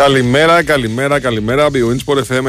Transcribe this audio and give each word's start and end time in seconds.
Καλημέρα, 0.00 0.62
καλημέρα, 0.62 1.20
καλημέρα. 1.20 1.68
Bwinsport 1.72 2.16
FM 2.16 2.44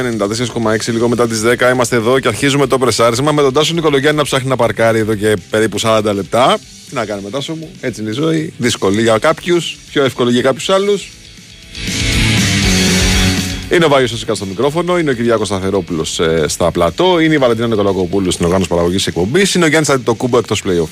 94,6 0.76 0.92
λίγο 0.92 1.10
μετά 1.10 1.28
τις 1.28 1.42
10. 1.46 1.72
Είμαστε 1.74 1.96
εδώ 1.96 2.20
και 2.20 2.28
αρχίζουμε 2.28 2.68
το 2.68 2.78
πρεσάρισμα 2.78 3.32
με 3.32 3.42
τον 3.42 3.54
Τάσο 3.54 3.74
Νικολογιάννη 3.74 4.18
να 4.18 4.24
ψάχνει 4.24 4.50
να 4.50 4.56
παρκάρει 4.56 5.00
εδώ 5.00 5.16
και 5.16 5.38
περίπου 5.50 5.80
40 5.82 6.02
λεπτά. 6.14 6.60
Τι 6.90 6.96
να 6.96 7.06
κάνουμε, 7.06 7.30
Τάσο 7.30 7.54
μου. 7.54 7.72
Έτσι 7.82 8.02
είναι 8.02 8.10
η 8.10 8.14
ζωή. 8.14 8.54
Δύσκολη 8.58 9.02
για 9.02 9.18
κάποιους, 9.18 9.78
πιο 9.92 10.04
εύκολη 10.04 10.32
για 10.32 10.42
κάποιους 10.42 10.70
άλλους. 10.70 11.12
Είναι 13.72 13.86
ο 13.86 13.90
Βάγιος 13.90 14.10
Σωσικά 14.10 14.34
στο 14.36 14.46
μικρόφωνο, 14.46 14.98
είναι 15.00 15.12
ο 15.12 15.14
Κυριάκος 15.14 15.48
Σταθερόπουλος 15.48 16.20
ε, 16.20 16.46
στα 16.48 16.72
πλατό, 16.72 17.20
είναι 17.20 17.34
η 17.34 17.38
Βαλεντίνα 17.38 17.68
Νικολακοπούλου 17.68 18.32
στην 18.32 18.46
οργάνωση 18.46 18.70
παραγωγής 18.70 19.08
εκπομπής, 19.08 19.54
είναι 19.54 19.66
ο 19.66 19.68
Γιάννης 19.68 19.90
Αντιτοκούμπο 19.90 20.38
εκτός 20.38 20.64
playoff. 20.66 20.90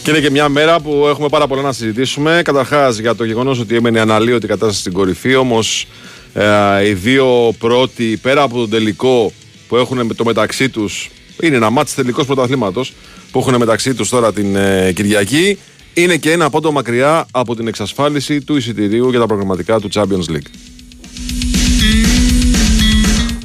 Και 0.09 0.15
είναι 0.15 0.23
και 0.23 0.31
μια 0.31 0.49
μέρα 0.49 0.81
που 0.81 1.07
έχουμε 1.09 1.29
πάρα 1.29 1.47
πολλά 1.47 1.63
να 1.63 1.73
συζητήσουμε. 1.73 2.41
Καταρχάς 2.45 2.99
για 2.99 3.15
το 3.15 3.25
γεγονός 3.25 3.59
ότι 3.59 3.77
έμενε 3.77 4.01
αναλύωτη 4.01 4.45
η 4.45 4.49
κατάσταση 4.49 4.81
στην 4.81 4.93
κορυφή. 4.93 5.35
Όμως 5.35 5.87
ε, 6.35 6.89
οι 6.89 6.93
δύο 6.93 7.55
πρώτοι, 7.59 8.19
πέρα 8.23 8.43
από 8.43 8.57
τον 8.57 8.71
τελικό 8.71 9.33
που 9.69 9.77
έχουν 9.77 10.17
το 10.17 10.25
μεταξύ 10.25 10.69
τους, 10.69 11.11
είναι 11.43 11.57
ένα 11.57 11.71
μάτι 11.71 11.95
τελικός 11.95 12.27
πρωταθλήματος 12.27 12.93
που 13.31 13.39
έχουν 13.39 13.57
μεταξύ 13.57 13.95
τους 13.95 14.09
τώρα 14.09 14.33
την 14.33 14.57
ε, 14.57 14.93
Κυριακή. 14.93 15.59
Είναι 15.95 16.17
και 16.17 16.33
ένα 16.33 16.51
πόντο 16.51 16.73
μακριά 16.73 17.27
από 17.31 17.57
την 17.57 17.67
εξασφάλιση 17.67 18.41
του 18.41 18.57
εισιτηρίου 18.57 19.11
για 19.11 19.19
τα 19.19 19.27
προγραμματικά 19.27 19.81
του 19.81 19.89
Champions 19.95 20.33
League. 20.33 20.49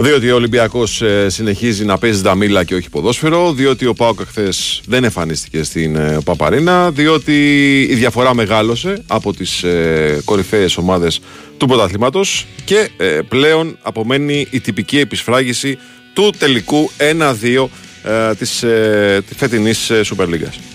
Διότι 0.03 0.31
ο 0.31 0.35
Ολυμπιακός 0.35 1.01
ε, 1.01 1.29
συνεχίζει 1.29 1.85
να 1.85 1.97
παίζει 1.97 2.21
δαμίλα 2.21 2.63
και 2.63 2.75
όχι 2.75 2.89
ποδόσφαιρο. 2.89 3.53
Διότι 3.53 3.85
ο 3.85 3.93
Πάοκ 3.93 4.19
χθε 4.27 4.49
δεν 4.85 5.03
εμφανίστηκε 5.03 5.63
στην 5.63 5.95
ε, 5.95 6.17
Παπαρίνα. 6.25 6.91
Διότι 6.91 7.33
η 7.81 7.95
διαφορά 7.95 8.35
μεγάλωσε 8.35 9.03
από 9.07 9.33
τις 9.33 9.63
ε, 9.63 10.21
κορυφαίες 10.25 10.77
ομάδες 10.77 11.19
του 11.57 11.65
πρωταθλήματος. 11.65 12.45
Και 12.65 12.89
ε, 12.97 13.19
πλέον 13.27 13.77
απομένει 13.81 14.47
η 14.49 14.59
τυπική 14.59 14.99
επισφράγηση 14.99 15.77
του 16.13 16.33
τελικού 16.37 16.89
1-2 16.97 17.67
ε, 18.03 18.35
της 18.35 18.63
ε, 18.63 19.23
φετινής 19.35 19.91
Super 19.91 20.25
League. 20.25 20.72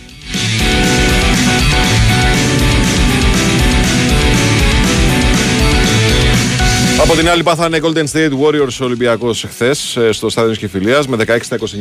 Από 7.01 7.17
την 7.17 7.29
άλλη 7.29 7.43
πάθανε 7.43 7.81
Golden 7.83 8.05
State 8.13 8.31
Warriors 8.43 8.77
Ολυμπιακός 8.81 9.45
χθες 9.49 9.99
στο 10.11 10.29
στάδιο 10.29 10.51
της 10.51 10.59
Κεφυλία 10.59 11.03
με 11.09 11.17
16 11.27 11.37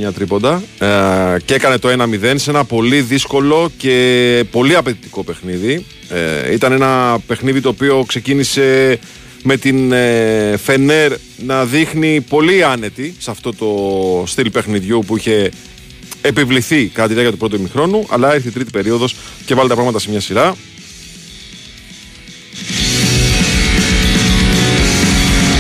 29 0.09 0.13
τρίποντα 0.13 0.63
ε, 0.79 0.87
και 1.45 1.53
έκανε 1.53 1.77
το 1.77 1.89
1-0 1.89 2.33
σε 2.35 2.49
ένα 2.49 2.65
πολύ 2.65 3.01
δύσκολο 3.01 3.71
και 3.77 4.43
πολύ 4.51 4.75
απαιτητικό 4.75 5.23
παιχνίδι. 5.23 5.85
Ε, 6.09 6.53
ήταν 6.53 6.71
ένα 6.71 7.19
παιχνίδι 7.27 7.61
το 7.61 7.69
οποίο 7.69 8.03
ξεκίνησε 8.07 8.99
με 9.43 9.57
την 9.57 9.91
ε, 9.91 10.57
Φενέρ 10.63 11.13
να 11.37 11.65
δείχνει 11.65 12.21
πολύ 12.21 12.63
άνετη 12.63 13.15
σε 13.19 13.31
αυτό 13.31 13.53
το 13.53 13.67
στυλ 14.27 14.49
παιχνιδιού 14.49 15.03
που 15.07 15.17
είχε 15.17 15.51
επιβληθεί 16.21 16.87
κατά 16.87 17.07
τη 17.07 17.13
διάρκεια 17.13 17.31
του 17.31 17.39
πρώτου 17.39 17.55
ημιχρόνου 17.55 18.05
αλλά 18.09 18.35
ήρθε 18.35 18.47
η 18.49 18.51
τρίτη 18.51 18.71
περίοδος 18.71 19.15
και 19.45 19.55
βάλει 19.55 19.69
τα 19.69 19.75
πράγματα 19.75 19.99
σε 19.99 20.09
μια 20.09 20.19
σειρά 20.19 20.55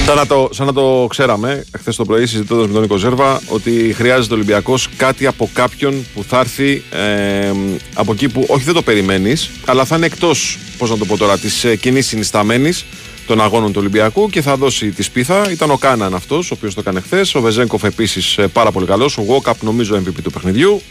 Σαν 0.07 0.15
να, 0.15 0.25
το, 0.25 0.49
σαν 0.51 0.65
να 0.65 0.73
το 0.73 1.05
ξέραμε, 1.09 1.65
χθε 1.77 1.91
το 1.91 2.05
πρωί 2.05 2.25
συζητώντας 2.25 2.67
με 2.67 2.73
τον 2.73 2.81
Νίκο 2.81 2.97
Ζέρβα, 2.97 3.41
ότι 3.47 3.93
χρειάζεται 3.95 4.33
ο 4.33 4.35
Ολυμπιακός 4.35 4.89
κάτι 4.97 5.25
από 5.25 5.49
κάποιον 5.53 6.05
που 6.13 6.23
θα 6.23 6.39
έρθει 6.39 6.83
ε, 6.91 7.51
από 7.93 8.11
εκεί 8.11 8.29
που 8.29 8.45
όχι 8.47 8.63
δεν 8.63 8.73
το 8.73 8.81
περιμένεις, 8.81 9.49
αλλά 9.65 9.85
θα 9.85 9.95
είναι 9.95 10.05
εκτός, 10.05 10.57
πώς 10.77 10.89
να 10.89 10.97
το 10.97 11.05
πω 11.05 11.17
τώρα, 11.17 11.37
της 11.37 11.63
ε, 11.63 11.75
κοινής 11.75 12.07
συνισταμένης 12.07 12.85
των 13.25 13.41
αγώνων 13.41 13.71
του 13.71 13.79
Ολυμπιακού 13.79 14.29
και 14.29 14.41
θα 14.41 14.55
δώσει 14.55 14.91
της 14.91 15.05
σπίθα. 15.05 15.51
Ήταν 15.51 15.71
ο 15.71 15.77
Κάναν 15.77 16.13
αυτός, 16.13 16.51
ο 16.51 16.53
οποίος 16.57 16.73
το 16.73 16.79
έκανε 16.79 17.01
χθες. 17.01 17.35
Ο 17.35 17.41
Βεζέγκοφ 17.41 17.83
επίσης 17.83 18.37
ε, 18.37 18.47
πάρα 18.47 18.71
πολύ 18.71 18.85
καλός. 18.85 19.17
Ο 19.17 19.21
Γόκαπ 19.21 19.63
νομίζω 19.63 19.95
MVP 19.95 20.21
του 20.23 20.31
παιχνιδιού. 20.31 20.81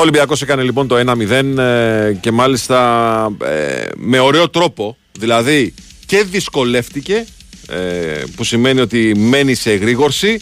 Ο 0.00 0.02
Ολυμπιακός 0.02 0.42
έκανε 0.42 0.62
λοιπόν 0.62 0.86
το 0.86 0.96
1-0 1.06 1.58
ε, 1.58 2.12
και 2.20 2.30
μάλιστα 2.30 3.32
ε, 3.44 3.84
με 3.96 4.18
ωραίο 4.18 4.48
τρόπο. 4.48 4.96
Δηλαδή 5.18 5.74
και 6.06 6.22
δυσκολεύτηκε, 6.30 7.26
ε, 7.68 7.76
που 8.36 8.44
σημαίνει 8.44 8.80
ότι 8.80 9.14
μένει 9.16 9.54
σε 9.54 9.70
εγρήγορση 9.70 10.40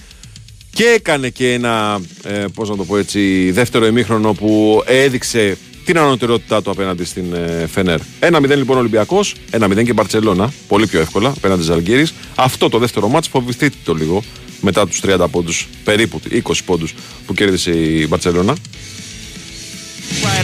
και 0.71 0.85
έκανε 0.85 1.29
και 1.29 1.53
ένα, 1.53 2.01
ε, 2.25 2.45
πώς 2.55 2.69
να 2.69 2.77
το 2.77 2.85
πω 2.85 2.97
έτσι, 2.97 3.51
δεύτερο 3.51 3.87
ημίχρονο 3.87 4.33
που 4.33 4.83
έδειξε 4.87 5.57
την 5.85 5.99
ανωτερότητά 5.99 6.63
του 6.63 6.71
απέναντι 6.71 7.05
στην 7.05 7.35
ε, 7.35 7.67
Φενέρ. 7.67 8.01
1-0 8.21 8.49
λοιπόν 8.49 8.77
ο 8.77 8.81
Ολυμπιακό, 8.81 9.21
1-0 9.51 9.85
και 9.85 9.93
Μπαρσελόνα, 9.93 10.53
πολύ 10.69 10.87
πιο 10.87 11.01
εύκολα 11.01 11.29
απέναντι 11.29 11.63
στι 11.63 11.73
Αλγύρε. 11.73 12.05
Αυτό 12.35 12.69
το 12.69 12.79
δεύτερο 12.79 13.09
μάτς 13.09 13.29
φοβηθείτε 13.29 13.77
το 13.85 13.95
λίγο 13.95 14.23
μετά 14.61 14.87
τους 14.87 15.01
30 15.05 15.27
πόντους, 15.31 15.69
περίπου 15.85 16.21
20 16.31 16.53
πόντους 16.65 16.95
που 17.27 17.35
κέρδισε 17.35 17.71
η 17.71 18.07
Μπαρσελόνα. 18.09 18.57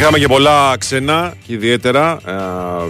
Είχαμε 0.00 0.18
και 0.18 0.26
πολλά 0.26 0.76
ξένα 0.78 1.34
και 1.46 1.52
ιδιαίτερα 1.52 2.18
ε, 2.26 2.32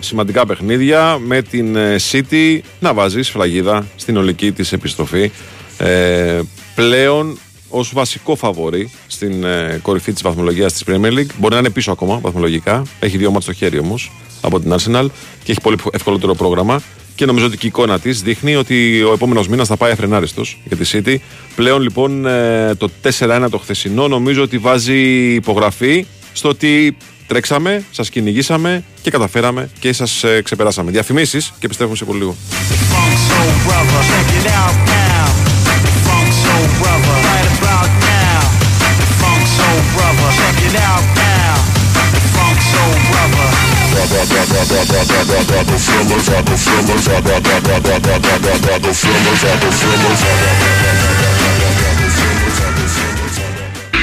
σημαντικά 0.00 0.46
παιχνίδια 0.46 1.18
με 1.18 1.42
την 1.42 1.76
ε, 1.76 1.96
City 2.10 2.58
να 2.80 2.94
βάζει 2.94 3.22
σφραγίδα 3.22 3.86
στην 3.96 4.16
ολική 4.16 4.52
της 4.52 4.72
επιστροφή. 4.72 5.30
Ε, 5.78 6.40
πλέον 6.74 7.38
ως 7.68 7.92
βασικό 7.94 8.36
φαβορή 8.36 8.90
στην 9.06 9.44
ε, 9.44 9.78
κορυφή 9.82 10.12
της 10.12 10.22
βαθμολογίας 10.22 10.72
της 10.72 10.84
Premier 10.86 11.12
League. 11.12 11.30
Μπορεί 11.38 11.52
να 11.54 11.58
είναι 11.58 11.70
πίσω 11.70 11.92
ακόμα 11.92 12.18
βαθμολογικά. 12.18 12.82
Έχει 13.00 13.16
δύο 13.16 13.30
μάτς 13.30 13.44
στο 13.44 13.52
χέρι 13.52 13.78
όμως 13.78 14.12
από 14.40 14.60
την 14.60 14.74
Arsenal 14.74 15.06
και 15.44 15.52
έχει 15.52 15.60
πολύ 15.60 15.76
ευκολότερο 15.92 16.34
πρόγραμμα. 16.34 16.82
Και 17.14 17.26
νομίζω 17.26 17.46
ότι 17.46 17.56
και 17.56 17.66
η 17.66 17.68
εικόνα 17.68 17.98
της 17.98 18.22
δείχνει 18.22 18.56
ότι 18.56 19.02
ο 19.02 19.12
επόμενος 19.12 19.48
μήνας 19.48 19.68
θα 19.68 19.76
πάει 19.76 19.92
αφρενάριστος 19.92 20.60
για 20.64 20.76
τη 20.76 20.90
City. 20.92 21.16
Πλέον 21.56 21.82
λοιπόν 21.82 22.26
ε, 22.26 22.74
το 22.74 22.90
4-1 23.18 23.46
το 23.50 23.58
χθεσινό 23.58 24.08
νομίζω 24.08 24.42
ότι 24.42 24.58
βάζει 24.58 25.34
υπογραφή 25.34 26.06
στο 26.32 26.48
ότι 26.48 26.96
τρέξαμε, 27.26 27.84
σας 27.90 28.10
κυνηγήσαμε 28.10 28.84
και 29.02 29.10
καταφέραμε 29.10 29.70
και 29.78 29.92
σας 29.92 30.24
ε, 30.24 30.42
ξεπεράσαμε. 30.42 30.90
Διαφημίσεις 30.90 31.52
και 31.58 31.66
επιστρέφουμε 31.66 31.96
σε 31.96 32.04
πολύ 32.04 32.18
λίγο. 32.18 32.36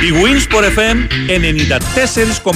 Η 0.06 0.10
Winsport 0.14 0.64
FM 0.64 0.98
94,6 2.44 2.54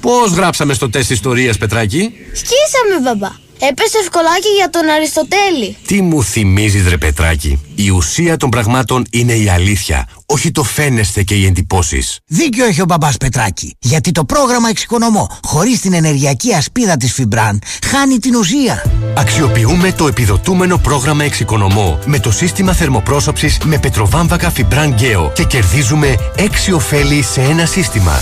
Πώς 0.00 0.32
γράψαμε 0.32 0.74
στο 0.74 0.90
τεστ 0.90 1.10
ιστορίας, 1.10 1.58
Πετράκη; 1.58 2.12
Σκίσαμε, 2.32 3.00
μπαμπά. 3.02 3.28
Έπεσε 3.70 3.98
ευκολάκι 3.98 4.48
για 4.56 4.70
τον 4.70 4.88
Αριστοτέλη. 4.88 5.76
Τι 5.86 6.02
μου 6.02 6.22
θυμίζεις 6.22 6.88
ρε 6.88 6.96
Πετράκη. 6.96 7.60
Η 7.74 7.90
ουσία 7.90 8.36
των 8.36 8.50
πραγμάτων 8.50 9.06
είναι 9.10 9.32
η 9.32 9.48
αλήθεια 9.48 10.08
Όχι 10.26 10.50
το 10.50 10.62
φαίνεστε 10.62 11.22
και 11.22 11.34
οι 11.34 11.46
εντυπώσεις. 11.46 12.18
Δίκιο 12.26 12.64
έχει 12.64 12.80
ο 12.80 12.84
μπαμπάς 12.84 13.16
Πετράκη 13.16 13.76
Γιατί 13.78 14.12
το 14.12 14.24
πρόγραμμα 14.24 14.68
Εξοικονομώ 14.68 15.38
Χωρίς 15.42 15.80
την 15.80 15.92
ενεργειακή 15.92 16.54
ασπίδα 16.54 16.96
της 16.96 17.12
Φιμπραν 17.12 17.62
Χάνει 17.86 18.18
την 18.18 18.34
ουσία. 18.34 18.84
Αξιοποιούμε 19.16 19.92
το 19.92 20.06
επιδοτούμενο 20.06 20.78
πρόγραμμα 20.78 21.24
Εξοικονομώ 21.24 21.98
Με 22.04 22.18
το 22.18 22.30
σύστημα 22.30 22.72
θερμοπρόσωψης 22.72 23.58
με 23.64 23.78
πετροβάμβακα 23.78 24.50
Φιμπραν 24.50 24.92
Γκέο 24.92 25.32
Και 25.34 25.44
κερδίζουμε 25.44 26.14
6 26.36 26.42
ωφέλη 26.74 27.22
σε 27.22 27.40
ένα 27.40 27.66
σύστημα. 27.66 28.20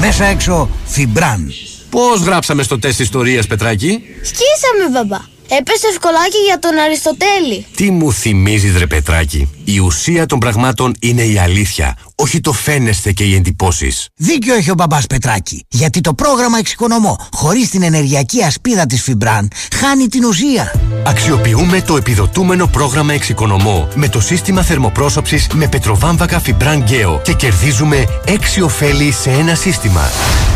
Μέσα 0.00 0.24
έξω 0.24 0.68
Φιμπραν 0.86 1.52
Πώς 1.90 2.20
γράψαμε 2.20 2.62
στο 2.62 2.78
τεστ 2.78 3.00
ιστορίας, 3.00 3.46
Πετράκη; 3.46 4.02
Σκίσαμε, 4.22 4.90
μπαμπά. 4.92 5.29
Έπεσε 5.58 5.86
ευκολάκι 5.90 6.38
για 6.46 6.58
τον 6.58 6.78
Αριστοτέλη. 6.78 7.66
Τι 7.76 7.90
μου 7.90 8.12
θυμίζεις 8.12 8.76
ρε 8.76 8.86
Πετράκη; 8.86 9.50
Η 9.64 9.78
ουσία 9.78 10.26
των 10.26 10.38
πραγμάτων 10.38 10.94
είναι 11.00 11.22
η 11.22 11.38
αλήθεια. 11.38 11.96
Όχι 12.14 12.40
το 12.40 12.52
φαίνεστε 12.52 13.12
και 13.12 13.24
οι 13.24 13.34
εντυπώσεις. 13.34 14.08
Δίκιο 14.14 14.54
έχει 14.54 14.70
ο 14.70 14.74
μπαμπάς 14.74 15.06
Πετράκη. 15.06 15.64
Γιατί 15.68 16.00
το 16.00 16.14
πρόγραμμα 16.14 16.58
Εξοικονομώ 16.58 17.28
χωρίς 17.32 17.70
την 17.70 17.82
ενεργειακή 17.82 18.42
ασπίδα 18.42 18.86
της 18.86 19.02
Φιμπραν 19.02 19.48
χάνει 19.74 20.08
την 20.08 20.24
ουσία. 20.24 20.72
Αξιοποιούμε 21.06 21.80
το 21.80 21.96
επιδοτούμενο 21.96 22.66
πρόγραμμα 22.66 23.12
Εξοικονομώ 23.12 23.88
με 23.94 24.08
το 24.08 24.20
σύστημα 24.20 24.62
θερμοπρόσωψης 24.62 25.46
με 25.54 25.68
πετροβάμβακα 25.68 26.40
Φιμπραν 26.40 26.82
Γκέο 26.82 27.20
και 27.24 27.32
κερδίζουμε 27.32 28.04
6 28.26 28.30
ωφέλη 28.62 29.12
σε 29.12 29.30
ένα 29.30 29.54
σύστημα. 29.54 30.10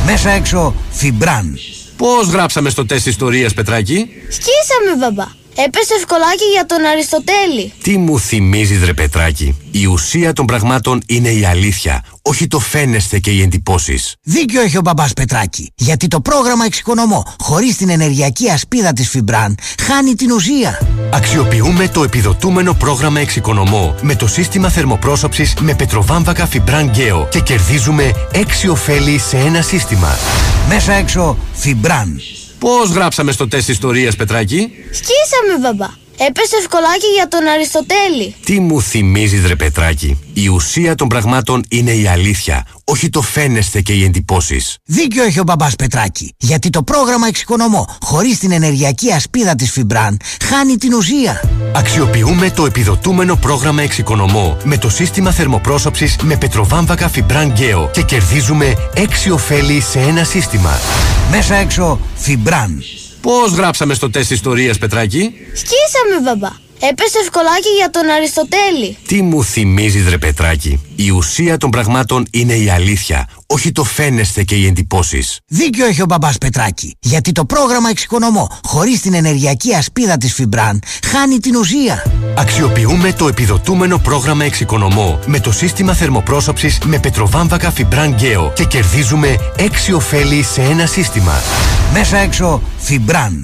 Μέσα 0.06 0.30
έξω 0.30 0.74
Φιμπραν. 0.90 1.58
Πώς 1.96 2.28
γράψαμε 2.28 2.70
στο 2.70 2.86
τεστ 2.86 3.06
ιστορίας 3.06 3.54
Πετράκη; 3.54 4.08
Σκίσαμε 4.28 4.96
μπαμπά. 4.98 5.43
Έπεσε 5.56 5.94
ευκολάκι 5.98 6.44
για 6.52 6.66
τον 6.66 6.84
Αριστοτέλη. 6.84 7.72
Τι 7.82 7.96
μου 7.98 8.18
θυμίζεις 8.18 8.84
ρε 8.84 8.92
Πετράκη; 8.92 9.56
Η 9.70 9.86
ουσία 9.86 10.32
των 10.32 10.46
πραγμάτων 10.46 11.02
είναι 11.06 11.28
η 11.28 11.44
αλήθεια. 11.44 12.04
Όχι 12.22 12.46
το 12.46 12.58
φαίνεστε 12.58 13.18
και 13.18 13.30
οι 13.30 13.42
εντυπώσεις. 13.42 14.14
Δίκιο 14.22 14.60
έχει 14.60 14.76
ο 14.76 14.80
μπαμπάς 14.80 15.12
Πετράκη. 15.12 15.72
Γιατί 15.74 16.06
το 16.06 16.20
πρόγραμμα 16.20 16.64
Εξοικονομώ 16.64 17.34
χωρίς 17.40 17.76
την 17.76 17.88
ενεργειακή 17.88 18.50
ασπίδα 18.50 18.92
της 18.92 19.08
Φιμπραν 19.08 19.58
χάνει 19.82 20.14
την 20.14 20.30
ουσία. 20.30 20.80
Αξιοποιούμε 21.12 21.88
το 21.88 22.02
επιδοτούμενο 22.02 22.74
πρόγραμμα 22.74 23.20
Εξοικονομώ 23.20 23.94
με 24.00 24.14
το 24.14 24.26
σύστημα 24.26 24.68
θερμοπρόσωψης 24.68 25.54
με 25.60 25.74
πετροβάμβακα 25.74 26.46
Φιμπραν 26.46 26.88
Γκέο 26.88 27.28
και 27.30 27.40
κερδίζουμε 27.40 28.10
6 28.32 28.38
ωφέλη 28.70 29.18
σε 29.18 29.36
ένα 29.36 29.62
σύστημα. 29.62 30.16
Μέσα 30.68 30.92
έξω 30.92 31.38
Φιμπραν. 31.52 32.20
Πώς 32.64 32.90
γράψαμε 32.90 33.32
στο 33.32 33.48
τεστ 33.48 33.68
ιστορίας 33.68 34.16
Πετράκη; 34.16 34.70
Σκίσαμε 34.90 35.58
μπαμπά. 35.60 36.03
Έπεσε 36.16 36.56
ευκολάκι 36.58 37.06
για 37.14 37.28
τον 37.28 37.46
Αριστοτέλη. 37.46 38.34
Τι 38.44 38.60
μου 38.60 38.82
θυμίζεις 38.82 39.46
ρε 39.46 39.56
Πετράκη; 39.56 40.18
Η 40.32 40.48
ουσία 40.48 40.94
των 40.94 41.08
πραγμάτων 41.08 41.64
είναι 41.68 41.90
η 41.90 42.06
αλήθεια. 42.06 42.66
Όχι 42.84 43.08
το 43.08 43.22
φαίνεστε 43.22 43.80
και 43.80 43.92
οι 43.92 44.04
εντυπώσεις. 44.04 44.76
Δίκιο 44.84 45.24
έχει 45.24 45.40
ο 45.40 45.42
μπαμπάς 45.42 45.76
Πετράκη. 45.76 46.34
Γιατί 46.38 46.70
το 46.70 46.82
πρόγραμμα 46.82 47.26
Εξοικονομώ 47.26 47.96
χωρίς 48.00 48.38
την 48.38 48.52
ενεργειακή 48.52 49.12
ασπίδα 49.12 49.54
της 49.54 49.70
Φιμπραν 49.70 50.20
χάνει 50.44 50.76
την 50.76 50.94
ουσία. 50.94 51.40
Αξιοποιούμε 51.74 52.50
το 52.50 52.66
επιδοτούμενο 52.66 53.36
πρόγραμμα 53.36 53.82
Εξοικονομώ 53.82 54.56
με 54.64 54.78
το 54.78 54.88
σύστημα 54.90 55.30
θερμοπρόσωψης 55.30 56.16
με 56.22 56.36
πετροβάμβακα 56.36 57.08
Φιμπραν 57.08 57.50
Γκέο 57.50 57.90
και 57.92 58.02
κερδίζουμε 58.02 58.74
6 58.94 59.00
ωφέλη 59.32 59.80
σε 59.80 59.98
ένα 59.98 60.24
σύστημα. 60.24 60.80
Μέσα 61.30 61.54
έξω 61.54 62.00
Φιμπραν. 62.16 62.82
Πώς 63.24 63.52
γράψαμε 63.52 63.94
στο 63.94 64.10
τεστ 64.10 64.30
ιστορίας 64.30 64.78
Πετράκη; 64.78 65.34
Σκίσαμε 65.52 66.20
μπαμπά. 66.22 66.63
Έπεσε 66.80 67.18
ευκολάκι 67.22 67.68
για 67.76 67.90
τον 67.90 68.08
Αριστοτέλη. 68.10 68.96
Τι 69.06 69.22
μου 69.22 69.44
θυμίζεις 69.44 70.08
ρε 70.08 70.18
Πετράκη; 70.18 70.80
Η 70.96 71.10
ουσία 71.10 71.56
των 71.56 71.70
πραγμάτων 71.70 72.26
είναι 72.30 72.54
η 72.54 72.70
αλήθεια. 72.70 73.28
Όχι 73.46 73.72
το 73.72 73.84
φαίνεστε 73.84 74.42
και 74.42 74.54
οι 74.54 74.66
εντυπώσεις. 74.66 75.40
Δίκιο 75.46 75.86
έχει 75.86 76.02
ο 76.02 76.04
μπαμπάς 76.04 76.38
Πετράκη. 76.38 76.96
Γιατί 77.00 77.32
το 77.32 77.44
πρόγραμμα 77.44 77.90
Εξοικονομώ 77.90 78.58
χωρίς 78.62 79.00
την 79.00 79.14
ενεργειακή 79.14 79.74
ασπίδα 79.74 80.16
της 80.16 80.32
Φιμπραν 80.32 80.82
χάνει 81.06 81.38
την 81.38 81.56
ουσία. 81.56 82.02
Αξιοποιούμε 82.36 83.12
το 83.12 83.28
επιδοτούμενο 83.28 83.98
πρόγραμμα 83.98 84.44
Εξοικονομώ 84.44 85.18
με 85.26 85.40
το 85.40 85.52
σύστημα 85.52 85.94
θερμοπρόσωψης 85.94 86.78
με 86.84 86.98
πετροβάμβακα 86.98 87.70
Φιμπραν 87.70 88.14
Γκέο 88.14 88.52
και 88.54 88.64
κερδίζουμε 88.64 89.36
6 89.58 89.62
ωφέλη 89.94 90.42
σε 90.42 90.62
ένα 90.62 90.86
σύστημα. 90.86 91.42
Μέσα 91.92 92.16
έξω 92.16 92.62
Φιμπραν. 92.78 93.42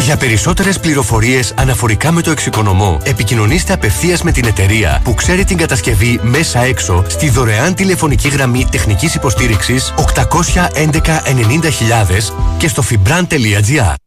Για 0.00 0.16
περισσότερες 0.16 0.80
πληροφορίες 0.80 1.54
αναφορικά 1.56 2.12
με 2.12 2.22
το 2.22 2.30
εξοικονομώ, 2.30 3.00
επικοινωνήστε 3.04 3.72
απευθείας 3.72 4.22
με 4.22 4.32
την 4.32 4.44
εταιρεία 4.44 5.00
που 5.04 5.14
ξέρει 5.14 5.44
την 5.44 5.56
κατασκευή 5.56 6.20
μέσα 6.22 6.60
έξω 6.60 7.04
στη 7.08 7.28
δωρεάν 7.28 7.74
τηλεφωνική 7.74 8.28
γραμμή 8.28 8.66
τεχνικής 8.70 9.14
υποστήριξης 9.14 9.94
811 9.96 10.40
90.000 10.80 12.32
και 12.58 12.68
στο 12.68 12.82
fibran.gr. 12.90 14.03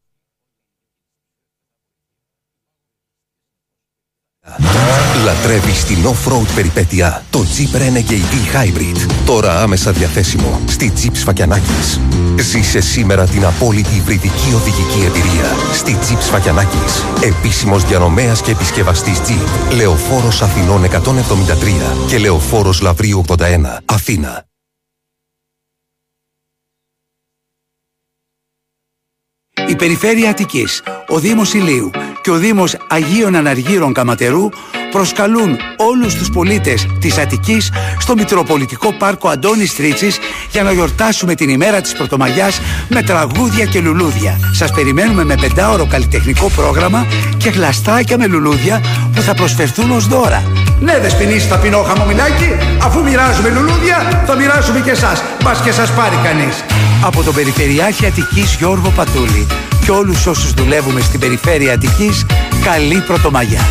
Λατρεύεις 5.23 5.83
την 5.83 5.97
off-road 6.05 6.47
περιπέτεια, 6.55 7.23
το 7.29 7.45
Jeep 7.55 7.77
Renegade 7.77 8.11
E-Hybrid. 8.11 9.11
Τώρα 9.25 9.61
άμεσα 9.61 9.91
διαθέσιμο 9.91 10.61
στη 10.67 10.93
Jeep 11.01 11.11
Σφακιανάκης. 11.13 11.99
Ζήσε 12.39 12.81
σήμερα 12.81 13.25
την 13.25 13.45
απόλυτη 13.45 13.95
υβριδική 13.95 14.53
οδηγική 14.55 15.05
εμπειρία 15.05 15.55
στη 15.73 15.97
Jeep 16.01 16.17
Σφακιανάκης. 16.19 17.03
Επίσημος 17.23 17.85
διανομέας 17.85 18.41
και 18.41 18.51
επισκευαστής 18.51 19.19
Jeep. 19.19 19.75
Λεωφόρος 19.75 20.41
Αθηνών 20.41 20.83
173 20.83 22.07
και 22.07 22.17
Λεωφόρος 22.17 22.81
Λαβρίου 22.81 23.23
81, 23.27 23.79
Αθήνα. 23.85 24.45
Η 29.67 29.75
Περιφέρεια 29.75 30.29
Αττικής, 30.29 30.83
ο 31.07 31.19
Δήμος 31.19 31.53
Ηλίου 31.53 31.89
και 32.21 32.31
ο 32.31 32.35
Δήμος 32.35 32.77
Αγίων 32.87 33.35
Αναργύρων 33.35 33.93
Καματερού 33.93 34.49
προσκαλούν 34.91 35.57
όλους 35.77 36.15
τους 36.15 36.29
πολίτες 36.29 36.87
της 36.99 37.17
Αττικής 37.17 37.71
στο 37.99 38.13
Μητροπολιτικό 38.15 38.93
Πάρκο 38.93 39.29
Αντώνης 39.29 39.75
Τρίτσης 39.75 40.17
για 40.51 40.63
να 40.63 40.71
γιορτάσουμε 40.71 41.35
την 41.35 41.49
ημέρα 41.49 41.81
της 41.81 41.93
Πρωτομαγιάς 41.93 42.61
με 42.89 43.01
τραγούδια 43.01 43.65
και 43.65 43.79
λουλούδια. 43.79 44.39
Σας 44.53 44.71
περιμένουμε 44.71 45.23
με 45.23 45.35
πεντάωρο 45.35 45.85
καλλιτεχνικό 45.85 46.49
πρόγραμμα 46.55 47.05
και 47.37 47.49
γλαστάκια 47.49 48.17
με 48.17 48.27
λουλούδια 48.27 48.81
που 49.15 49.21
θα 49.21 49.33
προσφερθούν 49.33 49.91
ως 49.91 50.07
δώρα. 50.07 50.43
Ναι, 50.79 50.99
δεσποινείς 50.99 51.47
ταπεινό 51.47 51.81
χαμομηλάκι, 51.81 52.55
αφού 52.83 53.03
μοιράζουμε 53.03 53.49
λουλούδια, 53.49 54.23
θα 54.25 54.35
μοιράσουμε 54.35 54.79
και 54.79 54.91
εσάς, 54.91 55.23
μπας 55.43 55.61
και 55.61 55.71
σας 55.71 55.91
πάρει 55.93 56.15
κανείς. 56.23 56.63
Από 57.01 57.23
τον 57.23 57.33
Περιφερειάρχη 57.33 58.05
Αττικής 58.05 58.55
Γιώργο 58.55 58.89
Πατούλη 58.89 59.47
και 59.85 59.91
όλους 59.91 60.25
όσους 60.25 60.53
δουλεύουμε 60.53 61.01
στην 61.01 61.19
Περιφέρεια 61.19 61.73
Αττικής, 61.73 62.25
καλή 62.63 63.03
Πρωτομαγιά. 63.07 63.67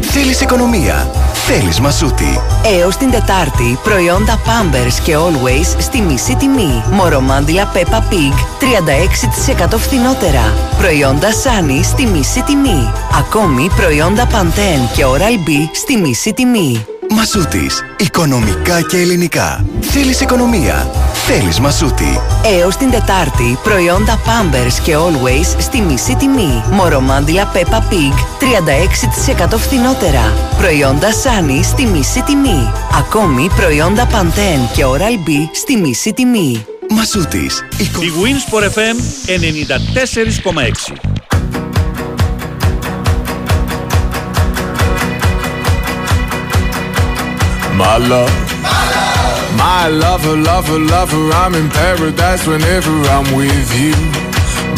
Θέλεις 0.00 0.40
οικονομία; 0.40 1.10
Θέλεις 1.32 1.80
μασούτη; 1.80 2.40
Έως 2.80 2.96
την 2.96 3.10
Τετάρτη, 3.10 3.78
προϊόντα 3.82 4.40
Pampers 4.44 4.92
και 5.04 5.16
Always 5.16 5.80
στη 5.80 6.00
μισή 6.00 6.36
τιμή. 6.36 6.82
Μορομάντιλα 6.90 7.72
Peppa 7.74 7.98
Pig, 7.98 8.34
36% 8.60 9.76
φθηνότερα. 9.78 10.54
Προϊόντα 10.78 11.28
Sunny 11.28 11.80
στη 11.82 12.06
μισή 12.06 12.42
τιμή. 12.42 12.92
Ακόμη 13.18 13.70
προϊόντα 13.76 14.26
Pantene 14.26 14.96
και 14.96 15.04
Oral-B 15.04 15.50
στη 15.72 15.96
μισή 15.96 16.32
τιμή. 16.32 16.86
Μασούτης. 17.10 17.84
Οικονομικά 17.98 18.80
και 18.80 18.96
ελληνικά. 18.96 19.64
Θέλεις 19.80 20.20
οικονομία; 20.20 20.90
Θέλεις 21.32 21.60
μασούτη. 21.60 22.20
Έως 22.60 22.76
την 22.76 22.90
Τετάρτη, 22.90 23.58
προϊόντα 23.62 24.20
Pampers 24.24 24.72
και 24.82 24.96
Always 24.96 25.60
στη 25.60 25.80
μισή 25.80 26.16
τιμή. 26.16 26.62
Μορομάντιλα 26.70 27.52
Peppa 27.54 27.78
Pig, 27.78 28.14
36% 29.46 29.56
φθηνότερα. 29.56 30.32
Προϊόντα 30.58 31.08
Sunny 31.08 31.60
στη 31.62 31.86
μισή 31.86 32.22
τιμή. 32.22 32.72
Ακόμη 32.98 33.50
προϊόντα 33.56 34.06
Pantene 34.06 34.74
και 34.74 34.84
Oral-B 34.84 35.30
στη 35.52 35.76
μισή 35.76 36.12
τιμή. 36.12 36.66
Μασούτης. 36.90 37.64
Οικο... 37.78 38.02
Η 38.02 38.12
Winsport 38.22 38.64
FM 38.64 38.96
94,6. 40.44 41.20
My 47.78 47.98
love. 48.10 48.59
My 49.82 49.88
lover, 49.88 50.36
lover, 50.50 50.78
lover, 50.94 51.22
I'm 51.42 51.54
in 51.60 51.68
paradise 51.80 52.42
whenever 52.52 52.92
I'm 53.14 53.26
with 53.40 53.68
you. 53.82 53.94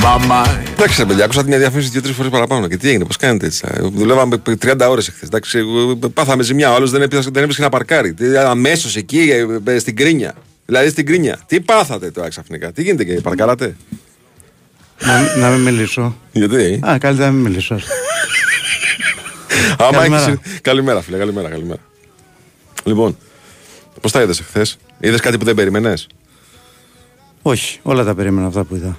My 0.04 0.18
mind. 0.30 0.68
Εντάξει, 0.72 1.00
ρε 1.00 1.06
παιδιά, 1.06 1.24
άκουσα 1.24 1.44
την 1.44 1.58
διαφήμιση 1.58 1.88
δύο-τρεις 1.88 2.14
φορές 2.16 2.30
παραπάνω. 2.30 2.68
Και 2.68 2.76
τι 2.76 2.88
έγινε, 2.88 3.04
πώς 3.04 3.16
κάνετε 3.16 3.46
έτσι. 3.46 3.64
ε, 3.68 3.80
Δουλεύαμε 3.80 4.42
30 4.66 4.88
ώρες 4.88 5.08
εχθές. 5.08 5.28
Εντάξει, 5.28 5.58
ε, 5.58 6.06
πάθαμε 6.14 6.42
ζημιά. 6.42 6.70
Ο 6.72 6.74
άλλος 6.74 6.90
δεν 6.90 7.02
έπιασε 7.02 7.30
δεν 7.32 7.42
έπιασε 7.42 7.62
να 7.62 7.68
παρκάρει. 7.68 8.14
Αμέσως 8.46 8.96
εκεί, 8.96 9.18
ε, 9.64 9.72
ε, 9.72 9.78
στην 9.78 9.96
κρίνια. 9.96 10.34
Δηλαδή 10.66 10.88
στην 10.88 11.06
κρίνια. 11.06 11.38
Τι 11.46 11.60
πάθατε 11.60 12.10
τώρα 12.10 12.28
ξαφνικά, 12.28 12.72
τι 12.72 12.82
γίνεται 12.82 13.04
και 13.04 13.12
παρκάρατε; 13.20 13.76
Να, 15.00 15.36
να 15.36 15.48
μην 15.48 15.60
μιλήσω. 15.60 16.16
Γιατί; 16.32 16.80
Α, 16.88 16.98
καλύτερα 16.98 17.28
να 17.28 17.32
μην 17.34 17.42
μιλήσω. 17.42 17.78
Άμα 19.78 19.90
Καλημέρα. 19.98 20.22
έχεις... 20.22 20.60
Καλημέρα, 20.62 21.02
φίλε, 21.02 21.16
καλημέρα, 21.18 21.48
καλημέρα. 21.48 21.80
Λοιπόν, 22.84 23.16
πώς 24.00 24.12
τα 24.12 24.22
είδες 24.22 24.40
εχθές, 24.40 24.78
Είδες 25.04 25.20
κάτι 25.20 25.38
που 25.38 25.44
δεν 25.44 25.54
περίμενες; 25.54 26.06
Όχι, 27.42 27.78
όλα 27.82 28.04
τα 28.04 28.14
περίμενα 28.14 28.46
αυτά 28.46 28.64
που 28.64 28.74
είδα. 28.74 28.98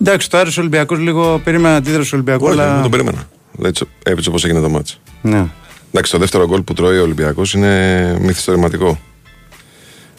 Εντάξει, 0.00 0.30
το 0.30 0.38
Άρης 0.38 0.58
Ολυμπιακός 0.58 0.98
λίγο 0.98 1.40
περίμενα 1.44 1.76
αντίδραση 1.76 2.14
Ολυμπιακού, 2.14 2.44
Όχι, 2.44 2.52
αλλά. 2.52 2.72
δεν 2.72 2.82
τον 2.82 2.90
περίμενα. 2.90 3.28
Έτσι, 3.62 3.84
έτσι 4.02 4.28
όπως 4.28 4.44
έγινε 4.44 4.60
το 4.60 4.68
μάτσο. 4.68 4.96
Ναι. 5.22 5.46
Εντάξει, 5.88 6.12
το 6.12 6.18
δεύτερο 6.18 6.46
γκολ 6.46 6.62
που 6.62 6.72
τρώει 6.72 6.98
ο 6.98 7.02
Ολυμπιακός 7.02 7.54
είναι 7.54 8.16
μυθιστορηματικό. 8.20 9.00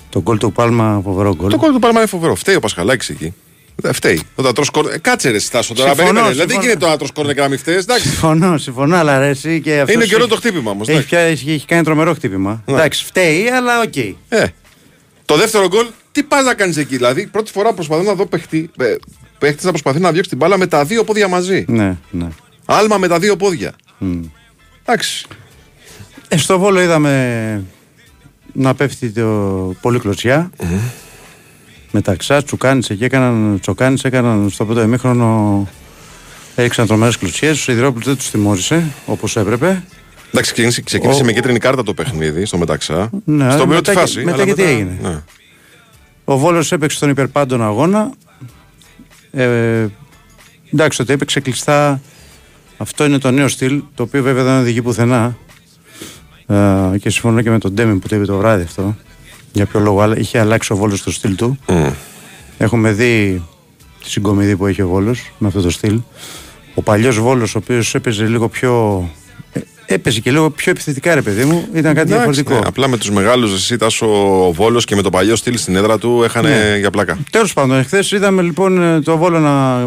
Το 0.10 0.22
γκολ 0.22 0.38
του 0.38 0.52
Πάλμα, 0.52 1.02
φοβερό 1.04 1.36
γκολ. 1.36 1.50
Το 1.50 1.58
γκολ 1.58 1.72
του 1.72 1.80
Παλμά 1.80 2.00
είναι 2.00 2.08
φοβερό. 2.08 2.36
Φταίει 2.36 2.56
ο 2.56 2.60
Πασχαλάκης 2.60 3.10
εκεί. 3.10 3.34
Δεν 3.76 3.94
φταίει. 3.94 4.22
Όταν 4.36 4.54
τρως 4.54 4.70
κόρνερ. 4.70 4.94
Ε, 4.94 4.98
κάτσε 4.98 5.30
ρε, 5.30 5.40
Στάσο 5.40 5.74
τώρα. 5.74 5.88
Συμφωνώ, 5.88 6.08
Περίμενε. 6.12 6.34
Δηλαδή 6.34 6.54
δεν 6.54 6.62
συμφωνώ. 6.62 6.68
γίνεται 6.68 6.86
το 6.86 6.92
να 6.92 6.98
τρως 6.98 7.12
κόρνερ 7.12 7.36
και 7.36 7.42
να 7.42 7.48
μην 7.48 7.58
φταίει. 7.58 7.76
Εντάξει. 7.76 8.08
Συμφωνώ, 8.08 8.58
συμφωνώ, 8.58 8.96
αλλά 8.96 9.20
ρε, 9.20 9.28
εσύ 9.30 9.62
και 9.62 9.80
αυτός. 9.80 9.96
Είναι 9.96 10.06
καιρό 10.06 10.28
το 10.28 10.36
χτύπημα 10.36 10.72
όμως. 10.72 10.88
Έχει, 10.88 11.06
πια- 11.06 11.20
έχει, 11.20 11.52
έχει 11.52 11.66
κάνει 11.66 11.84
τρομερό 11.84 12.14
χτύπημα. 12.14 12.64
Ναι. 12.66 12.74
Εντάξει, 12.74 13.04
φταίει, 13.06 13.48
αλλά 13.48 13.82
οκ. 13.82 13.96
Ε. 14.30 14.46
Το 15.26 15.38
δεύτερο 15.38 15.68
γκολ, 15.68 15.86
τι 16.12 16.24
πα 16.24 16.42
να 16.42 16.54
κάνεις 16.54 16.78
εκεί. 16.78 16.96
Δηλαδή, 16.96 17.26
πρώτη 17.28 17.52
φορά 17.52 17.74
προσπαθώ 17.74 18.02
να 18.04 18.14
δω 18.14 18.26
παιχτή. 18.26 18.70
Ε, 18.80 18.96
παίχτης 19.40 19.64
να 19.64 19.70
προσπαθεί 19.70 20.00
να 20.00 20.12
διώξει 20.12 20.30
την 20.30 20.38
μπάλα 20.38 20.58
με 20.58 20.68
τα 20.68 20.86
δύο 20.86 21.04
πόδια 21.04 21.28
μαζί. 21.28 21.66
Ναι, 21.68 21.98
ναι. 22.10 22.28
Άλμα 22.66 22.98
με 22.98 23.08
τα 23.08 23.20
δύο 23.20 23.36
πόδια. 23.36 23.74
Εντάξει. 24.86 25.26
Ε, 26.28 26.38
στο 26.38 26.60
Βόλο 26.60 26.82
είδαμε 26.82 27.64
να 28.54 28.74
πέφτει 28.76 29.10
το 29.10 29.28
πολύ 29.82 30.00
κλωτσιά. 30.00 30.50
Μεταξά, 31.92 32.44
Τσοκάνης 32.44 32.90
εκεί 32.90 33.04
έκαναν, 33.04 33.60
Τσοκάνης 33.62 34.04
έκαναν 34.04 34.50
στο 34.50 34.66
πρώτο 34.66 34.82
ημίχρονο 34.82 35.68
έριξαν 36.56 36.88
τρομερές 36.88 37.18
κλωτσιές, 37.18 37.58
ο 37.58 37.62
Σιδηρόπουλος 37.62 38.06
δεν 38.06 38.16
τους 38.16 38.30
τιμώρησε 38.30 38.84
όπως 39.06 39.36
έπρεπε. 39.36 39.84
Εντάξει, 40.34 40.52
ξεκίνησε, 40.54 40.82
ξεκίνησε 40.82 41.22
Ο- 41.22 41.26
με 41.26 41.32
κίτρινη 41.34 41.60
κάρτα 41.60 41.84
το 41.84 41.94
παιχνίδι 41.94 42.46
στο 42.46 42.58
μεταξά. 42.58 43.10
Ναι, 43.26 43.52
Στον 43.52 43.68
πρώτη 43.68 43.68
μετά 43.70 43.94
και- 43.94 44.00
φάση. 44.00 44.20
μετά 44.24 44.36
αλλά 44.36 44.46
και 44.46 44.54
τι 44.54 44.64
έγινε. 44.64 44.98
Ναι. 45.02 45.22
Ο 46.26 46.38
Βόλος 46.38 46.72
έπαιξε 46.72 47.00
τον 47.00 47.10
υπερπάντων 47.10 47.64
αγώνα. 47.64 48.12
Ε, 49.32 49.86
εντάξει, 50.74 51.02
ότι 51.02 51.14
έπαιξε 51.14 51.40
κλειστά. 51.40 52.02
Αυτό 52.78 53.06
είναι 53.06 53.18
το 53.18 53.32
νέο 53.32 53.48
στυλ, 53.48 53.82
το 53.96 54.04
οποίο 54.04 54.24
βέβαια 54.24 54.44
δεν 54.44 54.60
οδηγεί 54.60 54.82
πουθενά. 54.82 55.38
Ε, 56.48 56.98
και 56.98 57.10
συμφωνώ 57.10 57.42
και 57.42 57.50
με 57.50 57.58
τον 57.60 57.72
Ντέμιν 57.74 58.00
που 58.00 58.08
το 58.08 58.16
είπε 58.16 58.26
το 58.26 58.38
βράδυ 58.38 58.64
αυτό. 58.64 58.96
Για 59.54 59.66
ποιο 59.66 59.80
λόγο 59.80 60.02
αλλά 60.02 60.18
είχε 60.18 60.40
αλλάξει 60.40 60.74
ο 60.74 60.76
Βόλος 60.76 61.04
το 61.04 61.12
στυλ 61.12 61.36
του. 61.36 61.60
Μμ. 61.68 61.88
Έχουμε 62.58 62.92
δει 62.92 63.44
τη 64.04 64.10
συγκομιδή 64.10 64.56
που 64.56 64.66
έχει 64.66 64.82
ο 64.82 64.88
Βόλος 64.88 65.32
με 65.38 65.48
αυτό 65.48 65.62
το 65.62 65.70
στυλ. 65.70 66.00
Ο 66.76 66.82
παλιός 66.82 67.20
Βόλος, 67.20 67.56
ο 67.56 67.58
οποίος 67.58 67.96
έπαιζε 67.96 68.26
λίγο 68.26 68.50
πιο... 68.50 69.04
ε, 69.54 69.60
Έπαιζε 69.86 70.20
και 70.20 70.32
λίγο 70.32 70.50
πιο 70.50 70.72
επιθετικά, 70.72 71.16
ρε 71.16 71.22
παιδί 71.22 71.46
μου, 71.46 71.58
ήταν 71.74 71.82
κάτι 71.84 71.90
Εντάξει, 71.92 72.14
διαφορετικό. 72.14 72.54
ναι, 72.54 72.60
απλά 72.66 72.88
με 72.88 72.98
τους 72.98 73.12
μεγάλους 73.12 73.54
εσύ 73.54 73.78
Τάσο 73.78 74.08
ο 74.48 74.52
Βόλος 74.54 74.86
και 74.86 74.96
με 74.96 75.02
το 75.02 75.10
παλιό 75.10 75.36
στυλ 75.36 75.58
στην 75.58 75.76
έδρα 75.76 75.98
του 75.98 76.22
έχανε 76.24 76.50
Ναι. 76.50 76.78
για 76.78 76.90
πλάκα. 76.92 77.18
Τέλος 77.32 77.54
πάντων, 77.54 77.78
εχθές 77.78 78.12
είδαμε 78.12 78.42
λοιπόν 78.42 78.82
ε, 78.82 79.02
το 79.02 79.18
Βόλο 79.18 79.40
να, 79.40 79.80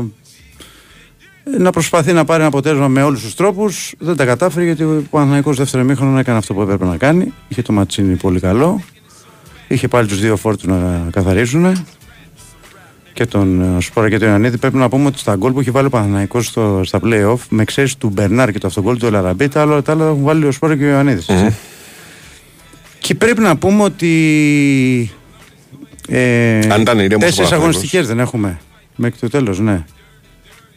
να 1.59 1.71
προσπαθεί 1.71 2.13
να 2.13 2.25
πάρει 2.25 2.39
ένα 2.39 2.49
αποτέλεσμα 2.49 2.89
με 2.89 3.03
όλους 3.03 3.23
τους 3.23 3.35
τρόπους. 3.35 3.95
Δεν 3.99 4.17
τα 4.17 4.25
κατάφερε 4.25 4.65
γιατί 4.65 4.83
ο 4.83 5.03
Παναθανικό 5.11 5.53
δεύτερο 5.53 5.83
ημίχρονο 5.83 6.19
έκανε 6.19 6.39
αυτό 6.39 6.55
που 6.55 6.63
έπρεπε 6.63 6.85
να 6.85 6.97
κάνει. 6.97 7.33
Είχε 7.49 7.63
το 7.63 7.73
ματσίνι 7.73 8.15
πολύ 8.17 8.41
καλό. 8.41 8.83
Είχε 9.69 9.89
πάλι 9.89 10.09
τους 10.09 10.21
δύο 10.21 10.37
φόρτους 10.37 10.65
να 10.67 11.09
καθαρίσουν. 11.11 11.85
Και 13.13 13.27
τον 13.27 13.77
ε, 13.77 13.81
Σπόρα 13.81 14.09
και 14.09 14.19
τον 14.19 14.29
Ιωαννίδη. 14.29 14.59
Πρέπει 14.59 14.77
να 14.77 14.89
πούμε 14.89 15.07
ότι 15.07 15.19
στα 15.19 15.35
γκολ 15.37 15.53
που 15.53 15.61
έχει 15.61 15.71
βάλει 15.71 15.87
ο 15.87 15.91
Παναθανικό 15.91 16.43
στα 16.83 17.01
playoff, 17.05 17.37
με 17.49 17.63
εξαίρεση 17.63 17.99
του 17.99 18.09
Μπερνάρ 18.09 18.53
και 18.53 18.59
το 18.59 18.67
αυτογκολ 18.67 18.99
του 18.99 19.07
Ελαραμπή, 19.07 19.49
τα 19.49 19.61
άλλα, 19.61 19.83
τα 19.83 19.93
άλλα 19.93 20.07
έχουν 20.07 20.23
βάλει 20.23 20.47
ο 20.47 20.53
Σπόρα 20.53 20.77
και 20.77 20.85
ο 20.85 20.89
ιωαννιδη 20.89 21.23
Και 22.99 23.15
πρέπει 23.15 23.41
να 23.41 23.57
πούμε 23.57 23.83
ότι. 23.83 25.13
Ε, 26.09 26.59
Αν 26.69 26.81
ήταν 26.81 26.99
ηρέμος 26.99 27.15
ο 27.15 27.19
Τέσσερις 27.19 27.35
Παναθηναϊκός. 27.37 27.53
αγωνιστικές 27.53 28.07
δεν 28.07 28.19
έχουμε. 28.21 28.59
Μέχρι 28.97 29.19
το 29.19 29.29
τέλος, 29.29 29.59
ναι. 29.61 29.85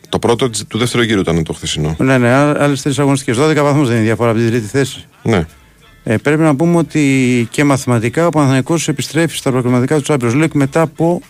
Το 0.10 0.20
πρώτο 0.20 0.50
της- 0.50 0.66
του 0.68 0.78
δεύτερου 0.78 1.04
γύρου 1.04 1.20
ήταν 1.20 1.44
το 1.44 1.54
χθεσινό. 1.54 1.96
Ναι, 2.00 2.18
ναι, 2.18 2.34
άλλες 2.34 2.82
τρεις 2.82 3.00
αγωνιστικές. 3.00 3.38
12 3.38 3.64
βαθμούς 3.64 3.86
δεν 3.88 3.96
είναι 3.96 4.04
η 4.04 4.08
διαφορά 4.08 4.30
από 4.30 4.40
την 4.40 4.50
τρίτη 4.50 4.66
θέση. 4.68 5.06
Ναι. 5.24 5.46
Ε, 6.10 6.18
πρέπει 6.18 6.42
να 6.42 6.56
πούμε 6.56 6.78
ότι 6.78 7.48
και 7.52 7.64
μαθηματικά 7.64 8.28
ο 8.28 8.30
Παναθηναϊκός 8.30 8.88
επιστρέφει 8.88 9.38
στα 9.38 9.52
προκριματικά 9.52 10.02
του 10.02 10.04
Champions 10.08 10.44
League 10.44 10.52
μετά 10.54 10.82
από 10.82 11.22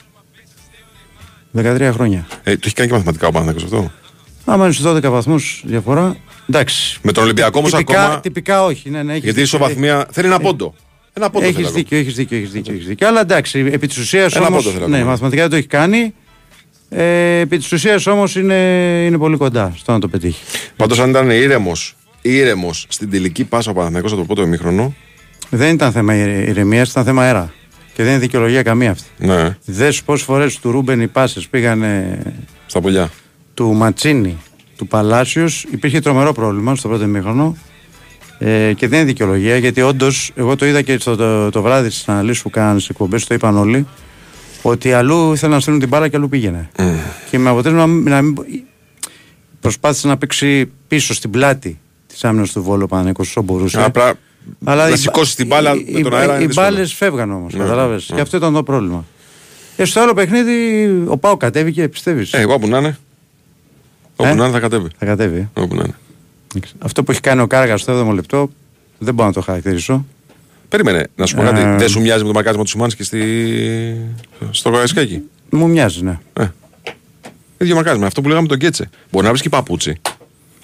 13 1.57 1.89
χρόνια. 1.93 2.27
Ε, 2.43 2.51
το 2.53 2.61
έχει 2.65 2.73
κάνει 2.75 2.89
και 2.89 2.93
μαθηματικά 2.95 3.27
ο 3.27 3.31
Παναθηναϊκός 3.31 3.63
αυτό; 3.63 3.91
Άμα 4.45 4.63
είναι 4.65 4.73
στους 4.73 4.85
12 4.91 5.01
βαθμούς 5.09 5.61
διαφορά. 5.65 6.15
Εντάξει. 6.49 6.99
Με 7.01 7.11
τον 7.11 7.23
Ολυμπιακό 7.23 7.59
όμως 7.59 7.71
τυπικά, 7.71 8.03
ακόμα. 8.03 8.19
τυπικά 8.19 8.63
όχι. 8.63 8.89
Ναι, 8.89 9.03
ναι, 9.03 9.11
έχεις 9.11 9.23
Γιατί 9.23 9.39
η 9.39 9.43
δίκιο. 9.43 9.57
ισοβαθμία 9.57 10.07
θέλει 10.11 10.27
ένα 10.27 10.39
πόντο. 10.39 10.73
Ένα 11.13 11.29
πόντο 11.29 11.45
Έχεις 11.45 11.55
θέλει 11.55 11.67
ακόμα. 11.67 11.79
δίκιο, 11.83 11.97
έχεις 11.97 12.13
δίκιο, 12.15 12.37
έχεις 12.37 12.51
δίκιο, 12.51 12.73
έχεις 12.73 12.85
δίκιο. 12.87 13.07
Αλλά 13.07 13.19
εντάξει, 13.21 13.59
επί 13.71 13.87
της 13.87 13.97
ουσίας 13.97 14.35
Ένα 14.35 14.47
όμω. 14.47 14.55
πόντο 14.55 14.69
θέλω 14.69 14.87
Ναι, 14.87 14.95
ακόμα. 14.95 15.11
μαθηματικά 15.11 15.41
δεν 15.41 15.49
το 15.51 15.55
έχει 15.55 15.67
κάνει. 15.67 16.13
Ε, 16.89 17.39
επί 17.39 17.57
της 17.57 17.71
ουσίας 17.71 18.07
όμως 18.07 18.35
είναι, 18.35 18.55
είναι 19.05 19.17
πολύ 19.17 19.37
κοντά 19.37 19.73
στο 19.77 19.91
να 19.91 19.99
το 19.99 20.07
πετύχει. 20.07 20.41
Πάντως 20.75 20.99
αν 20.99 21.09
ήταν 21.09 21.29
ήρεμος 21.29 21.95
ήρεμος 22.35 22.85
στην 22.89 23.09
τελική 23.09 23.43
πάσα 23.43 23.71
ο 23.71 23.73
Παναθηναϊκός 23.73 24.11
από 24.11 24.19
το 24.19 24.25
πρώτο 24.25 24.41
ημίχρονο. 24.41 24.93
Δεν 25.49 25.73
ήταν 25.73 25.91
θέμα 25.91 26.15
ηρεμίας, 26.15 26.89
ήταν 26.89 27.03
θέμα 27.03 27.21
αέρα. 27.23 27.53
Και 27.93 28.03
δεν 28.03 28.11
είναι 28.11 28.21
δικαιολογία 28.21 28.61
καμία 28.63 28.91
αυτή. 28.91 29.03
Ναι, 29.17 29.55
Δες 29.65 30.03
πόσες 30.03 30.25
φορές 30.25 30.59
του 30.59 30.71
Ρούμπεν 30.71 31.01
οι 31.01 31.07
πάσες 31.07 31.47
πήγανε 31.47 32.19
στα 32.65 32.81
πουλιά. 32.81 33.11
του 33.53 33.73
Ματσίνη, 33.73 34.37
του 34.77 34.87
Παλάσιος. 34.87 35.65
Υπήρχε 35.71 35.99
τρομερό 35.99 36.31
πρόβλημα 36.33 36.75
στο 36.75 36.87
πρώτο 36.87 37.03
ημίχρονο. 37.03 37.57
Ε, 38.39 38.73
και 38.73 38.87
δεν 38.87 38.99
είναι 38.99 39.07
δικαιολογία 39.07 39.57
γιατί 39.57 39.81
όντως, 39.81 40.31
εγώ 40.35 40.55
το 40.55 40.65
είδα 40.65 40.81
και 40.81 40.97
στο, 40.99 41.15
το, 41.15 41.49
το 41.49 41.61
βράδυ 41.61 41.89
στις 41.89 42.07
αναλύσεις 42.09 42.41
που 42.43 42.49
κάνανε 42.49 42.73
στις 42.79 42.89
εκπομπές, 42.89 43.25
το 43.25 43.33
είπαν 43.33 43.57
όλοι, 43.57 43.87
ότι 44.61 44.93
αλλού 44.93 45.33
ήθελαν 45.33 45.53
να 45.55 45.59
στείλουν 45.61 45.79
την 45.79 45.87
μπάλα 45.87 46.07
και 46.07 46.15
αλλού 46.15 46.29
πήγαινε. 46.29 46.69
Και 47.29 47.37
με 47.39 47.49
αποτέλεσμα 47.49 47.85
να 47.85 47.93
μην- 47.93 48.09
να 48.09 48.21
μην, 48.21 48.35
προσπάθησε 49.59 50.07
να 50.07 50.17
παίξει 50.17 50.71
πίσω 50.87 51.13
στην 51.13 51.29
πλάτη 51.29 51.79
της 52.19 52.29
άμυνας 52.29 52.51
του 52.51 52.63
Βόλου 52.63 52.87
Παναγενικός 52.87 53.27
όσο 53.27 53.41
μπορούσε. 53.41 53.83
Απλά 53.83 54.13
να 54.59 54.87
οι- 54.89 54.97
σηκώσει 54.97 55.35
την 55.35 55.47
μπάλα 55.47 55.73
οι- 55.73 55.91
με 55.91 56.01
τον 56.01 56.11
οι- 56.11 56.15
αέρα 56.15 56.33
είναι 56.33 56.43
Οι 56.43 56.47
δύσκολο. 56.47 56.67
μπάλες 56.69 56.93
φεύγαν 56.93 57.31
όμως, 57.31 57.53
Ναι, 57.53 57.59
καταλάβες. 57.59 58.09
ναι. 58.09 58.15
Και 58.15 58.21
αυτό 58.21 58.37
ήταν 58.37 58.53
το 58.53 58.63
πρόβλημα. 58.63 59.05
Και 59.75 59.85
στο 59.85 59.99
άλλο 59.99 60.13
παιχνίδι 60.13 60.85
ο 61.07 61.17
Πάο 61.17 61.37
κατέβηκε, 61.37 61.87
πιστεύεις; 61.87 62.33
Ε, 62.33 62.39
εγώ 62.39 62.53
όπου 62.53 62.67
να 62.67 62.77
είναι. 62.77 62.97
Όπου 64.15 64.29
Ε; 64.29 64.33
να 64.33 64.43
είναι 64.43 64.53
θα 64.53 64.59
κατέβει. 64.59 64.87
Θα 64.97 65.05
κατέβει. 65.05 65.37
ε. 65.53 65.61
Όπου 65.61 65.75
να 65.75 65.83
είναι. 65.83 65.95
Αυτό 66.79 67.03
που 67.03 67.11
έχει 67.11 67.19
κάνει 67.21 67.41
ο 67.41 67.47
Κάργας 67.47 67.81
στο 67.81 67.91
7ο 68.07 68.13
λεπτό 68.13 68.49
δεν 68.97 69.13
μπορώ 69.13 69.27
να 69.27 69.33
το 69.33 69.41
χαρακτηρίσω. 69.41 70.05
Περίμενε, 70.69 71.07
να 71.15 71.25
σου 71.25 71.35
πω 71.35 71.41
Ε. 71.41 71.45
κάτι. 71.45 71.61
Δεν 71.77 71.89
σου 71.89 72.01
μοιάζει 72.01 72.21
με 72.21 72.27
το 72.27 72.33
μακάρισμα 72.33 72.63
του 72.63 72.69
Σουμάνσκι 72.69 73.03
στη... 73.03 73.21
στο 74.51 74.69
Καραϊσκάκι. 74.71 75.21
Μου 75.49 75.67
μοιάζει, 75.69 76.03
ναι. 76.03 76.19
Ε. 76.33 76.45
ίδιο 77.57 77.75
μαρκάρισμα. 77.75 78.05
Αυτό 78.07 78.21
που 78.21 78.27
λέγαμε 78.27 78.47
τον 78.47 78.57
Κέτσε. 78.57 78.89
Μπορεί 79.11 79.25
να 79.25 79.31
βρει 79.31 79.41
και 79.41 79.49
παπούτσι. 79.49 80.01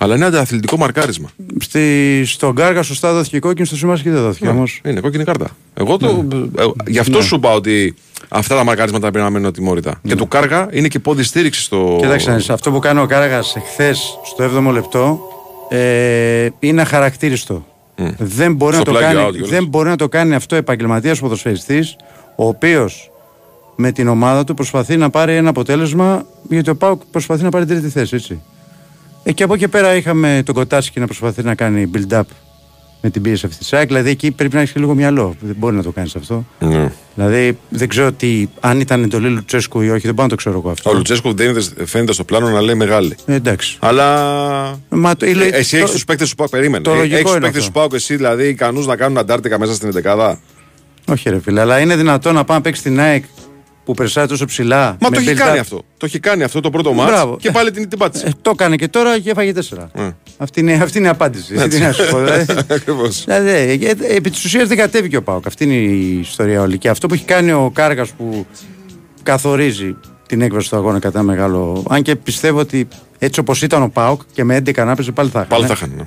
Αλλά 0.03 0.15
είναι 0.15 0.25
αντιαθλητικό 0.25 0.77
μαρκάρισμα. 0.77 1.29
Στη, 1.59 2.21
στον 2.25 2.55
Κάργα 2.55 2.81
σωστά 2.83 3.13
δόθηκε 3.13 3.39
κόκκινη, 3.39 3.67
στο 3.67 3.75
Σιμάσκι 3.75 4.09
δεν 4.09 4.21
δόθηκε 4.21 4.45
Ναι, 4.45 4.51
όμως. 4.51 4.81
Είναι 4.85 4.99
κόκκινη 4.99 5.23
κάρτα. 5.23 5.47
Εγώ 5.73 5.97
το. 5.97 6.25
ε, 6.57 6.63
γι' 6.91 6.99
αυτό 6.99 7.17
Ναι. 7.17 7.23
σου 7.23 7.35
είπα 7.35 7.53
ότι 7.53 7.95
αυτά 8.29 8.55
τα 8.55 8.63
μαρκάρισματα 8.63 9.09
πρέπει 9.11 9.25
να 9.25 9.31
μένουν 9.31 9.47
ατιμόρυτα. 9.47 9.99
Και 10.07 10.15
του 10.15 10.27
Κάργα 10.27 10.67
είναι 10.71 10.87
και 10.87 10.99
πόδι 10.99 11.23
στήριξη 11.23 11.61
στο. 11.61 11.97
Κοίταξε, 12.01 12.29
να 12.29 12.35
δεις, 12.35 12.49
αυτό 12.49 12.71
που 12.71 12.79
κάνει 12.79 12.99
ο 12.99 13.05
Κάργας 13.05 13.55
εχθές 13.55 14.17
στο 14.25 14.43
7ο 14.43 14.71
λεπτό 14.71 15.19
ε, 15.69 16.47
είναι 16.59 16.81
αχαρακτήριστο. 16.81 17.65
Δεν, 18.17 18.53
μπορεί 18.55 18.75
Στο 18.75 18.83
να 18.85 18.91
το 18.91 18.97
πλάγιο 18.99 19.17
κάνει, 19.17 19.29
out 19.29 19.31
κιόλας. 19.31 19.49
δεν 19.49 19.65
μπορεί 19.67 19.89
να 19.89 19.95
το 19.95 20.09
κάνει 20.09 20.35
αυτό 20.35 20.55
επαγγελματίας 20.55 21.19
ποδοσφαιριστής, 21.19 21.95
ο 22.35 22.47
οποίος 22.47 23.11
με 23.75 23.91
την 23.91 24.07
ομάδα 24.07 24.43
του 24.43 24.53
προσπαθεί 24.53 24.97
να 24.97 25.09
πάρει 25.09 25.35
ένα 25.35 25.49
αποτέλεσμα, 25.49 26.25
γιατί 26.49 26.69
ο 26.69 26.75
Πάουκ 26.75 27.01
προσπαθεί 27.11 27.43
να 27.43 27.49
πάρει 27.49 27.65
τρίτη 27.65 27.89
θέση, 27.89 28.15
έτσι. 28.15 28.41
Ε, 29.23 29.31
και 29.31 29.43
από 29.43 29.53
εκεί 29.53 29.67
πέρα 29.67 29.95
είχαμε 29.95 30.41
τον 30.45 30.55
Κοτάσκι 30.55 30.99
να 30.99 31.05
προσπαθεί 31.05 31.43
να 31.43 31.55
κάνει 31.55 31.89
build-up 31.93 32.21
με 33.01 33.09
την 33.09 33.21
πίεση 33.21 33.41
αυτής 33.45 33.57
της 33.57 33.67
ΣΑΚ. 33.67 33.87
Δηλαδή 33.87 34.09
εκεί 34.09 34.31
πρέπει 34.31 34.55
να 34.55 34.61
έχεις 34.61 34.75
λίγο 34.75 34.93
μυαλό. 34.93 35.35
Δεν 35.39 35.55
μπορεί 35.59 35.75
να 35.75 35.83
το 35.83 35.91
κάνεις 35.91 36.15
αυτό. 36.15 36.45
Ναι. 36.59 36.91
Δηλαδή 37.15 37.57
δεν 37.69 37.87
ξέρω 37.87 38.11
τι, 38.11 38.47
αν 38.59 38.79
ήταν 38.79 39.03
εντολή 39.03 39.29
Λουτσέσκου 39.29 39.81
ή 39.81 39.89
όχι, 39.89 40.01
δεν 40.05 40.13
μπορώ 40.13 40.23
να 40.23 40.29
το 40.29 40.35
ξέρω 40.35 40.57
εγώ 40.57 40.69
αυτό. 40.69 40.89
Ο 40.89 40.93
Λουτσέσκο 40.93 41.33
δεν 41.33 41.49
είναι- 41.49 41.61
φαίνεται 41.85 42.13
στο 42.13 42.23
πλάνο 42.23 42.49
να 42.49 42.61
λέει 42.61 42.75
μεγάλη. 42.75 43.15
Ε, 43.25 43.33
εντάξει. 43.33 43.77
Αλλά. 43.79 44.79
Μα 44.89 45.15
το, 45.15 45.25
Ε, 45.25 45.29
ηλε- 45.29 45.53
εσύ 45.53 45.77
το- 45.77 45.83
έχει 45.83 45.93
τους 45.93 46.03
παίκτες 46.05 46.27
σου 46.27 46.35
πάω. 46.35 46.49
Περίμενε. 46.49 46.83
το 46.83 46.93
λογικό 46.93 47.13
Έχεις 47.15 47.21
τους 47.25 47.31
είναι 47.31 47.39
παίκτες 47.45 47.61
αυτό. 47.61 47.65
σου 47.65 47.71
πάω 47.71 47.87
και 47.87 47.95
εσύ 47.95 48.15
δηλαδή 48.15 48.47
ικανούς 48.47 48.85
να 48.85 48.95
κάνουν 48.95 49.17
αντάρτικα 49.17 49.59
μέσα 49.59 49.73
στην 49.73 49.87
11. 49.87 50.39
Όχι, 51.07 51.29
ρε 51.29 51.39
φίλε, 51.39 51.59
αλλά 51.61 51.79
είναι 51.79 51.95
δυνατόν 51.95 52.33
να 52.33 52.43
πάει 52.43 52.57
να 52.57 52.63
παίξει 52.63 52.81
την 52.81 52.99
ΑΕΚ 52.99 53.23
που 53.85 53.93
περσάει 53.93 54.25
τόσο 54.25 54.45
ψηλά. 54.45 54.97
Μα 54.99 55.09
με 55.09 55.15
το 55.15 55.21
έχει 55.21 55.31
build-up. 55.31 55.37
κάνει 55.45 55.57
αυτό. 55.59 55.77
Το 55.97 56.05
έχει 56.05 56.19
κάνει 56.19 56.43
αυτό 56.43 56.59
το 56.59 56.69
πρώτο 56.69 56.93
μάτς 56.93 57.11
Μπράβο. 57.11 57.37
και 57.37 57.51
πάλι 57.51 57.71
την, 57.71 57.89
την 57.89 57.97
πάτησε. 57.99 58.25
Ε, 58.27 58.31
το 58.41 58.49
έκανε 58.53 58.75
και 58.75 58.87
τώρα 58.87 59.19
και 59.19 59.29
έφαγε 59.29 59.53
τέσσερα. 59.53 59.89
Ε. 59.93 60.09
Αυτή, 60.37 60.59
είναι, 60.59 60.73
αυτή 60.73 60.97
είναι 60.97 61.07
η 61.07 61.09
απάντηση. 61.09 61.53
Τι 61.67 61.79
να 61.79 61.91
σου 61.91 62.09
πω, 62.11 62.17
δηλαδή. 62.19 62.45
Ακριβώς. 62.75 63.23
Δηλαδή, 63.25 63.49
ε, 63.49 63.71
ε, 63.89 64.15
επί 64.15 64.29
της 64.29 64.43
ουσίας 64.45 64.67
δεν 64.67 64.77
κατέβηκε 64.77 65.17
ο 65.17 65.23
Πάοκ. 65.23 65.45
Αυτή 65.47 65.63
είναι 65.63 65.73
η 65.73 66.19
ιστορία 66.19 66.61
όλη. 66.61 66.77
Και 66.77 66.89
αυτό 66.89 67.07
που 67.07 67.13
έχει 67.13 67.25
κάνει 67.25 67.51
ο 67.51 67.71
Κάργας 67.73 68.09
που 68.09 68.45
καθορίζει 69.23 69.95
την 70.27 70.41
έκβαση 70.41 70.69
του 70.69 70.75
αγώνα 70.75 70.99
κατά 70.99 71.21
μεγάλο. 71.23 71.85
Αν 71.89 72.01
και 72.01 72.15
πιστεύω 72.15 72.59
ότι 72.59 72.87
έτσι 73.19 73.39
όπως 73.39 73.61
ήταν 73.61 73.83
ο 73.83 73.89
Πάοκ 73.89 74.21
και 74.33 74.43
με 74.43 74.57
11 74.57 74.75
να 74.85 74.95
παίζει 74.95 75.11
πάλι 75.11 75.29
θα 75.29 75.45
Πάλι 75.45 75.63
έχανε. 75.63 75.79
θα 75.79 75.85
είχαν. 75.85 75.97
ναι. 75.97 76.05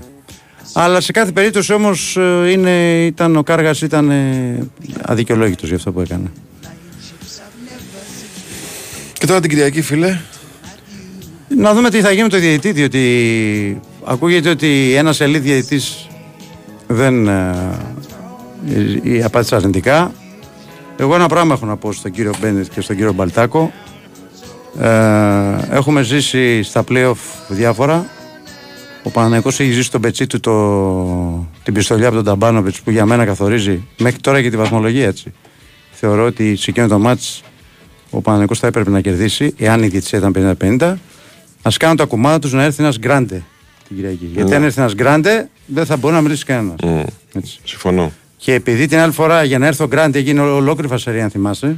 Αλλά 0.79 1.01
σε 1.01 1.13
κάθε 1.13 1.33
περίπτωση 1.33 1.73
όμως 1.73 2.19
ήταν, 3.07 3.37
ο 3.37 3.43
Κάργας 3.43 3.83
ήταν 3.83 4.11
ε, 4.11 4.69
αδικαιολόγητος 5.03 5.69
για 5.69 5.77
αυτό 5.77 5.93
που 5.93 6.01
έκανε. 6.01 6.31
Και 9.19 9.27
τώρα 9.27 9.41
την 9.41 9.51
Κυριακή, 9.51 9.83
φίλε. 9.83 10.19
Να 11.49 11.75
δούμε 11.75 11.91
τι 11.91 12.01
θα 12.01 12.11
γίνει 12.11 12.23
με 12.23 12.29
το 12.29 12.39
διαιτητή, 12.39 12.73
διότι 12.73 13.81
ακούγεται 14.05 14.49
ότι 14.49 14.95
ένα 14.95 15.15
ελίτ 15.19 15.43
διαιτητής 15.43 16.09
δεν 16.87 17.29
ε, 17.29 17.55
ε, 19.05 19.23
απάντησε 19.23 19.55
αρνητικά. 19.55 20.13
Εγώ 20.97 21.15
ένα 21.15 21.29
πράγμα 21.29 21.55
έχω 21.55 21.67
να 21.67 21.77
πω 21.77 21.93
στον 21.93 22.11
κύριο 22.11 22.33
Μπένετ 22.41 22.67
και 22.75 22.81
στον 22.81 22.97
κύριο 22.97 23.13
Μπαλτάκο. 23.13 23.73
Ε, 24.81 24.89
έχουμε 25.71 26.03
ζήσει 26.03 26.63
στα 26.63 26.85
playoff 26.89 27.15
διάφορα. 27.49 28.07
Ο 29.03 29.11
Παναθηναϊκός 29.11 29.61
έχει 29.61 29.71
ζήσει 29.71 29.91
τον 29.91 30.01
πετσί 30.01 30.27
του 30.27 30.41
το, 30.41 31.47
την 31.63 31.75
πιστολιά 31.75 32.07
από 32.07 32.17
τον 32.17 32.25
Ταμπάνοβιτς 32.25 32.81
που 32.81 32.91
για 32.91 33.07
μένα 33.07 33.25
καθορίζει 33.25 33.83
μέχρι 33.99 34.21
τώρα 34.21 34.43
και 34.43 34.51
τη 34.51 34.57
βαθμολογία 34.57 35.07
έτσι. 35.07 35.33
Θεωρώ 35.91 36.25
ότι 36.25 36.57
σε 36.57 36.71
εκείνο 36.71 36.89
το 36.89 36.99
μάτς 36.99 37.43
ο 38.11 38.21
Παναθηναϊκός 38.21 38.59
θα 38.59 38.67
έπρεπε 38.67 38.91
να 38.91 39.01
κερδίσει 39.01 39.55
εάν 39.59 39.83
η 39.83 39.87
διετησία 39.89 40.19
ήταν 40.19 40.57
50-50. 40.81 40.95
Ας 41.63 41.77
κάνουν 41.77 41.97
τα 41.97 42.05
κουμάτα 42.05 42.39
τους 42.39 42.53
να 42.53 42.63
έρθει 42.63 42.83
ένας 42.83 42.99
γκράντε 42.99 43.43
την 43.89 43.97
Κυριακή. 43.97 44.31
Γιατί 44.33 44.49
Ναι. 44.51 44.57
αν 44.57 44.63
έρθει 44.63 44.81
ένας 44.81 44.95
γκράντε 44.95 45.49
δεν 45.67 45.87
θα 45.87 45.97
μπορεί 45.97 46.15
να 46.15 46.21
μιλήσει 46.21 46.45
κανένας. 46.45 46.77
Μμ, 46.85 47.01
Συμφωνώ. 47.65 48.13
Και 48.37 48.55
επειδή 48.55 48.87
την 48.87 48.99
άλλη 48.99 49.13
φορά 49.13 49.43
για 49.45 49.59
να 49.59 49.67
έρθει 49.67 49.83
ο 49.83 49.87
Γκράντε 49.87 50.19
έγινε 50.19 50.41
ολόκληρη 50.41 50.89
φασαρία, 50.89 51.25
αν 51.25 51.31
θυμάσαι. 51.31 51.77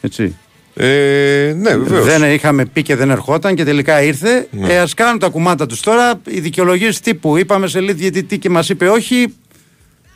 Έτσι. 0.00 0.36
Ε, 0.74 1.54
ναι, 1.56 1.76
βεβαίως. 1.76 2.04
Δεν 2.06 2.32
είχαμε 2.32 2.64
πει 2.64 2.82
και 2.82 2.96
δεν 2.96 3.10
ερχόταν 3.10 3.54
και 3.54 3.64
τελικά 3.64 4.02
ήρθε. 4.02 4.48
Ναι. 4.50 4.72
Ε, 4.72 4.78
Ας 4.78 4.88
κάνουν 4.96 5.18
τα 5.18 5.28
κουμάντα 5.28 5.66
τους 5.66 5.80
τώρα. 5.80 6.20
Οι 6.26 6.40
δικαιολογίες 6.40 7.00
τύπου 7.00 7.36
είπαμε 7.36 7.66
σε 7.66 7.80
λίγη 7.80 7.92
διαιτητή 7.92 8.38
και 8.38 8.50
μας 8.50 8.68
είπε 8.68 8.88
όχι, 8.88 9.34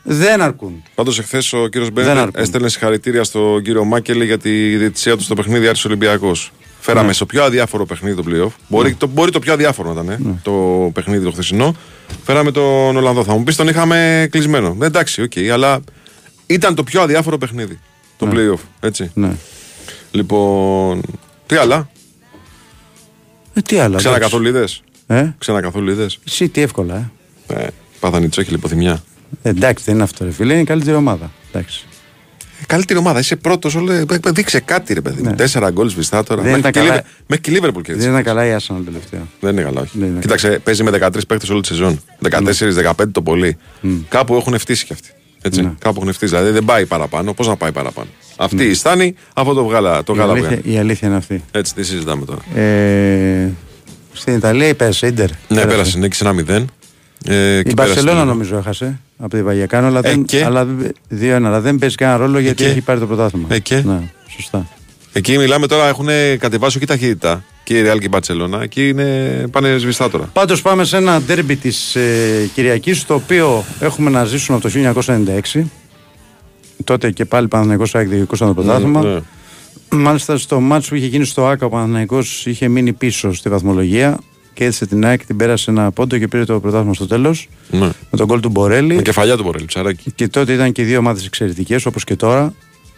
δεν 0.02 0.40
αρκούν. 0.42 0.82
Πάντως, 0.94 1.18
εχθές 1.18 1.52
ο 1.52 1.66
κύριος 1.66 1.90
Δεν 1.90 2.04
Μπένετ 2.04 2.22
αρκούν. 2.22 2.42
έστελνε 2.42 2.68
συγχαρητήρια 2.68 3.24
στον 3.24 3.62
κύριο 3.62 3.84
Μάκελη 3.84 4.24
για 4.24 4.38
τη 4.38 4.76
διαιτησία 4.76 5.16
του 5.16 5.22
στο 5.22 5.34
παιχνίδι 5.34 5.68
Άρης 5.68 5.84
Ολυμπιακός. 5.84 6.52
Φέραμε 6.80 7.06
Ναι. 7.06 7.12
στο 7.12 7.26
πιο 7.26 7.44
αδιάφορο 7.44 7.86
παιχνίδι 7.86 8.22
το 8.22 8.24
playoff. 8.28 8.52
Μπορεί, 8.68 8.94
το, 8.94 9.06
μπορεί 9.06 9.30
το 9.30 9.38
πιο 9.38 9.52
αδιάφορο 9.52 9.92
να 9.92 10.02
ήταν 10.02 10.08
ε, 10.26 10.38
το 10.42 10.90
παιχνίδι 10.94 11.24
το 11.24 11.30
χθεσινό. 11.30 11.74
Φέραμε 12.24 12.50
τον 12.50 12.96
Ολλανδό. 12.96 13.24
Θα 13.24 13.32
μου 13.32 13.42
πεις 13.42 13.56
τον 13.56 13.68
είχαμε 13.68 14.28
κλεισμένο. 14.30 14.76
Ε, 14.82 14.86
εντάξει, 14.86 15.22
οκ, 15.22 15.32
αλλά 15.52 15.80
ήταν 16.46 16.74
το 16.74 16.82
πιο 16.84 17.00
αδιάφορο 17.02 17.38
παιχνίδι. 17.38 17.78
Το 18.18 18.26
Ναι. 18.26 18.32
playoff. 18.34 18.58
Έτσι. 18.80 19.10
Ναι. 19.14 19.30
Λοιπόν. 20.10 21.00
Τι 21.46 21.56
άλλα; 21.56 21.88
Ε, 23.54 23.60
τι 23.60 23.78
άλλο. 23.78 23.96
Ξένα 23.96 24.14
εντάξει. 24.16 24.30
καθόλου 24.30 24.48
είδες; 24.48 24.82
Ε; 25.06 25.28
Ξένα 25.38 25.60
καθόλου 25.60 25.90
είδες; 25.90 26.18
Εσύ 26.26 26.48
τι 26.48 26.60
εύκολα. 26.60 27.10
Ε. 27.46 27.54
Ε, 27.62 27.66
πάθανε 28.00 28.28
τσόκι 28.28 28.50
λιποθυμιά. 28.50 29.02
Ε, 29.42 29.48
εντάξει, 29.48 29.84
δεν 29.84 29.94
είναι 29.94 30.02
αυτό, 30.02 30.24
ρε 30.24 30.30
φίλε. 30.30 30.52
Είναι 30.52 30.62
η 30.62 30.64
καλύτερη 30.64 30.96
ομάδα. 30.96 31.30
Εντάξει. 31.52 31.84
Ε, 32.60 32.64
Καλύτερη 32.66 32.98
ομάδα. 32.98 33.18
Είσαι 33.18 33.36
πρώτος. 33.36 33.76
Δείξε 34.32 34.60
κάτι, 34.60 34.94
ρε 34.94 35.00
παιδί. 35.00 35.22
μου. 35.22 35.34
Τέσσερα 35.34 35.70
γκολ 35.70 35.88
σβηστά 35.88 36.22
τώρα. 36.22 36.42
Δεν 36.42 36.50
Μέχρι 36.50 36.60
ήταν 36.60 36.72
και 36.72 36.78
καλά. 36.78 36.90
Λίβερ- 36.90 37.10
Μέχρι 37.26 37.44
και 37.44 37.50
η 37.50 37.54
Λίβερπουλ 37.54 37.82
Δεν 37.82 37.90
κέρδισε. 37.94 38.08
ήταν 38.08 38.22
καλά 38.22 38.46
η 38.46 38.56
Arsenal 38.58 38.80
τελευταία. 38.84 39.20
Δεν 39.40 39.52
είναι 39.52 39.62
καλά, 39.62 39.80
όχι. 39.80 39.98
Δεν 39.98 40.08
είναι 40.08 40.20
Κοίταξε, 40.20 40.48
παίζει 40.64 40.82
με 40.82 40.90
13 40.90 41.26
παίχτε 41.28 41.52
όλη 41.52 41.60
τη 41.60 41.66
σεζόν. 41.66 42.00
14-15 42.30 43.12
το 43.12 43.22
πολύ. 43.22 43.56
Κάπου 44.08 44.34
έχουν 44.36 44.58
φτύσει 44.58 44.84
κι 44.84 44.92
αυτοί. 44.92 45.08
Έτσι. 45.42 45.62
Ναι. 45.62 45.72
Κάπου 45.78 46.00
έχουν 46.00 46.12
φτύσει. 46.12 46.34
Δηλαδή 46.34 46.50
δεν 46.52 46.64
πάει 46.64 46.86
παραπάνω. 46.86 47.32
Πώς 47.34 47.46
να 47.46 47.56
πάει 47.56 47.72
παραπάνω; 47.72 48.08
Αυτή 48.36 48.64
η 48.64 48.74
στάνη, 48.74 49.14
αυτό 49.34 49.52
το 49.54 49.64
βγάλα. 49.64 50.02
Το 50.02 50.12
Η 50.12 50.16
βγάλα 50.16 50.32
αλήθεια, 50.32 50.48
βγάλα. 50.48 50.74
η 50.76 50.78
αλήθεια 50.78 51.08
είναι 51.08 51.16
αυτή. 51.16 51.42
Έτσι, 51.50 51.74
τι 51.74 51.82
συζητάμε 51.82 52.24
τώρα. 52.24 52.60
Ε, 52.60 53.50
στην 54.12 54.34
Ιταλία 54.34 54.68
η 54.68 54.74
πέρασε 54.74 55.06
Ίντερ. 55.06 55.28
Ναι, 55.48 55.64
πέρασε, 55.66 55.98
νίκησε 55.98 56.28
ένα 56.28 56.44
0. 56.48 56.64
Ε, 57.24 57.58
Η 57.58 57.62
και 57.62 57.72
Μπαρσελόνα 57.72 58.04
πέρασε- 58.10 58.26
νομίζω 58.28 58.56
έχασε 58.56 58.98
από 59.18 59.36
τη 59.36 59.42
Βαγιακάνο, 59.42 59.86
αλλά, 59.86 59.98
Ε, 59.98 60.02
δεν, 60.02 60.24
και; 60.24 60.44
αλλά, 60.44 60.66
2-1, 61.08 61.46
αλλά 61.46 61.60
δεν 61.60 61.78
παίζει 61.78 61.94
κανένα 61.94 62.18
ρόλο 62.18 62.38
γιατί 62.38 62.62
και; 62.62 62.68
έχει 62.70 62.80
πάρει 62.80 63.00
το 63.00 63.06
πρωτάθλημα. 63.06 63.46
Ε, 63.50 63.58
και; 63.58 63.82
Ναι, 63.86 64.00
σωστά. 64.28 64.66
Εκεί 65.12 65.38
μιλάμε 65.38 65.66
τώρα, 65.66 65.88
έχουν 65.88 66.06
κατεβάσει 66.38 66.76
όχι 66.76 66.86
ταχύτητα. 66.86 67.44
Και 67.64 67.78
η 67.78 67.82
Real 67.86 67.98
και 67.98 68.04
η 68.04 68.08
Μπαρσελόνα. 68.10 68.62
Εκεί 68.62 68.88
είναι, 68.88 69.44
πάνε 69.50 69.76
σβηστά 69.78 70.10
τώρα. 70.10 70.30
Πάντως 70.32 70.62
πάμε 70.62 70.84
σε 70.84 70.96
ένα 70.96 71.20
ντέρμπι 71.20 71.56
της 71.56 71.96
ε, 71.96 72.50
Κυριακής 72.54 73.06
το 73.06 73.14
οποίο 73.14 73.64
έχουμε 73.80 74.10
να 74.10 74.24
ζήσουμε 74.24 74.58
από 74.62 74.68
το 74.68 75.02
1996 75.54 75.62
τότε 76.84 77.10
και 77.10 77.24
πάλι 77.24 77.48
Παναθηναϊκός 77.48 77.94
ΑΕΚ 77.94 78.08
διεκδικούσαν 78.08 78.48
το 78.48 78.54
πρωτάθλημα 78.54 79.02
Ναι. 79.02 79.20
μάλιστα 79.98 80.36
στο 80.38 80.60
μάτς 80.60 80.88
που 80.88 80.94
είχε 80.94 81.06
γίνει 81.06 81.24
στο 81.24 81.46
ΆΚΑ 81.46 81.66
ο 81.66 81.68
Παναθηναϊκός 81.68 82.46
είχε 82.46 82.68
μείνει 82.68 82.92
πίσω 82.92 83.32
στη 83.32 83.48
βαθμολογία 83.48 84.18
και 84.54 84.64
έτσι 84.64 84.86
την 84.86 85.04
ΑΕΚ 85.06 85.26
την 85.26 85.36
πέρασε 85.36 85.70
ένα 85.70 85.90
πόντο 85.90 86.18
και 86.18 86.28
πήρε 86.28 86.44
το 86.44 86.60
πρωτάθλημα 86.60 86.94
στο 86.94 87.06
τέλος 87.06 87.48
Ναι. 87.70 87.78
με 88.10 88.16
τον 88.16 88.26
γκολ 88.26 88.40
του 88.40 88.48
Μπορέλη 88.48 88.94
Με 88.94 89.02
κεφαλιά 89.02 89.36
του 89.36 89.42
Μπορέλη, 89.42 89.64
ψαράκι. 89.64 90.10
και 90.14 90.28
τότε 90.28 90.52
ήταν 90.52 90.72
και 90.72 90.82
οι 90.82 90.84
δύο 90.84 90.98
ομάδες 90.98 91.26
εξαιρετικές 91.26 91.86
όπως 91.86 92.04
και 92.04 92.16
τώρα 92.16 92.54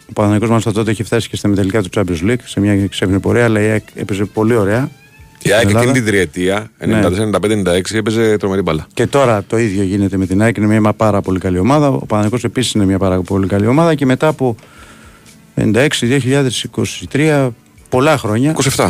ο 0.09 0.13
Παναθηναϊκός 0.13 0.49
μάλιστα 0.49 0.71
τότε 0.71 0.91
είχε 0.91 1.03
φτάσει 1.03 1.29
και 1.29 1.35
στα 1.35 1.47
μετελικά 1.47 1.81
του 1.81 1.89
Champions 1.95 2.29
League 2.29 2.35
σε 2.43 2.59
μια 2.59 2.87
ξέπνη 2.87 3.19
πορεία 3.19 3.43
αλλά 3.43 3.61
η 3.61 3.65
ΑΕΚ 3.69 3.83
έπαιζε 3.95 4.25
πολύ 4.25 4.55
ωραία 4.55 4.89
Η 5.41 5.51
ΑΕΚ 5.51 5.61
Στην 5.69 5.77
εκείνη 5.77 5.89
Ελλάδα. 5.89 5.91
την 5.99 6.05
τριετία, 6.05 6.71
Ναι. 6.85 7.01
94-95-96, 7.01 7.95
έπαιζε 7.97 8.37
τρομερή 8.37 8.61
μπάλα. 8.61 8.87
Και 8.93 9.07
τώρα 9.07 9.43
το 9.47 9.57
ίδιο 9.57 9.83
γίνεται 9.83 10.17
με 10.17 10.25
την 10.25 10.41
ΑΕΚ, 10.41 10.57
είναι 10.57 10.79
μια 10.79 10.93
πάρα 10.93 11.21
πολύ 11.21 11.39
καλή 11.39 11.59
ομάδα. 11.59 11.87
Ο 11.89 12.05
Παναγενικός 12.05 12.43
επίσης 12.43 12.71
είναι 12.73 12.85
μια 12.85 12.97
πάρα 12.97 13.21
πολύ 13.21 13.47
καλή 13.47 13.67
ομάδα 13.67 13.95
και 13.95 14.05
μετά 14.05 14.27
από 14.27 14.55
96-2023, 15.55 17.49
πολλά 17.89 18.17
χρόνια, 18.17 18.55
27. 18.75 18.89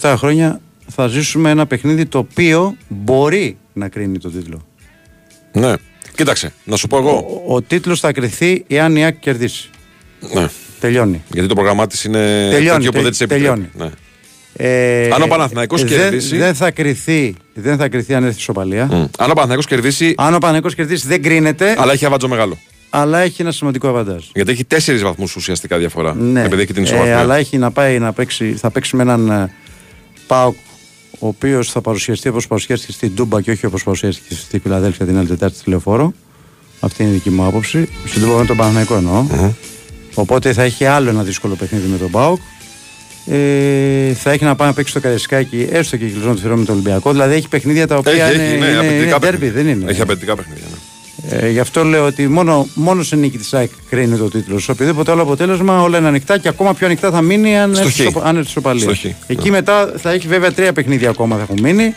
27 0.00 0.14
χρόνια, 0.16 0.60
θα 0.94 1.06
ζήσουμε 1.06 1.50
ένα 1.50 1.66
παιχνίδι 1.66 2.06
το 2.06 2.18
οποίο 2.18 2.76
μπορεί 2.88 3.56
να 3.72 3.88
κρίνει 3.88 4.18
τον 4.18 4.32
τίτλο. 4.32 4.66
Ναι. 5.52 5.72
Κοίταξε, 6.14 6.52
να 6.64 6.76
σου 6.76 6.86
πω 6.86 6.96
εγώ. 6.96 7.42
Ο, 7.46 7.54
ο 7.54 7.62
τίτλος 7.62 8.00
θα 8.00 8.12
κρυθεί 8.12 8.64
εάν 8.68 8.96
η 8.96 9.04
ΑΕΚ 9.04 9.18
κερδίσει. 9.18 9.70
Ναι. 10.34 10.46
Τελειώνει. 10.80 11.22
Γιατί 11.32 11.48
το 11.48 11.54
πρόγραμμά 11.54 11.86
της 11.86 12.04
είναι 12.04 12.48
Τελειώνει, 12.50 12.64
τέτοιο 12.68 12.86
που 12.86 12.92
τε- 12.92 13.02
δεν 13.02 13.10
της 13.10 13.20
επιτρέπει. 13.20 13.44
τελειώνει. 13.44 13.70
Ναι. 13.76 13.90
Ε, 14.56 15.08
Αν 15.12 15.22
ο 15.22 15.26
Παναθηναϊκός 15.26 15.84
δεν- 15.84 15.98
κερδίσει- 15.98 16.36
Δεν, 16.38 16.54
θα 16.54 16.70
κρυθεί, 16.70 17.34
δεν 17.54 17.76
θα 17.76 17.88
κρυθεί 17.88 18.14
αν 18.14 18.24
έρθει 18.24 18.38
ισοπαλία. 18.38 18.84
Μμ. 18.84 18.92
Αν 18.94 19.06
ο 19.30 19.32
Παναθηναϊκός 19.32 19.66
κερδίσει, 19.66 20.14
Αν 20.16 20.34
ο 20.34 20.38
Παναγενικός 20.38 20.74
κερδίσει 20.74 21.06
δεν 21.06 21.22
κρίνεται, 21.22 21.74
αλλά 21.78 21.92
έχει 21.92 22.04
αβάτζο 22.04 22.28
μεγάλο. 22.28 22.58
αλλά 22.90 23.18
έχει 23.18 23.42
ένα 23.42 23.52
σημαντικό 23.52 23.88
αβαντάζ. 23.88 24.24
Γιατί 24.34 24.50
έχει 24.52 24.64
τέσσερις 24.64 25.02
βαθμούς 25.02 25.36
ουσιαστικά 25.36 25.78
διαφορά. 25.78 26.14
Ναι. 26.14 26.44
Επειδή 26.44 26.62
έχει 26.62 26.72
την 26.72 26.82
Ε, 26.82 26.86
ισοβαθμία. 26.86 27.18
αλλά 27.18 27.36
έχει 27.36 27.58
να 27.58 27.70
πάει 27.70 27.98
να 27.98 28.12
παίξει, 28.12 28.52
θα 28.52 28.70
παίξει 28.70 28.96
με 28.96 29.02
έναν 29.02 29.30
ε, 29.30 29.52
Πάοκ 30.26 30.54
ο 31.22 31.26
οποίος 31.26 31.70
θα 31.70 31.80
παρουσιαστεί 31.80 32.28
όπως 32.28 32.46
παρουσιάστηκε 32.46 32.92
στην 32.92 33.14
Τούμπα 33.14 33.40
και 33.40 33.50
όχι 33.50 33.66
όπως 33.66 33.82
παρουσιάστηκε 33.82 34.34
στη 34.34 34.58
Φιλαδέλφια 34.58 35.06
την 35.06 35.18
άλλη 35.18 35.26
Τετάρτη 35.26 35.58
στη 35.58 35.70
Λεωφόρο. 35.70 36.12
Αυτή 36.80 37.02
είναι 37.02 37.10
η 37.10 37.14
δική 37.14 37.30
μου 37.30 37.44
άποψη. 37.44 37.88
Στην 38.06 38.22
Τούμπα 38.22 38.38
με 38.38 38.46
τον 38.46 38.56
Παναθηναϊκό 38.56 38.94
εννοώ. 38.94 39.26
Οπότε 40.14 40.52
θα 40.52 40.62
έχει 40.62 40.84
άλλο 40.84 41.08
ένα 41.08 41.22
δύσκολο 41.22 41.54
παιχνίδι 41.54 41.88
με 41.88 41.96
τον 41.96 42.10
Πάοκ. 42.10 42.38
Ε, 43.26 44.12
θα 44.14 44.30
έχει 44.30 44.44
να 44.44 44.54
πάει 44.54 44.68
να 44.68 44.74
παίξει 44.74 44.90
στο 44.90 45.00
Καρεσκάκι 45.00 45.66
έστω 45.70 45.96
και 45.96 46.04
κλεισμένο 46.04 46.34
του 46.34 46.40
θηρό 46.40 46.56
με 46.56 46.64
τον 46.64 46.74
Ολυμπιακό. 46.74 47.10
Δηλαδή 47.10 47.34
έχει 47.34 47.48
παιχνίδια 47.48 47.86
τα 47.86 47.96
οποία 47.96 48.24
έχει, 48.24 48.34
είναι, 48.34 48.44
έχει, 48.44 48.58
ναι, 48.58 48.66
είναι, 48.66 48.78
απαιτητικά 48.78 49.04
είναι 49.04 49.16
derby, 49.16 49.20
παιχνίδια. 49.20 49.52
δεν 49.52 49.68
είναι. 49.68 49.90
Έχει 49.90 50.00
απαιτητικά 50.00 50.36
παιχνίδια. 50.36 50.64
Ναι. 50.70 50.76
Ε, 51.28 51.50
γι' 51.50 51.58
αυτό 51.58 51.84
λέω 51.84 52.06
ότι 52.06 52.28
μόνο, 52.28 52.68
μόνος 52.74 53.06
σε 53.06 53.16
νίκη 53.16 53.38
της 53.38 53.54
ΑΕΚ 53.54 53.70
κρίνει 53.88 54.16
το 54.16 54.28
τίτλο. 54.28 54.58
Σε 54.58 54.70
οποιοδήποτε 54.70 55.10
άλλο 55.10 55.22
αποτέλεσμα 55.22 55.82
όλα 55.82 55.98
είναι 55.98 56.08
ανοιχτά 56.08 56.38
και 56.38 56.48
ακόμα 56.48 56.74
πιο 56.74 56.86
ανοιχτά 56.86 57.10
θα 57.10 57.20
μείνει 57.22 57.58
αν 57.58 57.74
Στο 57.74 57.84
έρθεις 57.86 58.06
χ. 58.06 58.10
στο- 58.10 58.20
αν 58.24 58.36
έρθεις 58.36 58.50
ισοπαλία. 58.50 58.82
Στο 58.94 58.94
χ, 58.94 59.12
Εκεί 59.26 59.50
μετά 59.50 59.92
θα 59.96 60.10
έχει 60.10 60.28
βέβαια 60.28 60.52
τρία 60.52 60.72
παιχνίδια 60.72 61.10
ακόμα 61.10 61.36
θα 61.36 61.42
έχουν 61.42 61.60
μείνει. 61.60 61.94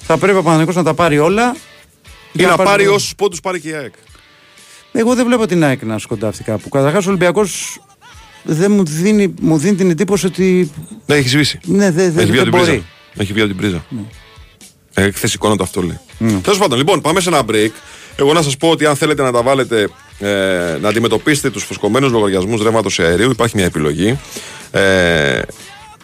Θα 0.00 0.18
πρέπει 0.18 0.38
ο 0.38 0.42
Παναγενικό 0.42 0.72
να 0.78 0.82
τα 0.84 0.94
πάρει 0.94 1.18
όλα. 1.18 1.56
Ή 2.32 2.42
να 2.42 2.56
πάρει 2.56 2.84
το- 2.84 2.92
όσους 2.92 3.14
πόντους 3.14 3.40
πάρει 3.40 3.60
και 3.60 3.68
η 3.68 3.72
ΑΕΚ. 3.72 3.92
Εγώ 4.92 5.14
δεν 5.14 5.26
βλέπω 5.26 5.46
την 5.46 5.64
ΑΕΚ 5.64 5.82
να 5.82 5.98
σκοντάφτει 5.98 6.42
κάπου. 6.42 6.68
Καταρχάς 6.68 7.04
ο 7.06 7.08
Ολυμπιακός 7.08 7.80
δεν 8.42 8.72
μου 8.72 8.84
δίνει, 8.84 9.34
μου 9.40 9.58
δίνει 9.58 9.74
την 9.76 9.90
εντύπωση 9.90 10.26
ότι. 10.26 10.70
Ναι, 11.06 11.14
έχει 11.14 11.28
σβήσει. 11.28 11.60
Ναι, 11.64 11.90
δεν, 11.90 12.04
Έχει 12.06 12.14
δεν, 12.14 12.24
βγει 12.26 12.36
δεν 12.36 12.40
από 12.40 12.42
την 12.42 12.50
πρίζα. 12.50 12.70
μπορεί. 12.70 12.84
Έχει 13.16 13.32
βγει 13.32 13.40
από 13.42 13.50
την 13.50 13.58
πρίζα. 13.60 13.84
Ε, 14.94 15.10
χθες 15.10 15.34
εικόνα 15.34 15.56
το 15.56 15.62
αυτό 15.62 15.82
λέει. 15.82 15.98
Ναι. 16.18 16.32
Τέλος 16.32 16.58
πάντων, 16.58 16.78
λοιπόν, 16.78 17.00
πάμε 17.00 17.20
σε 17.20 17.28
ένα 17.28 17.40
break. 17.50 17.70
Εγώ 18.16 18.32
να 18.32 18.42
σας 18.42 18.56
πω 18.56 18.70
ότι 18.70 18.86
αν 18.86 18.96
θέλετε 18.96 19.22
να 19.22 19.32
τα 19.32 19.42
βάλετε, 19.42 19.88
ε, 20.18 20.78
να 20.80 20.88
αντιμετωπίσετε 20.88 21.50
τους 21.50 21.64
φουσκωμένους 21.64 22.12
λογαριασμούς 22.12 22.62
ρεύματος 22.62 22.98
αερίου, 22.98 23.30
υπάρχει 23.30 23.56
μια 23.56 23.64
επιλογή. 23.64 24.18
Ε, 24.70 25.40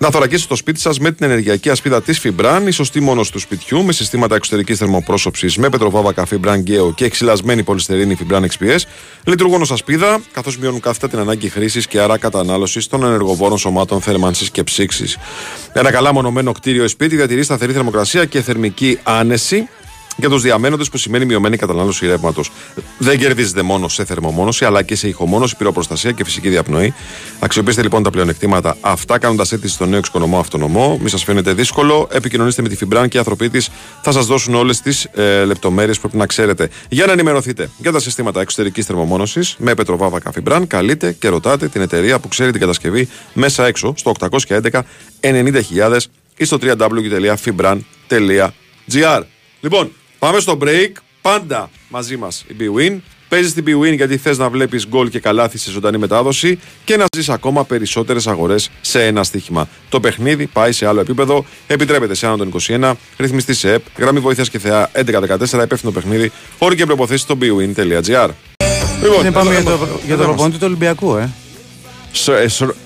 να 0.00 0.10
θωρακίσετε 0.10 0.48
το 0.48 0.56
σπίτι 0.56 0.80
σας 0.80 0.98
με 0.98 1.12
την 1.12 1.26
ενεργειακή 1.26 1.70
ασπίδα 1.70 2.02
της 2.02 2.20
Fibran, 2.24 2.62
η 2.66 2.70
σωστή 2.70 3.00
μόνο 3.00 3.22
του 3.32 3.38
σπιτιού, 3.38 3.84
με 3.84 3.92
συστήματα 3.92 4.34
εξωτερικής 4.34 4.78
θερμοπρόσωψης 4.78 5.56
με 5.56 5.68
πετροβάβακα 5.68 6.26
Fibran 6.30 6.62
Geo 6.66 6.94
και 6.94 7.04
εξυλασμένη 7.04 7.62
πολυστερίνη 7.62 8.16
Fibran 8.20 8.40
XPS. 8.40 8.78
Λειτουργούν 9.24 9.60
ως 9.60 9.70
ασπίδα, 9.70 10.20
καθώς 10.32 10.58
μειώνουν 10.58 10.80
κάθετα 10.80 11.08
την 11.08 11.18
ανάγκη 11.18 11.48
χρήσης 11.48 11.86
και 11.86 12.00
άρα 12.00 12.18
κατανάλωσης 12.18 12.86
των 12.86 13.04
ενεργοβόρων 13.04 13.58
σωμάτων 13.58 14.00
θέρμανσης 14.00 14.50
και 14.50 14.62
ψήξης. 14.62 15.16
Ένα 15.72 15.90
καλά 15.90 16.12
μονομένο 16.12 16.52
κτίριο 16.52 16.84
ή 16.84 16.88
σπίτι 16.88 17.16
διατηρεί 17.16 17.42
σταθερή 17.42 17.72
θερμοκρασία 17.72 18.24
και 18.24 18.40
θερμική 18.42 18.98
άνεση 19.02 19.68
για 20.18 20.28
τους 20.28 20.42
διαμένοντες 20.42 20.88
που 20.88 20.96
σημαίνει 20.96 21.24
μειωμένη 21.24 21.56
κατανάλωση 21.56 22.06
ρεύματος. 22.06 22.50
Δεν 22.98 23.18
κερδίζετε 23.18 23.62
μόνο 23.62 23.88
σε 23.88 24.04
θερμομόνωση, 24.04 24.64
αλλά 24.64 24.82
και 24.82 24.96
σε 24.96 25.08
ηχομόνωση, 25.08 25.56
πυροπροστασία 25.56 26.12
και 26.12 26.24
φυσική 26.24 26.48
διαπνοή. 26.48 26.94
Αξιοποιήστε 27.38 27.82
λοιπόν 27.82 28.02
τα 28.02 28.10
πλεονεκτήματα 28.10 28.76
αυτά, 28.80 29.18
κάνοντας 29.18 29.52
αίτηση 29.52 29.74
στο 29.74 29.86
νέο 29.86 29.98
εξοικονομό 29.98 30.38
αυτονομό. 30.38 30.98
Μη 31.02 31.08
σας 31.08 31.24
φαίνεται 31.24 31.52
δύσκολο. 31.52 32.08
Επικοινωνήστε 32.12 32.62
με 32.62 32.68
τη 32.68 32.76
Φιμπράν 32.76 33.08
και 33.08 33.16
οι 33.16 33.18
άνθρωποι 33.18 33.50
της 33.50 33.70
θα 34.02 34.12
σας 34.12 34.26
δώσουν 34.26 34.54
όλες 34.54 34.80
τις 34.80 35.04
ε, 35.04 35.44
λεπτομέρειες 35.44 35.96
που 35.96 36.02
πρέπει 36.02 36.16
να 36.16 36.26
ξέρετε. 36.26 36.68
Για 36.88 37.06
να 37.06 37.12
ενημερωθείτε 37.12 37.70
για 37.78 37.92
τα 37.92 38.00
συστήματα 38.00 38.40
εξωτερικής 38.40 38.86
θερμομόνωσης 38.86 39.56
με 39.58 39.74
πετροβάβακα 39.74 40.32
Φιμπράν, 40.32 40.66
καλείτε 40.66 41.12
και 41.12 41.28
ρωτάτε 41.28 41.68
την 41.68 41.80
εταιρεία 41.80 42.18
που 42.18 42.28
ξέρει 42.28 42.50
την 42.50 42.60
κατασκευή 42.60 43.08
μέσα 43.32 43.66
έξω 43.66 43.94
στο 43.96 44.12
811 44.48 44.80
90.000 45.20 45.98
ή 46.36 46.44
στο 46.44 46.58
www.fibran.gr. 46.60 49.20
Λοιπόν, 49.60 49.92
πάμε 50.18 50.40
στο 50.40 50.58
break. 50.62 50.92
Πάντα 51.22 51.70
μαζί 51.88 52.16
μας 52.16 52.44
η 52.48 52.54
BWIN. 52.60 52.98
Παίζεις 53.28 53.50
στην 53.50 53.64
BWIN 53.66 53.94
γιατί 53.96 54.16
θες 54.16 54.38
να 54.38 54.48
βλέπεις 54.48 54.86
γκολ 54.88 55.08
και 55.08 55.18
καλάθι 55.20 55.58
σε 55.58 55.70
ζωντανή 55.70 55.98
μετάδοση 55.98 56.58
και 56.84 56.96
να 56.96 57.04
ζεις 57.16 57.28
ακόμα 57.28 57.64
περισσότερες 57.64 58.26
αγορές 58.26 58.70
σε 58.80 59.06
ένα 59.06 59.24
στοίχημα. 59.24 59.68
Το 59.88 60.00
παιχνίδι 60.00 60.46
πάει 60.46 60.72
σε 60.72 60.86
άλλο 60.86 61.00
επίπεδο. 61.00 61.44
Επιτρέπεται 61.66 62.14
σε 62.14 62.26
άνω 62.26 62.36
των 62.36 62.52
21, 62.66 62.92
ρυθμιστή 63.16 63.54
σε 63.54 63.72
ΕΠ, 63.72 63.82
γραμμή 63.98 64.20
βοήθειας 64.20 64.50
και 64.50 64.58
θεά 64.58 64.90
1114, 64.94 65.62
υπεύθυνο 65.62 65.92
παιχνίδι, 65.92 66.32
όροι 66.58 66.76
και 66.76 66.86
προποθέσει 66.86 67.22
στο 67.22 67.38
bwin.gr. 67.40 68.28
Λοιπόν, 69.02 69.22
Δεν 69.22 69.32
πάμε 69.32 69.50
για 69.50 69.62
το, 69.62 69.88
για 70.06 70.16
το 70.16 70.22
προπονητή 70.22 70.58
του 70.58 70.66
Ολυμπιακού, 70.66 71.16
ε. 71.16 71.30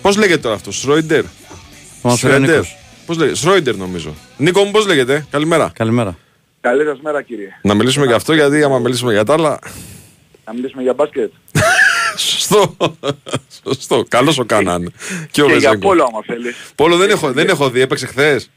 Πώς 0.03 0.17
λέγεται 0.17 0.41
τώρα 0.41 0.55
αυτός, 0.55 0.79
Σρόιντερ; 0.79 1.25
Σρόιντερ. 2.17 2.63
Πώς 3.07 3.17
λέγεται, 3.17 3.37
Σρόιντερ 3.37 3.77
νομίζω. 3.77 4.15
Νίκο 4.37 4.65
μου, 4.65 4.71
πώς 4.71 4.87
λέγεται, 4.87 5.27
καλημέρα. 5.31 5.73
Καλημέρα. 5.75 6.17
Καλή 6.63 6.85
σας 6.85 7.01
μέρα 7.01 7.23
κύριε. 7.23 7.49
Να 7.63 7.75
μιλήσουμε 7.75 8.07
για 8.07 8.15
αυτό 8.15 8.35
γιατί 8.35 8.63
άμα 8.63 8.79
μιλήσουμε 8.79 9.13
για 9.13 9.25
τα 9.25 9.33
άλλα... 9.33 9.59
Να 10.45 10.53
μιλήσουμε 10.53 10.83
για 10.83 10.95
μπάσκετ. 10.95 11.33
Σωστό. 12.17 12.77
Σωστό. 13.65 14.05
Καλώς 14.09 14.39
ο 14.39 14.45
Κάναν. 14.45 14.93
Και, 15.31 15.43
και 15.43 15.53
για 15.53 15.79
πόλο 15.79 16.03
άμα 16.03 16.23
θέλεις. 16.27 16.57
Πόλο 16.75 16.97
δεν 16.97 17.11
έχω, 17.11 17.33
δεν 17.33 17.49
έχω 17.49 17.71
δει. 17.71 17.81
Έπαιξε 17.81 18.07
χθες. 18.07 18.51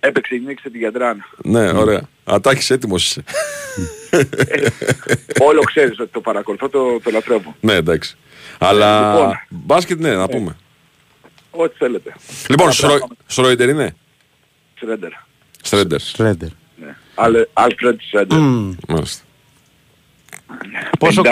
Έπαιξε 0.00 0.34
η 0.34 0.42
νίκη 0.46 0.70
τη 0.70 0.78
Γιατράν. 0.78 1.24
Ναι, 1.42 1.70
ωραία. 1.70 2.08
Ατάχεις 2.24 2.70
έτοιμος 2.70 3.06
είσαι. 3.06 3.24
Όλο 5.48 5.60
ξέρεις 5.60 6.00
ότι 6.00 6.10
το 6.12 6.20
παρακολουθώ, 6.20 6.68
το, 6.68 7.00
το 7.00 7.10
λατρεύω. 7.10 7.56
Ναι, 7.60 7.74
εντάξει. 7.74 8.16
Αλλά 8.58 9.12
λοιπόν, 9.12 9.40
μπάσκετ 9.48 10.00
ναι, 10.00 10.10
να 10.10 10.26
ναι. 10.26 10.28
πούμε. 10.28 10.56
Ό,τι 11.50 11.76
θέλετε. 11.76 12.14
Λοιπόν, 12.48 12.70
Σρόιντερ 13.26 13.68
είναι; 13.68 13.96
Στρέντερ. 15.62 16.00
Στρέντερ. 16.00 16.48
Άλφρεντ 17.52 18.00
Σέντερ. 18.10 18.38
Πόσο, 20.98 21.22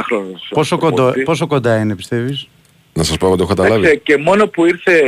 πόσο, 0.50 0.78
κοντά, 0.78 1.12
πόσο 1.24 1.46
κοντά 1.46 1.78
είναι 1.78 1.96
πιστεύεις; 1.96 2.48
Να 2.92 3.02
σας 3.02 3.16
πω, 3.16 3.36
το 3.36 3.42
έχω 3.42 3.54
καταλάβει. 3.54 3.98
Και 3.98 4.16
μόνο 4.16 4.46
που 4.46 4.66
ήρθε 4.66 4.98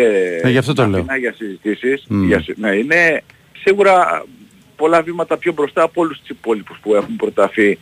ε, 0.42 0.50
γι 0.50 0.58
αυτό 0.58 0.72
το 0.72 0.86
λέω. 0.86 1.06
για 1.18 1.34
συζητήσεις, 1.36 2.06
mm. 2.10 2.24
για, 2.26 2.44
ναι, 2.56 2.74
είναι 2.74 3.22
σίγουρα 3.62 4.24
πολλά 4.76 5.02
βήματα 5.02 5.36
πιο 5.36 5.52
μπροστά 5.52 5.82
από 5.82 6.00
όλους 6.00 6.18
τους 6.18 6.28
υπόλοιπους 6.28 6.78
που 6.82 6.94
έχουν 6.94 7.16
προταθεί 7.16 7.78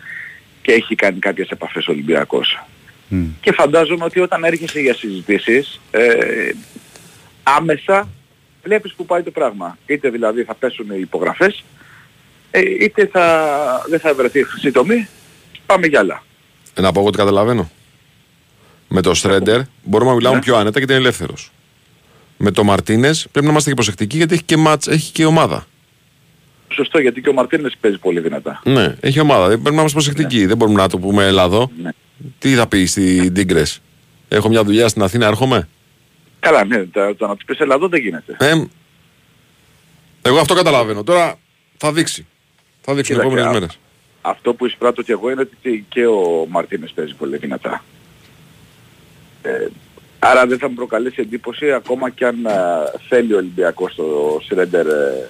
και 0.62 0.72
έχει 0.72 0.94
κάνει 0.94 1.18
κάποιες 1.18 1.48
επαφές 1.48 1.86
ο 1.86 1.92
Ολυμπιακός. 1.92 2.64
Mm. 3.10 3.26
Και 3.40 3.52
φαντάζομαι 3.52 4.04
ότι 4.04 4.20
όταν 4.20 4.44
έρχεσαι 4.44 4.80
για 4.80 4.94
συζητήσεις, 4.94 5.80
ε, 5.90 6.50
άμεσα 7.42 8.08
βλέπεις 8.62 8.94
που 8.94 9.06
πάει 9.06 9.22
το 9.22 9.30
πράγμα. 9.30 9.78
Είτε 9.86 10.10
δηλαδή 10.10 10.44
θα 10.44 10.54
πέσουν 10.54 10.86
οι 10.90 11.00
υπογραφές, 11.00 11.64
ε, 12.56 12.60
είτε 12.60 13.06
θα, 13.06 13.84
δεν 13.88 14.00
θα 14.00 14.14
βρεθεί 14.14 14.44
χρυσή 14.44 14.70
τομή, 14.70 15.08
πάμε 15.66 15.86
για 15.86 15.98
άλλα. 15.98 16.22
Ε, 16.74 16.80
να 16.80 16.92
πω 16.92 16.98
εγώ 16.98 17.08
ότι 17.08 17.16
καταλαβαίνω. 17.16 17.70
Με 18.88 19.00
το 19.00 19.14
Στρέντερ 19.14 19.60
μπορούμε 19.82 20.10
να 20.10 20.16
μιλάμε 20.16 20.34
ναι. 20.34 20.40
πιο 20.40 20.56
άνετα 20.56 20.78
γιατί 20.78 20.92
είναι 20.92 21.02
ελεύθερος. 21.02 21.52
Με 22.36 22.50
το 22.50 22.64
Μαρτίνες 22.64 23.26
πρέπει 23.30 23.46
να 23.46 23.52
είμαστε 23.52 23.68
και 23.68 23.74
προσεκτικοί 23.74 24.16
γιατί 24.16 24.34
έχει 24.34 24.42
και, 24.42 24.56
μάτς, 24.56 24.86
έχει 24.86 25.12
και 25.12 25.24
ομάδα. 25.24 25.66
Σωστό, 26.68 26.98
γιατί 26.98 27.20
και 27.20 27.28
ο 27.28 27.32
Μαρτίνες 27.32 27.76
παίζει 27.80 27.98
πολύ 27.98 28.20
δυνατά. 28.20 28.60
Ναι, 28.64 28.96
έχει 29.00 29.20
ομάδα. 29.20 29.46
Πρέπει 29.46 29.62
να 29.62 29.70
είμαστε 29.70 29.92
προσεκτικοί. 29.92 30.40
Ναι. 30.40 30.46
Δεν 30.46 30.56
μπορούμε 30.56 30.80
να 30.80 30.88
το 30.88 30.98
πούμε 30.98 31.24
Ελλάδο. 31.24 31.70
Ναι. 31.82 31.90
Τι 32.38 32.54
θα 32.54 32.66
πει 32.66 32.86
στην 32.86 33.34
Τίγκρες. 33.34 33.80
Έχω 34.28 34.48
μια 34.48 34.64
δουλειά 34.64 34.88
στην 34.88 35.02
Αθήνα, 35.02 35.26
έρχομαι; 35.26 35.68
Καλά, 36.40 36.64
ναι, 36.64 36.84
το, 36.84 37.14
το 37.14 37.26
να 37.26 37.36
του 37.36 37.44
πεις 37.44 37.58
Ελλάδο 37.58 37.88
δεν 37.88 38.00
γίνεται. 38.00 38.36
Ε, 38.38 38.64
εγώ 40.22 40.38
αυτό 40.38 40.54
καταλαβαίνω. 40.54 41.02
Τώρα 41.02 41.38
θα 41.76 41.92
δείξει. 41.92 42.26
Θα 42.84 42.94
δείξουν 42.94 43.16
οι 43.16 43.18
επόμενες 43.18 43.46
μέρες. 43.46 43.78
Αυτό 44.20 44.54
που 44.54 44.66
εισπράττω 44.66 45.02
και 45.02 45.12
εγώ 45.12 45.30
είναι 45.30 45.40
ότι 45.40 45.86
και 45.88 46.06
ο 46.06 46.46
Μαρτίνες 46.48 46.92
παίζει 46.94 47.14
πολύ 47.14 47.36
δυνατά. 47.36 47.84
Ε, 49.42 49.66
άρα 50.18 50.46
δεν 50.46 50.58
θα 50.58 50.68
μου 50.68 50.74
προκαλέσει 50.74 51.20
εντύπωση 51.20 51.72
ακόμα 51.72 52.10
και 52.10 52.26
αν 52.26 52.46
α, 52.46 52.52
θέλει 53.08 53.32
ο 53.32 53.36
Ολυμπιακός 53.36 53.92
στο 53.92 54.40
Σρέντερ 54.44 54.86
ε, 54.86 55.28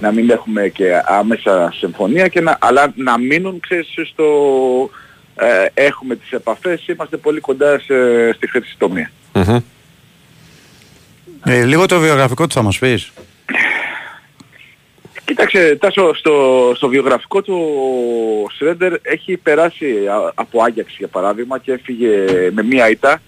να 0.00 0.12
μην 0.12 0.30
έχουμε 0.30 0.68
και 0.68 1.02
άμεσα 1.04 1.72
συμφωνία 1.76 2.28
και 2.28 2.40
να, 2.40 2.58
αλλά 2.60 2.92
να 2.96 3.18
μείνουν 3.18 3.60
ξέρεις 3.60 3.88
στο 4.12 4.24
ε, 5.34 5.66
έχουμε 5.74 6.16
τις 6.16 6.30
επαφές, 6.30 6.86
είμαστε 6.86 7.16
πολύ 7.16 7.40
κοντά 7.40 7.78
σε, 7.78 8.32
στη 8.32 8.50
χρήση 8.50 8.74
τομή. 8.78 9.08
Mm-hmm. 9.32 9.62
Ε, 11.44 11.64
λίγο 11.64 11.86
το 11.86 12.00
βιογραφικό 12.00 12.46
του 12.46 12.54
θα 12.54 12.62
μας 12.62 12.78
πεις. 12.78 13.12
Κοίταξε, 15.32 15.76
Τάσο, 15.80 16.14
στο, 16.14 16.72
στο 16.76 16.88
βιογραφικό 16.88 17.42
του 17.42 17.54
ο 18.44 18.50
Σρέντερ 18.50 18.92
έχει 19.02 19.36
περάσει 19.36 19.86
από 20.34 20.62
Άγιαξ 20.62 20.94
για 20.98 21.08
παράδειγμα 21.08 21.58
και 21.58 21.72
έφυγε 21.72 22.08
με 22.52 22.62
μία 22.62 22.90
ήττα, 22.90 23.20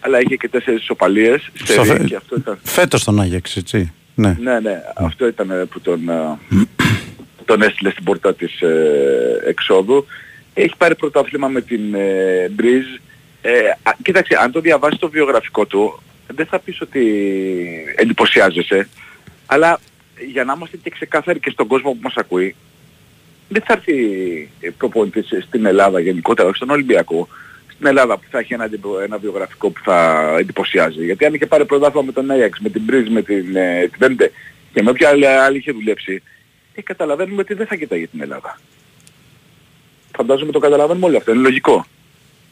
αλλά 0.00 0.20
είχε 0.20 0.36
και 0.36 0.48
τέσσερις 0.48 0.80
ισοπαλίες. 0.80 1.50
Στο 1.54 1.84
φε... 1.84 2.04
και 2.04 2.16
αυτό 2.16 2.36
ήταν... 2.36 2.58
Φέτος 2.62 3.04
τον 3.04 3.20
Άγιαξ, 3.20 3.56
έτσι; 3.56 3.92
Ναι, 4.14 4.36
ναι, 4.40 4.60
ναι 4.60 4.82
αυτό 4.94 5.26
ήταν 5.26 5.68
που 5.70 5.80
τον, 5.80 6.00
τον 7.44 7.62
έστειλε 7.62 7.90
στην 7.90 8.04
πόρτα 8.04 8.34
της 8.34 8.60
ε, 8.60 9.42
εξόδου. 9.46 10.06
Έχει 10.54 10.74
πάρει 10.78 10.94
πρωτάθλημα 10.94 11.48
με 11.48 11.60
την 11.60 11.94
ε, 11.94 12.48
Μπρίζ. 12.50 12.84
Ε, 13.42 13.50
κοίταξε, 14.02 14.38
αν 14.42 14.52
το 14.52 14.60
διαβάσεις 14.60 14.98
το 14.98 15.10
βιογραφικό 15.10 15.66
του, 15.66 16.02
δεν 16.34 16.46
θα 16.46 16.58
πεις 16.58 16.80
ότι 16.80 17.04
εντυπωσιάζεσαι, 17.96 18.88
αλλά 19.46 19.80
για 20.26 20.44
να 20.44 20.52
είμαστε 20.56 20.76
και 20.76 20.90
ξεκάθαροι 20.90 21.40
και 21.40 21.50
στον 21.50 21.66
κόσμο 21.66 21.90
που 21.90 21.98
μας 22.02 22.14
ακούει, 22.16 22.54
δεν 23.48 23.62
θα 23.66 23.72
έρθει 23.72 24.48
προπονητής 24.78 25.28
στην 25.46 25.66
Ελλάδα 25.66 26.00
γενικότερα, 26.00 26.48
όχι 26.48 26.56
στον 26.56 26.70
Ολυμπιακό, 26.70 27.28
στην 27.72 27.86
Ελλάδα 27.86 28.16
που 28.16 28.24
θα 28.30 28.38
έχει 28.38 28.54
ένα, 28.54 28.68
ένα 29.04 29.18
βιογραφικό 29.18 29.70
που 29.70 29.80
θα 29.84 30.28
εντυπωσιάζει. 30.38 31.04
Γιατί 31.04 31.24
αν 31.24 31.34
είχε 31.34 31.46
πάρει 31.46 31.64
πρωτάθλημα 31.64 32.06
με 32.06 32.12
τον 32.12 32.26
Ajax, 32.30 32.50
με 32.60 32.68
την 32.68 32.82
Μπρίζ, 32.82 33.08
με 33.08 33.22
την 33.22 33.56
ε, 33.56 33.90
και 34.72 34.82
με 34.82 34.90
όποια 34.90 35.08
άλλη, 35.08 35.26
άλλη 35.26 35.56
είχε 35.56 35.72
δουλέψει, 35.72 36.22
ε, 36.74 36.82
καταλαβαίνουμε 36.82 37.40
ότι 37.40 37.54
δεν 37.54 37.66
θα 37.66 37.76
κοιτάει 37.76 38.06
την 38.06 38.20
Ελλάδα. 38.20 38.60
Φαντάζομαι 40.16 40.52
το 40.52 40.58
καταλαβαίνουμε 40.58 41.06
όλοι 41.06 41.16
αυτό, 41.16 41.32
είναι 41.32 41.40
λογικό. 41.40 41.86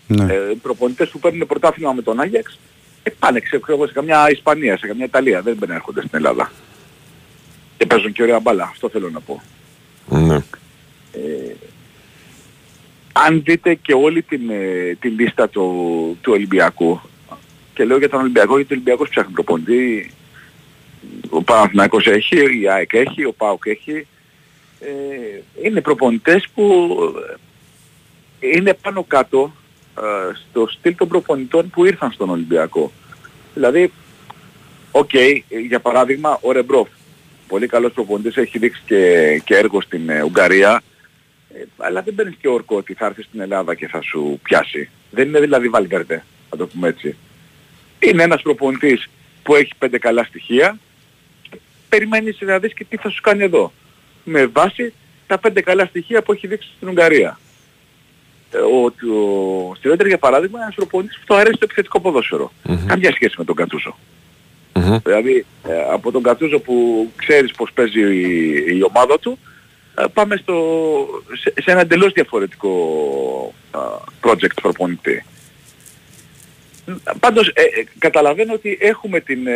Ναι. 0.07 0.33
Ε, 0.33 0.37
προπονητές 0.63 1.09
που 1.09 1.19
παίρνουν 1.19 1.47
πρωτάθλημα 1.47 1.93
με 1.93 2.03
τον 2.03 2.21
Άγιαξ, 2.21 2.59
ε, 3.03 3.11
πάνε 3.19 3.41
ξέρω, 3.41 3.87
σε 3.87 3.93
καμιά 3.93 4.31
Ισπανία, 4.31 4.79
σε 4.79 4.87
καμιά 4.87 5.05
Ιταλία, 5.05 5.43
δεν 5.43 5.59
έρχονται 5.69 6.01
στην 6.01 6.11
Ελλάδα. 6.13 6.53
Και 7.79 7.87
παίζουν 7.87 8.13
και 8.13 8.23
ωραία 8.23 8.41
μπάλα, 8.41 8.65
αυτό 8.65 8.89
θέλω 8.89 9.11
να 9.11 9.21
πω. 9.21 9.43
Ναι. 10.09 10.37
Ε, 11.13 11.55
αν 13.13 13.43
δείτε 13.43 13.75
και 13.75 13.93
όλη 13.93 14.23
την, 14.23 14.51
ε, 14.51 14.97
την 15.01 15.19
λίστα 15.19 15.49
του, 15.49 16.19
του 16.21 16.33
Ολυμπιακού, 16.33 17.01
και 17.75 17.85
λέω 17.85 17.99
για 17.99 18.09
τον 18.09 18.21
Ολυμπιακό 18.21 18.57
γιατί 18.57 18.73
ο 18.73 18.77
Ολυμπιακός 18.77 19.09
ψάχνει 19.09 19.33
προπονητή, 19.33 20.11
ο 21.29 21.43
Παναθηναϊκός 21.43 22.07
έχει, 22.07 22.61
η 22.61 22.69
ΑΕΚ 22.69 22.93
έχει, 22.93 23.25
ο 23.25 23.33
ΠΑΟΚ 23.33 23.67
έχει, 23.67 24.07
ε, 24.81 24.89
είναι 25.63 25.81
προπονητές 25.81 26.49
που 26.55 26.97
είναι 28.41 28.75
πάνω 28.75 29.05
κάτω 29.05 29.53
ε, 29.99 30.35
στο 30.35 30.67
στυλ 30.67 30.95
των 30.95 31.09
προπονητών 31.09 31.71
που 31.71 31.85
ήρθαν 31.85 32.13
στον 32.13 32.31
Ολυμπιακό. 32.31 32.93
Δηλαδή, 33.55 33.93
OK, 34.91 35.11
okay, 35.13 35.41
για 35.69 35.81
παράδειγμα, 35.81 36.39
ο 36.43 36.53
Ρεμπρόφ 36.53 36.89
πολύ 37.49 37.67
καλός 37.67 37.93
προπονητής, 37.93 38.37
έχει 38.37 38.59
δείξει 38.59 38.83
και, 38.87 39.43
και 39.45 39.57
έργο 39.57 39.81
στην 39.81 40.09
ε, 40.09 40.23
Ουγγαρία, 40.23 40.83
ε, 41.55 41.63
αλλά 41.77 42.03
δεν 42.03 42.15
παίρνεις 42.15 42.37
και 42.41 42.49
όρκο 42.49 42.77
ότι 42.77 42.95
θα 42.95 43.07
έρθεις 43.07 43.25
στην 43.25 43.41
Ελλάδα 43.41 43.75
και 43.75 43.89
θα 43.89 44.01
σου 44.03 44.41
πιάσει. 44.43 44.91
Δεν 45.11 45.29
είναι 45.29 45.41
δηλαδή 45.41 45.69
Βαλβέρδε, 45.69 46.25
θα 46.51 46.57
το 46.57 46.67
πούμε 46.67 46.89
έτσι. 46.89 47.17
Είναι 47.99 48.23
ένας 48.23 48.43
προπονητής 48.43 49.09
που 49.43 49.55
έχει 49.55 49.73
πέντε 49.79 49.99
καλά 49.99 50.25
στοιχεία, 50.25 50.79
περιμένεις 51.89 52.39
να 52.41 52.59
δεις 52.59 52.75
και 52.75 52.85
τι 52.85 52.97
θα 52.97 53.09
σου 53.09 53.21
κάνει 53.21 53.43
εδώ. 53.43 53.73
Με 54.25 54.47
βάση 54.47 54.93
τα 55.27 55.39
πέντε 55.39 55.61
καλά 55.61 55.85
στοιχεία 55.85 56.23
που 56.23 56.33
έχει 56.33 56.47
δείξει 56.47 56.69
στην 56.77 56.89
Ουγγαρία. 56.89 57.39
Ε, 58.53 58.59
ο, 58.59 58.85
ο, 58.85 60.07
για 60.07 60.19
παράδειγμα 60.19 60.57
είναι 60.57 60.63
ένας 60.63 60.75
προπονητής 60.75 61.19
που 61.19 61.25
το 61.27 61.35
αρέσει 61.35 61.59
το 61.59 61.65
επιθετικό 61.65 62.01
ποδόσφαιρο. 62.01 62.53
Mm-hmm. 62.69 62.85
Καμιά 62.87 63.13
σχέση 63.13 63.35
με 63.39 63.45
τον 63.45 63.55
Κατούσο. 63.55 63.97
Mm-hmm. 64.79 65.03
Δηλαδή 65.05 65.47
ε, 65.69 65.93
από 65.93 66.11
τον 66.11 66.23
Κατούζο 66.23 66.59
που 66.59 67.09
ξέρεις 67.17 67.53
πως 67.53 67.73
παίζει 67.73 68.01
η, 68.01 68.77
η 68.77 68.83
ομάδα 68.83 69.19
του 69.19 69.39
ε, 69.99 70.05
πάμε 70.13 70.37
στο, 70.37 70.55
σε, 71.41 71.53
σε 71.63 71.71
ένα 71.71 71.81
εντελώς 71.81 72.13
διαφορετικό 72.13 73.55
project 74.21 74.55
προπονητή. 74.63 75.25
Πάντως 77.21 77.49
ε, 77.49 77.63
καταλαβαίνω 77.99 78.53
ότι 78.53 78.79
έχουμε 78.81 79.21
την, 79.21 79.47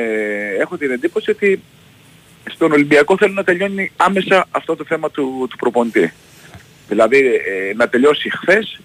έχω 0.58 0.76
την 0.76 0.90
εντύπωση 0.90 1.30
ότι 1.30 1.62
στον 2.44 2.72
Ολυμπιακό 2.72 3.16
θέλουν 3.16 3.34
να 3.34 3.44
τελειώνει 3.44 3.92
άμεσα 3.96 4.46
αυτό 4.50 4.76
το 4.76 4.84
θέμα 4.84 5.10
του, 5.10 5.46
του 5.50 5.56
προπονητή. 5.56 6.12
Δηλαδή 6.88 7.22
να 7.76 7.88
τελειώσει 7.88 8.30
χθες 8.30 8.80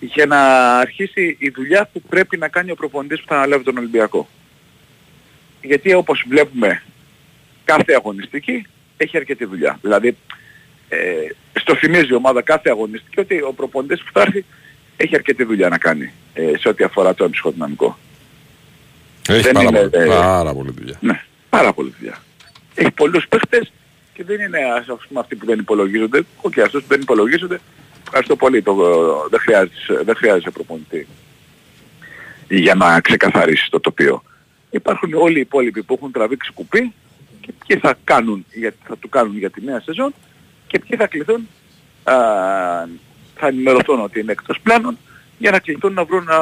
για 0.00 0.26
να 0.26 0.38
αρχίσει 0.78 1.36
η 1.38 1.48
δουλειά 1.48 1.88
που 1.92 2.02
πρέπει 2.08 2.36
να 2.36 2.48
κάνει 2.48 2.70
ο 2.70 2.74
προπονητής 2.74 3.20
που 3.20 3.26
θα 3.28 3.34
αναλάβει 3.36 3.64
τον 3.64 3.76
Ολυμπιακό 3.78 4.28
γιατί 5.62 5.94
όπως 5.94 6.24
βλέπουμε 6.28 6.82
κάθε 7.64 7.92
αγωνιστική 7.92 8.66
έχει 8.96 9.16
αρκετή 9.16 9.44
δουλειά. 9.44 9.78
Δηλαδή 9.82 10.16
ε, 10.88 10.98
στο 11.52 11.74
θυμίζει 11.74 12.12
η 12.12 12.14
ομάδα 12.14 12.42
κάθε 12.42 12.70
αγωνιστική 12.70 13.20
ότι 13.20 13.42
ο 13.42 13.52
προπονητής 13.52 14.02
που 14.02 14.10
θα 14.12 14.20
έρθει 14.20 14.44
έχει 14.96 15.14
αρκετή 15.14 15.44
δουλειά 15.44 15.68
να 15.68 15.78
κάνει 15.78 16.12
ε, 16.34 16.52
σε 16.58 16.68
ό,τι 16.68 16.84
αφορά 16.84 17.14
το 17.14 17.30
ψυχοδυναμικό. 17.30 17.98
Έχει 19.28 19.42
Δεν 19.42 19.52
πάρα, 19.52 19.68
είναι, 19.68 19.88
πολύ, 19.88 20.04
ε, 20.04 20.06
πάρα 20.06 20.52
πολύ 20.52 20.70
δουλειά. 20.78 20.96
Ναι, 21.00 21.22
πάρα 21.48 21.72
πολύ 21.72 21.94
δουλειά. 21.98 22.18
Έχει 22.74 22.90
πολλούς 22.90 23.28
παίχτες 23.28 23.72
και 24.14 24.24
δεν 24.24 24.40
είναι 24.40 24.58
ας 24.78 25.06
πούμε 25.08 25.20
αυτοί 25.20 25.36
που 25.36 25.46
δεν 25.46 25.58
υπολογίζονται. 25.58 26.22
Οκ, 26.40 26.58
αυτούς 26.58 26.82
που 26.82 26.88
δεν 26.88 27.00
υπολογίζονται, 27.00 27.60
ευχαριστώ 28.04 28.36
πολύ, 28.36 28.62
το, 28.62 28.74
δεν, 29.30 29.40
χρειάζεται, 29.40 30.02
δεν 30.04 30.14
χρειάζεται 30.16 30.50
προπονητή 30.50 31.06
για 32.48 32.74
να 32.74 33.00
ξεκαθαρίσεις 33.00 33.68
το 33.68 33.80
τοπίο. 33.80 34.22
Υπάρχουν 34.70 35.14
όλοι 35.14 35.36
οι 35.38 35.40
υπόλοιποι 35.40 35.82
που 35.82 35.94
έχουν 35.94 36.12
τραβήξει 36.12 36.52
κουπί 36.52 36.92
και 37.40 37.52
ποιοι 37.66 37.76
θα, 37.78 37.94
κάνουν, 38.04 38.44
για- 38.52 38.72
θα 38.88 38.96
του 38.96 39.08
κάνουν 39.08 39.38
για 39.38 39.50
τη 39.50 39.64
νέα 39.64 39.80
σεζόν 39.80 40.14
και 40.66 40.78
ποιοι 40.78 40.96
θα 40.98 41.06
κληθούν, 41.06 41.48
α, 42.04 42.14
θα 43.34 43.46
ενημερωθούν 43.46 44.00
ότι 44.00 44.20
είναι 44.20 44.32
εκτός 44.32 44.60
πλάνων 44.62 44.98
για 45.38 45.50
να 45.50 45.58
κληθούν 45.58 45.92
να 45.92 46.04
βρουν 46.04 46.28
α, 46.30 46.38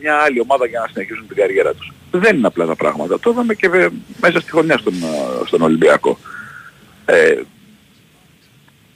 μια 0.00 0.16
άλλη 0.16 0.40
ομάδα 0.40 0.66
για 0.66 0.80
να 0.80 0.86
συνεχίσουν 0.92 1.26
την 1.26 1.36
καριέρα 1.36 1.74
τους. 1.74 1.92
Δεν 2.10 2.36
είναι 2.36 2.46
απλά 2.46 2.66
τα 2.66 2.76
πράγματα. 2.76 3.18
Το 3.20 3.30
είδαμε 3.30 3.54
και 3.54 3.68
βε- 3.68 3.92
μέσα 4.20 4.40
στη 4.40 4.50
χρονιά 4.50 4.78
στον, 4.78 4.94
α, 4.94 5.46
στον 5.46 5.62
Ολυμπιακό. 5.62 6.18
Ε, 7.06 7.40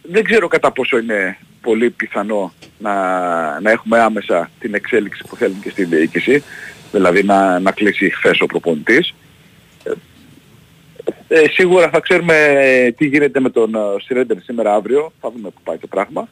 δεν 0.02 0.24
ξέρω 0.24 0.48
κατά 0.48 0.72
πόσο 0.72 0.98
είναι 0.98 1.38
πολύ 1.60 1.90
πιθανό 1.90 2.54
να, 2.78 2.94
να 3.60 3.70
έχουμε 3.70 3.98
άμεσα 4.00 4.50
την 4.58 4.74
εξέλιξη 4.74 5.24
που 5.28 5.36
θέλουν 5.36 5.60
και 5.60 5.70
στην 5.70 5.88
διοίκηση, 5.88 6.42
δηλαδή 6.96 7.22
να, 7.22 7.58
να 7.60 7.70
κλείσει 7.70 8.10
χθες 8.10 8.40
ο 8.40 8.46
προπονητής. 8.46 9.14
Ε, 9.84 9.92
ε, 11.28 11.48
σίγουρα 11.48 11.88
θα 11.88 12.00
ξέρουμε 12.00 12.36
τι 12.96 13.06
γίνεται 13.06 13.40
με 13.40 13.50
τον 13.50 13.74
Σιρέντερ 14.04 14.42
σήμερα 14.42 14.74
αύριο, 14.74 15.12
θα 15.20 15.30
δούμε 15.30 15.48
που 15.48 15.60
πάει 15.64 15.76
το 15.76 15.86
πράγμα, 15.86 16.28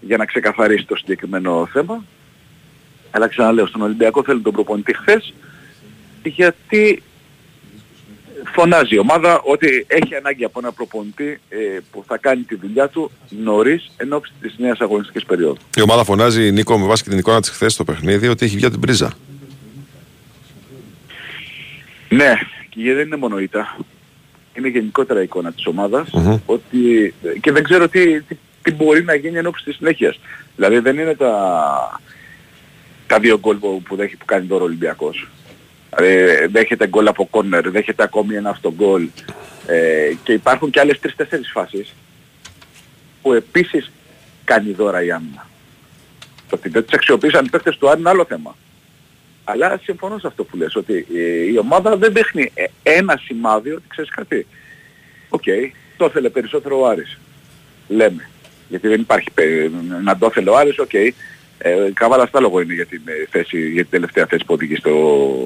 για 0.00 0.16
να 0.16 0.24
ξεκαθαρίσει 0.24 0.84
το 0.84 0.96
συγκεκριμένο 0.96 1.68
θέμα. 1.72 2.04
Αλλά 3.10 3.28
ξαναλέω, 3.28 3.66
στον 3.66 3.82
Ολυμπιακό 3.82 4.22
θέλουν 4.22 4.42
τον 4.42 4.52
προπονητή 4.52 4.96
χθες, 4.96 5.34
γιατί 6.22 7.02
φωνάζει 8.54 8.94
η 8.94 8.98
ομάδα 8.98 9.40
ότι 9.44 9.86
έχει 9.88 10.14
ανάγκη 10.14 10.44
από 10.44 10.58
ένα 10.58 10.72
προπονητή 10.72 11.40
ε, 11.48 11.56
που 11.90 12.04
θα 12.06 12.16
κάνει 12.16 12.42
τη 12.42 12.54
δουλειά 12.54 12.88
του 12.88 13.10
νωρίς 13.28 13.90
εν 13.96 14.12
ώψη 14.12 14.32
της 14.40 14.54
νέας 14.58 14.80
αγωνιστικής 14.80 15.24
περίοδου. 15.24 15.56
Η 15.76 15.80
ομάδα 15.82 16.04
φωνάζει 16.04 16.52
Νίκο 16.52 16.78
με 16.78 16.86
βάση 16.86 17.02
και 17.02 17.08
την 17.08 17.18
εικόνα 17.18 17.40
της 17.40 17.50
χθες 17.50 17.72
στο 17.72 17.84
παιχνίδι 17.84 18.28
ότι 18.28 18.44
έχει 18.44 18.56
βγει 18.56 18.64
από 18.64 18.72
την 18.72 18.82
πρίζα. 18.82 19.12
Ναι, 22.08 22.34
και 22.68 22.94
δεν 22.94 23.06
είναι 23.06 23.16
μόνο 23.16 23.38
ήττα. 23.38 23.76
Είναι 24.54 24.68
γενικότερα 24.68 25.20
η 25.20 25.22
εικόνα 25.22 25.52
της 25.52 25.66
ομαδας 25.66 26.10
Μμμ. 26.10 26.36
ότι, 26.46 27.14
και 27.40 27.52
δεν 27.52 27.62
ξέρω 27.62 27.88
τι, 27.88 28.20
τι, 28.22 28.36
τι 28.62 28.72
μπορεί 28.72 29.04
να 29.04 29.14
γίνει 29.14 29.38
εν 29.38 29.46
ώψη 29.46 29.64
της 29.64 29.76
συνέχειας. 29.76 30.18
Δηλαδή 30.56 30.78
δεν 30.78 30.98
είναι 30.98 31.14
τα, 31.14 32.00
τα 33.06 33.18
δύο 33.18 33.38
γκολ 33.38 33.56
που, 33.56 33.82
που, 33.82 33.96
δέχει, 33.96 34.16
που 34.16 34.24
κάνει 34.24 34.46
τώρα 34.46 34.62
ο 34.62 34.66
Ολυμπιακός. 34.66 35.28
Δηλαδή 35.96 36.46
δέχεται 36.46 36.86
γκολ 36.86 37.06
από 37.06 37.26
κόρνερ, 37.26 37.70
δέχεται 37.70 38.02
ακόμη 38.02 38.34
ένα 38.34 38.50
αυτογκολ 38.50 39.08
ε, 39.66 40.12
και 40.22 40.32
υπάρχουν 40.32 40.70
και 40.70 40.80
άλλες 40.80 41.00
τρεις-τέσσερις 41.00 41.50
φάσεις 41.50 41.94
που 43.22 43.32
επίσης 43.32 43.90
κάνει 44.44 44.72
δώρα 44.72 45.02
η 45.04 45.10
άμυνα. 45.10 45.46
Το 46.48 46.56
ότι 46.56 46.68
δεν 46.68 46.84
τις 46.84 46.94
αξιοποίησαν 46.94 47.44
οι 47.44 47.48
παίκτες 47.48 47.76
του 47.76 47.90
Άρη 47.90 48.00
είναι 48.00 48.08
άλλο 48.08 48.24
θέμα. 48.24 48.56
Αλλά 49.48 49.80
συμφωνώ 49.82 50.18
σε 50.18 50.26
αυτό 50.26 50.44
που 50.44 50.56
λες, 50.56 50.74
ότι 50.76 51.06
ε, 51.16 51.50
η 51.52 51.58
ομάδα 51.58 51.96
δεν 51.96 52.12
δείχνει 52.12 52.50
ε, 52.54 52.64
ένα 52.82 53.20
σημάδι 53.24 53.70
ότι 53.70 53.84
ξέρεις 53.88 54.10
κάτι. 54.10 54.46
Οκ, 55.28 55.42
το 55.96 56.04
ήθελε 56.04 56.28
περισσότερο 56.28 56.80
ο 56.80 56.86
Άρης. 56.86 57.18
Λέμε. 57.88 58.28
Γιατί 58.68 58.88
δεν 58.88 59.00
υπάρχει 59.00 59.30
πε- 59.34 59.70
να 60.04 60.18
το 60.18 60.26
ήθελε 60.30 60.50
ο 60.50 60.56
Άρης, 60.56 60.78
οκ. 60.78 60.92
Ε, 61.58 61.90
καβάλα 61.94 62.26
στ' 62.26 62.40
άλογο 62.40 62.60
είναι 62.60 62.74
για 62.74 62.86
την, 62.86 63.00
ε, 63.04 63.12
θέση, 63.30 63.70
για 63.70 63.82
την 63.82 63.90
τελευταία 63.90 64.26
θέση 64.26 64.44
που 64.46 64.54
οδηγεί 64.54 64.76
στο, 64.76 64.92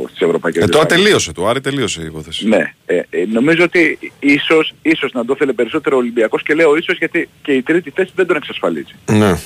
στις 0.09 0.21
ευρωπαϊκές 0.21 0.63
Ε, 0.63 0.67
τώρα 0.67 0.85
διοργανώσεις. 0.85 1.05
τελείωσε 1.05 1.33
το 1.33 1.47
Άρη, 1.49 1.61
τελείωσε 1.61 2.01
η 2.03 2.05
υπόθεση. 2.05 2.49
Ναι, 2.49 2.73
ε, 2.87 2.97
ε, 3.11 3.25
νομίζω 3.33 3.65
ότι 3.65 3.99
ίσως, 4.21 4.75
ίσως 4.83 5.13
να 5.13 5.25
το 5.25 5.33
ήθελε 5.37 5.53
περισσότερο 5.53 5.97
ο 5.97 5.99
Ολυμπιακός 5.99 6.43
και 6.43 6.55
λέω 6.55 6.77
ίσως 6.77 6.99
γιατί 6.99 7.29
και 7.43 7.53
η 7.53 7.63
τρίτη 7.63 7.91
θέση 7.91 8.13
δεν 8.15 8.27
τον 8.27 8.37
εξασφαλίζει. 8.37 8.95
Ναι. 9.11 9.39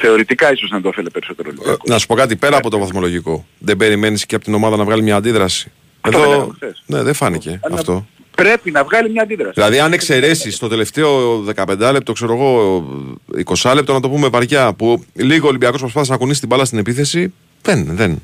Θεωρητικά 0.00 0.52
ίσως 0.52 0.70
να 0.70 0.80
το 0.80 0.88
ήθελε 0.88 1.08
περισσότερο 1.10 1.48
ο 1.48 1.52
Ε, 1.52 1.54
Ολυμπιακός. 1.58 1.88
να 1.90 1.98
σου 1.98 2.06
πω 2.06 2.14
κάτι 2.14 2.36
πέρα 2.36 2.56
από 2.56 2.70
το 2.70 2.78
βαθμολογικό. 2.78 3.46
Δεν 3.58 3.76
περιμένεις 3.76 4.26
και 4.26 4.34
από 4.34 4.44
την 4.44 4.54
ομάδα 4.54 4.76
να 4.76 4.84
βγάλει 4.84 5.02
μια 5.02 5.16
αντίδραση. 5.16 5.72
Αυτό 6.00 6.18
δεν 6.18 6.28
Εδώ. 6.28 6.36
λέγαμε 6.36 6.52
χθες. 6.54 6.82
Ναι, 6.86 7.02
δεν 7.02 7.14
φάνηκε 7.14 7.60
Αλλά 7.62 7.74
αυτό. 7.74 8.06
Πρέπει 8.36 8.70
να 8.70 8.84
βγάλει 8.84 9.10
μια 9.10 9.22
αντίδραση. 9.22 9.52
Δηλαδή, 9.54 9.78
αν 9.78 9.92
εξαιρέσεις 9.92 10.58
το 10.58 10.68
τελευταίο 10.68 11.38
15 11.54 11.90
λεπτό, 11.92 12.12
ξέρω 12.12 12.32
εγώ, 12.32 12.84
20 13.62 13.72
λεπτό, 13.74 13.92
να 13.92 14.00
το 14.00 14.08
πούμε 14.08 14.28
βαριά, 14.28 14.72
που 14.72 15.04
λίγο 15.14 15.46
ο 15.46 15.48
Ολυμπιακός 15.48 15.80
προσπάθησε 15.80 16.12
να 16.12 16.18
κουνήσει 16.18 16.40
την 16.40 16.48
μπάλα 16.48 16.64
στην 16.64 16.78
επίθεση, 16.78 17.32
δεν, 17.62 17.86
δεν. 17.96 18.22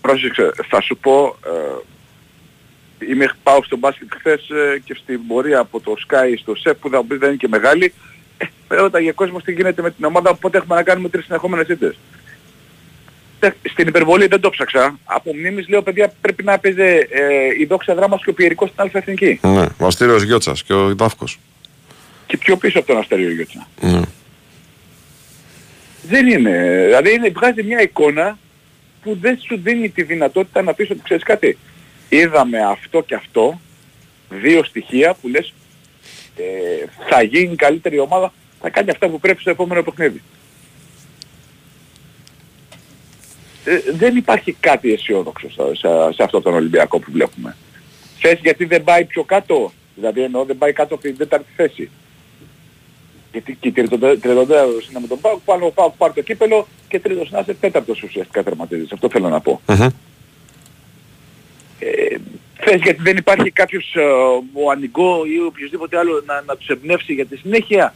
Πρόσεξε, 0.00 0.50
θα 0.68 0.80
σου 0.80 0.96
πω, 0.96 1.36
ε, 3.00 3.10
είμαι, 3.12 3.30
πάω 3.42 3.62
στο 3.64 3.76
μπάσκετ 3.76 4.08
χθες 4.18 4.48
ε, 4.50 4.78
και 4.84 4.94
στην 5.02 5.20
πορεία 5.26 5.58
από 5.58 5.80
το 5.80 5.94
Sky 6.08 6.34
στο 6.40 6.54
ΣΕΠ 6.54 6.80
που 6.80 6.88
θα 6.90 6.96
μου 6.96 7.06
πεις 7.06 7.18
δεν 7.18 7.28
είναι 7.28 7.36
και 7.36 7.48
μεγάλη, 7.48 7.92
ε, 8.38 8.44
με 8.68 8.76
ρώταγε 8.76 9.10
ο 9.10 9.14
κόσμος 9.14 9.42
τι 9.42 9.52
γίνεται 9.52 9.82
με 9.82 9.90
την 9.90 10.04
ομάδα, 10.04 10.34
πότε 10.34 10.58
έχουμε 10.58 10.74
να 10.74 10.82
κάνουμε 10.82 11.08
τρεις 11.08 11.24
συνεχόμενες 11.24 11.68
ήττες. 11.68 11.98
Ε, 13.40 13.48
Στην 13.62 13.88
υπερβολή 13.88 14.26
δεν 14.26 14.40
το 14.40 14.50
ψάξα. 14.50 14.98
Από 15.04 15.34
μνήμης 15.34 15.68
λέω 15.68 15.82
παιδιά 15.82 16.12
πρέπει 16.20 16.42
να 16.42 16.58
παίζει 16.58 16.82
ε, 16.82 17.06
η 17.58 17.64
δόξα 17.64 17.94
δράμας 17.94 18.22
και 18.22 18.30
ο 18.30 18.34
Πιερικός 18.34 18.68
στην 18.68 18.80
Αλφα 18.82 18.98
Εθνική. 18.98 19.40
Ναι, 19.42 19.64
ο 19.78 19.86
Αστήριο 19.86 20.16
Γιώτσας 20.16 20.62
και 20.62 20.72
ο 20.72 20.94
Δάφκο. 20.94 21.24
Και 22.26 22.36
πιο 22.36 22.56
πίσω 22.56 22.78
από 22.78 22.86
τον 22.86 22.98
Αστέριος 22.98 23.32
Γιώτσας. 23.32 23.68
Ναι. 23.80 24.00
Δεν 26.08 26.26
είναι. 26.26 26.82
Δηλαδή 26.84 27.12
είναι, 27.12 27.28
βγάζει 27.28 27.62
μια 27.62 27.82
εικόνα 27.82 28.38
που 29.02 29.18
δεν 29.20 29.38
σου 29.46 29.60
δίνει 29.62 29.88
τη 29.88 30.02
δυνατότητα 30.02 30.62
να 30.62 30.74
πεις 30.74 30.90
ότι 30.90 31.00
ξέρεις 31.02 31.22
κάτι. 31.22 31.58
Είδαμε 32.08 32.58
αυτό 32.58 33.02
και 33.02 33.14
αυτό, 33.14 33.60
δύο 34.28 34.64
στοιχεία 34.64 35.14
που 35.20 35.28
λες 35.28 35.46
ε, 35.46 35.55
θα 37.08 37.22
γίνει 37.22 37.56
καλύτερη 37.56 37.98
ομάδα, 37.98 38.32
θα 38.60 38.70
κάνει 38.70 38.90
αυτά 38.90 39.08
που 39.08 39.20
πρέπει 39.20 39.40
στο 39.40 39.50
επόμενο 39.50 39.82
παιχνίδι. 39.82 40.22
Ε, 43.64 43.80
δεν 43.92 44.16
υπάρχει 44.16 44.52
κάτι 44.60 44.92
αισιόδοξο 44.92 45.50
σε, 45.50 45.62
σε, 45.74 45.88
σε 46.14 46.22
αυτό 46.22 46.40
τον 46.40 46.54
Ολυμπιακό 46.54 46.98
που 46.98 47.10
βλέπουμε. 47.10 47.56
Θες 48.18 48.38
γιατί 48.42 48.64
δεν 48.64 48.84
πάει 48.84 49.04
πιο 49.04 49.24
κάτω, 49.24 49.72
δηλαδή 49.94 50.22
εννοώ 50.22 50.44
δεν 50.44 50.58
πάει 50.58 50.72
κάτω 50.72 50.94
από 50.94 51.02
την 51.02 51.16
τέταρτη 51.16 51.52
θέση. 51.56 51.90
Γιατί 53.32 53.56
και 53.60 53.72
τριτοντέρος 54.20 54.88
είναι 54.88 55.00
με 55.00 55.06
τον 55.06 55.20
Πάουκ, 55.20 55.40
πάνω 55.44 55.66
ο 55.66 55.70
Πάουκ 55.70 55.94
πάρει 55.96 56.12
το 56.12 56.22
κύπελο 56.22 56.66
και 56.88 57.00
τρίτος 57.00 57.30
να 57.30 57.38
είσαι 57.38 57.54
τέταρτος 57.54 58.02
ουσιαστικά 58.02 58.42
τερματίζεις. 58.42 58.92
Αυτό 58.92 59.08
θέλω 59.08 59.28
να 59.28 59.40
πω. 59.40 59.60
Μμμ. 59.66 59.88
Ε, 61.78 62.16
θες 62.56 62.80
γιατί 62.82 63.02
δεν 63.02 63.16
υπάρχει 63.16 63.50
κάποιος 63.50 63.94
ε, 63.94 64.00
ο 64.52 64.70
Ανιγκό 64.70 65.24
ή 65.26 65.40
οποιοδήποτε 65.46 65.98
άλλο 65.98 66.22
να, 66.26 66.42
να 66.46 66.56
τους 66.56 66.68
εμπνεύσει 66.68 67.12
για 67.12 67.26
τη 67.26 67.36
συνέχεια; 67.36 67.94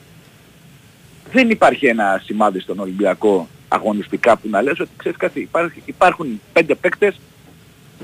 Δεν 1.33 1.51
υπάρχει 1.51 1.87
ένα 1.87 2.23
σημάδι 2.25 2.61
στον 2.61 2.79
Ολυμπιακό 2.79 3.49
αγωνιστικά 3.68 4.37
που 4.37 4.49
να 4.49 4.62
λες 4.62 4.81
ότι 4.81 4.90
ξέρεις 4.96 5.18
κάτι, 5.18 5.40
υπάρχει, 5.40 5.83
υπάρχουν 5.85 6.40
πέντε 6.53 6.75
παίκτες 6.75 7.20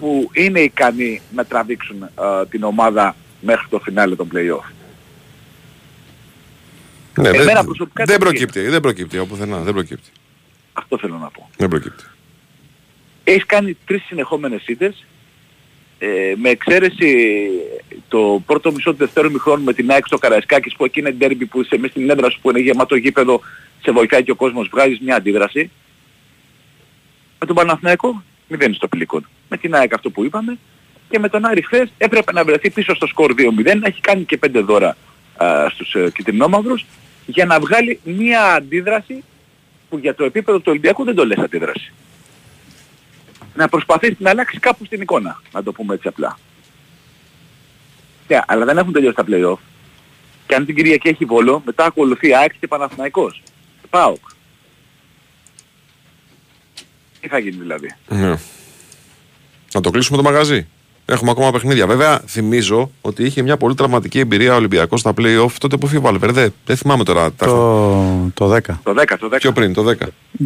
που 0.01 0.31
είναι 0.33 0.61
ικανοί 0.61 1.21
να 1.35 1.45
τραβήξουν 1.45 2.03
ε, 2.03 2.47
την 2.49 2.63
ομάδα 2.63 3.17
μέχρι 3.41 3.67
το 3.71 3.79
φινάλε 3.79 4.17
των 4.17 4.29
play-off. 4.35 4.71
Ναι, 7.19 7.29
Εμένα 7.29 7.53
δεν, 7.53 7.65
προσωπικά 7.65 8.05
δεν 8.05 8.07
δεν 8.07 8.19
προκύπτει, 8.19 8.61
δεν 8.61 8.81
προκύπτει 8.81 9.19
από 9.19 9.27
πουθενά, 9.27 9.59
δεν 9.59 9.73
προκύπτει. 9.73 10.11
Αυτό 10.73 10.99
θέλω 10.99 11.17
να 11.17 11.31
πω. 11.31 11.51
Δεν 11.57 11.69
προκύπτει. 11.69 12.05
Έχεις 13.25 13.47
κάνει 13.47 13.77
τρεις 13.87 14.03
συνεχόμενες 14.05 14.67
ήττες 14.67 15.05
ε, 15.99 16.35
με 16.37 16.49
εξαίρεση 16.49 17.49
το 18.09 18.43
πρώτο 18.47 18.73
μισό 18.73 18.91
του 18.91 18.97
δευτέρου 18.97 19.31
μηχρόνου 19.31 19.65
με 19.65 19.73
την 19.73 19.91
ΑΕΚ 19.91 20.07
στο 20.07 20.19
Καραϊσκάκης 20.19 20.75
που 20.77 20.85
εκεί 20.85 21.01
είναι 21.01 21.11
ντέρμπι 21.11 21.47
που 21.47 21.61
είσαι 21.61 21.79
μέσα 21.79 21.93
στην 21.93 22.11
έδρα 22.11 22.31
σου 22.31 22.41
που 22.41 22.51
είναι 22.51 22.61
γεμάτο 22.61 22.97
γήπεδο 22.97 23.41
σε 23.83 23.91
βοηθάει 23.91 24.23
και 24.23 24.31
ο 24.31 24.35
κόσμος 24.35 24.69
βγάζεις 24.69 25.01
μια 25.01 25.17
αντίδραση. 25.17 25.71
Με 27.39 27.47
τον 27.47 27.57
Παναθηναϊκό 27.57 28.23
μηδέν 28.49 28.75
στο 28.75 28.89
πηλίκον 28.89 29.29
με 29.49 29.57
την 29.57 29.75
ΑΕΚ 29.75 29.95
αυτό 29.95 30.11
που 30.11 30.25
είπαμε. 30.25 30.59
Και 31.09 31.19
με 31.19 31.29
τον 31.29 31.45
Άρη 31.45 31.63
χθες 31.63 31.93
έπρεπε 31.99 32.33
να 32.33 32.45
βρεθεί 32.45 32.71
πίσω 32.71 32.95
στο 32.95 33.07
σκορ 33.07 33.35
2-0 33.39 33.81
έχει 33.83 34.01
κάνει 34.01 34.25
και 34.25 34.37
πέντε 34.37 34.61
δώρα 34.61 34.97
α, 35.37 35.69
στους 35.69 35.95
ε, 35.95 36.11
κυτρινόμαυρους 36.15 36.85
για 37.27 37.45
να 37.45 37.61
βγάλει 37.61 38.01
μια 38.05 38.55
αντίδραση 38.55 39.25
που 39.89 39.99
για 39.99 40.15
το 40.15 40.25
επίπεδο 40.25 40.59
του 40.59 40.65
Ολυμπιακού 40.67 41.05
δεν 41.05 41.15
το 41.15 41.27
λες 41.27 41.39
αντίδραση 41.39 41.93
να 43.57 43.69
προσπαθήσει 43.69 44.17
να 44.19 44.31
αλλάξει 44.31 44.59
κάπου 44.59 44.85
στην 44.85 45.01
εικόνα, 45.01 45.41
να 45.53 45.63
το 45.63 45.73
πούμε 45.73 45.95
έτσι 45.95 46.09
απλά. 46.09 46.39
Yeah, 48.29 48.43
αλλά 48.47 48.65
δεν 48.65 48.79
έχουν 48.79 48.93
τελειώσει 48.93 49.15
τα 49.15 49.25
play-off. 49.29 49.59
Και 50.47 50.55
αν 50.55 50.67
την 50.67 50.75
Κυριακή 50.75 51.09
έχει 51.09 51.25
Βόλο, 51.25 51.63
μετά 51.65 51.85
ακολουθεί 51.85 52.35
ΑΕΚ 52.35 52.53
και 52.61 52.67
Παναθηναϊκός. 52.67 53.43
ΠΑΟΚ. 53.91 54.25
Τι 57.21 57.29
θα 57.29 57.39
γίνει 57.39 57.57
δηλαδή; 57.57 57.95
Ναι. 58.09 58.35
Να 59.75 59.81
το 59.81 59.91
κλείσουμε 59.91 60.17
το 60.17 60.23
μαγαζί. 60.23 60.69
Έχουμε 61.09 61.31
ακόμα 61.31 61.51
παιχνίδια. 61.51 61.87
Βέβαια, 61.87 62.21
θυμίζω 62.27 62.91
ότι 63.01 63.25
είχε 63.25 63.43
μια 63.43 63.57
πολύ 63.57 63.75
τραυματική 63.75 64.19
εμπειρία 64.19 64.53
ο 64.53 64.57
Ολυμπιακός 64.57 65.01
στα 65.01 65.15
playoff 65.19 65.53
τότε 65.59 65.77
που 65.77 65.87
είχε 65.87 65.97
ο 65.97 66.01
Βαλβερδέ. 66.01 66.53
Δεν 66.65 66.77
θυμάμαι 66.77 67.05
τώρα. 67.05 67.33
τα 67.33 67.47
Το, 67.47 68.31
το 68.35 68.55
10. 68.55 68.61
Το 68.83 68.95
10, 68.97 69.05
το 69.19 69.29
10. 69.33 69.37
Πιο 69.39 69.53
πριν, 69.53 69.73
το 69.73 69.89
10. 69.89 69.95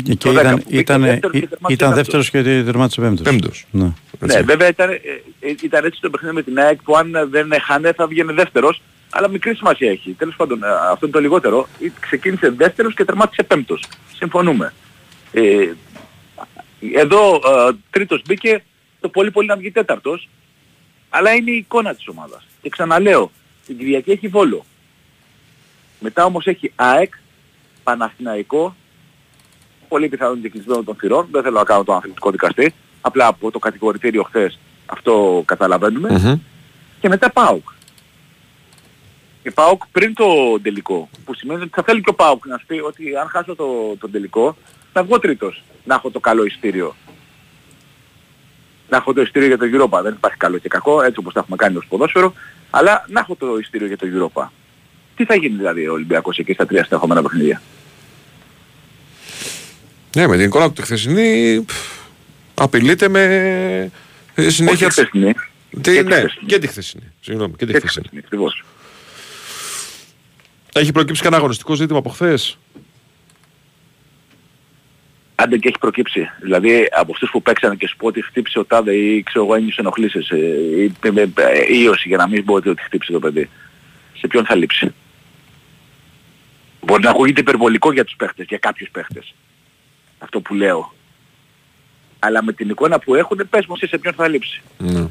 Και 0.05 0.16
Το 0.16 0.31
10 0.31 0.33
ήταν, 0.35 0.57
που 0.57 0.62
μπήκε 0.70 0.77
ήταν, 0.79 1.03
δεύτερος 1.03 1.31
και 1.31 1.38
ήταν, 1.38 1.44
τερμάτισε 1.44 1.73
ήταν 1.73 1.88
τέταρτος. 1.88 1.94
δεύτερος 1.94 2.31
και 2.31 2.42
τερμάτισε 2.42 3.01
πέμπτος. 3.01 3.25
Πέμπτος. 3.25 3.66
Ναι. 3.70 3.92
Ναι, 4.18 4.40
βέβαια 4.42 4.68
ήταν, 4.68 4.90
ε, 4.90 4.94
ε, 5.40 5.55
ήταν 5.62 5.85
έτσι 5.85 6.01
το 6.01 6.11
παιχνίδι 6.11 6.35
με 6.35 6.42
την 6.42 6.59
ΑΕΚ 6.59 6.83
που 6.83 6.96
αν 6.96 7.12
δεν 7.31 7.53
έχανε 7.53 7.92
θα 7.92 8.07
βγαίνει 8.07 8.33
δεύτερος, 8.33 8.83
αλλά 9.11 9.29
μικρή 9.29 9.55
σημασία 9.55 9.90
έχει. 9.90 10.11
Τέλος 10.18 10.37
πάντων, 10.37 10.62
ε, 10.62 10.66
αυτό 10.92 11.07
είναι 11.07 11.14
το 11.14 11.20
λιγότερο. 11.20 11.68
Ε, 11.81 11.87
Ξεκίνησε 12.01 12.51
δεύτερος 12.51 12.94
και 12.94 13.05
τερμάτισε 13.05 13.42
πέμπτος. 13.42 13.83
Συμφωνούμε. 14.16 14.73
Ε, 15.33 15.68
εδώ 16.94 17.35
ε, 17.35 17.73
τρίτος 17.90 18.23
μπήκε, 18.27 18.64
το 19.01 19.09
πολύ 19.09 19.31
πολύ 19.31 19.46
να 19.46 19.57
βγει 19.57 19.70
τέταρτος, 19.70 20.29
αλλά 21.11 21.35
είναι 21.35 21.51
η 21.51 21.57
εικόνα 21.57 21.94
της 21.94 22.09
ομάδας. 22.09 22.46
Και 22.62 22.68
ξαναλέω, 22.68 23.31
την 23.66 23.79
Κυριακή 23.79 24.11
έχει 24.11 24.29
Βόλο. 24.29 24.64
Μετά 26.01 26.25
όμως 26.25 26.46
έχει 26.46 26.73
ΑΕΚ, 26.77 27.14
Παναθηναϊκό, 27.83 28.77
πολύ 29.88 30.09
πιθανόν 30.09 30.40
και 30.40 30.49
κλεισμένο 30.49 30.83
των 30.83 30.94
θυρών, 30.94 31.29
δεν 31.31 31.42
θέλω 31.42 31.59
να 31.59 31.64
κάνω 31.64 31.85
τον 31.85 31.96
αθλητικό 31.96 32.31
δικαστή, 32.31 32.75
απλά 33.01 33.27
από 33.27 33.51
το 33.51 33.59
κατηγορητήριο 33.59 34.23
χθες 34.23 34.59
αυτό 34.90 35.42
καταλαβαίνουμε, 35.46 36.11
Μμμ. 36.12 36.38
και 37.01 37.09
μετά 37.09 37.31
ΠΑΟΚ. 37.31 37.68
Και 39.42 39.51
ΠΑΟΚ 39.51 39.83
πριν 39.92 40.14
το 40.14 40.61
τελικό, 40.62 41.09
που 41.25 41.35
σημαίνει 41.35 41.62
ότι 41.62 41.70
θα 41.75 41.83
θέλει 41.83 42.01
και 42.01 42.11
ο 42.11 42.14
ΠΑΟΚ 42.14 42.46
να 42.46 42.59
σου 42.59 42.66
πει 42.66 42.79
ότι 42.79 43.16
αν 43.16 43.29
χάσω 43.29 43.55
το, 43.55 43.96
το 44.01 44.09
τελικό, 44.09 44.57
θα 44.92 45.03
βγω 45.03 45.18
τρίτος, 45.18 45.62
να 45.85 45.94
έχω 45.94 46.11
το 46.11 46.20
καλό 46.20 46.44
ειστήριο. 46.44 46.94
Να 48.90 48.96
έχω 48.96 49.12
το 49.12 49.20
ειστήριο 49.20 49.48
για 49.48 49.59
το 49.59 49.64
Europa, 49.72 50.03
δεν 50.03 50.12
υπάρχει 50.12 50.37
καλό 50.37 50.59
και 50.59 50.68
κακό, 50.68 51.03
έτσι 51.03 51.18
όπως 51.18 51.33
τα 51.33 51.40
έχουμε 51.40 51.57
κάνει 51.57 51.76
ως 51.76 51.87
ποδόσφαιρο, 51.88 52.35
αλλά 52.70 53.05
να 53.09 53.20
έχω 53.20 53.35
το 53.35 53.57
ειστήριο 53.61 53.87
για 53.87 53.96
το 53.96 54.07
Europa. 54.14 54.48
Τι 55.16 55.24
θα 55.24 55.35
γίνει 55.35 55.57
δηλαδή 55.57 55.88
ο 55.88 55.92
Ολυμπιακός 55.92 56.38
εκεί 56.38 56.53
στα 56.53 56.66
τρία 56.66 56.85
στεχόμενα 56.85 57.22
παιχνίδια; 57.22 57.62
Ναι, 60.16 60.26
με 60.26 60.37
την 60.37 60.44
εικόνα 60.46 60.66
του 60.66 60.72
τη 60.72 60.83
χθεσινή 60.83 61.61
πφ, 61.66 61.74
απειλείται 62.55 63.09
με 63.09 63.22
ε, 64.35 64.50
συνέχεια. 64.50 64.87
Όχι 64.87 65.00
χθεσινή. 65.00 65.33
Τι, 65.70 65.81
Και 65.81 65.90
τη 66.03 66.03
ναι, 66.03 66.14
χθεσινή. 66.14 66.46
και 66.46 66.59
τη 66.59 66.66
χθεσινή. 66.66 67.12
Συγγνώμη, 67.20 67.55
και 67.57 67.66
τη 67.66 67.72
Και 67.72 67.79
χθεσινή. 67.79 68.05
χθεσινή, 68.07 68.22
ακριβώς. 68.26 68.64
Έχει 70.74 70.92
προκύψει 70.92 71.22
κανένα 71.22 71.40
αγωνιστικό 71.40 71.74
ζήτημα 71.74 71.98
από 71.98 72.09
χθες; 72.11 72.59
Άντε 75.42 75.59
και 75.59 75.68
έχει 75.68 75.79
προκύψει. 75.79 76.31
Δηλαδή 76.40 76.88
από 76.90 77.12
αυτούς 77.12 77.31
που 77.31 77.42
παίξανε 77.42 77.74
και 77.74 77.87
σου 77.88 77.96
πω 77.96 78.07
ότι 78.07 78.22
χτύπησε 78.22 78.59
ο 78.59 78.64
Τάδε 78.64 78.94
ή 78.94 79.22
ξέρω 79.22 79.44
εγώ 79.44 79.55
ένιωσε 79.55 79.81
ενοχλήσεις 79.81 80.31
ε, 80.31 80.37
ή 80.76 80.92
ε, 81.03 81.09
ε, 81.20 81.29
ε, 81.35 81.76
ίωση 81.76 82.09
για 82.09 82.16
να 82.16 82.29
μην 82.29 82.44
πω 82.44 82.55
ότι 82.55 82.74
χτύπησε 82.79 83.12
το 83.12 83.18
παιδί. 83.18 83.50
Σε 84.18 84.26
ποιον 84.26 84.44
θα 84.44 84.55
λείψει; 84.55 84.94
Μπορεί 86.81 87.03
να 87.03 87.11
ακούγεται 87.11 87.40
υπερβολικό 87.40 87.92
για 87.92 88.05
τους 88.05 88.14
παίχτες, 88.16 88.46
για 88.48 88.59
κάποιους 88.59 88.90
παίχτες. 88.90 89.35
Αυτό 90.18 90.40
που 90.40 90.55
λέω. 90.55 90.94
Αλλά 92.18 92.44
με 92.44 92.53
την 92.53 92.70
εικόνα 92.70 92.98
που 92.98 93.14
έχουν 93.14 93.46
πες 93.50 93.66
μου 93.66 93.74
εσύ 93.76 93.87
σε 93.87 93.98
ποιον 93.98 94.14
θα 94.14 94.29
λείψει. 94.29 94.62
Ναι. 94.79 95.07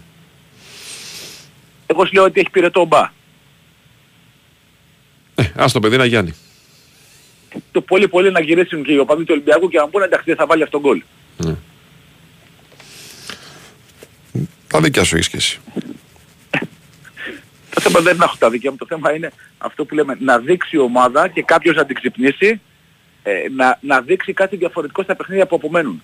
Εγώ 1.85 2.05
σου 2.05 2.13
λέω 2.13 2.23
ότι 2.23 2.39
έχει 2.39 2.49
πυρετό 2.49 2.81
ο 2.81 2.85
μπα. 2.85 3.11
Ε, 5.35 5.51
ας 5.55 5.71
το 5.71 5.79
παιδί 5.79 5.97
να 5.97 6.05
γιάνει. 6.05 6.33
Το 7.71 7.81
πολύ 7.81 8.07
πολύ 8.07 8.31
να 8.31 8.41
γυρίσουν 8.41 8.83
και 8.83 8.91
οι 8.91 8.97
οπαδοί 8.97 9.23
του 9.23 9.31
Ολυμπιακού 9.31 9.69
και 9.69 9.77
να 9.77 9.87
πούνε 9.87 10.05
εντάξει 10.05 10.25
δεν 10.25 10.35
θα 10.35 10.45
βάλει 10.45 10.63
αυτόν 10.63 10.81
γκολ. 10.81 11.01
Τα 14.67 14.81
δικιά 14.81 15.03
σου 15.03 15.15
έχεις 15.15 15.29
και 15.29 15.37
εσύ. 15.37 15.59
Το 17.69 17.81
θέμα 17.81 17.99
δεν 17.99 18.15
είναι 18.15 18.23
έχω 18.23 18.35
τα 18.39 18.49
δικιά 18.49 18.71
μου, 18.71 18.77
το 18.77 18.85
θέμα 18.85 19.15
είναι 19.15 19.31
αυτό 19.57 19.85
που 19.85 19.95
λέμε 19.95 20.17
να 20.19 20.39
δείξει 20.39 20.75
η 20.75 20.79
ομάδα 20.79 21.27
και 21.27 21.43
κάποιος 21.43 21.75
να 21.75 21.85
την 21.85 21.95
ξυπνήσει, 21.95 22.61
ε, 23.23 23.31
να, 23.55 23.77
να 23.81 24.01
δείξει 24.01 24.33
κάτι 24.33 24.55
διαφορετικό 24.55 25.03
στα 25.03 25.15
παιχνίδια 25.15 25.45
που 25.45 25.55
απομένουν. 25.55 26.01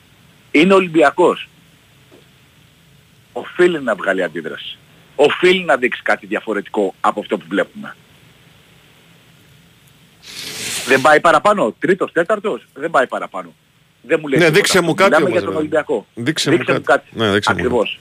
Είναι 0.51 0.73
Ολυμπιακός. 0.73 1.49
Οφείλει 3.33 3.81
να 3.81 3.95
βγάλει 3.95 4.23
αντίδραση. 4.23 4.77
Οφείλει 5.15 5.63
να 5.63 5.77
δείξει 5.77 6.01
κάτι 6.01 6.25
διαφορετικό 6.25 6.95
από 6.99 7.19
αυτό 7.19 7.37
που 7.37 7.45
βλέπουμε. 7.49 7.95
Δεν 10.87 11.01
πάει 11.01 11.19
παραπάνω. 11.19 11.75
Τρίτος, 11.79 12.11
τέταρτος, 12.11 12.65
δεν 12.73 12.89
πάει 12.89 13.07
παραπάνω. 13.07 13.53
Δεν 14.01 14.17
μου 14.21 14.27
λέει 14.27 14.39
Ναι, 14.39 14.45
τίποτα. 14.45 14.61
δείξε 14.61 14.81
μου 14.81 14.93
κάτι 14.93 15.09
Μιλάμε 15.09 15.25
όμως, 15.25 15.31
για 15.37 15.41
τον 15.45 15.51
ρε. 15.51 15.57
Ολυμπιακό. 15.57 16.05
Δείξε 16.15 16.51
μου 16.51 16.81
κάτι. 16.83 17.07
Ναι, 17.11 17.31
δείξε 17.31 17.51
μου 17.53 17.57
Ακριβώς. 17.57 17.99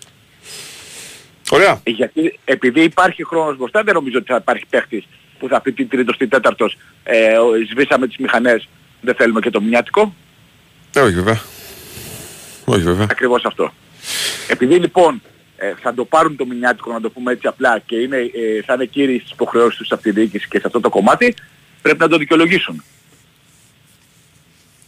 Ωραία. 1.51 1.81
Ε, 1.83 1.91
Γιατί 1.91 2.39
επειδή 2.45 2.81
υπάρχει 2.83 3.25
χρόνος 3.25 3.57
μπροστά 3.57 3.83
δεν 3.83 3.95
νομίζω 3.95 4.19
ότι 4.19 4.27
θα 4.33 4.37
υπάρχει 4.41 4.65
παίχτης 4.71 5.05
που 5.39 5.49
θα 5.49 5.61
πει 5.61 5.73
τι 5.73 5.85
τρίτος, 5.85 6.17
τι 6.17 6.27
τέταρτος 6.29 6.77
ε, 7.05 7.37
ο- 7.39 7.51
σβήσαμε 7.71 8.07
τις 8.07 8.17
μηχανές, 8.17 8.69
δεν 9.01 9.15
θέλουμε 9.15 9.41
και 9.41 9.51
το 9.51 9.61
μηνιάτικο. 9.61 10.15
Ε, 10.95 11.01
όχι 11.01 11.15
βέβαια. 11.15 11.41
Όχι 12.65 12.83
βέβαια. 12.83 13.07
Ακριβώς 13.11 13.45
αυτό. 13.45 13.73
Επειδή 14.49 14.75
λοιπόν 14.75 15.23
ε, 15.57 15.73
θα 15.81 15.95
το 15.95 16.05
πάρουν 16.05 16.37
το 16.37 16.47
μηνιάτικο 16.47 16.93
να 16.93 17.01
το 17.01 17.11
πούμε 17.11 17.33
έτσι 17.33 17.47
απλά 17.47 17.79
και 17.87 17.97
είναι, 17.97 18.17
ε, 18.17 18.63
θα 18.67 18.75
είναι 18.75 18.85
κύριοι 18.85 19.19
στις 19.19 19.31
υποχρεώσεις 19.31 19.79
τους 19.79 19.93
από 19.93 20.03
τη 20.03 20.11
διοίκηση 20.11 20.49
και 20.49 20.59
σε 20.59 20.63
αυτό 20.67 20.81
το 20.81 20.89
κομμάτι 20.89 21.35
πρέπει 21.85 22.01
να 22.01 22.09
το 22.09 22.17
δικαιολογήσουν. 22.17 22.85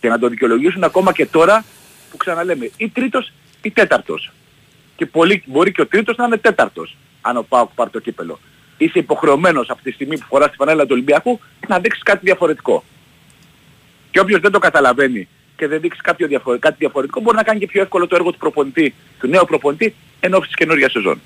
Και 0.01 0.09
να 0.09 0.19
το 0.19 0.29
δικαιολογήσουν 0.29 0.85
ακόμα 0.85 1.13
και 1.13 1.27
τώρα 1.27 1.65
που 2.11 2.17
ξαναλέμε 2.17 2.71
ή 2.77 2.89
τρίτος 2.89 3.33
ή 3.63 3.71
τέταρτος. 3.71 4.33
Και 4.97 5.07
πολύ, 5.07 5.43
μπορεί 5.47 5.73
και 5.73 5.81
ο 5.81 5.87
τρίτος 5.87 6.17
να 6.17 6.25
είναι 6.25 6.37
τέταρτος 6.37 6.97
αν 7.21 7.37
ο 7.37 7.43
Πάοκ 7.43 7.71
πάρει 7.75 7.91
το 7.91 8.01
κύπελο. 8.01 8.39
Είσαι 8.79 8.99
υποχρεωμένος 8.99 9.71
από 9.71 9.83
τη 9.83 9.91
στιγμή 9.91 10.19
που 10.19 10.27
φοράς 10.29 10.51
τη 10.51 10.57
φανέλα 10.57 10.83
του 10.83 10.89
Ολυμπιακού 10.93 11.41
να 11.69 11.79
δείξεις 11.79 12.03
κάτι 12.03 12.21
διαφορετικό. 12.23 12.85
Και 14.11 14.21
όποιος 14.21 14.41
δεν 14.41 14.51
το 14.51 14.59
καταλαβαίνει 14.59 15.29
και 15.57 15.67
δεν 15.67 15.81
δείξεις 15.81 16.03
κάποιο 16.03 16.27
διαφορε... 16.27 16.59
κάτι 16.59 16.77
διαφορετικό 16.79 17.21
μπορεί 17.21 17.37
να 17.37 17.43
κάνει 17.43 17.59
και 17.59 17.67
πιο 17.67 17.83
εύκολο 17.83 18.07
το 18.07 18.15
έργο 18.17 18.31
του 18.31 18.39
προπονητή, 18.39 18.95
του 19.19 19.29
νέου 19.29 19.45
προπονητή 19.45 19.95
εν 20.21 20.35
ώψη 20.35 20.47
της 20.47 20.57
καινούργιας 20.57 20.93
σεζόν. 20.93 21.21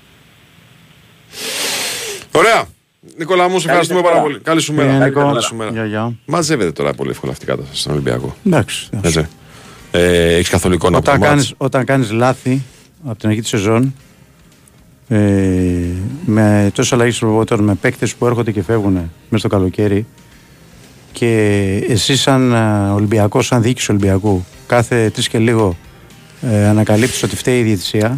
Ωραία. 2.31 2.79
Νικόλα 3.17 3.49
μου, 3.49 3.59
σε 3.59 3.67
ευχαριστούμε 3.67 3.99
μέρα. 4.01 4.11
πάρα 4.13 4.25
πολύ. 4.25 4.39
Καλή 4.39 4.61
σου 4.61 4.73
μέρα. 4.73 4.91
Ε, 4.91 5.05
Νικό. 5.05 5.19
Καλή 5.21 5.41
σου 5.43 5.55
μέρα. 5.55 5.71
Γεια, 5.71 5.85
γεια. 5.85 6.13
Μαζεύεται 6.25 6.71
τώρα 6.71 6.93
πολύ 6.93 7.09
εύκολα 7.09 7.31
αυτή 7.31 7.43
η 7.43 7.47
κατάσταση 7.47 7.79
στον 7.81 7.93
Ολυμπιακό. 7.93 8.35
Εντάξει. 8.45 8.89
Έτσι. 9.01 9.27
Ε, 9.91 10.33
έχεις 10.35 10.49
καθόλου 10.49 10.73
εικόνα 10.73 10.97
από 10.97 11.05
το 11.05 11.11
Όταν 11.11 11.21
μάτς; 11.21 11.33
κάνεις, 11.33 11.53
όταν 11.57 11.85
κάνεις 11.85 12.11
λάθη 12.11 12.61
από 13.05 13.17
την 13.17 13.29
αρχή 13.29 13.41
της 13.41 13.49
σεζόν 13.49 13.93
ε, 15.07 15.17
με 16.25 16.71
τόσο 16.73 16.95
αλλαγή 16.95 17.19
προπονητών, 17.19 17.63
με 17.63 17.75
παίκτες 17.75 18.15
που 18.15 18.25
έρχονται 18.25 18.51
και 18.51 18.63
φεύγουν 18.63 18.93
μέσα 18.93 19.11
στο 19.37 19.47
καλοκαίρι 19.47 20.05
και 21.11 21.35
εσύ 21.87 22.17
σαν 22.17 22.53
ε, 22.53 22.91
Ολυμπιακός, 22.91 23.45
σαν 23.45 23.61
διοίκηση 23.61 23.91
Ολυμπιακού 23.91 24.45
κάθε 24.67 25.09
τρεις 25.09 25.27
και 25.27 25.37
λίγο 25.37 25.77
ε, 26.41 26.67
ανακαλύπτεις 26.67 27.23
ότι 27.23 27.35
φταίει 27.35 27.59
η 27.59 27.63
διαιτησία 27.63 28.17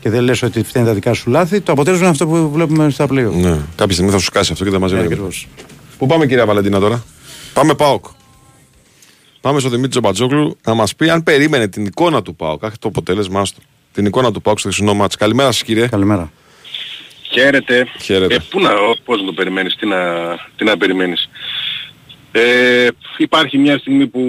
και 0.00 0.10
δεν 0.10 0.22
λες 0.22 0.42
ότι 0.42 0.62
φταίνουν 0.62 0.88
τα 0.88 0.94
δικά 0.94 1.12
σου 1.14 1.30
λάθη, 1.30 1.60
το 1.60 1.72
αποτέλεσμα 1.72 2.04
είναι 2.06 2.12
αυτό 2.12 2.26
που 2.26 2.50
βλέπουμε 2.50 2.90
στα 2.90 3.06
πλοία. 3.06 3.26
Ναι. 3.28 3.58
Κάποια 3.76 3.92
στιγμή 3.94 4.10
θα 4.10 4.18
σου 4.18 4.24
σκάσει 4.24 4.52
αυτό 4.52 4.64
και 4.64 4.70
θα 4.70 4.78
μαζεύει. 4.78 5.00
Ε, 5.02 5.06
και- 5.06 5.12
ακριβώς. 5.12 5.46
Πού 5.98 6.06
πάμε 6.06 6.26
κυρία 6.26 6.46
Βαλεντίνα 6.46 6.78
τώρα; 6.80 7.04
Πάμε 7.52 7.74
ΠΑΟΚ. 7.74 8.04
Πάμε 9.40 9.60
στο 9.60 9.68
Δημήτρη 9.68 9.90
Τζομπατζόγλου 9.90 10.56
να 10.64 10.74
μας 10.74 10.94
πει 10.96 11.10
αν 11.10 11.22
περίμενε 11.22 11.68
την 11.68 11.84
εικόνα 11.86 12.22
του 12.22 12.36
ΠΑΟΚ, 12.36 12.62
όχι 12.62 12.78
το 12.78 12.88
αποτέλεσμά 12.88 13.42
του. 13.42 13.62
Την 13.92 14.06
εικόνα 14.06 14.32
του 14.32 14.40
ΠΑΟΚ 14.42 14.58
στο 14.58 14.68
χθεσινό 14.68 14.94
μάτς. 14.94 15.16
Καλημέρα 15.16 15.52
σας 15.52 15.62
κύριε. 15.62 15.86
Καλημέρα. 15.88 16.30
Χαίρετε. 17.32 17.86
Χαίρετε. 18.02 18.34
Ε, 18.34 18.38
πού 18.50 18.60
να, 18.60 18.70
πώς 19.04 19.20
να 19.20 19.26
το 19.26 19.32
περιμένεις, 19.32 19.74
τι 19.76 19.86
να, 19.86 19.96
τι 20.56 20.64
να 20.64 20.76
περιμένεις. 20.76 21.28
Ε, 22.32 22.88
υπάρχει 23.16 23.58
μια 23.58 23.78
στιγμή 23.78 24.06
που 24.06 24.22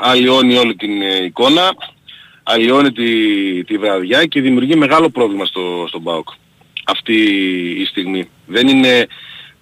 αλλοιώνει 0.00 0.56
όλη 0.56 0.74
την 0.74 1.02
ε, 1.02 1.24
εικόνα, 1.24 1.70
αλλοιώνει 2.44 2.92
τη, 2.92 3.64
τη 3.64 3.78
βραδιά 3.78 4.24
και 4.24 4.40
δημιουργεί 4.40 4.76
μεγάλο 4.76 5.10
πρόβλημα 5.10 5.44
στο, 5.44 5.84
στον 5.88 6.02
ΠΑΟΚ. 6.02 6.28
Αυτή 6.84 7.14
η 7.78 7.84
στιγμή. 7.84 8.28
Δεν 8.46 8.68
είναι 8.68 9.06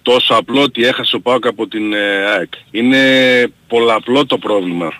τόσο 0.01 0.33
απλό 0.33 0.61
ότι 0.61 0.85
έχασε 0.85 1.15
ο 1.15 1.21
ΠΑΟΚ 1.21 1.47
από 1.47 1.67
την 1.67 1.93
ε, 1.93 2.25
ΑΕΚ. 2.25 2.53
Είναι 2.71 3.01
πολλαπλό 3.67 4.25
το 4.25 4.37
πρόβλημα 4.37 4.93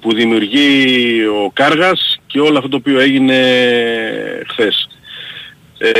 που 0.00 0.14
δημιουργεί 0.14 1.24
ο 1.26 1.50
Κάργας 1.52 2.20
και 2.26 2.40
όλο 2.40 2.56
αυτό 2.56 2.68
το 2.68 2.76
οποίο 2.76 3.00
έγινε 3.00 3.38
χθες. 4.48 4.88
Ε, 5.78 5.90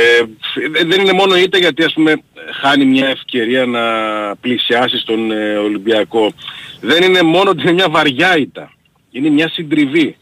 δεν 0.85 1.01
είναι 1.01 1.13
μόνο 1.13 1.35
ήττα 1.35 1.57
γιατί 1.57 1.83
ας 1.83 1.93
πούμε 1.93 2.21
χάνει 2.61 2.85
μια 2.85 3.07
ευκαιρία 3.07 3.65
να 3.65 3.81
πλησιάσει 4.35 4.97
στον 4.97 5.31
ε, 5.31 5.57
Ολυμπιακό. 5.57 6.33
Δεν 6.81 7.03
είναι 7.03 7.21
μόνο 7.21 7.49
ότι 7.49 7.61
είναι 7.61 7.71
μια 7.71 7.89
βαριά 7.89 8.37
ήττα. 8.37 8.73
Είναι 9.11 9.29
μια 9.29 9.49
συντριβή. 9.49 10.15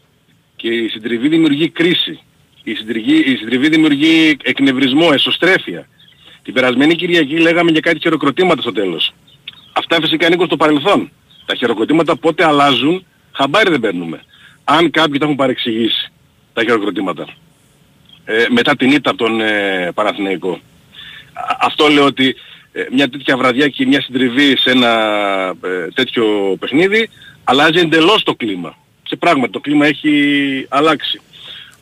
Και 0.64 0.70
η 0.74 0.88
συντριβή 0.88 1.28
δημιουργεί 1.28 1.68
κρίση. 1.68 2.20
Η 2.62 2.74
συντριβή, 2.74 3.16
η 3.18 3.36
συντριβή 3.36 3.68
δημιουργεί 3.68 4.36
εκνευρισμό, 4.42 5.08
εσωστρέφεια. 5.12 5.88
Την 6.42 6.54
περασμένη 6.54 6.94
Κυριακή 6.94 7.38
λέγαμε 7.38 7.70
για 7.70 7.80
κάτι 7.80 7.98
χειροκροτήματα 8.00 8.60
στο 8.62 8.72
τέλος. 8.72 9.12
Αυτά 9.72 10.00
φυσικά 10.00 10.26
ανήκουν 10.26 10.46
στο 10.46 10.56
παρελθόν. 10.56 11.10
Τα 11.46 11.54
χειροκροτήματα 11.54 12.16
πότε 12.16 12.44
αλλάζουν, 12.44 13.04
χαμπάρι 13.32 13.70
δεν 13.70 13.80
παίρνουμε. 13.80 14.22
Αν 14.64 14.90
κάποιοι 14.90 15.18
τα 15.18 15.24
έχουν 15.24 15.36
παρεξηγήσει 15.36 16.12
τα 16.52 16.62
χειροκροτήματα. 16.62 17.26
ε, 18.24 18.44
μετά 18.50 18.76
την 18.76 18.90
ήττα 18.90 19.10
από 19.10 19.18
τον 19.24 19.40
ε, 19.40 19.90
Παναθηναϊκό. 19.94 20.52
Α- 21.32 21.56
Αυτό 21.60 21.88
λέω 21.88 22.04
ότι 22.04 22.34
ε, 22.72 22.86
μια 22.92 23.08
τέτοια 23.08 23.36
βραδιά 23.36 23.68
και 23.68 23.86
μια 23.86 24.00
συντριβή 24.02 24.56
σε 24.58 24.70
ένα 24.70 24.90
ε, 25.64 25.88
τέτοιο 25.94 26.56
παιχνίδι 26.60 27.08
αλλάζει 27.44 27.78
εντελώς 27.78 28.22
το 28.22 28.34
κλίμα. 28.34 28.76
Και 29.04 29.16
πράγματι 29.16 29.52
το 29.52 29.60
κλίμα 29.60 29.86
έχει 29.86 30.66
αλλάξει. 30.68 31.20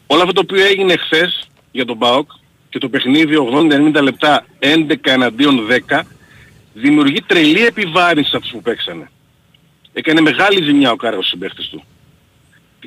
Όλο 0.06 0.20
αυτό 0.20 0.32
το 0.32 0.40
οποίο 0.40 0.64
έγινε 0.66 0.96
χθες 0.96 1.48
για 1.70 1.84
τον 1.84 1.98
ΠΑΟΚ 1.98 2.30
και 2.68 2.78
το 2.78 2.88
παιχνίδι 2.88 3.36
80-90 3.94 4.02
λεπτά 4.02 4.46
11 4.58 4.94
εναντίον 5.02 5.66
10 5.88 6.00
δημιουργεί 6.74 7.22
τρελή 7.22 7.64
επιβάρυνση 7.66 8.30
σε 8.30 8.36
αυτούς 8.36 8.52
που 8.52 8.62
παίξανε. 8.62 9.10
Έκανε 9.92 10.20
μεγάλη 10.20 10.62
ζημιά 10.62 10.90
ο 10.90 10.96
Κάργος 10.96 11.26
στους 11.26 11.38
συμπαίχτες 11.38 11.68
του. 11.68 11.84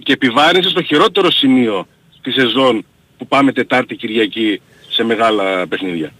Και 0.03 0.13
επιβάρυνση 0.13 0.69
στο 0.69 0.81
χειρότερο 0.81 1.31
σημείο 1.31 1.87
της 2.21 2.33
σεζόν 2.33 2.85
που 3.17 3.27
πάμε 3.27 3.51
Τετάρτη 3.51 3.95
Κυριακή 3.95 4.61
σε 4.89 5.03
μεγάλα 5.03 5.67
παιχνίδια. 5.67 6.13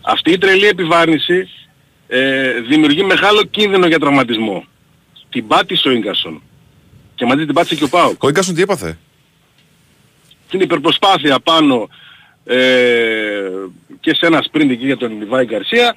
Αυτή 0.00 0.30
η 0.30 0.38
τρελή 0.38 0.66
επιβάρυνση 0.66 1.48
ε, 2.08 2.60
δημιουργεί 2.60 3.02
μεγάλο 3.02 3.44
κίνδυνο 3.44 3.86
για 3.86 3.98
τραυματισμό. 3.98 4.64
Την 5.30 5.46
πάτησε 5.46 5.88
ο 5.88 5.90
Ίγκασον. 5.90 6.42
Και 7.18 7.24
μαζί 7.24 7.44
την 7.44 7.54
πάτησε 7.54 7.74
και 7.74 7.84
ο 7.84 7.88
Πάοκ. 7.88 8.22
Ο 8.22 8.28
Ίγκασον 8.28 8.54
τι 8.54 8.62
έπαθε; 8.62 8.98
Την 10.50 10.60
υπερπροσπάθεια 10.60 11.40
πάνω 11.40 11.88
ε, 12.44 12.56
και 14.00 14.14
σε 14.14 14.26
ένα 14.26 14.44
sprint 14.50 14.70
εκεί 14.70 14.86
για 14.86 14.96
τον 14.96 15.18
Λιβάη 15.18 15.44
Γκαρσία 15.44 15.94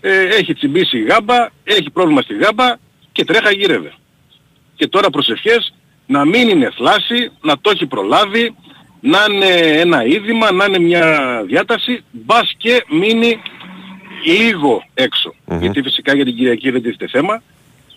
ε, 0.00 0.22
έχει 0.24 0.54
τσιμπήσει 0.54 0.98
η 0.98 1.02
γάμπα, 1.02 1.48
έχει 1.64 1.90
πρόβλημα 1.90 2.22
στη 2.22 2.34
γάμπα 2.34 2.76
και 3.12 3.24
τρέχα 3.24 3.50
γύρευε. 3.50 3.92
Και 4.74 4.88
τώρα 4.88 5.10
προσευχές 5.10 5.74
να 6.06 6.24
μην 6.24 6.48
είναι 6.48 6.70
θλάση, 6.76 7.30
να 7.40 7.58
το 7.60 7.70
έχει 7.70 7.86
προλάβει, 7.86 8.54
να 9.00 9.18
είναι 9.30 9.46
ένα 9.56 10.04
είδημα, 10.04 10.52
να 10.52 10.64
είναι 10.64 10.78
μια 10.78 11.42
διάταση, 11.46 12.04
μπας 12.10 12.54
και 12.56 12.84
μείνει 12.88 13.42
λίγο 14.24 14.84
έξω. 14.94 15.34
Γιατί 15.60 15.82
φυσικά 15.82 16.14
για 16.14 16.24
την 16.24 16.36
Κυριακή 16.36 16.70
δεν 16.70 16.82
τίθεται 16.82 17.08
θέμα, 17.08 17.42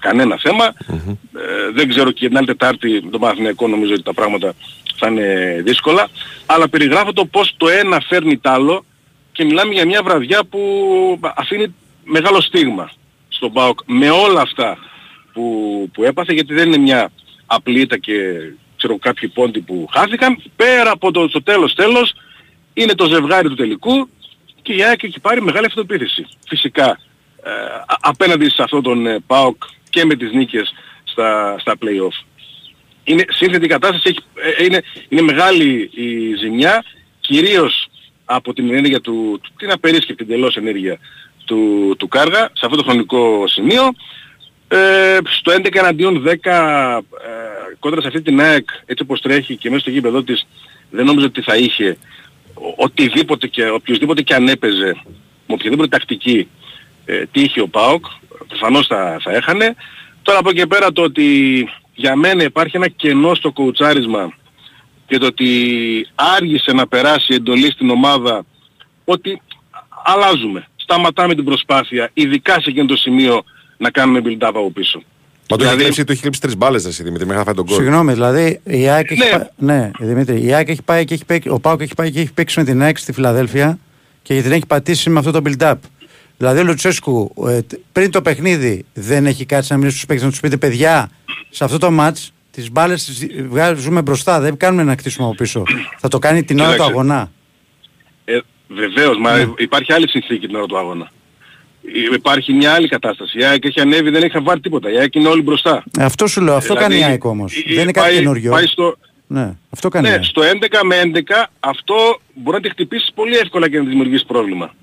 κανένα 0.07 0.37
θέμα. 0.37 0.65
Ε, 0.65 1.71
δεν 1.73 1.89
ξέρω 1.89 2.11
και 2.11 2.27
την 2.27 2.37
άλλη 2.37 2.45
Τετάρτη 2.45 3.01
με 3.03 3.09
τον 3.09 3.19
Παναθηναϊκό 3.19 3.67
νομίζω 3.67 3.93
ότι 3.93 4.03
τα 4.03 4.13
πράγματα 4.13 4.53
θα 4.95 5.07
είναι 5.07 5.61
δύσκολα. 5.65 6.07
Αλλά 6.45 6.69
περιγράφω 6.69 7.13
το 7.13 7.25
πώς 7.25 7.53
το 7.57 7.69
ένα 7.69 7.99
φέρνει 7.99 8.37
τ' 8.37 8.47
άλλο 8.47 8.85
και 9.31 9.43
μιλάμε 9.43 9.73
για 9.73 9.85
μια 9.85 10.03
βραδιά 10.03 10.43
που 10.43 10.61
αφήνει 11.35 11.75
μεγάλο 12.03 12.41
στίγμα 12.41 12.91
στον 13.27 13.51
ΠΑΟΚ 13.53 13.79
με 13.85 14.09
όλα 14.09 14.41
αυτά 14.41 14.77
που, 15.33 15.43
που 15.93 16.03
έπαθε 16.03 16.33
γιατί 16.33 16.53
δεν 16.53 16.67
είναι 16.67 16.77
μια 16.77 17.11
απλή 17.45 17.79
ήττα 17.79 17.97
και 17.97 18.13
ξέρω 18.77 18.97
κάποιοι 18.97 19.27
πόντοι 19.29 19.59
που 19.59 19.87
χάθηκαν. 19.91 20.41
Πέρα 20.55 20.91
από 20.91 21.11
το, 21.11 21.29
το 21.29 21.43
τέλος 21.43 21.73
τέλος 21.73 22.13
είναι 22.73 22.93
το 22.93 23.05
ζευγάρι 23.07 23.47
του 23.47 23.55
τελικού 23.55 24.09
και 24.61 24.73
η 24.73 24.83
ΑΕΚ 24.83 25.03
έχει 25.03 25.19
πάρει 25.19 25.41
μεγάλη 25.41 25.65
αυτοπεποίθηση. 25.65 26.27
Φυσικά 26.47 26.99
ε, 27.43 27.51
α- 27.85 27.97
απέναντι 28.01 28.49
σε 28.49 28.63
αυτόν 28.63 28.83
τον 28.83 29.07
ε, 29.07 29.19
ΠΑΟΚ 29.27 29.63
και 29.97 30.05
με 30.05 30.15
τις 30.15 30.31
νίκες 30.31 30.73
στα, 31.03 31.55
στα 31.59 31.73
play-off. 31.81 32.25
Είναι 33.03 33.25
σύνθετη 33.29 33.65
η 33.65 33.67
κατάσταση, 33.67 34.01
έχει, 34.09 34.19
ε, 34.59 34.63
είναι, 34.63 34.83
είναι 35.09 35.21
μεγάλη 35.21 35.89
η 35.93 36.35
ζημιά, 36.35 36.83
κυρίως 37.19 37.87
από 38.25 38.53
την 38.53 38.69
ενέργεια 38.73 39.01
του, 39.01 39.39
του- 39.43 39.51
την 39.57 39.71
απερίσκεπτη 39.71 40.23
εντελώς 40.23 40.55
ενέργεια 40.55 40.99
του, 41.45 41.95
του 41.97 42.07
Κάργα, 42.07 42.39
σε 42.53 42.65
αυτό 42.65 42.77
το 42.77 42.83
χρονικό 42.83 43.47
σημείο. 43.47 43.93
Ε, 44.67 45.17
στο 45.29 45.51
11 45.51 45.77
εναντίον 45.79 46.23
10 46.27 46.31
ε, 46.43 47.01
κόντρα 47.79 48.01
σε 48.01 48.07
αυτή 48.07 48.21
την 48.21 48.39
ΑΕΚ 48.41 48.69
έτσι 48.85 49.03
όπως 49.03 49.21
τρέχει 49.21 49.55
και 49.55 49.69
μέσα 49.69 49.81
στο 49.81 49.89
γήπεδο 49.89 50.23
της 50.23 50.47
δεν 50.89 51.05
νόμιζα 51.05 51.25
ότι 51.25 51.41
θα 51.41 51.55
είχε 51.57 51.97
ο- 52.53 52.73
οτιδήποτε 52.83 53.47
και 53.47 53.69
οποιοδήποτε 53.69 54.21
και 54.21 54.33
αν 54.33 54.47
έπαιζε 54.47 54.95
με 55.47 55.53
οποιαδήποτε 55.53 55.87
τακτική 55.87 56.47
ε, 57.05 57.25
τι 57.31 57.41
είχε 57.41 57.61
ο 57.61 57.67
ΠΑΟΚ 57.67 58.05
προφανώς 58.47 58.87
θα, 58.87 59.17
θα 59.23 59.31
έχανε 59.31 59.75
τώρα 60.21 60.39
από 60.39 60.49
εκεί 60.49 60.59
και 60.59 60.67
πέρα 60.67 60.91
το 60.91 61.01
ότι 61.01 61.25
για 61.93 62.15
μένα 62.15 62.43
υπάρχει 62.43 62.75
ένα 62.75 62.87
κενό 62.87 63.35
στο 63.35 63.51
κοουτσάρισμα 63.51 64.33
και 65.07 65.17
το 65.17 65.25
ότι 65.25 65.47
άργησε 66.15 66.71
να 66.71 66.87
περάσει 66.87 67.33
εντολή 67.33 67.71
στην 67.71 67.89
ομάδα 67.89 68.45
ότι 69.05 69.41
αλλάζουμε 70.03 70.67
σταματάμε 70.75 71.35
την 71.35 71.43
προσπάθεια 71.43 72.09
ειδικά 72.13 72.53
σε 72.53 72.69
εκείνο 72.69 72.85
το 72.85 72.95
σημείο 72.95 73.43
να 73.77 73.89
κάνουμε 73.91 74.21
build-up 74.25 74.35
από 74.41 74.71
πίσω 74.71 75.01
Μα 75.49 75.57
το 75.57 75.63
έχει 75.63 75.75
Δηλαδή- 75.75 75.83
κλέψει, 75.83 76.03
το 76.03 76.11
έχει 76.11 76.21
κλέψει 76.21 76.41
τρεις 76.41 76.57
μπάλες 76.57 76.85
εσύ 76.85 77.03
Δημήτρη, 77.03 77.25
μέχρι 77.25 77.37
να 77.39 77.45
φάει 77.45 77.53
τον 77.53 77.65
κόλ. 77.65 77.75
Συγγνώμη, 77.75 78.13
δηλαδή 78.13 78.59
η 78.63 78.87
ΑΕΚ 78.89 79.11
έχει, 79.11 79.19
Ναι. 79.19 79.29
πάει, 79.29 79.47
ναι, 79.57 79.91
Δημήτρη, 79.99 80.45
η 80.45 80.53
ΑΕΚ 80.53 80.69
έχει 80.69 80.81
πάει 80.81 81.05
και 81.05 81.13
έχει 81.13 81.25
παίξει, 81.25 81.49
ο 81.49 81.59
Πάουκ 81.59 81.81
έχει 81.81 81.93
πάει 81.95 82.11
και 82.11 82.19
έχει 82.19 82.33
παίξει 82.33 82.59
με 82.59 82.65
την 82.65 82.81
ΑΕΚ 82.81 82.97
στη 82.97 83.11
Φιλαδέλφια 83.13 83.79
και 84.21 84.41
την 84.41 84.51
έχει 84.51 84.65
πατήσει 84.67 85.09
με 85.09 85.19
αυτό 85.19 85.31
το 85.31 85.41
build-up. 85.45 85.73
Δηλαδή 86.37 86.59
ο 86.59 86.63
Λουτσέσκου 86.63 87.33
ε, 87.47 87.61
τ- 87.61 87.79
πριν 87.91 88.11
το 88.11 88.21
παιχνίδι 88.21 88.85
δεν 88.93 89.25
έχει 89.25 89.45
κάτσει 89.45 89.71
να 89.71 89.77
μιλήσει 89.77 89.95
στους 89.95 90.07
παίκτες 90.07 90.25
να 90.25 90.31
τους 90.31 90.39
πείτε 90.39 90.57
παιδιά 90.57 91.09
σε 91.49 91.63
αυτό 91.63 91.77
το 91.77 91.87
match 91.99 92.27
τις 92.51 92.71
μπάλες 92.71 93.05
τις 93.05 93.27
βγάζουμε 93.47 94.01
μπροστά, 94.01 94.39
δεν 94.39 94.57
κάνουμε 94.57 94.83
να 94.83 94.95
κτίσουμε 94.95 95.27
από 95.27 95.35
πίσω. 95.35 95.63
Θα 95.97 96.07
το 96.07 96.19
κάνει 96.19 96.43
την 96.43 96.57
ώρα 96.59 96.67
του 96.67 96.71
Κοίταξε. 96.73 96.91
αγωνά. 96.91 97.31
Ε, 98.25 98.39
βεβαίως, 98.67 99.17
μα 99.17 99.53
υπάρχει 99.57 99.93
άλλη 99.93 100.09
συνθήκη 100.09 100.47
την 100.47 100.55
ώρα 100.55 100.65
του 100.65 100.77
αγώνα. 100.77 101.11
Ε, 102.11 102.15
Υπάρχει 102.15 102.53
μια 102.53 102.73
άλλη 102.73 102.87
κατάσταση. 102.87 103.39
Η 103.39 103.43
ΑΕΚ 103.43 103.65
έχει 103.65 103.79
ανέβει, 103.79 104.09
δεν 104.09 104.23
έχει 104.23 104.37
βάλει 104.39 104.59
τίποτα. 104.61 104.91
Η 104.91 104.97
ΑΕΚ 104.97 105.15
είναι 105.15 105.27
όλοι 105.27 105.41
μπροστά. 105.41 105.83
Ε, 105.99 106.03
αυτό 106.03 106.27
σου 106.27 106.41
λέω, 106.41 106.55
αυτό 106.55 106.73
Δηλαδή, 106.73 106.93
κάνει 106.93 107.07
η 107.07 107.11
ΑΕΚ 107.11 107.23
όμως. 107.25 107.55
ε, 107.55 107.73
δεν 107.73 107.83
είναι 107.83 107.91
κάτι 107.91 108.07
πάει- 108.07 108.17
καινούριο. 108.17 108.51
Πάει 108.51 108.65
στο, 108.65 108.97
Ναι, 109.27 109.53
αυτό 109.69 109.89
κάνει 109.89 110.07
η 110.07 110.09
ναι, 110.09 110.15
ΑΕΚ. 110.15 110.25
στο 110.25 110.41
11 110.43 110.79
με 110.83 110.95
11 110.95 111.47
αυτό 111.59 111.95
μπορεί 112.33 112.57
να 112.57 112.61
τη 112.63 112.69
χτυπήσει 112.69 113.11
πολύ 113.15 113.35
εύκολα 113.37 113.69
και 113.69 113.77
να 113.77 113.83
τη 113.83 113.89
δημιουργήσει 113.89 114.25
πρόβλημα. 114.25 114.73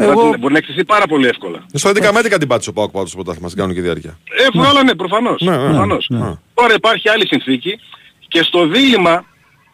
Εγώ- 0.00 0.12
Μπορεί 0.14 0.30
να- 0.30 0.38
Μπορεί 0.38 0.52
να 0.52 0.58
εκτεθεί 0.58 0.84
πάρα 0.84 1.06
πολύ 1.06 1.26
εύκολα. 1.26 1.66
Στο 1.72 1.88
11 1.88 2.12
με 2.12 2.18
11 2.20 2.38
την 2.38 2.48
πάτησε 2.48 2.70
ο 2.70 2.72
Πάοκ 2.72 2.90
πάντως 2.90 3.08
στο 3.08 3.16
πρωτάθλημα 3.16 3.48
στην 3.48 3.60
κανονική 3.60 3.84
διάρκεια. 3.86 4.18
Ε, 4.24 4.46
voilà, 4.60 4.84
ναι, 4.84 4.94
προφανώς. 4.94 5.40
Ναι, 5.40 5.56
ναι, 5.56 5.64
προφανώς. 5.64 6.06
ναι. 6.08 6.34
Τώρα 6.54 6.74
υπάρχει 6.74 7.08
άλλη 7.08 7.26
συνθήκη 7.26 7.78
και 8.28 8.42
στο 8.42 8.66
δίλημα 8.66 9.24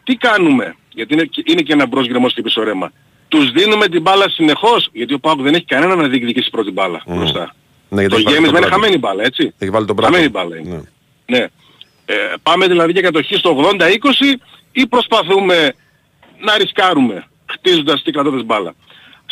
τι 0.03 0.15
κάνουμε. 0.15 0.75
Γιατί 0.93 1.13
είναι, 1.13 1.29
είναι 1.45 1.61
και 1.61 1.73
ένα 1.73 1.85
μπρος 1.87 2.07
γκρεμός 2.07 2.33
και 2.33 2.41
πίσω 2.41 2.63
ρέμα. 2.63 2.91
Τους 3.27 3.51
δίνουμε 3.51 3.87
την 3.87 4.01
μπάλα 4.01 4.29
συνεχώς, 4.29 4.89
γιατί 4.93 5.13
ο 5.13 5.19
Πάοκ 5.19 5.41
δεν 5.41 5.53
έχει 5.53 5.65
κανένα 5.65 5.95
να 5.95 6.07
διεκδικήσει 6.07 6.49
πρώτη 6.49 6.71
μπάλα 6.71 7.01
μπροστά. 7.07 7.55
Ναι, 7.89 7.99
γιατί 7.99 8.09
το 8.09 8.15
έχει 8.15 8.23
βάλει 8.23 8.35
γέμισμα 8.35 8.57
είναι 8.57 8.67
τον 8.67 8.75
χαμένη 8.79 8.97
μπάλα, 8.97 9.23
έτσι. 9.23 9.53
Έχει 9.57 9.71
βάλει 9.71 9.85
τον 9.85 9.95
Μπράτο. 9.95 10.11
Χαμένη 10.13 10.29
μπάλα 10.31 10.57
είναι. 10.57 10.69
Ναι. 11.27 11.37
Ναι. 11.37 11.45
Ε, 12.05 12.15
πάμε 12.43 12.67
δηλαδή 12.67 12.91
για 12.91 13.01
κατοχή 13.01 13.35
στο 13.35 13.49
80-20 13.79 14.39
ή 14.71 14.87
προσπαθούμε 14.87 15.73
να 16.39 16.57
ρισκάρουμε 16.57 17.23
χτίζοντας 17.45 18.03
τι 18.03 18.11
κρατώντας 18.11 18.43
μπάλα. 18.43 18.73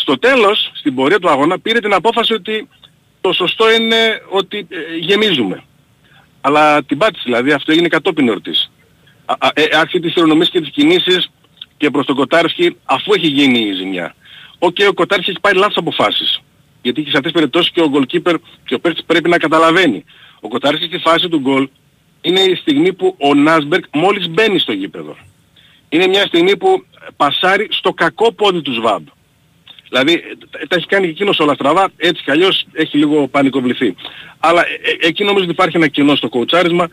Στο 0.09 0.19
τέλος, 0.19 0.71
στην 0.73 0.95
πορεία 0.95 1.19
του 1.19 1.29
αγώνα, 1.29 1.59
πήρε 1.59 1.79
την 1.79 1.93
απόφαση 1.93 2.33
ότι 2.33 2.67
το 3.21 3.33
σωστό 3.33 3.71
είναι 3.71 4.21
ότι 4.29 4.67
ε, 4.69 4.95
γεμίζουμε. 4.99 5.63
Αλλά 6.41 6.83
την 6.83 6.97
πάτησε 6.97 7.21
δηλαδή, 7.25 7.51
αυτό 7.51 7.71
έγινε 7.71 7.87
κατόπιν 7.87 8.29
εορτής. 8.29 8.71
Α- 9.25 9.35
α- 9.39 9.51
ε, 9.53 9.63
Άρχισε 9.77 9.99
τις 9.99 10.13
χειρονομίες 10.13 10.49
και 10.49 10.61
τις 10.61 10.69
κινήσεις 10.69 11.31
και 11.77 11.89
προς 11.89 12.05
τον 12.05 12.15
Κοτάρσκι 12.15 12.77
αφού 12.83 13.13
έχει 13.13 13.27
γίνει 13.27 13.59
η 13.59 13.73
ζημιά. 13.73 14.15
Οκ, 14.59 14.75
ο 14.89 14.93
Κοτάρσκι 14.93 15.29
έχει 15.29 15.39
πάρει 15.39 15.57
λάθος 15.57 15.77
αποφάσεις. 15.77 16.41
Γιατί 16.81 17.03
και 17.03 17.09
σε 17.09 17.17
αυτές 17.17 17.31
τις 17.31 17.41
περιπτώσεις 17.41 17.71
και 17.71 17.81
ο 17.81 17.91
goalkeeper 17.93 18.35
και 18.65 18.73
ο 18.73 18.79
παίκτης 18.79 19.03
πρέπει 19.05 19.29
να 19.29 19.37
καταλαβαίνει. 19.37 20.05
Ο 20.39 20.47
Κοτάρσκι 20.47 20.85
στη 20.85 20.97
φάση 20.97 21.29
του 21.29 21.39
γκολ 21.39 21.69
είναι 22.21 22.39
η 22.39 22.55
στιγμή 22.55 22.93
που 22.93 23.15
ο 23.19 23.33
Νάσμπερκ 23.33 23.83
μόλις 23.93 24.27
μπαίνει 24.29 24.59
στο 24.59 24.71
γήπεδο. 24.71 25.17
Είναι 25.89 26.07
μια 26.07 26.25
στιγμή 26.25 26.57
που 26.57 26.85
πασάρει 27.17 27.67
στο 27.71 27.93
κακό 27.93 28.31
πόδι 28.31 28.61
του 28.61 28.73
ΣΒΑΜ. 28.73 29.03
Δηλαδή 29.89 30.13
ε, 30.13 30.65
τα 30.67 30.75
έχει 30.75 30.85
κάνει 30.85 31.05
και 31.05 31.11
εκείνος 31.11 31.39
όλα 31.39 31.53
στραβά, 31.53 31.89
έτσι 31.97 32.23
κι 32.23 32.31
αλλιώς 32.31 32.65
έχει 32.73 32.97
λίγο 32.97 33.27
πανικοβληθεί. 33.27 33.95
Αλλά 34.39 34.61
ε, 34.61 34.73
ε, 35.03 35.07
εκεί 35.07 35.23
νομίζω 35.23 35.43
ότι 35.43 35.51
υπάρχει 35.51 35.77
ένα 35.77 35.87
κενό 35.87 36.15
στο 36.15 36.29
κοουτσάρισμα 36.29 36.89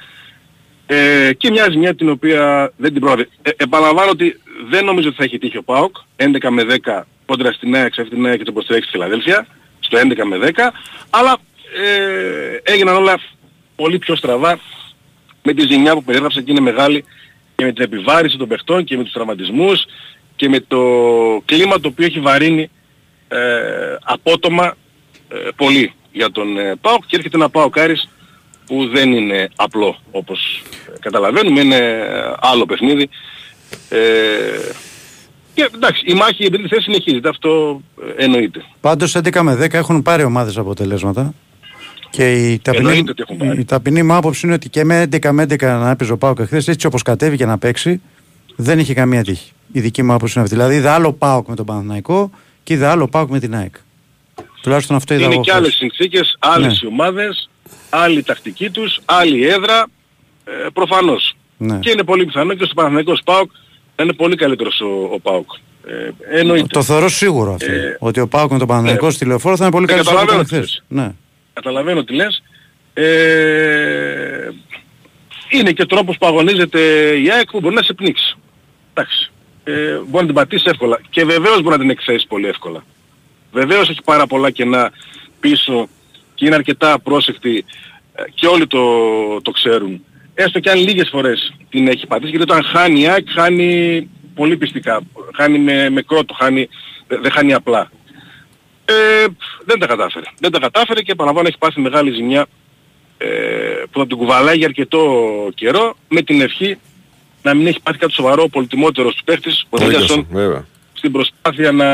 ε, 0.86 1.32
και 1.36 1.51
μια 1.51 1.68
ζημιά 1.70 1.94
την 1.94 2.09
οποία 2.09 2.72
δεν 2.76 2.92
την 2.92 3.01
πρόλαβε. 3.01 3.28
Ε, 3.42 3.51
επαναλαμβάνω 3.57 4.11
ότι 4.11 4.40
δεν 4.68 4.84
νομίζω 4.84 5.09
ότι 5.09 5.16
θα 5.16 5.24
έχει 5.24 5.38
τύχει 5.38 5.57
ο 5.57 5.62
ΠΑΟΚ 5.62 5.97
11 6.16 6.49
με 6.51 6.62
10 6.84 7.03
κόντρα 7.26 7.53
στην 7.53 7.74
ΑΕΚ, 7.74 7.94
σε 7.94 8.01
αυτήν 8.01 8.16
την 8.16 8.26
ΑΕΚ 8.26 8.38
και 8.38 8.44
το 8.44 8.53
προστρέξει 8.53 8.88
στη 8.88 8.99
Φιλαδέλφια 8.99 9.47
στο 9.80 9.99
11 9.99 10.22
με 10.24 10.51
10 10.57 10.61
αλλά 11.11 11.36
ε, 11.84 12.72
έγιναν 12.72 12.97
όλα 12.97 13.18
πολύ 13.76 13.99
πιο 13.99 14.16
στραβά 14.16 14.59
με 15.42 15.53
τη 15.53 15.66
ζημιά 15.66 15.94
που 15.94 16.05
περιέγραψα 16.05 16.42
και 16.42 16.51
είναι 16.51 16.61
μεγάλη 16.61 17.05
και 17.57 17.64
με 17.64 17.72
την 17.72 17.84
επιβάρηση 17.84 18.36
των 18.36 18.49
παιχτών 18.49 18.84
και 18.84 18.97
με 18.97 19.03
τους 19.03 19.12
τραυματισμούς 19.12 19.84
και 20.36 20.49
με 20.49 20.61
το 20.61 20.80
κλίμα 21.44 21.80
το 21.80 21.88
οποίο 21.88 22.07
έχει 22.07 22.20
βαρύνει 22.20 22.70
ε, 23.28 23.96
απότομα 24.02 24.76
ε, 25.28 25.36
πολύ 25.56 25.92
για 26.12 26.30
τον 26.30 26.58
ε, 26.58 26.74
ΠΑΟΚ 26.80 27.06
και 27.06 27.16
έρχεται 27.16 27.36
ένα 27.36 27.48
ΠΑΟΚ 27.48 27.78
Άρης 27.78 28.08
που 28.66 28.88
δεν 28.88 29.12
είναι 29.12 29.48
απλό 29.56 29.96
όπως 30.10 30.62
ε, 30.94 30.98
καταλαβαίνουμε, 31.00 31.60
είναι 31.60 31.76
ε, 31.76 32.32
άλλο 32.40 32.66
παιχνίδι. 32.66 33.08
Ε, 33.88 33.98
και 35.54 35.68
εντάξει, 35.74 36.02
η 36.06 36.14
μάχη 36.14 36.34
για 36.36 36.50
την 36.50 36.58
τρίτη 36.58 36.68
θέση 36.74 36.82
συνεχίζεται, 36.82 37.28
αυτό 37.28 37.80
ε, 38.18 38.24
εννοείται. 38.24 38.64
Πάντως 38.80 39.16
11 39.16 39.40
με 39.42 39.54
10 39.64 39.72
έχουν 39.72 40.02
πάρει 40.02 40.24
ομάδες 40.24 40.56
αποτελέσματα. 40.58 41.34
Και 42.10 42.32
η 42.32 42.58
ταπεινή, 42.58 42.86
Εννοείται 42.88 43.10
ότι 43.10 43.22
έχουν 43.22 43.36
πάρει. 43.36 43.60
η 43.60 43.64
ταπεινή 43.64 44.02
μου 44.02 44.14
άποψη 44.14 44.46
είναι 44.46 44.54
ότι 44.54 44.68
και 44.68 44.84
με 44.84 45.08
11 45.12 45.30
με 45.30 45.42
11 45.42 45.60
να 45.60 45.90
έπαιζε 45.90 46.12
ο 46.12 46.18
Πάοκ 46.18 46.38
εχθές 46.38 46.68
έτσι 46.68 46.86
όπως 46.86 47.02
κατέβηκε 47.02 47.46
να 47.46 47.58
παίξει 47.58 48.00
δεν 48.56 48.78
είχε 48.78 48.94
καμία 48.94 49.24
τύχη. 49.24 49.52
η 49.72 49.80
δική 49.80 50.02
μου 50.02 50.12
άποψη 50.12 50.32
είναι 50.36 50.44
αυτή. 50.44 50.56
Δηλαδή 50.56 50.74
είδα 50.76 50.94
άλλο 50.94 51.12
ΠΑΟΚ 51.12 51.48
με 51.48 51.54
τον 51.54 51.64
Παναθηναϊκό 51.66 52.30
και 52.66 52.74
είδα 52.74 52.90
άλλο 52.90 53.08
ΠΑΟΚ 53.08 53.30
με 53.30 53.38
την 53.38 53.54
ΑΕΚ. 53.54 53.74
Τουλάχιστον 54.62 54.96
αυτό 54.96 55.14
είδα 55.14 55.24
Είναι 55.24 55.32
εγώ 55.32 55.42
και 55.42 55.50
χθες. 55.50 55.62
άλλες 55.62 55.74
συνθήκες, 55.74 56.36
άλλες 56.38 56.66
Ναι. 56.66 56.78
οι 56.82 56.86
ομάδες, 56.86 57.48
άλλη 57.90 58.18
η 58.18 58.22
τακτική 58.22 58.70
τους, 58.70 59.00
άλλη 59.04 59.38
η 59.38 59.46
έδρα, 59.46 59.86
ε, 60.44 60.50
προφανώς. 60.72 61.36
Ναι. 61.56 61.78
Και 61.78 61.90
είναι 61.90 62.04
πολύ 62.04 62.24
πιθανό 62.24 62.54
και 62.54 62.64
στο 62.64 62.74
Παναθηναϊκός 62.74 63.20
ΠΑΟΚ 63.24 63.50
θα 63.96 64.02
είναι 64.02 64.12
πολύ 64.12 64.36
καλύτερος 64.36 64.80
ο, 64.80 65.08
ο 65.14 65.20
ΠΑΟΚ. 65.20 65.50
Ε, 66.30 66.38
εννοείται. 66.38 66.66
Το 66.70 66.82
θεωρώ 66.82 67.08
σίγουρο 67.08 67.52
αυτό. 67.52 67.72
Ε, 67.72 67.96
ότι 67.98 68.20
ο 68.20 68.28
ΠΑΟΚ 68.28 68.50
με 68.52 68.58
τον 68.58 68.66
Παναθηναϊκό 68.68 69.06
ναι. 69.06 69.12
στη 69.12 69.24
λεωφόρο 69.24 69.56
θα 69.56 69.62
είναι 69.64 69.72
πολύ 69.72 69.86
Δεν 69.86 69.94
καλύτερος 69.94 70.20
από 70.20 70.30
καταλαβαίνω 70.30 70.48
τον 70.50 70.60
τι 70.60 70.66
χθες. 70.66 70.82
Ναι. 70.88 71.12
Καταλαβαίνω 71.52 72.04
τι 72.04 72.14
λες. 72.14 72.42
Ε, 72.94 74.48
είναι 75.50 75.72
και 75.72 75.86
τρόπος 75.86 76.16
που 76.18 76.26
αγωνίζεται 76.26 76.80
η 77.18 77.30
ΑΕΚ 77.30 77.50
που 77.50 77.60
μπορεί 77.60 77.74
να 77.74 77.82
σε 77.82 77.92
πνίξει. 77.94 78.36
Εντάξει. 78.94 79.30
Ε, 79.68 79.96
μπορεί 79.96 80.10
να 80.10 80.24
την 80.24 80.34
πατήσεις 80.34 80.66
εύκολα. 80.66 81.00
Και 81.10 81.24
βεβαίως 81.24 81.62
μπορεί 81.62 81.74
να 81.74 81.78
την 81.78 81.90
εκθέσει 81.90 82.26
πολύ 82.26 82.46
εύκολα. 82.46 82.84
Βεβαίως 83.52 83.88
έχει 83.88 84.02
πάρα 84.04 84.26
πολλά 84.26 84.50
κενά 84.50 84.92
πίσω 85.40 85.88
και 86.34 86.46
είναι 86.46 86.54
αρκετά 86.54 86.92
απρόσεκτη 86.92 87.64
ε, 88.14 88.22
και 88.34 88.46
όλοι 88.46 88.66
το, 88.66 88.80
το 89.42 89.50
ξέρουν. 89.50 90.04
Έστω 90.34 90.60
και 90.60 90.70
αν 90.70 90.78
λίγες 90.78 91.08
φορές 91.08 91.54
την 91.68 91.88
έχει 91.88 92.06
πατήσει 92.06 92.30
γιατί 92.30 92.52
όταν 92.52 92.64
χάνει 92.64 93.00
η 93.00 93.08
ΑΕΚ 93.08 93.26
χάνει 93.30 94.08
πολύ 94.34 94.56
πιστικά. 94.56 95.00
Χάνει 95.34 95.58
με, 95.58 95.90
με 95.90 96.02
κρότο, 96.02 96.34
χάνει, 96.34 96.68
δεν 97.06 97.22
δεν 97.22 97.30
χάνει 97.30 97.52
απλά. 97.52 97.90
Ε, 98.84 99.26
δεν 99.64 99.78
τα 99.78 99.86
κατάφερε. 99.86 100.24
Δεν 100.38 100.50
τα 100.50 100.58
κατάφερε 100.58 101.00
και 101.00 101.12
επαναλαμβάνω 101.12 101.48
έχει 101.48 101.58
πάθει 101.58 101.80
μεγάλη 101.80 102.10
ζημιά 102.10 102.46
ε, 103.18 103.26
που 103.90 103.98
θα 103.98 104.06
την 104.06 104.16
κουβαλάει 104.16 104.56
για 104.56 104.66
αρκετό 104.66 105.28
καιρό 105.54 105.96
με 106.08 106.22
την 106.22 106.40
ευχή 106.40 106.78
να 107.47 107.55
μην 107.55 107.66
έχει 107.66 107.80
πάθει 107.82 107.99
κάτι 107.99 108.12
σοβαρό 108.12 108.42
ο 108.42 108.49
πολυτιμότερος 108.49 109.14
του 109.14 109.24
παίχτης, 109.24 109.66
ο 109.68 109.76
ίδιος, 109.82 109.92
Ρίγασον, 109.94 110.26
βέβαια. 110.30 110.64
στην 110.92 111.12
προσπάθεια 111.12 111.72
να 111.72 111.86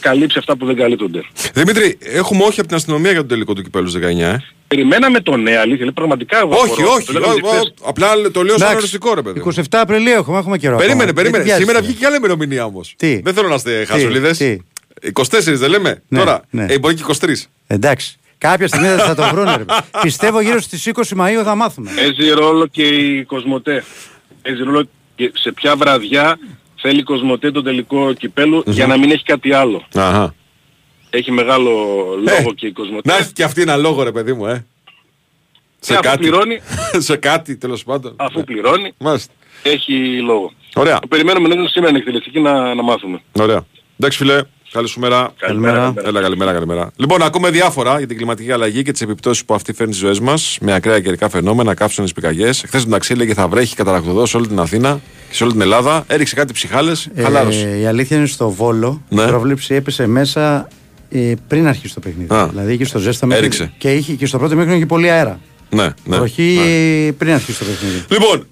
καλύψει 0.00 0.38
αυτά 0.38 0.56
που 0.56 0.66
δεν 0.66 0.76
καλύπτονται. 0.76 1.20
Δημήτρη, 1.54 1.98
έχουμε 2.00 2.44
όχι 2.44 2.58
από 2.58 2.68
την 2.68 2.76
αστυνομία 2.76 3.10
για 3.10 3.20
τον 3.20 3.28
τελικό 3.28 3.52
του 3.54 3.62
κυπέλους 3.62 3.90
στις 3.90 4.02
19. 4.02 4.20
Ε. 4.20 4.42
Περιμέναμε 4.68 5.20
τον 5.20 5.42
ναι, 5.42 5.56
αλήθεια, 5.56 5.84
λέει, 5.84 5.92
πραγματικά 5.94 6.38
εγώ 6.38 6.54
Όχι, 6.54 6.72
απορώ. 6.72 6.92
όχι. 6.92 7.06
Το 7.06 7.12
λέγαμε 7.12 7.34
και 7.34 7.40
ο- 7.46 7.48
χθες. 7.48 7.62
ο- 7.80 7.88
απλά 7.88 8.08
το 8.32 8.42
λέω 8.42 8.50
σαν 8.58 8.60
Εντάξει, 8.60 8.76
οριστικό 8.76 9.14
ρε 9.14 9.22
παιδί. 9.22 9.40
μου. 9.44 9.52
27 9.56 9.62
Απριλίου 9.70 10.12
έχουμε, 10.12 10.38
έχουμε 10.38 10.58
καιρό. 10.58 10.76
Περίμενε, 10.76 11.02
ακόμα. 11.02 11.14
περίμενε. 11.16 11.44
Γιατί 11.44 11.60
Σήμερα 11.60 11.78
βιάζεσαι. 11.78 11.92
βγήκε 11.92 12.06
άλλη 12.06 12.16
ημερομηνία 12.16 12.64
όμως. 12.64 12.94
Τι; 12.96 13.20
Δεν 13.20 13.34
θέλω 13.34 13.48
να 13.48 13.54
είστε 13.54 13.84
χαζολίδες. 13.84 14.36
τι; 14.38 14.56
24 15.12 15.56
δεν 15.58 15.70
λέμε. 15.70 16.02
Ναι, 16.08 16.18
Τώρα, 16.18 16.42
ναι. 16.50 16.66
ε, 16.68 16.78
μπορεί 16.78 16.94
και 16.94 17.02
23. 17.02 17.48
Εντάξει. 17.66 18.16
Κάποια 18.38 18.68
στιγμή 18.68 18.88
δεν 18.88 18.98
θα 18.98 19.14
το 19.14 19.22
βρουν. 19.32 19.44
ρε. 19.44 19.64
Πιστεύω 20.02 20.40
γύρω 20.40 20.60
στις 20.60 20.86
20 20.86 21.16
Μαΐου 21.16 21.42
θα 21.44 21.54
μάθουμε. 21.54 21.90
Παίζει 21.96 22.30
ρόλο 22.30 22.66
και 22.66 22.82
η 22.82 23.24
Κοσμοτέ. 23.24 23.84
Παίζει 24.42 24.62
ρόλο 24.62 24.84
και 25.14 25.32
σε 25.34 25.52
ποια 25.52 25.76
βραδιά 25.76 26.38
θέλει 26.76 26.98
η 26.98 27.02
Κοσμοτέ 27.02 27.50
τον 27.50 27.64
τελικό 27.64 28.12
κυπέλου 28.12 28.62
για 28.66 28.86
να 28.86 28.98
μην 28.98 29.10
έχει 29.10 29.22
κάτι 29.24 29.52
άλλο. 29.52 29.84
Αχα. 29.94 30.34
Έχει 31.10 31.30
μεγάλο 31.32 31.70
λόγο 32.16 32.48
Ε, 32.50 32.54
και 32.54 32.66
η 32.66 32.72
Κοσμοτέ. 32.72 33.10
Να 33.12 33.16
έχει 33.18 33.32
και 33.32 33.42
αυτή 33.44 33.62
ένα 33.62 33.76
λόγο 33.76 34.02
ρε 34.02 34.12
παιδί 34.12 34.32
μου, 34.32 34.46
ε. 34.46 34.66
Σε 35.80 35.92
αφού 35.92 36.02
κάτι. 36.02 36.18
πληρώνει. 36.18 36.60
σε 37.08 37.16
κάτι 37.16 37.56
τέλος 37.56 37.84
πάντων. 37.84 38.14
Αφού 38.16 38.44
πληρώνει, 38.44 38.92
Μάλιστα. 38.98 39.32
έχει 39.62 40.20
λόγο. 40.20 40.52
Ωραία. 40.74 40.98
Το 40.98 41.06
περιμένουμε 41.06 41.48
να 41.48 41.54
είναι 41.54 41.68
σήμερα 41.68 41.96
εκτελεστική 41.96 42.40
να, 42.40 42.74
να 42.74 42.82
μάθουμε. 42.82 43.22
Ωραία. 43.32 43.66
Εντάξει 43.98 44.18
φίλε, 44.18 44.42
καλή 44.72 44.88
σου 44.88 45.00
μέρα. 45.00 45.32
Καλημέρα. 45.38 45.94
Έλα, 46.04 46.20
καλημέρα, 46.20 46.52
καλημέρα. 46.52 46.90
Λοιπόν, 46.96 47.22
ακούμε 47.22 47.50
διάφορα 47.50 47.98
για 47.98 48.06
την 48.06 48.16
κλιματική 48.16 48.52
αλλαγή 48.52 48.82
και 48.82 48.92
τις 48.92 49.00
επιπτώσεις 49.00 49.44
που 49.44 49.54
αυτή 49.54 49.72
φέρνει 49.72 49.92
στις 49.92 50.04
ζωές 50.04 50.20
μας 50.20 50.58
με 50.60 50.74
ακραία 50.74 51.00
καιρικά 51.00 51.28
φαινόμενα, 51.28 51.74
κάψονε 51.74 52.08
πηγαγέ. 52.14 52.52
Χθες 52.52 52.84
μεταξύ 52.84 53.12
έλεγε 53.12 53.34
θα 53.34 53.48
βρέχει 53.48 53.74
καταρακτοδός 53.74 54.30
σε 54.30 54.36
όλη 54.36 54.46
την 54.46 54.58
Αθήνα 54.58 55.00
και 55.28 55.34
σε 55.34 55.44
όλη 55.44 55.52
την 55.52 55.60
Ελλάδα. 55.60 56.04
Έριξε 56.06 56.34
κάτι 56.34 56.52
ψυχάλες. 56.52 57.08
Χαλάρωσε. 57.16 57.68
Ε, 57.68 57.78
η 57.78 57.86
αλήθεια 57.86 58.16
είναι 58.16 58.26
στο 58.26 58.50
Βόλο. 58.50 59.02
Ναι. 59.08 59.22
Η 59.22 59.26
πρόβλεψη 59.26 59.74
έπεσε 59.74 60.06
μέσα 60.06 60.68
ε, 61.08 61.32
πριν 61.48 61.66
αρχίσει 61.66 61.94
το 61.94 62.00
παιχνίδι. 62.00 62.34
Α. 62.34 62.46
Δηλαδή 62.46 62.72
είχε 62.72 62.84
στο 62.84 62.98
ζέσταμα. 62.98 63.36
Έριξε. 63.36 63.72
Και, 63.78 63.92
είχε, 63.94 64.12
και 64.12 64.26
στο 64.26 64.38
πρώτο 64.38 64.56
μέχρι 64.56 64.74
είχε 64.76 64.86
πολύ 64.86 65.10
αέρα. 65.10 65.40
Ναι, 65.70 65.88
ναι. 66.04 66.16
Βροχή 66.16 66.58
ναι. 66.58 67.12
πριν 67.12 67.32
αρχίσει 67.32 67.58
το 67.58 67.64
παιχνίδι. 67.64 68.04
Λοιπόν, 68.08 68.38
α, 68.38 68.44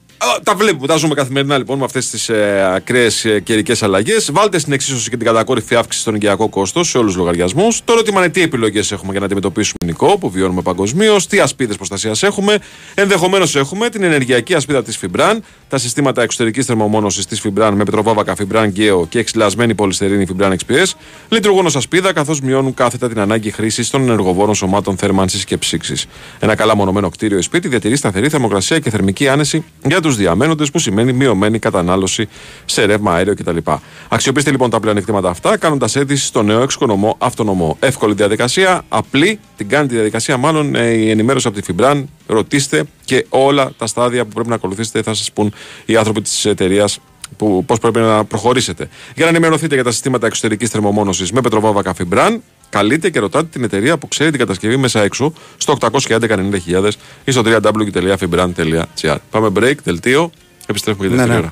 τα 0.43 0.55
βλέπουμε, 0.55 0.87
τα 0.87 0.97
ζούμε 0.97 1.15
καθημερινά 1.15 1.59
λοιπόν 1.59 1.79
με 1.79 1.85
αυτές 1.85 2.11
τις 2.11 2.29
ε, 2.29 2.71
ακραίες 2.75 3.25
ε, 3.25 3.41
καιρικές 3.41 3.83
αλλαγές. 3.83 4.31
Βάλτε 4.33 4.59
στην 4.59 4.73
εξίσωση 4.73 5.11
και 5.11 5.17
την 5.17 5.27
κατακόρυφη 5.27 5.75
αύξηση 5.75 6.03
στον 6.03 6.15
οικιακό 6.15 6.49
κόστος 6.49 6.89
σε 6.89 6.99
όλους 6.99 7.11
τους 7.13 7.21
λογαριασμούς. 7.21 7.85
Το 7.85 7.93
ερώτημα 7.93 8.21
είναι 8.21 8.29
τι 8.29 8.43
επιλογές 8.43 8.93
έχουμε 8.93 9.11
για 9.11 9.21
να 9.21 9.27
αντιμετωπίσουμε 9.27 9.77
νοικό 9.85 10.19
που 10.19 10.31
βιώνουμε 10.31 10.63
παγκοσμίως, 10.63 11.27
τι 11.27 11.41
ασπίδες 11.41 11.77
προστασίας 11.77 12.23
έχουμε. 12.23 12.59
Ενδεχομένως 12.95 13.57
έχουμε 13.57 13.89
την 13.89 14.03
ενεργειακή 14.03 14.55
ασπίδα 14.55 14.83
της 14.83 14.97
Φιμπραν, 14.97 15.45
τα 15.69 15.79
συστήματα 15.79 16.23
εξωτερικής 16.23 16.67
θερμομόνωσης 16.67 17.27
της 17.27 17.41
Φιμπραν 17.41 17.75
με 17.75 17.85
πετροβάβακα 17.85 18.35
Φιμπραν 18.35 18.73
Geo 18.77 19.09
και 19.09 19.19
εξυλασμένη 19.19 19.75
πολυστερίνη 19.75 20.27
Φιμπραν 20.27 20.57
XPS. 20.67 20.93
Λειτουργούν 21.29 21.67
ως 21.67 21.77
ασπίδα 21.77 22.13
καθώς 22.13 22.41
μειώνουν 22.41 22.75
κάθετα 22.75 23.09
την 23.09 23.21
ανάγκη 23.21 23.51
χρήσης 23.51 23.91
των 23.91 24.03
ενεργοβόρων 24.03 24.55
σωμάτων 24.55 24.97
θέρμανσης 24.97 25.45
και 25.45 25.57
ψήξης. 25.57 26.07
Ένα 26.39 26.55
καλά 26.55 26.77
μονομένο 26.77 27.09
κτίριο 27.09 27.39
ή 27.39 27.43
σπίτι 27.43 27.69
διατηρεί 27.69 27.97
σταθερή 27.97 28.29
θερμοκρασία 28.29 28.79
και 28.79 28.91
θερμική 28.91 29.29
άνεση 29.29 29.65
για 29.87 30.01
τους 30.01 30.10
διαμένοντες, 30.17 30.71
που 30.71 30.79
σημαίνει 30.79 31.13
μειωμένη 31.13 31.59
κατανάλωση 31.59 32.29
σε 32.65 32.85
ρεύμα, 32.85 33.15
αέριο 33.15 33.35
κτλ. 33.35 33.57
Αξιοποιήστε 34.09 34.51
λοιπόν 34.51 34.71
τα 34.71 34.81
πλεονεκτήματα 34.81 35.29
αυτά 35.29 35.57
κάνοντας 35.57 35.97
αίτηση 35.97 36.27
στο 36.27 36.43
νέο 36.43 36.63
εξοικονομώ 36.63 37.17
αυτονομό. 37.19 37.77
Εύκολη 37.81 38.15
διαδικασία, 38.15 38.85
απλή, 38.89 39.41
την 39.57 39.69
κάνει 39.69 39.89
τη 39.89 39.95
διαδικασία 39.95 40.37
μάλλον 40.37 40.75
ε, 40.75 40.91
η 40.91 41.11
ενημέρωση 41.11 41.47
από 41.49 41.57
τη 41.57 41.63
Φιμπραν. 41.63 42.09
Ρωτήστε 42.27 42.85
και 43.05 43.27
όλα 43.29 43.73
τα 43.79 43.87
στάδια 43.87 44.25
που 44.25 44.31
πρέπει 44.35 44.49
να 44.49 44.55
ακολουθήσετε 44.55 45.03
θα 45.03 45.15
σας 45.15 45.33
πούν 45.33 45.53
οι 45.87 45.97
άνθρωποι 45.97 46.21
της 46.21 46.45
εταιρείας 46.45 46.99
που, 47.37 47.65
πώς 47.67 47.79
πρέπει 47.79 47.99
να 47.99 48.25
προχωρήσετε. 48.25 48.89
Για 49.15 49.25
να 49.25 49.31
ενημερωθείτε 49.31 49.75
για 49.75 49.85
τα 49.85 49.91
συστήματα 49.91 50.27
εξωτερικής 50.27 50.71
θερμομόνωσης 50.71 51.33
με 51.33 51.41
πετροβάβακα 51.41 51.95
Φιμπραν, 51.95 52.43
καλείτε 52.69 53.11
και 53.11 53.19
ρωτάτε 53.19 53.47
την 53.47 53.65
εταιρεία 53.65 53.99
που 53.99 54.09
ξέρει 54.09 54.31
την 54.31 54.39
κατασκευή 54.39 54.77
μέσα 54.77 55.03
έξω 55.03 55.33
στο 55.57 55.77
811-90.000 55.81 56.91
ή 57.25 57.31
στο 57.31 57.43
www.fibran.gr. 57.45 59.17
Πάμε 59.31 59.49
break, 59.59 59.75
δελτίο, 59.83 60.31
επιστρέφουμε 60.67 61.07
για 61.07 61.17
τη 61.17 61.23
Ναι, 61.23 61.35
δεύτερη 61.35 61.43
ναι. 61.43 61.51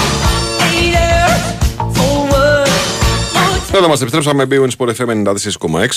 ώρα. 0.00 0.11
Εδώ 3.74 3.88
μας 3.88 4.00
επιστρέψαμε 4.00 4.46
με 4.46 4.56
BWIN 4.56 4.68
Sport 4.78 4.94
FM 4.94 5.34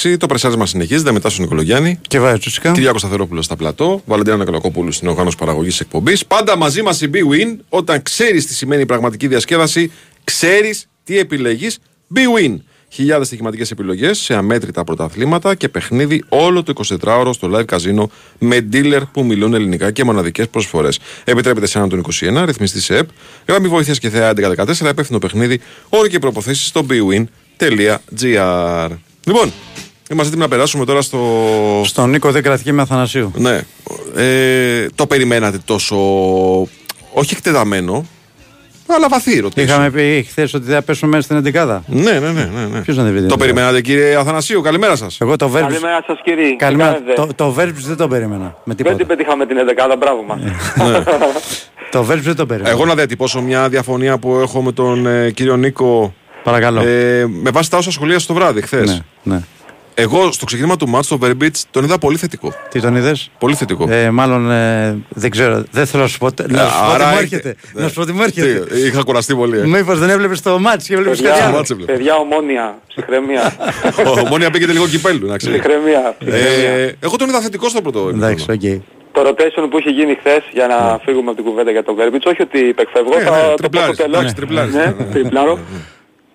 94,6. 0.04 0.18
Το 0.18 0.26
πρεσάρισμα 0.26 0.66
συνεχίζεται 0.66 1.12
μετά 1.12 1.30
στον 1.30 1.44
Νικολογιάννη. 1.44 2.00
Και 2.08 2.20
βάζει 2.20 2.40
τσουσικά. 2.40 2.72
Κυριάκος 2.72 3.02
Σταθερόπουλος 3.02 3.46
στα 3.46 3.56
πλατό. 3.56 4.02
Βαλεντίνα 4.06 4.38
Νικολακόπουλου 4.38 4.92
στην 4.92 5.08
οργάνωση 5.08 5.38
παραγωγής 5.38 5.80
εκπομπής. 5.80 6.26
Πάντα 6.26 6.58
μαζί 6.58 6.82
μας 6.82 7.02
η 7.02 7.10
BWIN. 7.14 7.58
Όταν 7.70 8.02
ξέρεις 8.02 8.46
τι 8.46 8.54
σημαίνει 8.54 8.82
η 8.82 8.86
πραγματική 8.86 9.28
διασκέδαση, 9.28 9.92
ξέρεις 10.24 10.88
τι 11.04 11.18
επιλέγεις. 11.20 11.80
BWIN. 12.16 12.56
Χιλιάδες 12.90 13.28
στοιχηματικές 13.28 13.72
επιλογές 13.72 14.20
σε 14.20 14.34
αμέτρητα 14.36 14.84
πρωταθλήματα 14.84 15.56
και 15.56 15.70
παιχνίδι 15.70 16.24
όλο 16.30 16.64
το 16.64 16.74
24ωρο 17.02 17.30
στο 17.34 17.52
live 17.54 17.66
καζίνο 17.66 18.10
με 18.40 18.68
dealer 18.72 19.02
που 19.12 19.24
μιλούν 19.24 19.54
ελληνικά 19.54 19.92
και 19.92 20.04
μοναδικές 20.04 20.48
προσφορές. 20.48 21.00
Επιτρέπεται 21.24 21.66
σε 21.66 21.78
έναν 21.78 21.90
των 21.90 22.00
21, 22.00 22.46
ρυθμιστή 22.46 22.82
σε 22.82 22.98
ΕΠ, 22.98 23.10
γραμμή 23.48 23.68
βοήθειας 23.68 24.00
και 24.00 24.10
θεά 24.10 24.34
1114, 24.34 24.90
υπεύθυνο 24.90 25.20
παιχνίδι, 25.20 25.60
όροι 25.90 26.10
και 26.10 26.20
προποθέσει 26.20 26.66
στο 26.66 26.84
bwin.gr. 27.60 28.90
Λοιπόν, 29.26 29.52
είμαστε 30.12 30.28
έτοιμοι 30.28 30.42
να 30.42 30.48
περάσουμε 30.48 30.86
τώρα 30.86 31.02
στο. 31.02 31.20
Στον 31.86 32.10
Νίκο 32.10 32.32
δεν 32.32 32.44
κρατική 32.44 32.72
με 32.72 32.82
Αθανασίου. 32.82 33.32
Ναι. 33.36 33.60
Ε, 34.16 34.88
το 34.96 35.08
περιμένατε 35.08 35.58
τόσο. 35.66 35.96
Όχι 37.18 37.34
εκτεταμένο, 37.34 38.06
αλλά 38.88 39.08
βαθύ 39.10 39.40
ρωτήσω. 39.40 39.66
Είχαμε 39.66 39.90
πει 39.92 40.26
χθε 40.30 40.42
ότι 40.42 40.66
δεν 40.66 40.76
θα 40.76 40.82
πέσουμε 40.82 41.12
μέσα 41.12 41.24
στην 41.42 41.54
11. 41.56 41.80
Ναι, 41.86 42.12
ναι, 42.12 42.20
ναι. 42.20 42.32
ναι, 42.32 42.66
ναι. 42.72 42.80
Ποιος 42.82 42.98
να 42.98 43.04
δεν 43.04 43.14
πει 43.14 43.20
την 43.20 43.28
Το 43.28 43.36
11? 43.36 43.40
περιμένατε 43.40 43.82
κύριε 43.82 44.16
Αθανασίου, 44.16 44.62
καλημέρα 44.62 44.96
σας. 44.96 45.18
Εγώ 45.22 45.36
το 45.36 45.52
Verbs. 45.56 45.60
Καλημέρα 45.60 46.04
σας 46.08 46.20
κύριε. 46.24 46.50
Τι 46.50 46.56
Καλημέρα. 46.56 46.92
κάνετε? 46.92 47.14
Το, 47.14 47.28
το 47.36 47.56
Verbs 47.60 47.74
δεν 47.86 47.96
το 47.98 48.08
περίμενα. 48.08 48.44
Με 48.44 48.54
Δεν 48.66 48.76
τίποτα. 48.76 48.96
την 48.96 49.08
πετύχαμε 49.08 49.46
την 49.46 49.58
11 49.94 49.96
μπράβο 50.00 50.24
μας. 50.24 50.40
Το 51.92 52.06
Verbs 52.10 52.20
δεν 52.22 52.36
το 52.36 52.46
περίμενα. 52.46 52.74
Εγώ 52.76 52.86
να 52.86 52.96
διατυπώσω 52.96 53.42
μια 53.42 53.70
διαφωνία 53.70 54.18
που 54.18 54.36
έχω 54.36 54.62
με 54.62 54.72
τον 54.72 55.08
ε, 55.08 55.32
κύριο 55.32 55.56
Νίκο. 55.58 56.14
Παρακαλώ. 56.46 56.82
Ε, 56.82 57.26
με 57.42 57.50
βάση 57.50 57.70
τα 57.70 57.78
όσα 57.78 57.92
σχολίασε 57.92 58.28
το 58.28 58.34
βράδυ 58.34 58.62
χθες. 58.62 59.04
Ναι, 59.24 59.36
ναι. 59.36 59.42
Εγώ 59.98 60.32
στο 60.32 60.46
ξεκίνημα 60.46 60.76
του 60.76 60.88
μάτς, 60.90 61.08
το 61.08 61.20
Verbits, 61.24 61.62
τον 61.72 61.84
είδα 61.84 61.98
πολύ 61.98 62.18
θετικό. 62.18 62.54
Τι 62.70 62.80
τον 62.82 62.96
είδες; 62.96 63.32
Πολύ 63.40 63.56
θετικό. 63.56 63.86
Ε, 63.90 64.10
μάλλον 64.10 64.52
ε, 64.52 64.98
δεν 65.10 65.30
ξέρω. 65.32 65.64
Δεν 65.72 65.86
θέλω 65.86 66.04
να 66.04 66.10
σου 66.10 66.18
πω. 66.18 66.26
Να 66.26 66.34
σου 66.68 66.80
πω 66.80 66.88
τι 66.88 66.94
άρα 66.94 67.06
μου 67.08 67.18
έχετε- 67.18 67.46
έρχεται. 67.46 67.56
ναι. 67.74 67.82
Να 67.84 67.88
σου 67.88 67.94
πω 67.96 68.06
τι 68.06 68.12
μου 68.12 68.22
έρχεται. 68.22 68.60
Τι, 68.76 68.80
είχα 68.80 69.02
κουραστεί 69.04 69.36
πολύ. 69.36 69.58
Ε. 69.60 69.66
Μήπως 69.66 70.00
δεν 70.00 70.10
έβλεπες 70.10 70.42
το 70.42 70.60
μάτς 70.60 70.88
και 70.88 70.94
έβλεπες 70.94 71.18
κάτι 71.22 71.30
Παιδιά, 71.32 71.46
άλλο; 71.48 71.56
μάτς 71.56 71.70
έβλεπα. 71.70 71.92
παιδιά 71.94 72.16
ομόνια, 72.16 72.78
ψυχραιμία. 72.88 73.56
Ο 74.24 74.28
Μόνια 74.28 74.50
πήγε 74.52 74.66
λίγο 74.66 74.88
κυπέλου, 74.88 75.28
να 75.28 75.38
ξέρεις. 75.38 75.60
ψυχραιμία. 75.60 76.16
Ε, 76.26 76.92
εγώ 77.00 77.16
τον 77.16 77.30
είδα 77.30 77.42
θετικό 77.42 77.70
στο 77.70 77.82
πρώτο 77.82 78.00
Εντάξει, 78.10 78.46
ημίχρονο. 78.50 78.76
οκ. 78.76 78.82
Το 79.12 79.22
rotation 79.30 79.68
που 79.70 79.78
είχε 79.80 79.90
γίνει 79.90 80.16
χθες 80.20 80.44
για 80.54 80.68
να 80.68 81.00
φύγουμε 81.06 81.28
από 81.32 81.36
την 81.42 81.46
κουβέντα 81.50 81.72
για 81.72 81.84
τον 81.84 81.96
Καρμπίτς, 81.98 82.26
όχι 82.26 82.42
ότι 82.42 82.60
υπεκφεύγω, 82.60 83.16
Ναι, 83.16 83.24
θα 83.24 83.32
ναι, 83.32 83.38
το 83.38 83.54
πω 83.54 83.58
τριπλάρις, 83.60 84.32
στο 84.32 84.44
τέλος. 85.12 85.58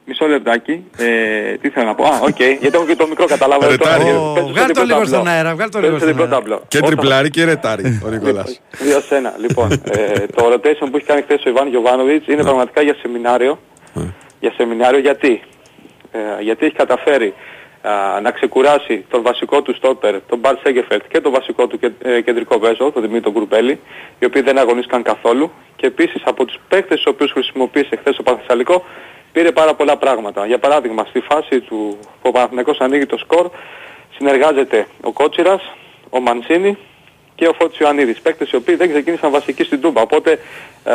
Εντάξει, 0.07 0.25
τριπλάρις, 0.31 0.95
Ναι, 0.97 1.05
ναι, 1.05 1.05
ναι, 1.05 1.05
τριπλάρω. 1.05 1.05
Μισό 1.05 1.07
λεπτάκι. 1.07 1.53
Ε, 1.53 1.57
τι 1.57 1.69
θέλω 1.71 1.87
να 1.87 1.95
πω; 1.95 2.05
Α, 2.05 2.21
οκ. 2.23 2.39
γιατί 2.39 2.71
έχω 2.73 2.87
και 2.87 2.97
το 2.97 3.07
μικρό 3.07 3.27
καταλάβω. 3.27 3.69
Ρετάρι. 3.69 4.05
Βγάλ 4.51 4.73
το 4.73 4.83
λίγο 4.83 5.05
στον 5.05 5.27
αέρα, 5.29 5.55
βγάλ 5.55 5.71
το 5.71 5.81
λίγο 5.81 5.99
στον 5.99 6.09
αέρα. 6.19 6.29
ταμπλό. 6.29 6.63
Και 6.69 6.81
τριπλάρι 6.81 7.31
και 7.31 7.45
ρετάρι 7.45 8.01
ο 8.07 8.09
Νικόλας. 8.09 8.61
Δύο 8.79 9.01
σε 9.01 9.17
ένα. 9.17 9.35
Λοιπόν, 9.39 9.73
ε, 9.73 10.27
το 10.35 10.53
rotation 10.53 10.89
που 10.91 10.97
έχει 10.97 11.07
κάνει 11.07 11.23
χθες 11.23 11.45
ο 11.45 11.49
Ιβάν 11.49 11.69
Γιωβάνοβιτς 11.69 12.27
είναι 12.27 12.43
πραγματικά 12.43 12.83
για 12.83 12.97
σεμινάριο. 13.03 13.59
Για 14.41 14.53
σεμινάριο 14.57 14.99
γιατί; 15.01 15.41
Ε, 16.13 16.43
γιατί 16.43 16.67
έχει 16.67 16.75
καταφέρει 16.75 17.35
α, 17.83 18.21
να 18.21 18.31
ξεκουράσει 18.31 19.05
τον 19.11 19.23
βασικό 19.23 19.63
του 19.63 19.75
στόπερ, 19.75 20.21
τον 20.29 20.39
Μπαρτ 20.39 20.59
Σέγκεφελτ 20.63 21.03
και 21.09 21.21
τον 21.21 21.33
βασικό 21.33 21.67
του 21.67 21.79
κε- 21.79 22.07
ε, 22.07 22.21
κεντρικό 22.21 22.59
βέζο, 22.59 22.91
τον 22.91 23.03
Δημήτρη 23.03 23.31
Γκουρμπέλη, 23.31 23.81
οι 24.19 24.25
οποίοι 24.25 24.43
δεν 24.43 24.59
αγωνίστηκαν 24.59 25.03
καθόλου 25.03 25.51
και 25.77 25.87
επίσης 25.87 26.23
από 26.25 26.45
τους 26.45 26.57
παίκτες 26.69 26.97
τους 26.97 27.07
οποίους 27.07 27.33
χρησιμοποίησε 27.33 27.97
χθες 27.97 28.19
ο 28.19 28.23
Πανθεσσαλικό 28.23 28.85
πήρε 29.33 29.53
πάρα 29.53 29.75
πολλά 29.75 29.97
πράγματα. 29.97 30.47
Για 30.47 30.59
παράδειγμα, 30.59 31.05
στη 31.09 31.21
φάση 31.21 31.61
του 31.61 31.99
που 32.01 32.29
ο 32.29 32.31
Παναθηναϊκός 32.31 32.79
ανοίγει 32.79 33.07
το 33.07 33.17
σκορ, 33.19 33.51
συνεργάζεται 34.17 34.87
ο 35.03 35.13
Κότσιρας, 35.13 35.63
ο 36.11 36.21
Μανσίνη 36.21 36.79
και 37.35 37.47
ο 37.47 37.53
Φώτης 37.53 37.79
Ιωαννίδης, 37.79 38.21
παίκτες 38.21 38.51
οι 38.51 38.57
οποίοι 38.57 38.75
δεν 38.75 38.89
ξεκίνησαν 38.91 39.31
βασικοί 39.31 39.65
στην 39.65 39.81
Τούμπα. 39.81 40.01
Οπότε 40.01 40.39
α, 40.85 40.93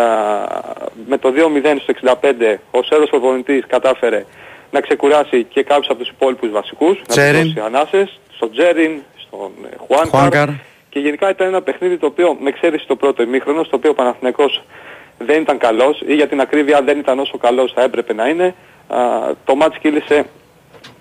με 1.08 1.18
το 1.18 1.34
2-0 1.36 1.76
στο 1.82 1.94
65 2.22 2.56
ο 2.72 2.84
Σέρος 2.84 3.10
προπονητής 3.10 3.64
κατάφερε 3.68 4.26
να 4.72 4.80
ξεκουράσει 4.82 5.44
και 5.44 5.64
κάποιους 5.64 5.90
από 5.90 6.00
τους 6.00 6.10
υπόλοιπους 6.10 6.50
βασικούς, 6.52 6.98
να 6.98 7.06
Τσέριν. 7.08 7.42
τους 7.42 7.54
δώσει 7.54 7.66
ανάσες, 7.68 8.20
στον 8.36 8.52
Τζέριν, 8.52 9.02
στον 9.18 9.52
ε, 9.72 9.76
Χουάνκαρ, 9.88 10.10
Χουάνκαρ. 10.20 10.48
και 10.90 11.00
γενικά 11.00 11.30
ήταν 11.30 11.48
ένα 11.48 11.62
παιχνίδι 11.62 11.98
το 11.98 12.06
οποίο 12.06 12.38
με 12.40 12.50
εξαίρεση 12.50 12.88
το 12.88 12.96
πρώτο 12.96 13.24
ημίχρονο, 13.24 13.64
στο 13.64 13.76
οποίο 13.78 13.90
ο 13.92 13.94
Παναθηναϊκός 13.94 14.64
δεν 15.18 15.42
ήταν 15.42 15.58
καλός 15.58 16.02
ή 16.08 16.14
για 16.14 16.28
την 16.28 16.42
ακρίβεια 16.42 16.82
δεν 16.82 17.00
ήταν 17.00 17.20
όσο 17.20 17.38
καλός 17.38 17.72
θα 17.72 17.82
έπρεπε 17.82 18.14
να 18.14 18.28
είναι, 18.28 18.56
α, 18.88 18.98
το 19.46 19.56
μάτς 19.56 19.78
κύλησε 19.78 20.26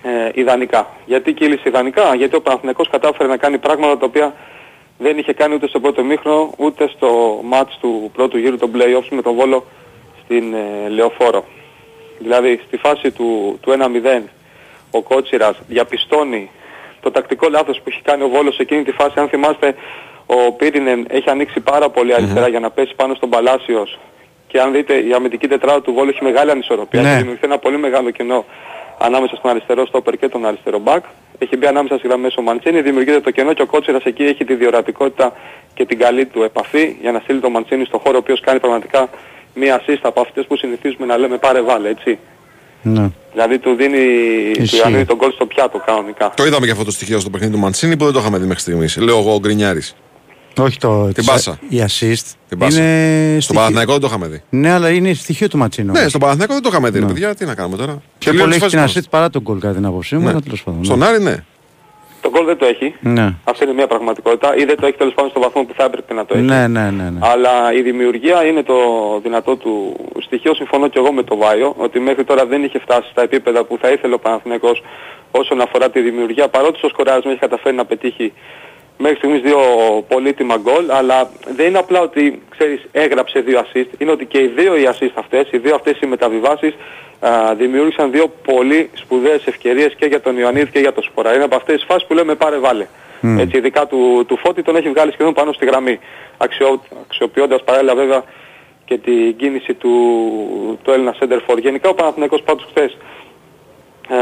ε, 0.02 0.30
ιδανικά. 0.34 0.86
Γιατί 1.06 1.32
κύλησε 1.32 1.62
ιδανικά, 1.68 2.14
γιατί 2.14 2.36
ο 2.36 2.40
Παναθηναϊκός 2.40 2.88
κατάφερε 2.88 3.28
να 3.28 3.36
κάνει 3.36 3.58
πράγματα 3.58 3.98
τα 3.98 4.06
οποία 4.06 4.34
δεν 4.98 5.18
είχε 5.18 5.32
κάνει 5.32 5.54
ούτε 5.54 5.68
στο 5.68 5.80
πρώτο 5.80 6.00
ημίχρονο, 6.00 6.52
ούτε 6.56 6.88
στο 6.88 7.40
μάτς 7.42 7.78
του 7.80 8.10
πρώτου 8.12 8.38
γύρου 8.38 8.56
των 8.56 8.70
play-offs 8.74 9.08
με 9.10 9.22
τον 9.22 9.34
Βόλο 9.34 9.64
στην 10.24 10.54
ε, 10.54 10.88
Λεωφόρο. 10.88 11.44
Δηλαδή 12.18 12.60
στη 12.66 12.76
φάση 12.76 13.10
του, 13.10 13.58
του 13.62 13.76
1-0 14.16 14.22
ο 14.90 15.02
Κότσιρας 15.02 15.58
διαπιστώνει 15.68 16.50
το 17.00 17.10
τακτικό 17.10 17.48
λάθος 17.48 17.76
που 17.76 17.84
έχει 17.86 18.02
κάνει 18.02 18.22
ο 18.22 18.28
Βόλος 18.28 18.54
σε 18.54 18.62
εκείνη 18.62 18.82
τη 18.82 18.92
φάση. 18.92 19.20
Αν 19.20 19.28
θυμάστε 19.28 19.74
ο 20.26 20.52
Πύρινεν 20.52 21.06
έχει 21.08 21.30
ανοίξει 21.30 21.60
πάρα 21.60 21.88
πολύ 21.90 22.14
αριστερά 22.14 22.48
για 22.48 22.60
να 22.60 22.70
πέσει 22.70 22.94
πάνω 22.96 23.14
στον 23.14 23.28
Παλάσιος 23.30 23.98
και 24.46 24.60
αν 24.60 24.72
δείτε 24.72 24.94
η 24.94 25.12
αμυντική 25.12 25.48
τετράδα 25.48 25.80
του 25.82 25.92
Βόλου 25.92 26.08
έχει 26.08 26.24
μεγάλη 26.24 26.50
ανισορροπία 26.50 27.00
Ναι. 27.00 27.08
και 27.08 27.14
δημιουργηθεί 27.16 27.46
ένα 27.46 27.58
πολύ 27.58 27.78
μεγάλο 27.78 28.10
κενό 28.10 28.44
ανάμεσα 28.98 29.36
στον 29.36 29.50
αριστερό 29.50 29.86
στόπερ 29.86 30.16
και 30.16 30.28
τον 30.28 30.46
αριστερό 30.46 30.78
μπακ. 30.78 31.04
Έχει 31.38 31.56
μπει 31.56 31.66
ανάμεσα 31.66 31.96
στις 31.96 32.08
γραμμές 32.08 32.36
ο 32.36 32.42
Μαντσίνη, 32.42 32.80
δημιουργείται 32.82 33.20
το 33.20 33.30
κενό 33.30 33.52
και 33.52 33.62
ο 33.62 33.66
Κότσιρας 33.66 34.02
εκεί 34.04 34.22
έχει 34.22 34.44
τη 34.44 34.54
διορατικότητα 34.54 35.32
και 35.74 35.84
την 35.86 35.98
καλή 35.98 36.26
του 36.26 36.42
επαφή 36.42 36.96
για 37.00 37.12
να 37.12 37.18
στείλει 37.20 37.40
τον 37.40 37.50
Μαντσίνη 37.50 37.84
στο 37.84 37.98
χώρο 37.98 38.14
ο 38.16 38.18
οποίος 38.18 38.40
κάνει 38.40 38.60
πραγματικά 38.60 39.08
μία 39.54 39.80
assist 39.80 39.98
από 40.02 40.20
αυτές 40.20 40.46
που 40.46 40.56
συνηθίζουμε 40.56 41.06
να 41.06 41.16
λέμε 41.16 41.36
πάρε 41.38 41.60
βάλε 41.60 41.88
έτσι. 41.88 42.18
Ναι. 42.82 43.10
Δηλαδή 43.32 43.58
του 43.58 43.74
δίνει 43.74 43.98
του 44.54 44.62
Ισχύει. 44.62 44.76
Ιωαννίδη 44.76 45.04
τον 45.04 45.16
κόλ 45.16 45.32
στο 45.32 45.46
πιάτο 45.46 45.78
κανονικά. 45.86 46.32
Το 46.36 46.44
είδαμε 46.44 46.66
και 46.66 46.72
αυτό 46.72 46.84
το 46.84 46.90
στοιχείο 46.90 47.18
στο 47.18 47.30
παιχνίδι 47.30 47.52
του 47.52 47.58
Μαντσίνη 47.58 47.96
που 47.96 48.04
δεν 48.04 48.12
το 48.12 48.18
είχαμε 48.20 48.38
δει 48.38 48.44
μέχρι 48.46 48.60
στιγμής. 48.60 48.96
Λέω 48.96 49.18
εγώ 49.18 49.34
ο 49.34 49.38
Γκρινιάρης. 49.38 49.96
Όχι 50.58 50.78
το. 50.78 51.10
Την 51.14 51.24
πάσα. 51.24 51.58
Η 51.68 51.76
assist. 51.80 52.32
Την 52.48 52.58
πάσα. 52.58 52.80
Είναι 52.80 53.30
Στο 53.32 53.40
στοιχείο- 53.40 53.54
Παναθηναϊκό 53.54 53.92
δεν 53.92 54.00
το 54.00 54.06
είχαμε 54.06 54.26
δει. 54.26 54.42
Ναι, 54.50 54.70
αλλά 54.72 54.90
είναι 54.90 55.12
στοιχείο 55.12 55.48
του 55.48 55.58
ματσίνου. 55.58 55.92
Ναι, 55.92 56.08
στο 56.08 56.18
Παναθηναϊκό 56.18 56.52
δεν 56.52 56.62
το 56.62 56.68
είχαμε 56.72 56.90
δει. 56.90 56.98
ρε 56.98 57.06
Παιδιά, 57.06 57.34
τι 57.34 57.44
να 57.44 57.54
κάνουμε 57.54 57.76
τώρα. 57.76 57.92
Πιο 57.92 58.30
Τελείω 58.30 58.40
πολύ 58.40 58.54
τις 58.54 58.62
έχει 58.62 58.70
την 58.70 58.80
φάσεις 58.80 59.02
assist 59.02 59.10
παρά 59.10 59.30
τον 59.30 59.42
γκολ 59.42 59.58
κατά 59.58 59.74
την 59.74 59.84
άποψή 59.86 60.14
μου. 60.16 60.22
Ναι. 60.22 60.28
αλλά 60.30 60.40
τέλος 60.40 60.62
πάντων, 60.62 60.84
Στον 60.84 60.98
ναι. 60.98 61.06
Άρη, 61.06 61.22
ναι. 61.22 61.36
Το 62.20 62.30
γκολ 62.30 62.44
δεν 62.44 62.56
το 62.58 62.66
έχει. 62.66 62.94
Ναι. 63.00 63.34
Αυτή 63.44 63.64
είναι 63.64 63.72
μια 63.72 63.86
πραγματικότητα. 63.86 64.56
Ή 64.56 64.64
δεν 64.64 64.76
το 64.76 64.86
έχει 64.86 64.96
τέλος 64.96 65.14
πάντων 65.14 65.30
στο 65.30 65.40
βαθμό 65.40 65.62
που 65.64 65.74
θα 65.76 65.84
έπρεπε 65.84 66.14
να 66.14 66.24
το 66.26 66.34
έχει. 66.36 66.44
Ναι, 66.44 66.66
ναι, 66.68 66.90
ναι. 66.90 67.10
ναι. 67.10 67.18
Αλλά 67.20 67.72
η 67.78 67.82
δημιουργία 67.82 68.44
είναι 68.44 68.62
το 68.62 68.74
δυνατό 69.22 69.56
του 69.56 69.96
στοιχείο. 70.26 70.54
Συμφωνώ 70.54 70.88
και 70.88 70.98
εγώ 70.98 71.12
με 71.12 71.22
το 71.22 71.36
Βάιο 71.36 71.74
ότι 71.78 72.00
μέχρι 72.00 72.24
τώρα 72.24 72.46
δεν 72.46 72.62
είχε 72.64 72.78
φτάσει 72.78 73.08
στα 73.10 73.22
επίπεδα 73.22 73.64
που 73.64 73.78
θα 73.80 73.90
ήθελε 73.90 74.14
ο 74.14 74.18
Παναθηναϊκός 74.18 74.82
όσον 75.30 75.60
αφορά 75.60 75.90
τη 75.90 76.00
δημιουργία. 76.00 76.48
Παρότι 76.48 76.78
στο 76.78 76.88
σκοράρισμα 76.88 77.30
έχει 77.30 77.40
καταφέρει 77.40 77.76
να 77.76 77.84
πετύχει 77.84 78.32
μέχρι 78.98 79.16
στιγμής 79.16 79.40
δύο 79.40 79.58
πολύτιμα 80.08 80.56
γκολ, 80.56 80.90
αλλά 80.90 81.30
δεν 81.56 81.66
είναι 81.66 81.78
απλά 81.78 82.00
ότι 82.00 82.42
ξέρεις, 82.50 82.84
έγραψε 82.92 83.40
δύο 83.40 83.60
assist, 83.60 83.88
είναι 83.98 84.10
ότι 84.10 84.24
και 84.24 84.38
οι 84.38 84.46
δύο 84.46 84.76
οι 84.76 84.88
assist 84.92 85.12
αυτές, 85.14 85.48
οι 85.50 85.58
δύο 85.58 85.74
αυτές 85.74 86.00
οι 86.00 86.06
μεταβιβάσεις 86.06 86.74
α, 87.20 87.54
δημιούργησαν 87.54 88.10
δύο 88.10 88.32
πολύ 88.44 88.90
σπουδαίες 88.94 89.46
ευκαιρίες 89.46 89.94
και 89.94 90.06
για 90.06 90.20
τον 90.20 90.38
Ιωαννίδη 90.38 90.70
και 90.70 90.78
για 90.78 90.92
τον 90.92 91.02
Σπορά. 91.02 91.34
Είναι 91.34 91.44
από 91.44 91.56
αυτές 91.56 91.74
τις 91.74 91.84
φάσεις 91.84 92.06
που 92.06 92.14
λέμε 92.14 92.34
πάρε 92.34 92.58
βάλε. 92.58 92.86
Μμ. 93.20 93.38
Έτσι, 93.38 93.56
ειδικά 93.56 93.86
του, 93.86 94.24
του 94.28 94.36
Φώτη 94.36 94.62
τον 94.62 94.76
έχει 94.76 94.88
βγάλει 94.88 95.12
σχεδόν 95.12 95.32
πάνω 95.32 95.52
στη 95.52 95.64
γραμμή, 95.64 95.98
αξιό, 96.36 96.82
αξιοποιώντας 97.04 97.62
παράλληλα 97.64 97.94
βέβαια 97.94 98.24
και 98.84 98.98
την 98.98 99.36
κίνηση 99.36 99.74
του, 99.74 99.90
του 100.82 100.90
Έλληνα 100.90 101.14
Σέντερφορ. 101.18 101.58
Γενικά 101.58 101.88
ο 101.88 101.94
Παναθηναϊκός 101.94 102.42
πάντως 102.42 102.66
χθες 102.70 102.96
α, 104.08 104.18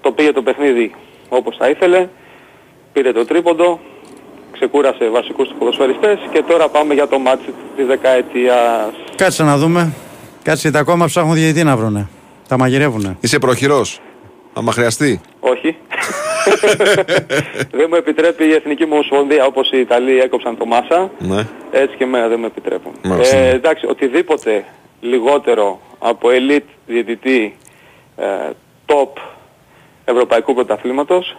το 0.00 0.12
πήγε 0.12 0.32
το 0.32 0.42
παιχνίδι 0.42 0.94
όπως 1.28 1.56
θα 1.56 1.68
ήθελε, 1.68 2.08
πήρε 2.92 3.12
το 3.12 3.24
τρίποντο, 3.24 3.80
ξεκούρασε 4.58 5.08
βασικούς 5.08 5.48
τους 5.48 5.56
ποδοσφαιριστές 5.58 6.18
και 6.32 6.42
τώρα 6.48 6.68
πάμε 6.68 6.94
για 6.94 7.08
το 7.08 7.18
ματς 7.18 7.54
της 7.76 7.86
δεκαετίας. 7.86 8.92
Κάτσε 9.16 9.42
να 9.42 9.56
δούμε. 9.56 9.92
Κάτσε 10.42 10.60
γιατί 10.62 10.78
ακόμα 10.78 11.06
ψάχνουν 11.06 11.34
διαιτητή 11.34 11.64
να 11.64 11.76
βρουνε. 11.76 12.08
Τα 12.48 12.58
μαγειρεύουνε. 12.58 13.16
Είσαι 13.20 13.38
πρόχειρος. 13.38 14.00
Άμα 14.52 14.72
χρειαστεί. 14.72 15.20
Όχι. 15.40 15.76
δεν 17.78 17.86
μου 17.88 17.94
επιτρέπει 17.94 18.44
η 18.44 18.52
Εθνική 18.52 18.84
μου 18.84 18.90
Ομοσπονδία 18.92 19.44
όπως 19.44 19.70
οι 19.70 19.78
Ιταλοί 19.78 20.20
έκοψαν 20.20 20.56
το 20.56 20.66
Μάσα. 20.66 21.10
Ναι. 21.18 21.46
Έτσι 21.70 21.96
και 21.96 22.04
εμένα 22.04 22.28
δεν 22.28 22.40
με 22.40 22.46
επιτρέπουν. 22.46 22.92
Μάλιστα. 23.02 23.36
Ε, 23.36 23.50
εντάξει, 23.50 23.86
οτιδήποτε 23.86 24.64
λιγότερο 25.00 25.80
από 25.98 26.28
elite 26.28 26.68
διαιτητή 26.86 27.56
ε, 28.16 28.24
top 28.86 29.08
ευρωπαϊκού 30.04 30.54
πρωταθλήματος 30.54 31.36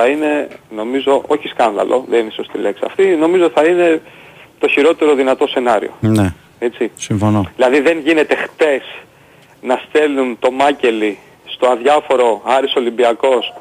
θα 0.00 0.06
είναι 0.06 0.48
νομίζω, 0.70 1.22
όχι 1.26 1.48
σκάνδαλο, 1.48 2.04
δεν 2.08 2.18
είναι 2.18 2.28
η 2.28 2.34
σωστή 2.34 2.58
λέξη 2.58 2.82
αυτή, 2.86 3.04
νομίζω 3.06 3.50
θα 3.54 3.64
είναι 3.64 4.02
το 4.58 4.68
χειρότερο 4.68 5.14
δυνατό 5.14 5.46
σενάριο. 5.46 5.90
Ναι, 6.00 6.32
Έτσι. 6.58 6.90
συμφωνώ. 6.96 7.50
Δηλαδή 7.56 7.80
δεν 7.80 7.98
γίνεται 7.98 8.34
χτες 8.34 8.82
να 9.60 9.80
στέλνουν 9.88 10.36
το 10.38 10.50
Μάκελι 10.50 11.18
στο 11.44 11.66
αδιάφορο 11.68 12.42
Άρης 12.44 12.74
Ολυμπιακός 12.76 13.52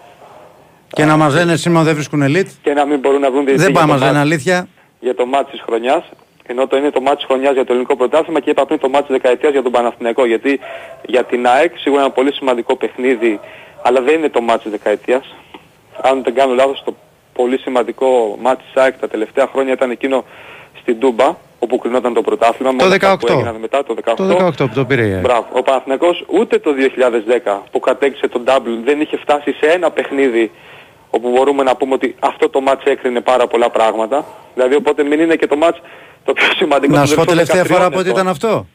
Και 0.94 1.06
να 1.06 1.18
μας 1.18 1.34
λένε 1.34 1.56
σήμερα 1.56 1.84
δεν 1.84 1.94
βρίσκουν 1.94 2.22
ελίτ. 2.22 2.48
και 2.62 2.74
να 2.74 2.86
μην 2.86 3.00
μπορούν 3.00 3.22
να 3.22 3.32
βρουν 3.32 3.46
διαιτητή 3.46 3.64
Δεν 3.64 3.72
για 3.72 3.80
πάμε 3.82 3.94
το 3.94 3.98
μας 4.00 4.08
λένε 4.08 4.18
μάτς- 4.20 4.32
αλήθεια. 4.32 4.68
για 5.00 5.16
το 5.16 5.26
μάτς 5.26 5.52
της 5.52 5.62
χρονιάς 5.66 6.04
ενώ 6.50 6.68
το 6.68 6.78
είναι 6.78 6.90
το 6.92 7.02
μάτς 7.02 7.16
της 7.18 7.26
χρονιάς 7.26 7.54
για 7.54 7.64
το 7.66 7.72
ελληνικό 7.74 7.96
πρωτάθλημα 7.96 8.40
και 8.40 8.50
είπα 8.50 8.66
πριν 8.66 8.80
το 8.80 8.90
μάτς 8.90 9.08
της 9.08 9.16
δεκαετίας 9.16 9.52
για 9.52 9.62
τον 9.64 9.72
Παναθηναϊκό 9.72 10.26
γιατί 10.26 10.60
για 11.06 11.24
την 11.24 11.48
ΑΕΚ 11.48 11.72
σίγουρα 11.78 12.02
ένα 12.02 12.12
πολύ 12.12 12.34
σημαντικό 12.34 12.76
παιχνίδι 12.76 13.40
αλλά 13.82 14.02
δεν 14.02 14.14
είναι 14.18 14.30
το 14.30 14.42
μάτς 14.42 14.62
της 14.64 14.72
δεκαετίας 14.72 15.36
αν 16.02 16.24
δεν 16.24 16.34
κάνω 16.34 16.54
λάθος 16.54 16.82
το 16.86 16.96
πολύ 17.34 17.58
σημαντικό 17.60 18.38
μάτς 18.42 18.64
της 18.64 18.82
ΑΕΚ 18.84 18.98
τα 19.00 19.08
τελευταία 19.08 19.48
χρόνια 19.52 19.74
ήταν 19.74 19.92
εκείνο 19.92 20.24
στην 20.82 21.00
Τούμπα 21.00 21.36
όπου 21.60 21.78
κρινόταν 21.78 22.14
το 22.14 22.22
πρωτάθλημα 22.22 22.72
με 22.72 22.78
Το 22.78 22.86
όλα 22.86 22.94
αυτά 22.96 23.14
18. 23.16 23.20
που 23.20 23.28
έγιναν 23.32 23.56
μετά 23.56 23.84
το 23.84 23.96
18 24.06 24.14
Το 24.16 24.46
18 24.48 24.52
που 24.58 24.70
το 24.74 24.86
πήρε 24.86 25.08
η 25.08 25.12
ΑΕΚ. 25.14 25.22
Μπράβο. 25.22 25.46
Ο 25.52 25.62
Παναθηναϊκός 25.62 26.24
ούτε 26.28 26.60
το 26.60 26.72
2010 26.74 27.62
που 27.72 27.80
κατέκτησε 27.80 28.28
τον 28.28 28.44
double 28.48 28.78
δεν 28.84 29.02
είχε 29.02 29.18
φτάσει 29.18 29.52
σε 29.52 29.66
ένα 29.66 29.92
παιχνίδι 29.92 30.52
όπου 31.10 31.30
μπορούμε 31.30 31.64
να 31.64 31.76
πούμε 31.76 31.94
ότι 31.94 32.16
αυτό 32.20 32.50
το 32.50 32.62
μάτς 32.62 32.84
έκρινε 32.86 33.22
πάρα 33.22 33.48
πολλά 33.48 33.70
πράγματα. 33.70 34.26
Δηλαδή 34.54 34.76
οπότε 34.76 35.04
μην 35.04 35.20
είναι 35.20 35.36
και 35.36 35.48
το 35.48 35.56
μάτς 35.56 35.82
το 36.26 36.34
πιο 36.34 36.48
σημαντικό 36.56 36.94
Να 36.94 37.00
των 37.00 37.08
σου 37.08 37.16
πω 37.16 37.26
τελευταία 37.26 37.56
τελευταίων 37.64 37.80
φορά 37.80 37.90
13 37.90 37.92
πότε 37.92 38.10
ετών. 38.10 38.22
ήταν 38.22 38.28
αυτό; 38.28 38.66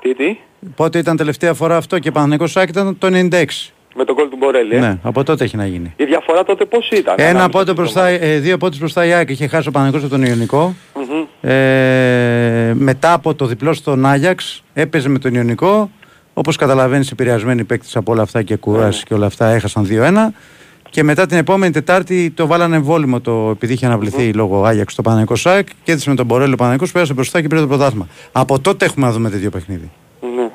Τι, 0.00 0.14
τι, 0.14 0.38
Πότε 0.76 0.98
ήταν 0.98 1.16
τελευταία 1.16 1.54
φορά 1.54 1.76
αυτό 1.76 1.98
και 1.98 2.10
Παναθηναϊκός 2.10 2.50
ΣΑΚ 2.50 2.68
ήταν 2.68 2.98
το 2.98 3.08
96. 3.12 3.44
Με 3.96 4.04
τον 4.04 4.14
κόλ 4.14 4.28
του 4.28 4.36
Μπορέλη. 4.36 4.74
Ε. 4.74 4.78
Ναι, 4.80 4.98
από 5.02 5.24
τότε 5.24 5.44
έχει 5.44 5.56
να 5.56 5.66
γίνει. 5.66 5.92
Η 5.96 6.04
διαφορά 6.04 6.42
τότε 6.44 6.64
πώς 6.64 6.90
ήταν. 6.90 7.14
Ένα 7.18 7.28
ανάμεσα 7.28 7.48
πότε 7.48 7.62
στις 7.64 7.74
μπροστά, 7.74 8.00
ομάδες. 8.00 8.18
ε, 8.28 8.38
δύο 8.38 8.56
πότε 8.56 8.76
μπροστά 8.78 9.06
η 9.06 9.12
ΑΕΚ 9.12 9.30
είχε 9.30 9.46
χάσει 9.46 9.68
ο 9.68 9.70
Παναθηναϊκός 9.70 10.10
από 10.10 10.18
τον 10.20 10.28
Ιωνικό. 10.30 10.74
Μμμ. 10.94 11.50
Ε, 11.50 12.74
μετά 12.74 13.12
από 13.12 13.34
το 13.34 13.46
διπλό 13.46 13.72
στον 13.72 14.06
Άγιαξ 14.06 14.62
έπαιζε 14.74 15.08
με 15.08 15.18
τον 15.18 15.34
Ιωνικό. 15.34 15.90
Όπως 16.34 16.56
καταλαβαίνεις 16.56 17.10
επηρεασμένοι 17.10 17.64
παίκτες 17.64 17.96
από 17.96 18.12
όλα 18.12 18.22
αυτά 18.22 18.42
και 18.42 18.56
κουράσει 18.56 19.04
και 19.04 19.14
όλα 19.14 19.26
αυτά 19.26 19.46
έχασαν 19.48 19.86
2-1. 19.90 20.32
Και 20.90 21.02
μετά 21.02 21.26
την 21.26 21.38
επόμενη 21.38 21.72
Τετάρτη 21.72 22.30
το 22.30 22.46
βάλανε 22.46 22.76
εμβόλυμο 22.76 23.20
το, 23.20 23.48
επειδή 23.52 23.72
είχε 23.72 23.86
αναβληθεί 23.86 24.32
λόγω 24.32 24.64
Άγιαξ 24.64 24.94
το 24.94 25.02
Παναγικό 25.02 25.36
ΣΑΚ 25.36 25.66
και 25.82 25.92
έτσι 25.92 26.08
με 26.08 26.14
τον 26.14 26.26
Μπορέλο 26.26 26.52
ο 26.52 26.56
Παναγικός 26.56 26.92
πέρασε 26.92 27.12
μπροστά 27.12 27.40
και 27.40 27.48
πήρε 27.48 27.60
το 27.60 27.66
πρωτάθλημα. 27.66 28.06
Από 28.32 28.58
τότε 28.60 28.84
έχουμε 28.84 29.06
να 29.06 29.12
δούμε 29.12 29.30
τέτοιο 29.30 29.50
παιχνίδι. 29.50 29.90
Ναι. 30.36 30.48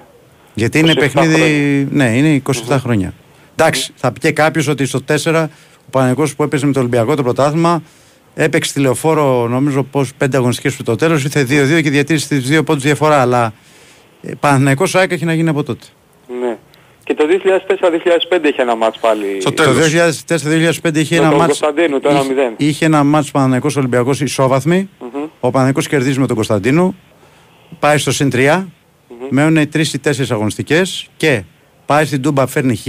Γιατί 0.54 0.80
είναι 0.80 0.92
27 0.92 0.96
παιχνίδι. 1.00 1.34
χρόνια. 1.34 1.88
Ναι, 1.92 2.18
είναι 2.18 2.42
27 2.68 2.76
χρόνια. 2.80 3.14
Εντάξει, 3.62 3.92
θα 3.96 4.12
πει 4.12 4.20
και 4.20 4.32
κάποιος 4.32 4.68
ότι 4.68 4.86
στο 4.86 5.00
4 5.24 5.48
ο 5.86 5.90
Παναγικός 5.90 6.36
που 6.36 6.44
έπαιζε 6.44 6.66
με 6.66 6.72
το 6.74 6.80
Ολυμπιακό 6.80 7.16
το 7.16 7.24
πρωτάθλημα 7.24 7.84
έπαιξε 8.36 8.74
τηλεοφόρο 8.74 9.48
νομίζω 9.48 9.84
πως 9.84 10.12
5 10.24 10.28
αγωνιστικές 10.36 10.76
του 10.76 10.84
το 10.84 10.96
τέλος, 10.96 11.24
ήρθε 11.24 11.42
2-2 11.42 11.82
και 11.84 11.90
διατήρησε 11.90 12.28
τις 12.28 12.60
2 12.60 12.66
πόντους 12.66 12.84
διαφορά. 12.84 13.22
Αλλά 13.22 13.54
ε, 14.22 14.32
Παναθηναϊκός 14.40 14.96
ΑΕΚ 14.96 15.12
έχει 15.12 15.26
να 15.26 15.34
γίνει 15.34 15.50
από 15.50 15.64
τότε. 15.64 15.86
Ναι. 16.42 16.58
Και 17.04 17.14
το 17.14 17.24
2004-2005 17.28 18.44
είχε 18.46 18.62
ένα 18.62 18.76
μάτς 18.76 19.00
πάλι. 19.00 19.38
Το 19.44 19.64
2004-2005 20.28 20.96
είχε 20.98 21.16
Με 21.16 21.22
ένα 21.22 21.30
τον 21.30 21.40
μάτς. 21.40 21.60
Κωνσταντίνου, 21.60 22.00
το 22.00 22.10
1-0. 22.10 22.14
είχε- 22.14 22.54
Είχε 22.58 22.86
ένα 22.86 23.04
μάτς 23.04 23.32
Παναθηναϊκός 23.32 23.76
Ολυμπιακός 23.76 24.22
ισόβαθμη. 24.22 24.90
Ο 25.40 25.50
Παναθηναϊκός 25.50 25.88
κερδίζει 25.88 26.20
με 26.20 26.28
τον 26.28 26.36
Κωνσταντίνου. 26.36 26.96
Πάει 27.80 27.98
στο 27.98 28.12
συν 28.12 28.30
3. 28.34 28.68
Μένουν 29.30 29.56
οι 29.56 29.68
3 29.68 29.94
ή 29.94 30.00
4 30.00 30.32
αγωνιστικές 30.32 31.10
και 31.18 31.44
πάει 31.86 32.06
στην 32.06 32.22
Τούμπα, 32.22 32.48
φέρνει 32.48 32.76
χ. 32.76 32.88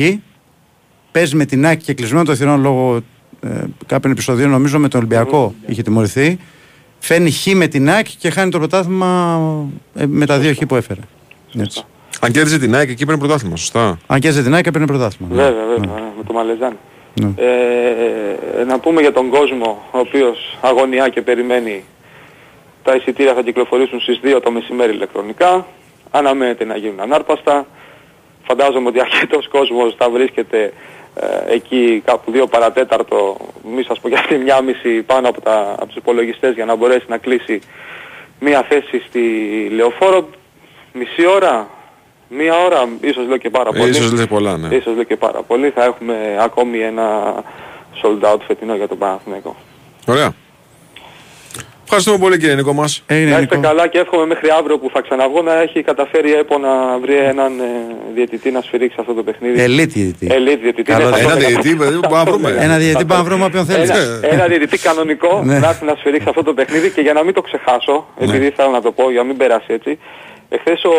Παίζει 1.12 1.36
με 1.36 1.44
την 1.44 1.66
Άκη 1.66 1.84
και 1.84 1.94
κλεισμένο 1.94 2.24
το 2.24 2.34
θηρόν 2.34 2.60
λόγω 2.60 3.00
ε, 3.40 3.48
κάποιων 3.86 4.12
επεισοδίων, 4.12 4.50
νομίζω 4.50 4.78
με 4.78 4.88
τον 4.88 5.00
Ολυμπιακό 5.00 5.54
είχε 5.66 5.82
τιμωρηθεί. 5.82 6.38
Φέρνει 6.98 7.30
χ 7.30 7.46
με 7.54 7.66
την 7.66 7.90
Άκη 7.90 8.16
και 8.16 8.30
χάνει 8.30 8.50
το 8.50 8.58
πρωτάθλημα 8.58 9.40
ε, 9.94 10.06
με 10.06 10.26
τα 10.26 10.38
δύο 10.38 10.54
χ 10.54 10.58
που 10.68 10.76
έφερε. 10.76 11.00
Έτσι. 11.58 11.84
Αν 12.20 12.32
κέρδιζε 12.32 12.58
την 12.58 12.74
ΑΕΚ 12.74 12.88
εκεί 12.88 13.04
παίρνει 13.04 13.20
πρωτάθλημα, 13.20 13.56
σωστά. 13.56 13.98
Αν 14.06 14.20
και 14.20 14.30
την 14.30 14.54
Άκη 14.54 14.68
έπαιρνε 14.68 14.86
πρωτάθλημα. 14.86 15.34
Βέβαια, 15.34 15.66
βέβαια, 15.66 16.12
με 16.16 16.24
το 16.26 16.32
Μαλεζάνι. 16.32 16.76
Ναι. 17.20 17.32
Ε, 17.36 18.64
να 18.64 18.78
πούμε 18.78 19.00
για 19.00 19.12
τον 19.12 19.28
κόσμο, 19.28 19.82
ο 19.90 19.98
οποίος 19.98 20.58
αγωνιά 20.60 21.08
και 21.08 21.22
περιμένει 21.22 21.84
τα 22.82 22.94
εισιτήρια 22.94 23.34
θα 23.34 23.42
κυκλοφορήσουν 23.42 24.00
στις 24.00 24.20
2 24.24 24.40
το 24.42 24.50
μεσημέρι 24.50 24.92
ηλεκτρονικά. 24.92 25.66
Αναμένεται 26.10 26.64
να 26.64 26.76
γίνουν 26.76 27.00
ανάρπαστα. 27.00 27.66
Φαντάζομαι 28.42 28.88
ότι 28.88 29.00
αρκετός 29.06 29.48
κόσμος 29.48 29.94
θα 29.98 30.10
βρίσκεται 30.10 30.72
ε, 31.14 31.54
εκεί 31.54 32.02
κάπου 32.04 32.32
2 32.34 32.44
παρατέταρτο, 32.50 33.36
μη 33.74 33.82
σας 33.82 34.00
πω 34.00 34.08
για 34.08 34.18
αυτή 34.18 34.36
μια 34.36 34.60
μισή 34.60 35.02
πάνω 35.02 35.28
από, 35.28 35.40
τα, 35.40 35.72
από 35.72 35.86
τους 35.86 35.96
υπολογιστές 35.96 36.54
για 36.54 36.64
να 36.64 36.74
μπορέσει 36.74 37.04
να 37.08 37.18
κλείσει 37.18 37.60
μια 38.40 38.62
θέση 38.68 39.02
στη 39.08 39.20
Λεωφόρο. 39.74 40.28
Μισή 40.92 41.26
ώρα, 41.26 41.68
μία 42.28 42.54
ώρα, 42.64 42.88
ίσως 43.00 43.26
λέω 43.26 43.36
και 43.36 43.50
πάρα 43.50 43.70
Ε, 43.74 43.78
πολύ. 43.78 43.90
ίσως 43.90 44.12
λέει 44.12 44.26
πολλά, 44.26 44.56
ναι. 44.56 44.74
Ίσως 44.74 44.94
λέω 44.94 45.02
και 45.04 45.16
πάρα 45.16 45.42
πολύ. 45.42 45.70
Θα 45.70 45.84
έχουμε 45.84 46.36
ακόμη 46.40 46.78
ένα 46.78 47.34
sold 48.02 48.32
out 48.32 48.38
φετινό 48.46 48.74
για 48.74 48.88
τον 48.88 48.98
Παναθηναϊκό. 48.98 49.56
Ωραία. 50.06 50.32
Ευχαριστούμε 51.94 52.24
πολύ 52.24 52.38
κύριε 52.38 52.54
Νίκο 52.54 52.72
μας. 52.72 53.02
Να 53.08 53.38
είστε 53.38 53.56
καλά 53.56 53.86
και 53.88 53.98
εύχομαι 53.98 54.26
μέχρι 54.26 54.48
αύριο 54.58 54.78
που 54.78 54.90
θα 54.92 55.00
ξαναβγώ 55.00 55.42
να 55.42 55.60
έχει 55.60 55.82
καταφέρει 55.82 56.28
η 56.28 56.32
ΕΠΟ 56.32 56.58
να 56.58 56.98
βρει 57.02 57.16
έναν 57.16 57.52
ε, 57.60 57.64
διαιτητή 58.14 58.50
να 58.50 58.60
σφυρίξει 58.60 58.96
αυτό 59.00 59.12
το 59.14 59.22
παιχνίδι. 59.22 59.56
Elite 59.66 59.88
διαιτητή. 59.88 60.26
Elite 60.30 60.58
διαιτητή. 60.62 60.82
Καλό 60.82 61.08
ναι, 61.10 61.16
θα 61.16 61.18
ένα 61.18 61.28
το 61.30 61.38
έκανα. 61.38 61.48
διαιτητή, 61.48 61.76
παιδί, 61.76 61.98
μπορούμε 61.98 62.16
να 62.18 62.24
βρούμε. 62.24 62.56
Ένα 62.60 62.76
διαιτητή 62.76 63.04
πάμε 63.04 63.22
να 63.22 63.28
βρούμε 63.28 63.44
όποιον 63.44 63.64
θέλεις. 63.66 63.90
Ένα, 63.90 64.20
ένα 64.34 64.46
διαιτητή 64.46 64.78
κανονικό 64.78 65.42
Ναι. 65.44 65.58
να 65.58 65.68
έρθει 65.68 65.84
να 65.84 65.94
σφυρίξει 65.98 66.26
αυτό 66.28 66.42
το 66.42 66.52
παιχνίδι 66.54 66.90
και 66.90 67.00
για 67.00 67.12
να 67.12 67.22
μην 67.24 67.34
το 67.34 67.40
ξεχάσω, 67.40 68.06
επειδή 68.20 68.50
θέλω 68.56 68.70
να 68.70 68.80
το 68.80 68.92
πω 68.92 69.10
για 69.10 69.20
να 69.20 69.26
μην 69.26 69.36
περάσει 69.36 69.66
έτσι, 69.68 69.98
εχθές 70.54 70.84
ο 70.84 70.94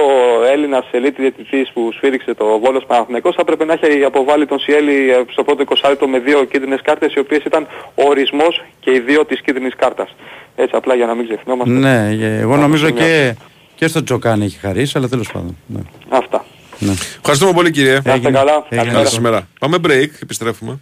Έλληνας 0.53 0.85
ελίτη 0.91 1.21
διαιτητής 1.21 1.71
που 1.73 1.91
σφύριξε 1.95 2.33
το 2.33 2.59
Βόλος 2.59 2.85
Παναθηναϊκός 2.85 3.35
θα 3.35 3.41
έπρεπε 3.41 3.65
να 3.65 3.73
έχει 3.73 4.03
αποβάλει 4.03 4.45
τον 4.45 4.59
Σιέλη 4.59 5.11
ε, 5.11 5.23
στο 5.31 5.43
πρώτο 5.43 5.63
20 5.67 5.89
λεπτό 5.89 6.07
με 6.07 6.19
δύο 6.19 6.43
κίτρινες 6.43 6.81
κάρτες 6.81 7.13
οι 7.13 7.19
οποίες 7.19 7.43
ήταν 7.43 7.67
ο 7.95 8.03
ορισμός 8.07 8.63
και 8.79 8.91
οι 8.91 8.99
δύο 8.99 9.25
της 9.25 9.41
κίτρινης 9.41 9.75
κάρτας. 9.75 10.15
Έτσι 10.55 10.75
απλά 10.75 10.95
για 10.95 11.05
να 11.05 11.13
μην 11.15 11.25
ξεχνιόμαστε. 11.25 11.73
Ναι, 11.73 12.25
ε, 12.25 12.39
εγώ 12.39 12.53
Θα 12.53 12.59
νομίζω 12.59 12.87
το 12.87 12.93
και, 12.93 13.35
και 13.75 13.87
στο 13.87 14.03
Τζοκάνι 14.03 14.45
έχει 14.45 14.57
χαρίσει, 14.57 14.97
αλλά 14.97 15.07
τέλος 15.07 15.31
πάντων. 15.31 15.57
Ναι. 15.65 15.79
Αυτά. 16.09 16.45
Ναι. 16.79 16.91
Ευχαριστούμε 17.17 17.53
πολύ 17.53 17.71
κύριε. 17.71 17.99
Να 18.03 18.13
είστε 18.13 18.31
καλά. 18.31 18.65
Έγινε. 18.69 18.91
Καλή 18.91 19.05
σας 19.07 19.19
μέρα. 19.19 19.47
Πάμε 19.59 19.77
break, 19.87 20.09
επιστρέφουμε. 20.21 20.79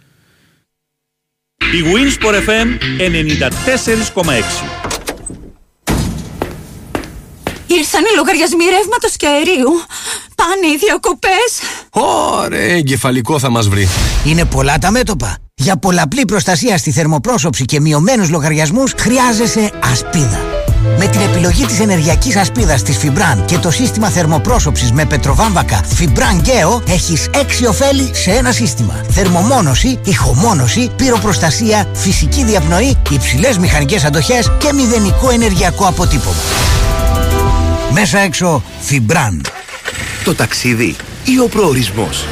Η 1.56 1.82
Winsport 1.92 2.34
FM 2.48 2.68
94,6 4.84 4.91
Ήρθαν 7.78 8.02
οι 8.02 8.16
λογαριασμοί 8.16 8.64
ρεύματος 8.64 9.16
και 9.16 9.26
αερίου. 9.26 9.70
Πάνε 10.34 10.66
οι 10.72 10.76
διακοπές. 10.76 11.50
Ωραία, 12.42 12.76
εγκεφαλικό 12.76 13.38
θα 13.38 13.50
μας 13.50 13.68
βρει. 13.68 13.88
Είναι 14.24 14.44
πολλά 14.44 14.78
τα 14.78 14.90
μέτωπα. 14.90 15.36
Για 15.54 15.76
πολλαπλή 15.76 16.24
προστασία 16.24 16.78
στη 16.78 16.90
θερμοπρόσωψη 16.90 17.64
και 17.64 17.80
μειωμένους 17.80 18.30
λογαριασμούς 18.30 18.92
χρειάζεσαι 18.98 19.70
ασπίδα. 19.92 20.40
Με 20.98 21.06
την 21.06 21.20
επιλογή 21.20 21.64
της 21.64 21.80
ενεργειακής 21.80 22.36
ασπίδας 22.36 22.82
της 22.82 22.98
Fibran 23.02 23.44
και 23.44 23.58
το 23.58 23.70
σύστημα 23.70 24.08
θερμοπρόσωψης 24.08 24.92
με 24.92 25.04
πετροβάμβακα 25.04 25.84
Fibran 25.98 26.46
Geo 26.46 26.88
έχεις 26.88 27.28
έξι 27.34 27.66
ωφέλη 27.66 28.10
σε 28.14 28.30
ένα 28.30 28.52
σύστημα. 28.52 29.04
Θερμομόνωση, 29.10 30.00
ηχομόνωση, 30.04 30.90
πυροπροστασία, 30.96 31.88
φυσική 31.92 32.44
διαπνοή, 32.44 32.96
υψηλές 33.10 33.58
μηχανικές 33.58 34.04
αντοχές 34.04 34.50
και 34.58 34.72
μηδενικό 34.72 35.30
ενεργειακό 35.30 35.86
αποτύπωμα. 35.86 36.40
Μέσα 37.92 38.18
έξω 38.18 38.62
Fibran. 38.88 39.40
Το 40.24 40.34
ταξίδι 40.34 40.96
ή 41.24 41.38
ο 41.38 41.48
προορισμός. 41.48 42.26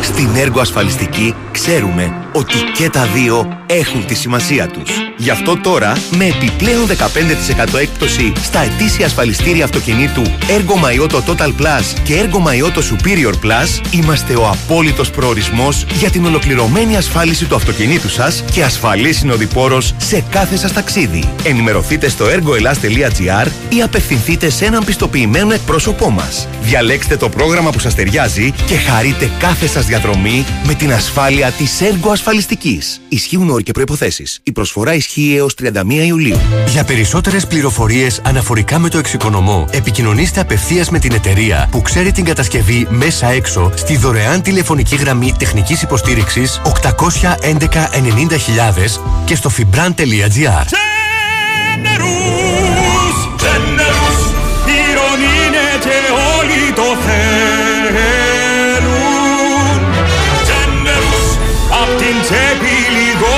Στην 0.00 0.28
έργο 0.36 0.60
ασφαλιστική 0.60 1.34
ξέρουμε 1.52 2.23
ότι 2.34 2.54
και 2.74 2.90
τα 2.90 3.06
δύο 3.14 3.58
έχουν 3.66 4.06
τη 4.06 4.14
σημασία 4.14 4.66
τους. 4.66 4.90
Γι' 5.16 5.30
αυτό 5.30 5.56
τώρα, 5.56 5.92
με 6.16 6.24
επιπλέον 6.24 6.86
15% 6.86 7.78
έκπτωση 7.78 8.32
στα 8.42 8.60
ετήσια 8.60 9.06
ασφαλιστήρια 9.06 9.64
αυτοκινήτου 9.64 10.22
Ergo 10.24 10.84
Maiotto 10.84 11.16
Total 11.16 11.48
Plus 11.48 11.98
και 12.04 12.22
Ergo 12.22 12.48
Maiotto 12.48 12.78
Superior 12.78 13.32
Plus, 13.32 13.86
είμαστε 13.90 14.34
ο 14.36 14.48
απόλυτος 14.48 15.10
προορισμός 15.10 15.86
για 15.98 16.10
την 16.10 16.24
ολοκληρωμένη 16.24 16.96
ασφάλιση 16.96 17.44
του 17.44 17.54
αυτοκινήτου 17.54 18.08
σας 18.08 18.44
και 18.52 18.64
ασφαλή 18.64 19.12
συνοδοιπόρος 19.12 19.94
σε 19.96 20.24
κάθε 20.30 20.56
σας 20.56 20.72
ταξίδι. 20.72 21.24
Ενημερωθείτε 21.44 22.08
στο 22.08 22.24
ergoelas.gr 22.24 23.46
ή 23.68 23.82
απευθυνθείτε 23.82 24.50
σε 24.50 24.64
έναν 24.64 24.84
πιστοποιημένο 24.84 25.52
εκπρόσωπό 25.52 26.10
μας. 26.10 26.48
Διαλέξτε 26.62 27.16
το 27.16 27.28
πρόγραμμα 27.28 27.70
που 27.70 27.78
σας 27.78 27.94
ταιριάζει 27.94 28.52
και 28.66 28.76
χαρείτε 28.76 29.30
κάθε 29.38 29.66
σας 29.66 29.86
διαδρομή 29.86 30.44
με 30.66 30.74
την 30.74 30.92
ασφάλεια 30.92 31.50
της 31.50 31.80
Ergo 31.80 32.12
Ασφαλιστικής. 32.26 33.00
Ισχύουν 33.08 33.50
όροι 33.50 33.62
και 33.62 33.72
προϋποθέσεις. 33.72 34.40
Η 34.42 34.52
προσφορά 34.52 34.94
ισχύει 34.94 35.34
έως 35.36 35.54
31 35.54 36.04
Ιουλίου. 36.06 36.40
Για 36.68 36.84
περισσότερες 36.84 37.46
πληροφορίες 37.46 38.20
αναφορικά 38.24 38.78
με 38.78 38.88
το 38.88 38.98
εξοικονομώ, 38.98 39.68
επικοινωνήστε 39.70 40.40
απευθείας 40.40 40.90
με 40.90 40.98
την 40.98 41.12
εταιρεία 41.12 41.68
που 41.70 41.82
ξέρει 41.82 42.12
την 42.12 42.24
κατασκευή 42.24 42.86
μέσα 42.90 43.26
έξω 43.26 43.72
στη 43.74 43.96
δωρεάν 43.96 44.42
τηλεφωνική 44.42 44.96
γραμμή 44.96 45.34
τεχνικής 45.38 45.82
υποστήριξης 45.82 46.60
811 46.64 47.88
90.000 47.92 49.00
και 49.24 49.34
στο 49.34 49.50
fibran.gr. 49.56 50.66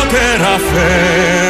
λιγότερα 0.06 0.58
φεύγουν. 0.58 1.45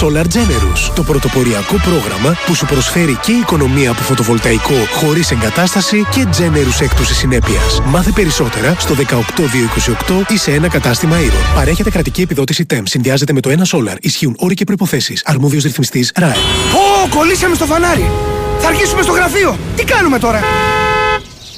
Solar 0.00 0.24
Generous, 0.24 0.92
το 0.94 1.02
πρωτοποριακό 1.02 1.74
πρόγραμμα 1.84 2.36
που 2.46 2.54
σου 2.54 2.66
προσφέρει 2.66 3.18
και 3.22 3.32
οικονομία 3.32 3.90
από 3.90 4.00
φωτοβολταϊκό 4.00 4.74
χωρίς 4.94 5.30
εγκατάσταση 5.30 6.06
και 6.10 6.26
generous 6.38 6.80
έκπτωση 6.80 7.14
συνέπειας. 7.14 7.80
Μάθε 7.84 8.10
περισσότερα 8.14 8.74
στο 8.78 8.94
18228 8.94 10.32
ή 10.32 10.36
σε 10.36 10.52
ένα 10.52 10.68
κατάστημα 10.68 11.16
Iron. 11.16 11.54
Παρέχεται 11.54 11.90
κρατική 11.90 12.22
επιδότηση 12.22 12.66
TEM. 12.70 12.82
Συνδυάζεται 12.84 13.32
με 13.32 13.40
το 13.40 13.50
ένα 13.50 13.66
Solar. 13.70 13.96
Ισχύουν 14.00 14.34
όροι 14.38 14.54
και 14.54 14.64
προϋποθέσεις. 14.64 15.22
Αρμόδιος 15.24 15.62
ρυθμιστής 15.62 16.12
RAE. 16.20 16.36
Ω, 16.74 17.08
κολλήσαμε 17.16 17.54
στο 17.54 17.64
φανάρι! 17.66 18.10
Θα 18.58 18.68
αρχίσουμε 18.68 19.02
στο 19.02 19.12
γραφείο! 19.12 19.58
Τι 19.76 19.84
κάνουμε 19.84 20.18
τώρα! 20.18 20.42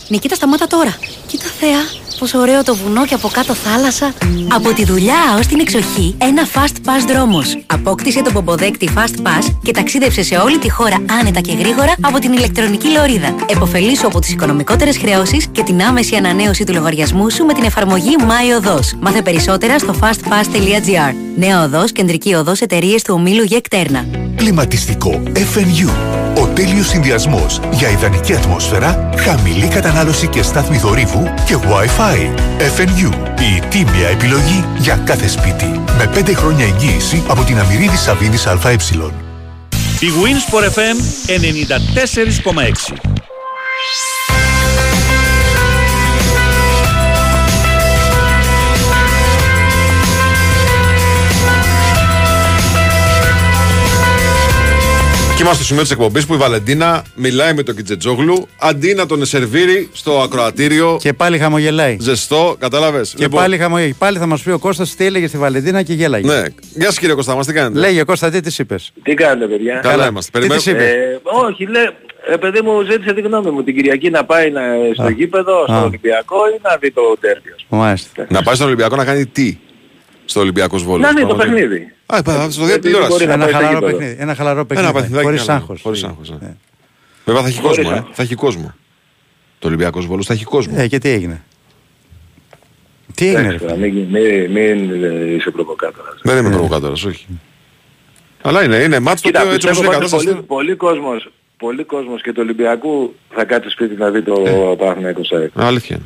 Νικήτα, 0.08 0.34
σταμάτα 0.34 0.66
τώρα. 0.66 0.94
Κοίτα 1.26 1.44
Θεά, 1.60 1.99
πόσο 2.20 2.38
ωραίο 2.38 2.62
το 2.62 2.74
βουνό 2.74 3.06
και 3.06 3.14
από 3.14 3.28
κάτω 3.28 3.54
θάλασσα. 3.54 4.12
Από 4.54 4.72
τη 4.72 4.84
δουλειά 4.84 5.36
ως 5.38 5.46
την 5.46 5.60
εξοχή, 5.60 6.14
ένα 6.18 6.46
Fast 6.54 6.76
Pass 6.86 7.06
δρόμος. 7.08 7.58
Απόκτησε 7.66 8.22
το 8.22 8.30
πομποδέκτη 8.30 8.88
Fast 8.96 9.26
Pass 9.26 9.54
και 9.62 9.72
ταξίδεψε 9.72 10.22
σε 10.22 10.36
όλη 10.36 10.58
τη 10.58 10.70
χώρα 10.70 10.96
άνετα 11.20 11.40
και 11.40 11.52
γρήγορα 11.52 11.94
από 12.00 12.18
την 12.18 12.32
ηλεκτρονική 12.32 12.88
λωρίδα. 12.88 13.34
Εποφελήσου 13.46 14.06
από 14.06 14.18
τις 14.20 14.32
οικονομικότερες 14.32 14.98
χρεώσεις 14.98 15.46
και 15.52 15.62
την 15.62 15.82
άμεση 15.82 16.16
ανανέωση 16.16 16.64
του 16.64 16.72
λογαριασμού 16.72 17.30
σου 17.30 17.44
με 17.44 17.52
την 17.52 17.64
εφαρμογή 17.64 18.16
My 18.18 18.58
Οδός. 18.58 18.94
Μάθε 19.00 19.22
περισσότερα 19.22 19.78
στο 19.78 19.94
fastpass.gr. 20.00 21.14
Νέα 21.36 21.64
οδός, 21.64 21.92
κεντρική 21.92 22.34
οδός 22.34 22.60
εταιρείες 22.60 23.02
του 23.02 23.14
ομίλου 23.18 23.42
Γεκτέρνα. 23.42 24.04
Κλιματιστικό 24.36 25.22
FNU. 25.34 25.88
Ο 26.40 26.46
τέλειος 26.64 26.88
συνδυασμός 26.88 27.60
για 27.72 27.88
ιδανική 27.88 28.34
ατμόσφαιρα, 28.34 29.10
χαμηλή 29.16 29.68
κατανάλωση 29.68 30.26
και 30.26 30.42
στάθμη 30.42 30.78
θορύβου 30.78 31.22
και 31.46 31.56
Wi-Fi. 31.62 32.18
FNU. 32.76 33.12
Η 33.40 33.60
τίμια 33.68 34.08
επιλογή 34.08 34.64
για 34.78 35.02
κάθε 35.04 35.28
σπίτι. 35.28 35.80
Με 35.98 36.10
5 36.14 36.34
χρόνια 36.34 36.64
εγγύηση 36.64 37.22
από 37.28 37.44
την 37.44 37.58
Αμυρίδη 37.58 37.96
Σαββίδης 37.96 38.46
ΑΕ. 38.46 38.76
Η 40.00 40.08
Winsport 40.22 40.64
FM 40.64 40.96
94,6 41.26 43.19
Και 55.40 55.46
είμαστε 55.46 55.64
στο 55.64 55.74
σημείο 55.74 55.88
της 55.88 55.98
εκπομπής 55.98 56.26
που 56.26 56.34
η 56.34 56.36
Βαλεντίνα 56.36 57.04
μιλάει 57.14 57.54
με 57.54 57.62
τον 57.62 57.76
Κιτζετζόγλου 57.76 58.48
αντί 58.58 58.94
να 58.94 59.06
τον 59.06 59.24
σερβίρει 59.24 59.88
στο 59.92 60.20
ακροατήριο. 60.20 60.96
Και 61.00 61.12
πάλι 61.12 61.38
χαμογελάει. 61.38 61.96
Ζεστό, 62.00 62.56
κατάλαβες; 62.58 63.14
Και 63.16 63.28
πάλι 63.28 63.58
χαμογελάει. 63.58 63.92
Πάλι 63.92 64.18
θα 64.18 64.26
μας 64.26 64.42
πει 64.42 64.50
ο 64.50 64.58
Κώστας 64.58 64.94
τι 64.94 65.04
έλεγε 65.04 65.26
στη 65.26 65.38
Βαλεντίνα 65.38 65.82
και 65.82 65.92
γέλαγε. 65.92 66.26
Ναι. 66.26 66.42
Γεια 66.74 66.86
σας 66.86 66.98
κύριε 66.98 67.14
Κώστα, 67.14 67.34
μας 67.34 67.46
τι 67.46 67.52
κάνετε; 67.52 67.78
Λέγε 67.78 68.02
Κώστα, 68.02 68.30
τι 68.30 68.40
της 68.40 68.58
είπες; 68.58 68.92
Τι 69.02 69.14
κάνετε 69.14 69.46
παιδιά; 69.46 69.80
Καλά 69.82 70.06
είμαστε. 70.06 70.38
Τι 70.38 70.48
της 70.48 70.66
είπες; 70.66 70.82
Ε, 70.82 71.20
όχι, 71.22 71.66
λέει, 71.66 71.82
ε, 72.32 72.36
παιδί 72.36 72.60
μου 72.60 72.82
ζήτησε 72.82 73.14
τη 73.14 73.20
γνώμη 73.20 73.50
μου 73.50 73.62
την 73.62 73.74
Κυριακή 73.74 74.10
να 74.10 74.24
πάει 74.24 74.50
να, 74.50 74.62
στο 74.94 75.02
Α. 75.02 75.10
γήπεδο, 75.10 75.64
στο 75.66 75.74
Α. 75.74 75.82
Ολυμπιακό 75.82 76.36
ή 76.56 76.60
να 76.62 76.76
δει 76.76 76.90
το 76.90 77.02
τέρπιο. 77.20 77.54
Μάλιστα. 77.68 78.26
Να 78.28 78.42
πάει 78.42 78.54
στον 78.54 78.66
Ολυμπιακό 78.66 78.96
να 78.96 79.04
κάνει 79.04 79.26
τι; 79.26 79.58
Στο 80.30 80.40
Ολυμπιακός 80.40 80.82
Βόλος. 80.82 81.00
Να 81.06 81.12
δει 81.22 81.26
το 81.28 81.34
παιχνίδι. 81.34 81.92
Α, 82.06 82.16
είπα, 82.18 82.50
στο 82.50 82.62
Επειδή 82.64 82.78
τηλεόραση. 82.78 83.10
μπορεί 83.10 83.26
να 83.26 83.32
Ένα 83.32 83.42
πάει 83.44 83.52
στο 83.52 83.58
χαλαρό 83.62 83.78
γήπεδο. 83.78 83.96
παιχνίδι. 83.98 84.22
Ένα 84.22 84.34
χαλαρό 84.34 84.58
Ένα 84.58 84.66
παιχνίδι. 84.66 84.92
παιχνιδάκι 84.92 85.24
Χωρίς 85.24 85.44
καλό. 85.44 85.58
άγχος. 85.58 85.80
Χωρίς 85.82 86.04
άγχος, 86.04 86.30
ναι. 86.30 86.56
Βέβαια 87.24 87.42
θα 87.42 87.48
έχει 87.48 87.60
Χωρίς 87.60 87.76
κόσμο. 87.76 87.90
Ε. 87.94 87.96
άγχος. 87.98 88.10
Θα 88.16 88.22
έχει 88.22 88.34
κόσμο. 88.34 88.74
Το 89.58 89.66
Ολυμπιακός 89.68 90.06
Βόλος 90.06 90.26
θα 90.26 90.32
έχει 90.32 90.44
κόσμο. 90.44 90.74
Ε, 90.76 90.86
και 90.88 90.98
τι 90.98 91.08
έγινε; 91.08 91.42
Τι 93.14 93.26
έγινε, 93.26 93.40
ρε 93.40 93.46
Εντάξει, 93.48 93.64
τώρα, 93.66 93.76
Μην, 93.76 93.94
μην, 93.94 94.50
μην 94.50 95.04
ε, 95.04 95.34
είσαι 95.34 95.50
προβοκάτορας. 95.50 96.20
Δεν 96.22 96.36
είμαι 96.38 96.50
προβοκάτορας, 96.50 97.04
όχι. 97.04 97.26
Αλλά 98.42 98.64
είναι, 98.64 98.76
είναι 98.76 98.98
μάτς 98.98 99.20
το 99.20 99.28
Κοίτα, 99.28 99.40
οποίο 99.42 99.54
έτσι 99.54 99.66
όπως 99.66 99.78
είναι 99.78 99.86
η 99.86 99.98
πιστεύω 99.98 100.16
κατάσταση. 100.22 100.44
πολύ, 100.46 100.46
πολύ, 100.46 100.76
κόσμος, 100.76 101.30
πολύ 101.56 101.84
κόσμος 101.84 102.22
και 102.22 102.30
του 102.32 102.40
Ολυμπιακού 102.42 103.14
θα 103.34 103.44
κάτσει 103.44 103.68
σπίτι 103.70 103.94
να 103.96 104.10
δει 104.10 104.22
το 104.22 104.42
Ε. 104.46 104.74
Παναθηναϊκό 104.78 105.24
ΣΑΕΚ. 105.24 105.50
Αλήθεια 105.54 105.96
είναι. 105.96 106.04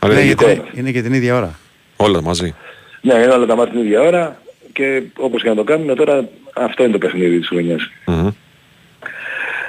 Ναι, 0.00 0.14
Αλήθεια 0.14 0.24
γιατί 0.24 0.44
είναι. 0.44 0.64
είναι 0.74 0.90
και 0.90 1.02
την 1.02 1.12
ίδια 1.12 1.36
ώρα. 1.36 1.58
Όλα 1.96 2.22
μαζί. 2.22 2.54
Ναι, 3.00 3.14
είναι 3.14 3.26
όλα 3.32 3.46
τα 3.46 3.56
μάτια 3.56 3.72
την 3.72 3.82
ίδια 3.82 4.00
ώρα 4.00 4.40
και 4.72 5.02
όπως 5.18 5.42
και 5.42 5.48
να 5.48 5.54
το 5.54 5.64
κάνουμε 5.64 5.94
τώρα 5.94 6.28
αυτό 6.54 6.82
είναι 6.82 6.92
το 6.92 6.98
παιχνίδι 6.98 7.38
της 7.38 7.48
χρονιάς. 7.48 7.90
Μμμ. 8.06 8.28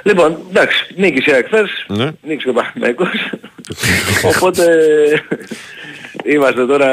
Λοιπόν, 0.02 0.38
εντάξει, 0.50 0.86
νίκησε 0.96 1.30
εχθές, 1.36 1.84
Ναι. 1.88 2.10
νίκησε 2.22 2.48
ο 2.48 2.52
Παναθηναϊκός, 2.52 3.08
οπότε 4.36 4.64
είμαστε 6.24 6.66
τώρα, 6.66 6.90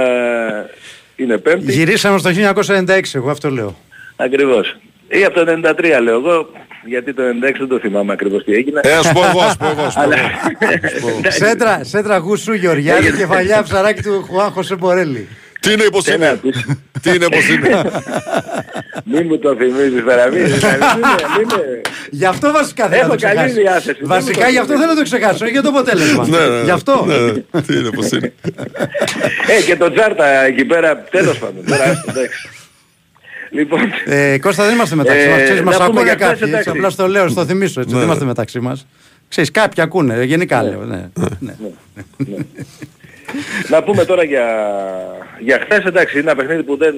είναι 1.16 1.38
πέμπτη, 1.38 1.72
Γυρίσαμε 1.72 2.18
στο 2.18 2.30
1996, 2.30 3.00
εγώ 3.14 3.30
αυτό 3.30 3.50
λέω. 3.50 3.76
ακριβώς. 4.16 4.78
Ή 5.08 5.24
από 5.24 5.46
το 5.46 5.52
93 5.52 6.00
λέω 6.04 6.16
εγώ, 6.20 6.50
γιατί 6.86 7.14
το 7.14 7.24
96 7.24 7.58
δεν 7.58 7.68
το 7.68 7.80
θυμάμαι 7.80 8.14
ακριβώς 8.14 8.44
τι 8.44 8.54
έγινε. 8.54 8.80
Ε, 8.84 8.94
ας 8.94 9.12
πω 9.12 9.26
εγώ, 9.26 9.42
ας 9.42 9.58
πω 9.58 9.66
εγώ, 9.68 9.82
ας 9.82 9.94
πω 9.94 10.02
Αλλά- 10.02 10.16
εγώ. 10.16 11.22
Σέντρα, 11.40 11.84
σέντρα 11.84 12.18
γούσου 12.18 12.54
Γεωργιάδη, 12.54 13.12
κεφαλιά 13.18 13.64
ψαράκι 13.64 14.02
του 14.02 14.26
Χουάν 14.30 14.52
Χωσέ 14.52 14.76
Μπορέλη. 14.76 15.28
Τι 15.60 15.72
είναι 15.72 15.84
πως 15.92 16.04
Τι 16.04 16.18
να 16.18 16.28
είναι. 16.28 16.36
πεις. 16.42 16.66
Τι 17.02 17.10
είναι 17.10 17.26
πως 17.30 17.50
είναι; 17.50 17.70
Μην 19.04 19.26
μου 19.30 19.38
το 19.40 19.56
θυμίζεις 19.56 20.04
τώρα, 20.04 20.28
μην, 20.30 20.42
μην, 20.42 20.52
μην, 20.52 20.60
μην, 21.38 21.48
Γι' 22.10 22.26
αυτό 22.26 22.52
βασικά 22.52 22.88
θέλω 22.88 23.00
Έχω 23.02 23.08
να 23.08 23.16
το 23.16 23.22
καλή 23.22 23.36
ξεχάσω. 23.38 23.62
διάθεση, 23.62 23.98
δεν 24.00 24.08
Βασικά 24.08 24.40
μου 24.40 24.44
το 24.46 24.52
γι' 24.52 24.58
αυτό 24.58 24.74
θέλω 24.78 24.86
να 24.88 24.96
το 24.96 25.04
ξεχάσω, 25.04 25.44
όχι 25.44 25.52
για 25.54 25.62
το 25.62 25.70
αποτέλεσμα. 25.70 26.28
Ναι, 26.28 26.38
ναι, 26.38 26.48
ναι. 26.48 26.64
Γι' 26.64 26.70
αυτό. 26.72 27.06
Ναι, 27.08 27.18
ναι. 27.18 27.62
Τι 27.62 27.78
είναι 27.78 27.90
πως 27.90 28.10
είναι; 28.12 28.34
Ε, 29.58 29.62
και 29.66 29.76
το 29.76 29.92
τσάρτα 29.92 30.26
εκεί 30.46 30.66
πέρα, 30.66 30.98
τέλος 31.04 31.38
πάντων. 31.38 31.66
Τώρα, 31.66 31.84
εντάξει. 32.10 32.50
Λοιπόν, 33.50 33.80
Ε, 34.06 34.38
Κώστα 34.40 34.66
δεν 34.66 34.74
είμαστε 34.74 34.96
μεταξύ 34.96 35.22
Ε, 35.28 35.30
μας. 35.30 35.42
Ξέρεις, 35.44 35.62
μας 35.62 35.78
να 35.78 35.86
πούμε 35.86 36.00
ακούνε 36.00 36.04
για 36.04 36.16
κάποιοι. 36.28 36.36
χθες, 36.36 36.42
έτσι, 36.42 36.54
εντάξει. 36.54 36.70
Απλά 36.70 36.90
στο 36.90 37.08
λέω, 37.08 37.28
στο 37.28 37.46
θυμίσω. 37.46 37.80
Έτσι, 37.80 37.94
Ναι, 37.94 38.00
δεν 38.00 38.00
ναι. 38.00 38.04
είμαστε 38.06 38.26
μεταξύ 38.26 38.60
μας. 38.60 38.88
Ξέρεις, 39.30 39.52
κάποιοι 39.52 39.84
ακούνε, 39.84 40.24
γενικά 40.24 40.64
λέω. 40.64 40.84
Ναι. 40.84 41.10
Ναι. 43.38 43.76
να 43.76 43.84
πούμε 43.84 44.06
τώρα 44.06 44.24
για, 44.24 44.46
για 45.40 45.60
χθες, 45.60 45.86
εντάξει, 45.86 46.20
είναι 46.20 46.32
ένα 46.32 46.40
παιχνίδι 46.40 46.64
που 46.64 46.78
δεν, 46.78 46.96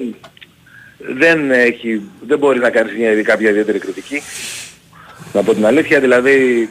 δεν 0.98 1.50
έχει, 1.50 2.02
δεν 2.26 2.38
μπορεί 2.38 2.58
να 2.58 2.70
κάνεις 2.70 2.96
μια, 2.96 3.22
κάποια 3.22 3.50
ιδιαίτερη 3.50 3.78
κριτική. 3.78 4.22
Να 5.32 5.42
πω 5.42 5.54
την 5.54 5.66
αλήθεια, 5.66 6.00
δηλαδή 6.00 6.68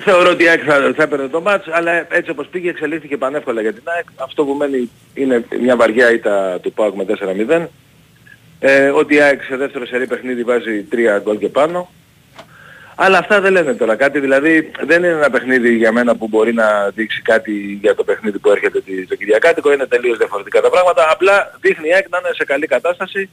θεωρώ 0.00 0.30
ότι 0.30 0.42
η 0.44 0.48
ΑΕΚ 0.48 0.62
θα, 0.66 0.92
θα 0.96 1.02
έπαιρνε 1.02 1.28
το 1.28 1.40
μάτς, 1.40 1.66
αλλά 1.70 2.14
έτσι 2.14 2.30
όπως 2.30 2.46
πήγε 2.46 2.70
εξελίχθηκε 2.70 3.16
πανεύκολα 3.16 3.60
για 3.60 3.72
την 3.72 3.82
ΑΕΚ. 3.84 4.04
Αυτό 4.16 4.44
που 4.44 4.52
μένει 4.52 4.90
είναι 5.14 5.44
μια 5.60 5.76
βαριά 5.76 6.12
ήττα 6.12 6.58
του 6.62 6.72
ΠΑΟΚ 6.72 6.94
με 6.94 7.04
4-0. 7.48 7.66
Ε, 8.58 8.88
ότι 8.88 9.14
η 9.14 9.20
ΑΕΚ 9.20 9.42
σε 9.42 9.56
δεύτερο 9.56 9.86
σερί 9.86 10.06
παιχνίδι 10.06 10.42
βάζει 10.42 10.84
3 10.92 10.96
γκολ 11.22 11.38
και 11.38 11.48
πάνω. 11.48 11.90
Αλλά 12.96 13.18
αυτά 13.18 13.40
δεν 13.40 13.52
λένε 13.52 13.74
τώρα 13.74 13.96
κάτι, 13.96 14.20
δηλαδή 14.20 14.70
δεν 14.86 14.98
είναι 14.98 15.12
ένα 15.12 15.30
παιχνίδι 15.30 15.74
για 15.76 15.92
μένα 15.92 16.16
που 16.16 16.28
μπορεί 16.28 16.52
να 16.54 16.88
δείξει 16.94 17.22
κάτι 17.22 17.78
για 17.82 17.94
το 17.94 18.04
παιχνίδι 18.04 18.38
που 18.38 18.50
έρχεται 18.50 18.80
τη- 18.80 19.06
το 19.06 19.14
Κυριακάτικο, 19.14 19.72
είναι 19.72 19.86
τελείως 19.86 20.18
διαφορετικά 20.18 20.60
τα 20.60 20.70
πράγματα, 20.70 21.06
απλά 21.10 21.54
δείχνει 21.60 21.88
η 21.88 21.92
ΑΕΚ 21.94 22.08
να 22.08 22.18
είναι 22.18 22.34
σε 22.34 22.44
καλή 22.44 22.66
κατάσταση 22.66 23.28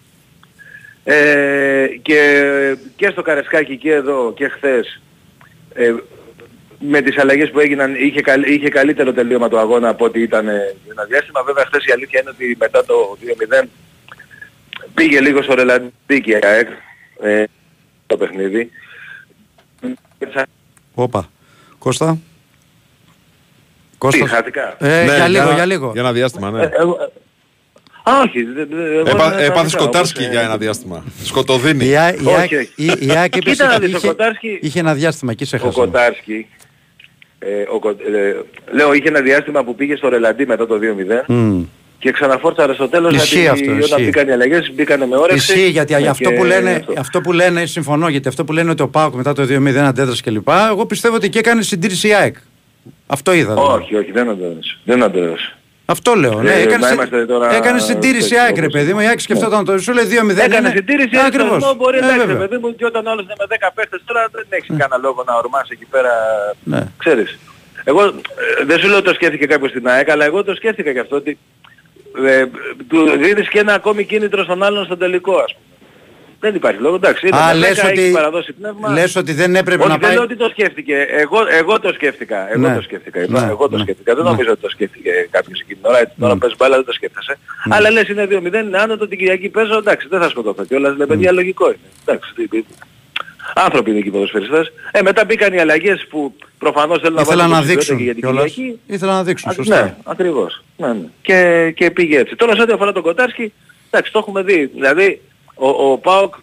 ε, 1.04 1.88
και, 2.02 2.76
και 2.96 3.10
στο 3.10 3.22
Καρεσκάκι 3.22 3.78
και 3.78 3.92
εδώ 3.94 4.34
και 4.36 4.48
χθες 4.48 5.02
ε, 5.74 5.94
με 6.80 7.02
τις 7.02 7.18
αλλαγές 7.18 7.50
που 7.52 7.60
έγιναν 7.60 7.96
είχε, 7.96 8.22
καλ- 8.22 8.48
είχε 8.48 8.70
καλύτερο 8.70 9.14
τελείωμα 9.14 9.48
το 9.50 9.60
αγώνα 9.60 9.90
από 9.90 10.06
ό,τι 10.06 10.22
ήταν 10.22 10.48
ε, 10.48 10.76
ένα 10.92 11.04
διάστημα. 11.04 11.44
Βέβαια 11.44 11.66
χθες 11.66 11.86
η 11.86 11.92
αλήθεια 11.92 12.20
είναι 12.22 12.30
ότι 12.30 12.56
μετά 12.60 12.86
το 12.86 13.18
2-0 13.62 13.66
πήγε 14.94 15.20
λίγο 15.22 15.42
στο 15.42 15.54
ρελαντίκι 15.54 16.32
η 16.32 16.40
ΑΕΚ 16.42 16.68
ε, 17.22 17.44
το 18.08 18.18
παιχνίδι. 18.18 18.72
Όπα. 20.94 21.30
Κώστα. 21.80 22.12
Τι, 22.14 23.98
Κώστα. 23.98 24.28
χάθηκα. 24.28 24.76
Ε, 24.80 25.04
Ναι, 25.06 25.16
για 25.16 25.28
λίγο, 25.28 25.42
ένα- 25.44 25.54
για 25.54 25.66
λίγο. 25.66 25.90
Για 25.92 26.02
ένα 26.02 26.12
διάστημα, 26.12 26.52
ναι. 26.52 26.62
Ε, 26.64 26.70
εγώ- 26.80 27.12
Α, 28.04 28.12
όχι. 28.28 28.44
δε- 28.44 28.66
δε- 28.66 28.86
εγώ 28.96 29.00
Έπα- 29.10 29.30
δεν 29.30 29.40
Έπαθες 29.40 29.54
χάθηκα, 29.62 29.78
Κοτάρσκι 29.84 30.20
όπως, 30.20 30.32
για 30.32 30.42
ε, 30.42 30.44
ένα 30.44 30.58
διάστημα. 30.58 31.04
Σκοτωδίνη. 31.24 31.86
Η 31.86 31.96
Α- 31.98 32.14
η 32.14 32.16
Όχι, 32.26 32.30
ΑΕΚ- 32.36 32.52
όχι. 32.52 32.70
η- 32.76 32.86
η 33.08 33.12
ΑΕΚ 33.12 33.36
έπεσε- 33.38 33.56
Κοίτα 33.56 33.68
να 33.68 33.80
δεις, 33.80 33.94
ο 33.94 33.98
είχε- 33.98 34.08
Κοτάρσκι- 34.08 34.64
Είχε 34.64 34.80
ένα 34.80 34.94
διάστημα 34.94 35.32
εκεί 35.32 35.46
σε 35.46 35.56
Ο 35.56 35.60
χάσα. 35.60 35.72
Κοτάρσκι, 35.80 36.48
ε, 37.40 37.62
ο, 37.74 37.80
Κο- 37.80 37.90
ε, 37.90 38.36
λέω, 38.72 38.94
είχε 38.94 39.08
ένα 39.08 39.22
διάστημα 39.22 39.64
που 39.64 39.76
πήγε 39.76 39.96
στο 39.96 40.10
Ρελαντί 40.10 40.46
μετά 40.46 40.68
το 40.68 40.78
2-0 40.80 41.24
Μμ. 41.28 41.64
Και 42.00 42.12
ξαναφόρτσαρε 42.12 42.74
στο 42.74 42.88
τέλος 42.88 43.14
Ισχύει 43.16 43.40
γιατί 43.40 43.50
αυτό, 43.62 43.72
όταν 43.72 43.80
ισχύει. 43.82 44.04
μπήκαν 44.04 44.28
οι 44.28 44.32
αλλαγές 44.32 44.72
μπήκανε 44.74 45.06
με 45.08 45.16
όρεξη. 45.18 45.52
Ισχύει 45.54 45.70
γιατί 45.70 45.94
Ναι, 45.96 46.08
αυτό, 46.08 46.30
και 46.30 46.36
που 46.36 46.44
λένε, 46.44 46.72
αυτό. 46.72 46.94
αυτό 46.98 47.22
που 47.22 47.32
λένε, 47.34 47.66
συμφωνώ, 47.66 48.08
γιατί 48.08 48.28
αυτό 48.28 48.44
που 48.46 48.54
λένε 48.54 48.70
ότι 48.72 48.82
ο 48.82 48.88
Πάοκ 48.88 49.14
μετά 49.14 49.34
το 49.34 49.44
2-0 49.44 49.76
αντέδρασε 49.78 50.22
κλπ. 50.22 50.48
Εγώ 50.70 50.86
πιστεύω 50.86 51.16
ότι 51.16 51.26
εκεί 51.26 51.38
έκανε 51.38 51.62
συντήρηση 51.62 52.08
η 52.08 52.14
ΑΕΚ. 52.14 52.36
Αυτό 53.08 53.34
είδα. 53.34 53.54
δηλαδή. 53.54 53.84
Όχι, 53.84 53.96
όχι, 53.96 54.12
δεν 54.12 54.30
αντέδρασε. 54.30 54.78
Δεν 54.84 55.04
αντέδρασε. 55.04 55.54
Αυτό 55.86 56.16
λέω. 56.16 56.42
Ναι, 56.42 56.52
Ε, 56.52 56.62
έκανε, 56.62 56.78
να 56.78 56.88
συ- 56.88 56.96
είμαστε 56.96 57.26
τώρα 57.26 57.56
έκανε 57.56 57.80
συντήρηση 57.80 58.26
η 58.26 58.30
τέτοιο 58.30 58.42
ΑΕΚ, 58.44 58.56
ρε 58.56 58.62
όπως- 58.62 58.74
παιδί 58.74 58.94
μου. 58.94 59.00
Η 59.00 59.06
ΑΕΚ 59.08 59.20
σκεφτόταν 59.20 59.66
το. 59.66 59.78
Σου 59.80 59.94
λέει 59.94 60.06
2-0. 60.06 60.42
Έκανε 60.44 60.68
είναι- 60.68 60.76
συντήρηση 60.76 61.16
Α, 61.16 61.20
έτσι 61.20 61.26
ακριβώς. 61.28 61.64
αυτό 61.64 61.76
μπορεί 61.76 61.98
Ε, 61.98 62.00
εντάξει 62.00 62.18
βέβαια. 62.28 62.48
παιδί 62.48 62.58
μου 62.62 62.76
και 62.76 62.86
όταν 62.86 63.06
όλος 63.08 63.24
είναι 63.24 63.34
με 63.40 63.46
10 63.50 63.72
παίχτες 63.76 64.02
τώρα 64.06 64.28
δεν 64.32 64.46
έχεις 64.50 64.68
κανένα 64.68 64.98
λόγο 64.98 65.24
να 65.28 65.34
ορμάς 65.36 65.70
εκεί 65.70 65.86
πέρα 65.86 66.12
Ναι. 66.64 66.82
ξέρεις. 66.98 67.38
Εγώ 67.84 68.04
ε, 68.06 68.12
δεν 68.66 68.80
σου 68.80 68.88
λέω 68.88 68.98
ότι 68.98 69.06
το 69.08 69.14
σκέφτηκε 69.14 69.46
κάποιος 69.46 69.70
στην 69.70 69.88
ΑΕΚ 69.88 70.10
αλλά 70.10 70.26
εγώ 70.26 70.44
το 70.44 70.56
σκέφτηκα 70.56 70.92
και 70.94 71.00
αυτό 71.00 71.16
ότι 71.16 71.38
ε, 72.28 72.46
του 72.88 73.10
δίνεις 73.18 73.50
και 73.50 73.60
ένα 73.60 73.74
ακόμη 73.74 74.04
κίνητρο 74.04 74.44
στον 74.44 74.64
άλλον 74.64 74.86
στον 74.86 74.98
τελικό 74.98 75.34
ας 75.38 75.54
πούμε. 75.54 75.64
Δεν 76.42 76.56
υπάρχει 76.56 76.82
λόγο, 76.82 76.96
εντάξει, 76.96 77.28
είναι 77.28 77.38
Α, 77.38 77.48
με 77.48 77.54
λες 77.54 77.70
10, 77.82 77.88
έχεις 77.88 78.00
ότι, 78.04 78.12
παραδώσει 78.14 78.54
πνεύμα. 78.54 78.90
λες 78.94 79.16
ότι 79.16 79.34
δεν 79.34 79.56
έπρεπε 79.56 79.82
Όχι, 79.82 79.90
να 79.92 79.98
δεν 79.98 80.04
πάει... 80.08 80.14
λέω 80.14 80.24
ότι 80.24 80.36
το 80.36 80.50
σκέφτηκε. 80.50 80.96
Εγώ, 81.10 81.38
εγώ 81.60 81.80
το 81.80 81.94
σκέφτηκα. 81.94 82.52
Εγώ 82.52 82.68
Ναι. 82.68 82.76
το 82.76 82.82
σκέφτηκα. 82.82 83.20
Ναι. 83.28 83.40
Εγώ 83.50 83.70
το 83.70 83.76
Ναι. 83.78 83.84
σκέφτηκα. 83.84 84.16
Δεν 84.16 84.24
Ναι. 84.24 84.30
νομίζω 84.30 84.52
ότι 84.52 84.62
το 84.62 84.70
σκέφτηκε 84.70 85.12
κάποιος 85.32 85.60
εκείνη 85.60 85.80
την 85.80 85.90
ώρα. 85.90 86.00
Έτσι, 86.00 86.16
τώρα 86.20 86.38
παίζει 86.38 86.56
μπάλα 86.58 86.76
δεν 86.76 86.86
το 86.86 86.92
σκέφτεσαι. 86.94 87.38
Αλλά 87.70 87.90
λες 87.92 88.08
είναι 88.08 88.26
2-0, 88.26 88.60
είναι 88.64 88.78
άνετο 88.78 89.08
την 89.08 89.18
Κυριακή 89.18 89.50
παίζω. 89.50 89.78
Εντάξει, 89.78 90.08
δεν 90.10 90.20
θα 90.22 90.30
σκοτώθω 90.30 90.66
κιόλας. 90.66 90.98
Λέει 90.98 91.08
παιδιά 91.08 91.32
λογικό 91.32 91.66
είναι. 91.68 91.78
Εντάξει, 92.06 92.34
τι- 92.36 92.48
τι- 92.48 92.64
Άνθρωποι 93.56 93.90
είναι 93.90 94.00
εκεί 94.00 94.08
οι 94.08 94.12
ποδοσφαιριστές. 94.12 94.72
Ε, 94.92 95.02
μετά 95.02 95.26
μπήκαν 95.26 95.54
οι 95.54 95.60
αλλαγές 95.60 96.08
που 96.10 96.34
προφανώς 96.58 97.00
θέλουν 97.00 97.16
να 97.16 97.22
Ήθελα 97.22 97.48
βάλουν 97.48 97.52
να 97.52 97.62
το 97.62 97.78
υποψηφιότητα 97.80 97.96
δείξουν 97.96 97.98
και 97.98 98.04
για 98.04 98.14
την 98.14 98.22
κιόλας. 98.24 98.52
Κυριακή. 98.52 98.80
Ήθελα 98.88 99.14
να 99.14 99.24
δείξουν, 99.24 99.50
Α, 99.50 99.54
σωστά. 99.54 99.84
Ναι, 99.84 99.96
ακριβώς. 100.04 100.64
Ναι, 100.78 100.88
ναι. 100.88 101.06
Και, 101.22 101.72
και 101.76 101.92
πήγε 101.92 102.18
έτσι. 102.20 102.36
Τώρα 102.36 102.56
σε 102.56 102.62
ό,τι 102.62 102.72
αφορά 102.74 102.92
τον 102.92 103.02
Κοτάρσκι, 103.04 103.54
εντάξει, 103.90 104.12
το 104.12 104.20
έχουμε 104.20 104.42
δει. 104.44 104.66
Δηλαδή, 104.66 105.22
ο, 105.56 105.68
ο 105.70 105.98
ΠΑΟΚ, 105.98 106.34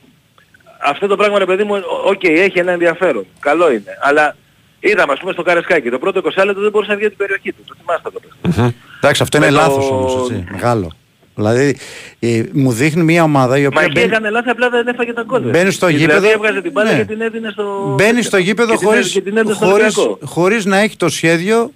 αυτό 0.84 1.06
το 1.06 1.16
πράγμα 1.16 1.38
ρε 1.38 1.46
παιδί 1.46 1.64
μου, 1.64 1.74
ο- 1.74 2.08
οκ, 2.08 2.24
έχει 2.24 2.58
ένα 2.58 2.72
ενδιαφέρον. 2.72 3.26
Καλό 3.40 3.70
είναι. 3.70 3.98
Αλλά 4.00 4.36
είδαμε, 4.80 5.12
ας 5.12 5.18
πούμε, 5.18 5.32
στο 5.32 5.42
Καραϊσκάκη, 5.42 5.90
το 5.90 5.98
πρώτο 5.98 6.20
20 6.24 6.44
λεπτό 6.44 6.60
δεν 6.60 6.70
μπορούσε 6.70 6.90
να 6.90 6.96
βγει 6.96 7.06
από 7.06 7.16
την 7.16 7.26
περιοχή 7.26 7.52
του. 7.52 7.62
Το 7.66 7.74
θυμάστε 7.80 8.10
το 8.10 8.20
παιχνίδι. 8.20 8.74
Εντάξει, 9.00 9.22
αυτό 9.22 9.36
είναι 9.36 9.46
Με 9.46 9.52
το- 9.52 9.58
λάθος 9.58 9.90
όμως, 9.90 10.14
έτσι. 10.30 10.44
Μεγάλο. 10.50 10.90
Δηλαδή, 11.38 11.76
ε, 12.20 12.42
μου 12.52 12.72
δείχνει 12.72 13.02
μια 13.02 13.22
ομάδα 13.22 13.58
η 13.58 13.60
Μα 13.62 13.66
οποία 13.66 13.82
εκεί 13.82 13.92
μπαίνει, 13.92 14.06
έκανε 14.06 14.30
λάθη, 14.30 14.48
απλά 14.48 14.70
δεν 14.70 14.86
έφαγε 14.86 15.12
τα 15.12 15.22
κόλ. 15.22 15.42
Μπαίνει 15.42 15.70
στο 15.70 15.86
Δηλαδή 15.86 16.02
γήπεδο, 16.04 16.30
έβγαζε 16.30 16.62
την 16.62 16.72
μπάλα 16.72 16.92
ναι. 16.92 16.98
και 16.98 17.04
την 17.04 17.20
έδινε 17.20 17.50
στο... 17.50 17.94
μπαίνει 17.98 18.22
στο 18.22 18.36
γήπεδο 18.36 18.70
και 18.72 18.76
την 18.78 18.86
χωρίς, 18.86 19.00
έδινε- 19.06 19.24
και 19.24 19.30
την 19.30 19.38
έδινε 19.38 19.54
στο 19.54 19.66
χωρίς, 19.66 19.96
Ολυμπιακό. 19.96 20.26
χωρίς 20.26 20.64
να 20.64 20.78
έχει 20.78 20.96
το 20.96 21.08
σχέδιο 21.08 21.72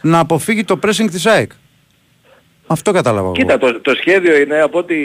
να 0.00 0.18
αποφύγει 0.18 0.64
το 0.64 0.78
pressing 0.82 1.06
της 1.10 1.26
ΑΕΚ. 1.26 1.50
Αυτό 2.66 2.92
κατάλαβα 2.92 3.24
εγώ. 3.26 3.32
Κοίτα, 3.32 3.58
το, 3.58 3.80
το 3.80 3.94
σχέδιο 3.94 4.36
είναι 4.36 4.60
από 4.60 4.78
ότι... 4.78 4.96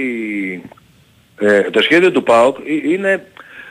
Ε, 1.39 1.61
το 1.61 1.81
σχέδιο 1.81 2.11
του 2.11 2.23
ΠΑΟΚ 2.23 2.57
ε- 2.57 2.89
είναι 2.91 3.25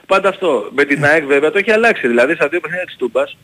πάντα 0.07 0.29
αυτό. 0.29 0.71
Με 0.75 0.85
την 0.85 1.05
ΑΕΚ 1.05 1.25
βέβαια 1.25 1.51
το 1.51 1.59
έχει 1.59 1.71
αλλάξει. 1.71 2.09
Δηλαδή 2.09 2.35
στα 2.35 2.49
δύο 2.49 2.61
παιχνίδια 2.61 2.87
της 2.87 2.97
Τούμπας 2.97 3.37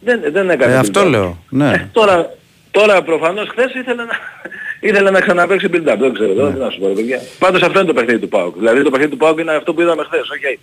δεν, 0.00 0.20
δεν 0.32 0.50
έκανε 0.50 0.72
Ε, 0.72 0.76
build-up. 0.76 0.80
αυτό 0.80 1.04
λέω. 1.04 1.44
Ναι. 1.48 1.70
Ε, 1.70 1.88
τώρα, 1.92 2.30
τώρα 2.70 3.02
προφανώς 3.02 3.48
χθες 3.48 3.74
ήθελε 3.74 4.04
να, 4.04 4.18
ήθελε 4.80 5.10
να 5.10 5.20
ξαναπαίξει 5.20 5.68
build-up. 5.72 5.96
Δεν 5.98 6.12
ξέρω, 6.12 6.32
Ναι. 6.32 6.42
δεν 6.42 6.52
τι 6.52 6.58
να 6.58 6.70
σου 6.70 6.80
πω 6.80 6.86
ρε 6.88 6.94
παιδιά. 6.94 7.20
Πάντως 7.38 7.62
αυτό 7.62 7.78
είναι 7.78 7.88
το 7.88 7.94
παιχνίδι 7.94 8.18
του 8.20 8.28
ΠΑΟΚ. 8.28 8.56
Δηλαδή 8.58 8.82
το 8.82 8.90
παιχνίδι 8.90 9.10
του 9.10 9.16
ΠΑΟΚ 9.16 9.38
είναι 9.38 9.52
αυτό 9.54 9.74
που 9.74 9.80
είδαμε 9.80 10.02
χθες. 10.04 10.26
Okay. 10.36 10.58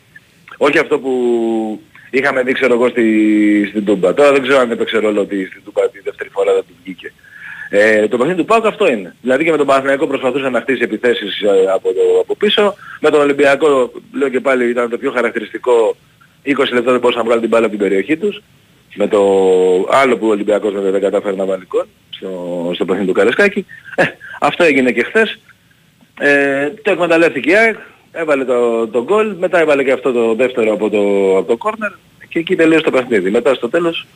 Όχι 0.57 0.79
αυτό 0.79 0.99
που 0.99 1.11
είχαμε 2.09 2.43
δει 2.43 2.51
ξέρω 2.51 2.73
εγώ 2.73 2.89
στη, 2.89 3.65
στην 3.69 3.85
Τούμπα. 3.85 4.13
Τώρα 4.13 4.31
δεν 4.31 4.41
ξέρω 4.41 4.59
αν 4.59 4.71
έπαιξε 4.71 4.97
ρόλο 4.97 5.21
ότι 5.21 5.45
στην 5.45 5.61
Τούμπα 5.63 5.89
τη 5.89 5.99
δεύτερη 5.99 6.29
φορά 6.29 6.53
δεν 6.53 6.63
του 6.67 6.73
βγήκε. 6.83 7.13
Ε, 7.69 8.07
το 8.07 8.17
παιχνίδι 8.17 8.39
του 8.39 8.45
ΠΑΟΚ 8.45 8.65
αυτό 8.65 8.89
είναι. 8.89 9.15
Δηλαδή 9.21 9.43
και 9.43 9.51
με 9.51 9.57
τον 9.57 9.65
Παναθηναϊκό 9.65 10.07
προσπαθούσε 10.07 10.49
να 10.49 10.61
χτίσει 10.61 10.81
επιθέσεις 10.83 11.41
ε, 11.41 11.71
από, 11.73 11.93
το, 11.93 12.01
από 12.21 12.35
πίσω. 12.35 12.75
Με 12.99 13.09
τον 13.09 13.21
Ολυμπιακό, 13.21 13.91
λέω 14.13 14.29
και 14.29 14.39
πάλι, 14.39 14.69
ήταν 14.69 14.89
το 14.89 14.97
πιο 14.97 15.11
χαρακτηριστικό 15.11 15.95
20 16.45 16.49
λεπτά 16.73 16.91
δεν 16.91 16.99
μπορούσαν 16.99 17.17
να 17.17 17.23
βγάλουν 17.23 17.41
την 17.41 17.49
μπάλα 17.49 17.65
από 17.65 17.75
την 17.75 17.83
περιοχή 17.83 18.17
τους. 18.17 18.41
Με 18.97 19.07
το 19.07 19.19
άλλο 19.91 20.17
που 20.17 20.27
ο 20.27 20.29
Ολυμπιακός 20.29 20.73
βέβαια 20.73 20.91
δεν 20.91 21.01
κατάφερε 21.01 21.35
να 21.35 21.45
βάλει 21.45 21.65
κόλ 21.65 21.85
στο, 22.09 22.71
στο 22.73 22.85
παιχνίδι 22.85 23.07
του 23.07 23.13
Καρεσκάκη. 23.13 23.65
Ε, 23.95 24.03
αυτό 24.39 24.63
έγινε 24.63 24.91
και 24.91 25.03
χθες. 25.03 25.39
Ε, 26.19 26.69
το 26.81 26.91
εκμεταλλεύτηκε 26.91 27.49
η 27.49 27.55
ΑΕΚ, 27.55 27.77
έβαλε 28.11 28.45
το, 28.45 28.87
το 28.87 29.03
γκολ, 29.03 29.35
μετά 29.39 29.59
έβαλε 29.59 29.83
και 29.83 29.91
αυτό 29.91 30.11
το 30.11 30.35
δεύτερο 30.35 30.73
από 30.73 30.89
το, 30.89 31.37
από 31.37 31.57
το 31.57 31.57
corner 31.63 31.93
και 32.29 32.39
εκεί 32.39 32.55
τελείωσε 32.55 32.83
το 32.83 32.91
παιχνίδι. 32.91 33.29
Μετά 33.29 33.53
στο 33.53 33.69
τέλος 33.69 34.07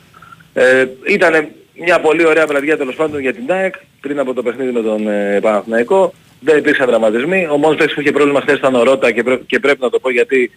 ε, 0.54 0.86
ήταν 1.06 1.48
μια 1.74 2.00
πολύ 2.00 2.26
ωραία 2.26 2.46
βραδιά 2.46 2.76
τέλος 2.76 2.94
πάντων 2.94 3.20
για 3.20 3.34
την 3.34 3.52
ΑΕΚ 3.52 3.74
πριν 4.00 4.18
από 4.18 4.34
το 4.34 4.42
παιχνίδι 4.42 4.72
με 4.72 4.82
τον 4.82 5.08
ε, 5.08 5.38
Παναθηναϊκό. 5.40 6.12
Δεν 6.40 6.58
υπήρξαν 6.58 6.86
δραματισμοί. 6.86 7.46
Ο 7.50 7.56
μόνος 7.56 7.76
παίκτης 7.76 7.94
που 7.94 8.00
είχε 8.00 8.12
πρόβλημα 8.12 8.40
χθες 8.40 8.58
ήταν 8.58 8.74
ο 8.74 8.82
Ρώτα 8.82 9.10
και, 9.10 9.22
πρέ, 9.22 9.36
και 9.46 9.58
πρέπει 9.58 9.80
να 9.80 9.90
το 9.90 9.98
πω 9.98 10.10
γιατί 10.10 10.50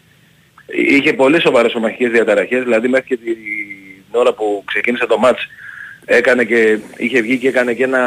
είχε 0.68 1.14
πολύ 1.14 1.42
σοβαρές 1.42 1.76
ομαχικές 1.76 2.12
διαταραχές. 2.12 2.64
Δηλαδή 2.64 2.88
μέχρι 2.88 3.08
και 3.08 3.18
την 4.16 4.24
ώρα 4.24 4.34
που 4.34 4.64
ξεκίνησε 4.66 5.06
το 5.06 5.18
μάτς 5.18 5.48
έκανε 6.06 6.44
και, 6.44 6.78
είχε 6.98 7.22
βγει 7.22 7.38
και 7.38 7.48
έκανε 7.48 7.74
και 7.74 7.84
ένα, 7.84 8.04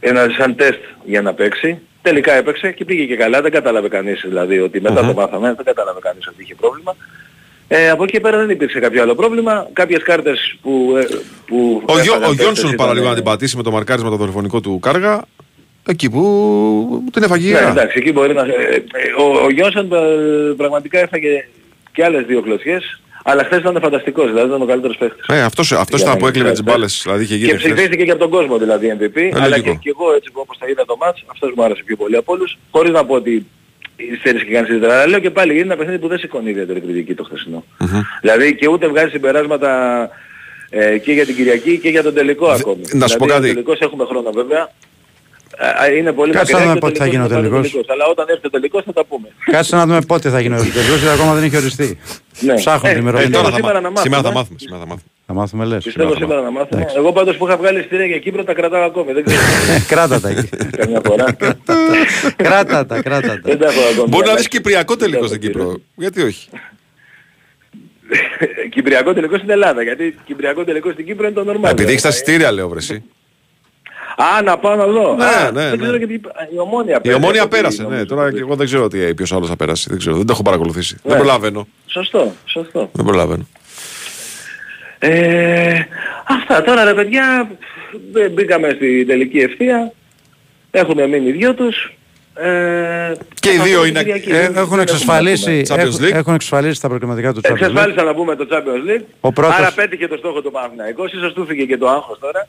ένα 0.00 0.26
σαν 0.38 0.56
τεστ 0.56 0.80
για 1.04 1.22
να 1.22 1.34
παίξει. 1.34 1.78
Τελικά 2.02 2.32
έπαιξε 2.32 2.72
και 2.72 2.84
πήγε 2.84 3.04
και 3.04 3.16
καλά. 3.16 3.40
Δεν 3.40 3.50
κατάλαβε 3.50 3.88
κανείς 3.88 4.20
δηλαδή 4.26 4.58
ότι 4.58 4.80
μετά 4.80 5.06
το 5.06 5.12
μάθαμε. 5.12 5.54
Δεν 5.56 5.64
κατάλαβε 5.64 5.98
κανείς 6.02 6.26
ότι 6.26 6.42
είχε 6.42 6.54
πρόβλημα. 6.54 6.96
Ε, 7.68 7.90
από 7.90 8.02
εκεί 8.02 8.12
και 8.12 8.20
πέρα 8.20 8.36
δεν 8.38 8.50
υπήρξε 8.50 8.80
κάποιο 8.80 9.02
άλλο 9.02 9.14
πρόβλημα. 9.14 9.68
Κάποιες 9.72 10.02
κάρτες 10.02 10.56
που... 10.62 10.94
ε, 10.98 11.06
που 11.46 11.82
Ο, 11.86 11.92
Γιώ, 11.92 12.02
έφαγαν 12.02 12.30
ο 12.30 12.32
Γιόνσον 12.32 12.54
παίκτες 12.54 12.74
παραλίγο 12.76 13.04
ήταν, 13.04 13.08
να 13.08 13.14
την 13.14 13.24
πατήσει 13.30 13.56
με 13.56 13.62
το 13.62 13.70
μαρκάρισμα 13.70 14.10
το 14.10 14.16
δορυφωνικό 14.16 14.60
του 14.60 14.78
κάργα. 14.78 15.24
Εκεί 15.86 16.10
που 16.10 17.04
την 17.12 17.22
έφαγε 17.22 17.48
η 17.48 17.52
Ναι, 17.52 17.58
γρά. 17.58 17.68
εντάξει, 17.70 17.98
εκεί 17.98 18.12
μπορεί 18.12 18.34
να... 18.34 18.42
ε, 18.42 18.84
ε, 18.92 19.22
Ο, 19.22 19.44
ο 19.44 19.50
Γιόνσον 19.50 19.92
ε, 19.92 19.98
πραγματικά 20.56 20.98
έφαγε 20.98 21.44
και 21.92 22.04
άλλες 22.04 22.24
δύο 22.26 22.40
κλωτσιές, 22.42 23.00
αλλά 23.24 23.44
χθες 23.44 23.58
ήταν 23.58 23.78
φανταστικός, 23.82 24.26
δηλαδή 24.26 24.48
ήταν 24.48 24.62
ο 24.62 24.64
καλύτερος 24.66 24.96
παίχτης. 24.96 25.24
Ε, 25.28 25.42
αυτός, 25.42 25.72
αυτός 25.72 26.00
Για 26.00 26.08
ήταν 26.08 26.12
να 26.12 26.18
που 26.20 26.26
έκλεβε 26.26 26.48
γίνει 26.48 26.50
τις 26.58 26.60
χθες. 26.60 26.74
μπάλες. 26.74 27.00
Δηλαδή 27.04 27.22
είχε 27.24 27.34
γίνει 27.34 27.48
Και 27.48 27.56
χθες. 27.56 27.72
ψηφίστηκε 27.72 28.04
και 28.04 28.10
από 28.10 28.20
τον 28.20 28.30
κόσμο 28.30 28.58
δηλαδή 28.58 28.96
MVP, 28.98 29.18
αλλά 29.34 29.48
λογικό. 29.48 29.70
και, 29.70 29.78
και 29.82 29.88
εγώ 29.96 30.14
έτσι 30.14 30.30
που 30.32 30.40
όπως 30.44 30.56
θα 30.60 30.66
είδα 30.68 30.84
το 30.84 30.96
μάτς, 31.00 31.24
αυτός 31.26 31.52
μου 31.56 31.62
άρεσε 31.64 31.82
πιο 31.84 31.96
πολύ 31.96 32.16
από 32.16 32.32
όλους, 32.32 32.58
χωρίς 32.70 32.90
να 32.92 33.04
πω 33.04 33.14
ότι 33.14 33.46
στέρισε 34.20 34.44
και 34.44 34.52
κανείς 34.52 34.68
ιδιαίτερα. 34.68 34.94
Αλλά 34.94 35.06
λέω 35.06 35.18
και 35.18 35.30
πάλι 35.30 35.52
είναι 35.52 35.60
ένα 35.62 35.76
παιχνίδι 35.76 35.98
που 35.98 36.08
δεν 36.08 36.18
σηκώνει 36.18 36.50
ιδιαίτερη 36.50 36.80
κριτική 36.80 37.14
το 37.14 37.24
χθεσινό. 37.24 37.64
Δηλαδή 38.20 38.54
και 38.54 38.68
ούτε 38.68 38.88
βγάζει 38.88 39.10
συμπεράσματα 39.10 39.70
ε, 40.70 40.98
και 40.98 41.12
για 41.12 41.26
την 41.26 41.34
Κυριακή 41.34 41.78
και 41.78 41.88
για 41.88 42.02
τον 42.02 42.14
τελικό 42.14 42.46
ακόμη. 42.48 42.82
να 42.92 43.06
σου 43.08 43.16
πω 43.16 43.24
δηλαδή, 43.24 43.40
κάτι. 43.46 43.50
Ο 43.50 43.52
τελικός 43.62 43.78
έχουμε 43.80 44.04
χρόνο 44.04 44.30
βέβαια. 44.30 44.70
Ε, 45.86 45.96
Είναι 45.96 46.12
πολύ 46.12 46.32
Κάτσε 46.32 46.52
μακριά 46.52 46.68
να 46.68 46.74
και 46.74 46.78
δούμε 46.78 46.92
πότε 46.92 46.98
θα 47.04 47.06
γίνει 47.10 47.22
ο 47.22 47.24
είναι 47.24 47.34
πάλι 47.34 47.48
τελικός. 47.48 47.84
Αλλά 47.88 48.06
όταν 48.06 48.26
έρθει 48.28 48.46
ο 48.46 48.50
τελικός 48.50 48.82
θα 48.84 48.92
τα 48.92 49.04
πούμε. 49.04 49.28
Κάτσε 49.44 49.76
να 49.76 49.86
δούμε 49.86 50.00
πότε 50.00 50.28
θα 50.30 50.40
γίνει 50.40 50.54
ο 50.54 50.58
τελικός, 50.62 50.84
γιατί 51.00 51.08
ακόμα 51.08 51.34
δεν 51.34 51.42
έχει 51.44 51.56
οριστεί. 51.56 51.98
Ναι. 52.40 52.54
Ψάχνω 52.54 52.88
Ε, 52.88 52.92
την 52.92 53.00
ημερομηνία. 53.00 53.36
τώρα 53.38 53.48
θα 53.50 53.54
σήμερα 53.56 53.80
να 53.80 53.90
μάθουμε. 53.90 54.00
Σήμερα 54.02 54.22
θα 54.22 54.32
μάθουμε. 54.32 54.58
Σήμερα 54.58 54.80
θα 54.82 54.86
μάθουμε. 54.86 55.08
Θα 55.26 55.32
μάθουμε 55.34 55.64
λες. 55.64 55.84
Πιστεύω 55.84 56.14
σήμερα 56.14 56.40
να 56.40 56.50
μάθουμε. 56.50 56.86
Εγώ 56.96 57.12
πάντως 57.12 57.36
που 57.36 57.46
είχα 57.46 57.56
βγάλει 57.56 57.78
εισιτήρια 57.78 58.06
για 58.06 58.18
Κύπρο 58.18 58.44
τα 58.44 58.54
κρατάω 58.54 58.82
ακόμη. 58.84 59.12
Δεν 59.12 59.24
ξέρω. 59.24 59.40
Κράτα 59.92 60.20
τα 60.20 60.28
εκεί. 60.28 60.48
Καμιά 60.78 61.00
φορά. 61.04 61.24
Κράτα 62.36 62.86
τα, 62.86 63.02
κράτα 63.02 63.26
τα. 63.28 63.40
Δεν 63.42 63.58
τα 63.58 63.66
έχω 63.66 63.80
ακόμη. 63.92 64.08
Μπορεί 64.08 64.24
να 64.24 64.30
Αλλά- 64.30 64.34
δεις 64.36 64.48
Κυπριακό 64.48 64.96
τελικός 64.96 65.28
στην 65.28 65.40
Κύπρο. 65.40 65.80
Γιατί 65.96 66.22
όχι; 66.22 66.48
Κυπριακό 68.70 69.12
τελικός 69.12 69.38
στην 69.38 69.50
Ελλάδα. 69.50 69.82
Γιατί 69.82 70.14
Κυπριακό 70.26 70.64
τελικός 70.64 70.92
στην 70.92 71.04
Κύπρο 71.04 71.26
είναι 71.26 71.34
το 71.42 71.52
normal. 71.52 71.70
Επειδή 71.70 71.90
έχεις 71.90 72.02
τα 72.02 72.08
εισιτήρια 72.08 72.52
λέω 72.52 72.68
βρεσί. 72.68 73.02
Α, 74.16 74.42
να 74.42 74.58
πάω 74.58 74.74
να 74.76 74.86
δω. 74.86 75.14
Ναι, 75.14 75.24
Α, 75.24 75.50
ναι, 75.52 75.60
δεν 75.60 75.70
ναι. 75.70 75.76
ξέρω 75.76 75.96
γιατί 75.96 76.20
η 76.54 76.58
ομόνια 76.58 76.96
Η 76.96 77.00
πέρασε. 77.00 77.22
ομόνια 77.22 77.42
από 77.42 77.50
ό,τι 77.50 77.60
πέρασε, 77.62 77.82
ναι. 77.82 77.88
νομίζω. 77.88 78.06
Τώρα 78.06 78.32
και 78.32 78.38
εγώ 78.38 78.54
δεν 78.56 78.66
ξέρω 78.66 78.88
τι, 78.88 79.14
ποιος 79.14 79.32
άλλος 79.32 79.48
θα 79.48 79.56
περάσει. 79.56 79.86
Δεν 79.88 79.98
ξέρω. 79.98 80.16
Δεν 80.16 80.26
το 80.26 80.32
έχω 80.32 80.42
παρακολουθήσει. 80.42 80.94
Ναι. 81.02 81.10
Δεν 81.10 81.16
προλαβαίνω. 81.22 81.66
Σωστό, 81.86 82.32
σωστό. 82.44 82.90
Δεν 82.92 83.04
προλαβαίνω. 83.04 83.46
Ε, 84.98 85.78
αυτά 86.28 86.62
τώρα 86.62 86.84
ρε 86.84 86.94
παιδιά, 86.94 87.50
μπ- 88.12 88.30
μπήκαμε 88.32 88.72
στη 88.76 89.04
τελική 89.04 89.38
ευθεία. 89.38 89.92
Έχουν 90.70 91.08
μείνει 91.08 91.28
οι 91.28 91.32
δυο 91.32 91.54
τους. 91.54 91.92
Ε, 92.42 93.12
Και 93.40 93.50
οι 93.50 93.56
θα 93.56 93.62
δύο 93.64 93.76
πούμε 93.76 93.88
είναι- 93.88 93.98
την 94.02 94.06
Κυριακή. 94.12 94.30
Ε, 94.30 94.32
Δεν- 94.32 94.40
Έχουν 94.42 94.54
δεν 94.54 94.62
έχουμε 94.62 94.82
εξασφαλίσει, 94.82 95.62
να 95.68 95.74
πούμε. 95.76 95.88
έχουν, 95.88 96.04
έχουν 96.18 96.34
εξασφαλίσει 96.34 96.80
τα 96.80 96.88
προκριματικά 96.88 97.32
του 97.32 97.40
Champions 97.40 97.50
League. 97.50 97.54
Εξασφάλισαν 97.54 98.04
να 98.04 98.14
πούμε 98.14 98.36
το 98.36 98.46
Champions 98.50 98.82
League. 98.90 99.04
Ο 99.20 99.32
πρώτος- 99.32 99.54
Άρα 99.58 99.72
πέτυχε 99.74 100.06
το 100.08 100.16
στόχο 100.16 100.40
του 100.42 100.50
Παναθηναϊκός. 100.50 101.12
Ίσως 101.12 101.32
του 101.32 101.46
φύγε 101.46 101.64
και 101.64 101.76
το 101.76 101.88
άγχος 101.88 102.18
τώρα. 102.20 102.46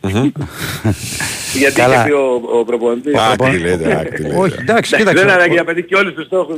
Γιατί 1.53 1.75
Καλά. 1.75 1.95
είχε 1.95 2.03
πει 2.05 2.11
ο, 2.11 2.41
ο 2.59 2.63
προπονητής. 2.65 3.13
Άκ, 3.15 3.49
τι 3.49 3.57
λέτε, 3.57 3.97
άκ, 4.01 4.13
τι 4.15 4.21
λέτε. 4.21 4.35
Όχι, 4.37 4.55
εντάξει, 4.59 4.89
Δεν 4.89 4.99
κοίταξε. 4.99 5.23
είναι 5.23 5.31
ανάγκη 5.33 5.55
να 5.55 5.63
πετύχει 5.63 5.87
και 5.87 5.95
όλους 5.95 6.13
τους 6.13 6.25
στόχους. 6.25 6.55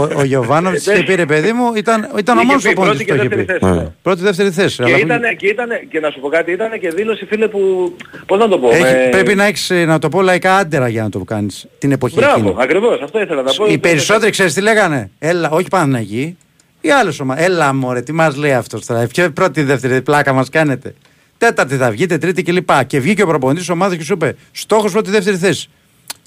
Ο, 0.00 0.18
ο 0.20 0.24
Γιωβάνοβιτς 0.24 0.86
Ε, 0.86 0.92
είχε 0.92 1.02
πει 1.02 1.14
ρε 1.14 1.26
παιδί 1.26 1.52
μου, 1.52 1.72
ήταν, 1.76 2.08
ήταν 2.18 2.36
ο 2.36 2.40
Είχε 2.40 2.46
μόνος 2.48 2.62
πει 2.62 2.72
προπονητής 2.72 3.04
πρώτη 3.06 3.20
που 3.22 3.26
και 3.26 3.28
το 3.28 3.34
είχε 3.34 3.44
πει. 3.44 3.52
δεύτερη 3.52 3.58
θέση, 3.72 3.84
ναι. 3.84 3.92
Πρώτη, 4.02 4.22
δεύτερη 4.22 4.50
θέση. 4.50 4.76
Και, 4.76 4.82
αλλά 4.82 4.96
που- 4.96 5.04
ήταν, 5.06 5.20
και, 5.36 5.46
ήταν, 5.46 5.68
και 5.90 6.00
να 6.00 6.10
σου 6.10 6.20
πω 6.20 6.28
κάτι, 6.28 6.52
ήταν 6.52 6.80
και 6.80 6.88
δήλωση 6.90 7.26
φίλε 7.26 7.48
που, 7.48 7.92
πώς 8.26 8.38
να 8.38 8.48
το 8.48 8.58
πω, 8.58 8.68
Έχει- 8.70 8.82
με- 8.82 9.08
Πρέπει 9.10 9.34
να 9.34 9.44
έχεις, 9.44 9.70
ε, 9.70 9.84
να 9.84 9.98
το 9.98 10.08
πω 10.08 10.22
λαϊκά 10.22 10.56
άντερα 10.56 10.88
για 10.88 11.02
να 11.02 11.08
το 11.10 11.18
κάνεις 11.18 11.66
την 11.78 11.92
εποχή 11.92 12.14
Μπράβο, 12.14 12.38
εκείνη. 12.48 12.54
Ακριβώς, 12.62 13.00
αυτό 13.02 13.20
ήθελα 13.20 13.42
να 13.42 13.52
πω. 13.52 13.66
Οι 13.66 13.78
περισσότεροι 13.78 14.30
ξέρεις 14.30 14.54
τι 14.54 14.60
λέγανε; 14.60 15.10
Έλα, 15.18 15.50
όχι 15.50 15.68
Παναγική. 15.68 16.36
Οι 16.80 16.90
άλλες 16.90 17.20
ομάδες. 17.20 17.44
Έλα 17.44 17.74
μωρέ, 17.74 18.00
τι 18.02 18.12
μας 18.12 18.36
λέει 18.36 18.52
αυτός 18.52 18.86
τώρα. 18.86 19.06
Ποια 19.06 19.30
πρώτη, 19.30 19.62
δεύτερη 19.62 20.02
πλάκα 20.02 20.32
μας 20.32 20.48
κάνετε. 20.48 20.94
Τέταρτη 21.38 21.76
θα 21.76 21.90
βγείτε, 21.90 22.18
τρίτη 22.18 22.42
κλπ. 22.42 22.70
Και 22.86 23.00
βγήκε 23.00 23.22
ο 23.22 23.26
προπονητής 23.26 23.62
της 23.62 23.70
ομάδας 23.72 23.96
και 23.96 24.02
σου 24.04 24.12
είπε 24.12 24.36
στόχος 24.52 24.92
πρώτη, 24.92 25.10
δεύτερη 25.10 25.36
θέση. 25.36 25.68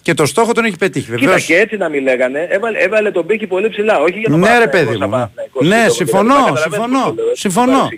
Και 0.02 0.14
το 0.14 0.26
στόχο 0.26 0.52
τον 0.54 0.66
έχει 0.66 0.78
πετύχει. 0.78 1.06
Κοίτα 1.06 1.18
Βεβαίως. 1.20 1.46
και 1.46 1.56
έτσι 1.58 1.78
να 1.78 1.90
μην 1.90 2.04
λέγανε, 2.04 2.48
έβαλε, 2.50 2.78
έβαλε 2.80 3.12
τον 3.12 3.26
πύχη 3.26 3.48
πολύ 3.48 3.70
ψηλά, 3.70 4.00
όχι 4.00 4.20
για 4.20 4.30
τον 4.30 4.40
Ναι, 4.40 4.48
ρε 4.48 4.52
Παναθηναϊκό, 4.54 4.86
παιδί 4.90 4.98
σαν 5.00 5.10
μου. 5.10 5.12
Παναθηναϊκός, 5.16 5.68
Ναι, 5.68 5.86
το- 5.88 5.94
συμφωνώ, 5.94 6.34
το- 6.34 6.40
καταλαβαίνεις 6.40 6.62
συμφωνώ. 6.74 7.00
πώς 7.04 7.08
το 7.16 7.22
λέω, 7.22 7.30
έτσι, 7.30 7.42
Συμφωνώ. 7.42 7.90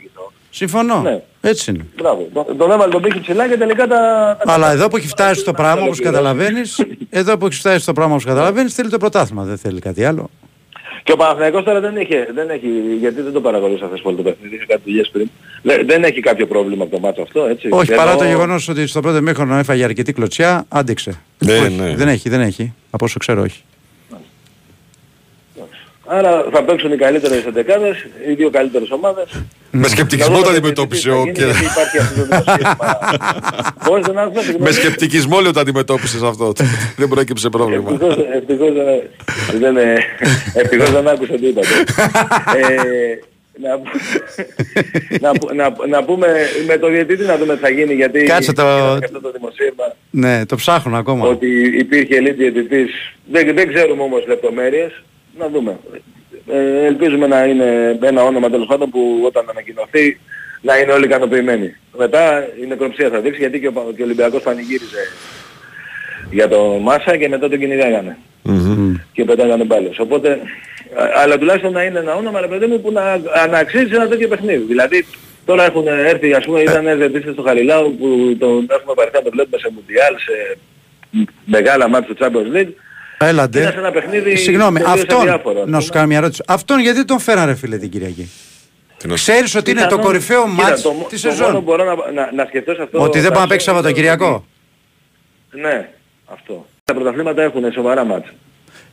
Παρεξηγητό. 0.54 0.78
Συμφωνώ. 0.90 1.02
Ναι. 1.02 1.22
Έτσι 1.42 1.72
είναι. 1.72 1.86
Μπράβο, 1.98 2.28
τον- 2.34 2.58
τον 2.58 2.72
έβαλε 2.72 2.92
τον 2.92 3.02
πύχη 3.02 3.20
ψηλά 3.20 3.48
και 3.50 3.58
τελικά 3.58 3.88
τα... 3.88 3.98
τα- 4.46 4.54
Αλλά 4.54 4.72
εδώ 4.72 4.88
που 4.88 4.98
έχει 4.98 5.08
φτάσει 5.08 5.40
στο 5.40 5.52
πράγμα 5.54 5.84
όπως 5.84 6.00
καταλαβαίνεις, 6.00 6.86
εδώ 7.10 7.38
που 7.38 7.46
έχει 7.46 7.56
φτάσει 7.60 7.80
στο 7.80 7.94
πράγμα 7.94 8.12
όπως 8.14 8.26
καταλαβαίνεις, 8.26 8.74
θέλει 8.74 8.90
το 8.90 8.98
πρωτάθλημα, 8.98 9.44
δεν 9.44 9.58
θέλει 9.58 9.80
κάτι 9.80 10.06
άλλο. 10.06 10.30
Και 11.04 11.12
ο 11.12 11.16
Παναθηναϊκός 11.16 11.64
τώρα 11.64 11.80
δεν, 11.80 11.96
είχε, 11.98 12.28
δεν 12.36 12.50
έχει, 12.50 12.68
γιατί 13.00 13.22
δεν 13.22 13.34
το 13.34 13.42
παρακολούσα 13.42 13.86
χθες 13.88 14.02
πολύ 14.02 14.16
το 14.18 14.24
παιχνίδι, 14.24 14.56
είχε 14.56 14.66
κάτι 14.66 14.82
δουλειές 14.86 15.10
πριν. 15.10 15.30
Δεν, 15.62 15.88
δεν 15.88 16.04
έχει 16.04 16.20
κάποιο 16.20 16.48
πρόβλημα 16.48 16.84
από 16.84 16.96
το 16.96 17.00
μάτσο 17.02 17.22
αυτό, 17.22 17.46
έτσι. 17.46 17.68
Όχι, 17.72 17.92
Ενώ- 17.92 18.02
παρά 18.04 18.16
το 18.16 18.24
γεγονός 18.24 18.68
ότι 18.68 18.88
στο 18.88 19.00
πρώτο 19.00 19.22
μήχρονο 19.22 19.56
έφαγε 19.58 19.84
αρκετή 19.84 20.14
κλωτσιά, 20.14 20.66
άντεξε. 20.70 21.20
Ναι, 21.40 21.58
Όχι, 21.58 21.70
ναι. 21.74 21.96
Δεν 21.96 22.08
έχει, 22.08 22.30
δεν 22.30 22.42
έχει. 22.42 22.74
Από 22.92 23.06
όσο 23.06 23.20
ξέρω, 23.20 23.42
όχι. 23.42 23.64
Άρα 26.18 26.46
θα 26.52 26.64
παίξουν 26.64 26.92
οι 26.92 26.98
καλύτερες 26.98 27.46
εντεκάδες, 27.46 28.06
οι 28.30 28.34
δύο 28.34 28.50
καλύτερες 28.50 28.92
ομάδες. 28.92 29.26
Με 29.72 29.88
σκεπτικισμό 29.88 30.36
Να 30.36 30.42
το 30.42 30.46
δούμε 30.46 30.58
αντιμετώπισε 30.58 31.02
τι 31.02 31.10
θα 31.10 31.16
ο 31.16 31.20
γίνει, 31.24 31.32
και- 31.34 31.44
γιατί 31.44 31.66
υπάρχει 31.66 31.98
αυτό 31.98 32.20
το 32.20 32.26
δημοσίευμα. 32.26 32.98
Πώς 33.88 34.02
δεν 34.02 34.18
άκουσα, 34.18 34.40
Με 34.40 34.42
συγγνώμη. 34.44 34.72
σκεπτικισμό 34.72 35.40
λέω 35.40 35.54
το 35.54 35.60
αντιμετώπισες 35.60 36.22
αυτό. 36.22 36.52
Δεν 36.98 37.08
προέκυψε 37.08 37.50
πρόβλημα. 37.50 37.92
Ευτυχώς, 37.92 38.18
ευτυχώς 38.36 38.72
δεν, 38.74 39.60
δεν, 39.60 39.78
ε, 39.78 39.96
ευτυχώς 40.54 40.92
δεν 40.92 41.08
άκουσα 41.08 41.34
τι 41.34 41.48
είπατε. 41.48 41.68
Ε, 42.58 43.20
να, 43.62 43.78
πού- 43.80 43.90
να, 45.22 45.32
πού- 45.32 45.54
να, 45.54 45.74
να 45.88 46.04
πούμε 46.04 46.28
με 46.68 46.78
το 46.78 46.88
διαιτητή 46.88 47.24
να 47.24 47.38
δούμε 47.38 47.54
τι 47.56 47.60
θα 47.62 47.70
γίνει 47.70 47.94
γιατί 47.94 48.24
Κάτσε 48.24 48.54
το- 48.54 48.62
είδαμε 48.62 49.00
και 49.00 49.06
αυτό 49.06 49.22
το 49.22 49.32
δημοσίευμα 49.32 49.84
Ναι, 50.10 50.46
το 50.46 50.56
ψάχνουν 50.56 50.96
ακόμα. 50.96 51.28
ότι 51.28 51.78
υπήρχε 51.78 52.16
elite 52.22 52.36
διαιτητής. 52.38 52.92
Δεν, 53.32 53.56
δεν 53.56 53.74
ξέρουμε 53.74 54.02
όμως 54.04 54.28
λεπτομέρειες. 54.28 55.04
Να 55.38 55.48
δούμε. 55.50 55.80
Ε, 56.52 56.86
ελπίζουμε 56.86 57.28
να 57.28 57.44
είναι 57.46 57.98
ένα 58.02 58.24
όνομα 58.24 58.50
τέλος 58.50 58.68
πάντων 58.68 58.90
που 58.90 59.22
όταν 59.26 59.46
ανακοινωθεί 59.50 60.20
να 60.62 60.78
είναι 60.78 60.92
όλοι 60.92 61.06
ικανοποιημένοι. 61.06 61.76
Μετά 61.98 62.48
η 62.64 62.66
νεκροψία 62.68 63.10
θα 63.10 63.20
δείξει 63.20 63.40
γιατί 63.40 63.60
και 63.60 63.68
ο, 63.68 63.72
Πα- 63.72 63.82
και 63.96 64.02
ο 64.02 64.06
Ολυμπιακός 64.06 64.42
πανηγύριζε 64.42 65.04
για 66.32 66.48
το 66.48 66.64
Μάσα 66.64 67.18
και 67.18 67.28
μετά 67.30 67.50
τον 67.50 67.60
κυνηγάγανε 67.60 68.18
και 69.14 69.24
πετάγανε 69.26 69.64
μπάλες. 69.64 70.00
Οπότε, 70.00 70.30
α- 70.96 71.10
αλλά 71.22 71.38
τουλάχιστον 71.38 71.72
να 71.72 71.84
είναι 71.84 72.00
ένα 72.00 72.16
όνομα, 72.16 72.42
ρε 72.42 72.48
παιδί 72.48 72.66
μου, 72.66 72.82
που 72.82 72.92
να, 72.92 73.18
να 73.50 73.58
αξίζει 73.58 73.96
ένα 73.96 74.08
τέτοιο 74.08 74.28
παιχνίδι. 74.28 74.64
Δηλαδή, 74.64 75.06
τώρα 75.46 75.64
έχουν 75.66 75.88
έρθει, 75.88 76.34
ας 76.34 76.46
πούμε, 76.46 76.60
ήταν 76.62 76.88
έρθει 76.88 77.32
στο 77.32 77.42
Χαριλάου 77.42 77.96
που 78.00 78.36
τον 78.40 78.68
έχουμε 78.70 78.94
παρθεί 78.96 79.16
να 79.16 79.22
το 79.22 79.30
βλέπουμε 79.30 79.58
σε 79.58 79.70
Μουντιάλ, 79.76 80.16
σε 80.18 80.58
μεγάλα 81.46 81.88
μάτια 81.88 82.16
του 82.16 82.24
Champions 82.26 82.58
League. 82.58 82.72
Έλαντε. 83.28 83.60
Είναι 83.62 83.72
σε 83.72 83.78
ένα 83.78 83.92
παιχνίδι 83.92 84.36
Συγγνώμη, 84.36 84.80
τελείως 84.80 84.94
αυτόν, 85.00 85.20
αδιάφορο. 85.20 85.64
να 85.66 85.80
σου 85.80 85.90
κάνω 85.92 86.08
μια 86.08 86.18
ερώτηση. 86.18 86.42
Αυτόν 86.48 86.80
γιατί 86.80 87.06
τον 87.06 87.20
φέραν 87.20 87.46
ρε 87.46 87.56
φίλε 87.56 87.78
την 87.78 87.90
Κυριακή; 87.90 88.30
να- 89.06 89.14
Ξέρεις 89.14 89.56
ότι 89.56 89.72
είναι 89.72 89.80
το 89.80 89.86
Πιθανόν- 89.86 90.06
κορυφαίο 90.06 90.44
Κοίτα, 90.50 90.64
μάτς 90.64 90.82
το, 90.82 90.92
μο- 90.92 91.06
της 91.10 91.22
το 91.22 91.28
μόνο 91.28 91.40
σεζόν. 91.40 91.56
που 91.56 91.62
μπορώ 91.62 91.84
να, 91.84 92.12
να, 92.12 92.32
να 92.34 92.46
σκεφτώ 92.46 92.74
σε 92.74 92.82
αυτό... 92.82 93.02
Ότι 93.02 93.20
δεν 93.20 93.32
πάει 93.32 93.32
να 93.32 93.36
Τάσο, 93.36 93.48
παίξει 93.48 93.70
είναι 93.70 93.78
Σαββατοκυριακό. 93.78 94.46
ότι- 95.50 95.62
Ναι, 95.62 95.90
αυτό. 96.26 96.66
Τα 96.84 96.94
πρωταθλήματα 96.94 97.42
έχουν 97.42 97.72
σοβαρά 97.74 98.04
μάτς. 98.06 98.28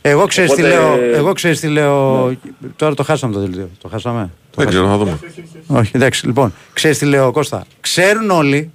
Εγώ 0.03 0.27
ξέρεις 0.27 0.53
τι 0.53 0.63
Οπότε- 0.63 0.77
λέω, 0.77 1.15
εγώ 1.17 1.33
ξέρεις 1.33 1.61
τι 1.61 1.69
λέω, 1.69 2.33
τώρα 2.77 2.95
το 2.95 3.03
χάσαμε 3.03 3.33
το 3.33 3.41
δελτίο, 3.41 3.69
το 3.83 3.89
χάσαμε; 3.89 4.31
Το 4.51 4.57
Δεν 4.63 4.67
ξέρω, 4.69 4.87
θα 4.87 4.97
δούμε. 4.97 5.19
Όχι, 5.67 5.91
εντάξει, 5.95 6.27
λοιπόν, 6.27 6.55
ξέρεις 6.73 6.99
τι 6.99 7.05
λέω 7.05 7.33
Κώστα, 7.33 7.67
ξέρουν 7.81 8.31
όλοι, 8.31 8.73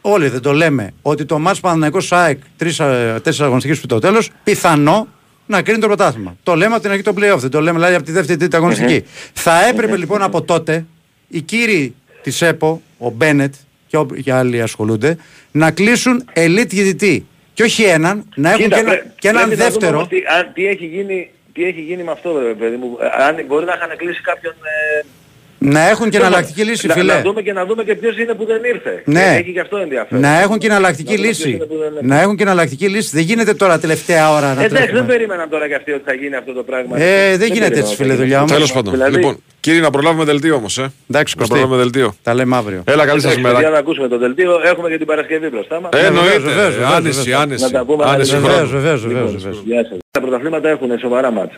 όλοι 0.00 0.28
δεν 0.28 0.40
το 0.40 0.52
λέμε, 0.52 0.92
ότι 1.02 1.24
το 1.24 1.38
μάτς 1.38 1.60
Παναθηναϊκός 1.60 2.12
ΑΕΚ 2.12 2.38
τρεις, 2.56 2.78
ε, 2.80 2.84
τέσσερις 3.22 3.40
αγωνιστικές 3.40 3.80
που 3.80 3.86
το 3.86 3.98
τέλος, 3.98 4.30
πιθανό 4.44 5.08
να 5.46 5.62
κρίνει 5.62 5.78
το 5.80 5.86
πρωτάθλημα. 5.86 6.36
Το 6.42 6.54
λέμε 6.54 6.72
από 6.74 6.82
την 6.82 6.90
αρχή 6.90 7.02
το 7.02 7.12
playoff, 7.16 7.38
δεν 7.38 7.50
το 7.50 7.60
λέμε 7.60 7.76
δηλαδή 7.78 7.94
από 7.94 8.04
τη 8.04 8.12
δεύτερη 8.12 8.38
τρίτη 8.38 8.56
αγωνιστική. 8.56 9.04
Θα 9.32 9.66
έπρεπε 9.68 9.96
λοιπόν 9.96 10.22
από 10.22 10.42
τότε 10.42 10.84
οι 11.28 11.40
κύριοι 11.40 11.94
της 12.22 12.42
ΕΠΟ, 12.42 12.82
ο 12.98 13.10
Μπένετ 13.10 13.54
και, 13.86 13.96
ο- 13.96 14.06
και 14.22 14.32
άλλοι 14.32 14.62
ασχολούνται, 14.62 15.16
να 15.50 15.70
κλείσουν 15.70 16.24
elite 16.34 16.66
διαιτητή. 16.68 17.26
Και 17.54 17.62
όχι 17.62 17.82
έναν, 17.82 18.24
να 18.34 18.50
έχουν 18.50 18.62
Κοίτα, 18.62 18.74
και, 18.76 18.80
ένα, 18.82 18.90
πρέ- 18.90 19.04
και 19.18 19.28
έναν 19.28 19.42
πρέπει 19.46 19.58
να 19.60 19.64
δούμε 19.64 19.78
δεύτερο. 19.78 19.96
όμως 19.96 20.08
Τι, 20.08 20.16
αν, 20.38 20.50
τι, 20.54 20.66
έχει 20.66 20.86
γίνει, 20.86 21.30
τι 21.52 21.64
έχει 21.64 21.80
γίνει 21.80 22.02
με 22.02 22.10
αυτό, 22.10 22.38
ρε 22.38 22.54
παιδί 22.54 22.76
μου. 22.76 22.96
Ε, 23.00 23.24
Αν 23.24 23.44
μπορεί 23.46 23.64
να 23.64 23.72
είχαν 23.74 23.96
κλείσει 23.96 24.20
κάποιον... 24.20 24.52
Ε, 24.54 25.04
Να 25.64 25.88
έχουν 25.88 26.10
και 26.10 26.16
εναλλακτική 26.16 26.62
λύση, 26.62 26.86
να, 26.86 26.94
φιλέ. 26.94 27.12
να 27.14 27.20
δούμε 27.20 27.42
και 27.42 27.52
να 27.52 27.64
δούμε 27.64 27.84
και 27.84 27.94
ποιος 27.94 28.18
είναι 28.18 28.34
που 28.34 28.44
δεν 28.44 28.60
ήρθε. 28.74 29.02
Ναι. 29.04 29.36
Έχει 29.40 29.52
και 29.52 29.60
αυτό 29.60 29.76
ενδιαφέρον. 29.76 30.20
Να 30.22 30.40
έχουν 30.40 30.58
και 30.58 30.66
εναλλακτική 30.66 31.10
Να 31.10 31.16
δούμε 31.16 31.28
ποιος 31.28 31.38
λύση. 31.44 31.50
είναι 31.56 31.64
που 31.64 31.76
δεν 31.78 31.88
είναι. 32.04 32.14
Να 32.14 32.20
έχουν 32.20 32.36
και 32.36 32.42
εναλλακτική 32.42 32.88
λύση. 32.88 33.10
Δεν 33.16 33.22
γίνεται 33.24 33.54
τώρα 33.54 33.78
τελευταία 33.78 34.30
ώρα 34.30 34.40
να 34.40 34.50
Εντάξει, 34.52 34.68
δεν 34.74 34.82
τρέχουμε. 34.86 35.02
περίμεναν 35.12 35.48
τώρα 35.48 35.68
και 35.68 35.74
αυτοί 35.74 35.92
ότι 35.92 36.02
θα 36.04 36.12
γίνει 36.14 36.36
αυτό 36.36 36.52
το 36.52 36.62
πράγμα. 36.62 36.98
Ε, 36.98 37.02
δεν 37.02 37.12
γίνεται 37.30 37.48
περίμεναν 37.48 37.78
έτσι, 37.78 37.92
ότι 37.92 37.94
φίλε, 37.96 38.08
θα 38.08 38.14
γίνει. 38.14 38.22
δουλειά 38.24 38.40
μου. 38.40 38.46
Τέλος 38.46 38.72
πάντων. 38.72 38.92
Δηλαδή- 38.92 39.14
Λοιπόν, 39.16 39.42
κύριε, 39.60 39.80
να 39.80 39.90
προλάβουμε 39.90 40.24
δελτίο 40.24 40.54
όμως, 40.54 40.78
ε. 40.78 40.92
Εντάξει, 41.10 41.34
να 41.36 41.40
Κωστή. 41.40 41.48
προλάβουμε 41.54 41.76
δελτίο. 41.82 42.14
Τα 42.22 42.34
λέμε 42.34 42.56
αύριο. 42.56 42.82
Έλα, 42.84 43.06
καλή 43.06 43.20
σας 43.20 43.30
Εντάξει, 43.32 43.42
παιδιά, 43.42 43.58
μέρα. 43.58 43.70
να 43.70 43.78
ακούσουμε 43.78 44.08
το 44.08 44.18
δελτίο. 44.18 44.52
Έχουμε 44.64 44.88
και 44.88 44.96
την 44.98 45.06
Παρασκευή 45.06 45.48
μπροστά 45.48 45.80
μας. 45.80 45.90
Ε, 45.92 45.96
βεβαίως, 45.96 46.16
εννοείται. 46.24 46.38
βεβαίως, 46.38 46.74
βεβαίως, 46.74 46.92
Άνεση, 46.94 47.18
βεβαίως. 47.18 47.40
άνεση. 47.42 47.64
Να 47.64 47.70
τα 47.70 47.84
πούμε 47.84 48.04
Άνεση 48.06 48.30
αναλυτικά. 48.34 48.54
χρόνου. 48.56 48.70
Βεβαίως, 48.70 49.00
βεβαίως, 49.02 49.22
Λοιπόν, 49.24 49.38
βεβαίως. 49.38 49.62
Γεια 49.66 49.82
σας. 49.88 49.98
Τα 50.10 50.20
πρωταθλήματα 50.20 50.68
έχουν 50.68 50.98
σοβαρά 50.98 51.30
μάτς. 51.30 51.54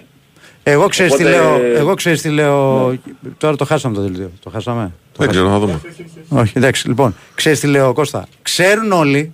Εγώ 0.68 0.88
ξέρεις 0.88 1.14
τι 1.14 1.22
Οπότε- 1.24 1.38
λέω, 1.38 1.60
εγώ 1.76 1.94
ξέρεις 1.94 2.20
τι 2.22 2.28
λέω, 2.28 2.94
τώρα 3.38 3.56
το 3.56 3.64
χάσαμε 3.64 3.94
το 3.94 4.00
δελτίο, 4.00 4.30
το 4.42 4.50
χάσαμε; 4.50 4.92
Το 5.12 5.18
Δεν 5.22 5.28
ξέρω, 5.28 5.48
θα 5.50 5.58
δούμε. 5.58 5.80
Όχι, 6.28 6.52
εντάξει, 6.56 6.88
λοιπόν, 6.88 7.14
ξέρεις 7.34 7.60
τι 7.60 7.66
λέω 7.66 7.92
Κώστα, 7.92 8.26
ξέρουν 8.42 8.92
όλοι, 8.92 9.32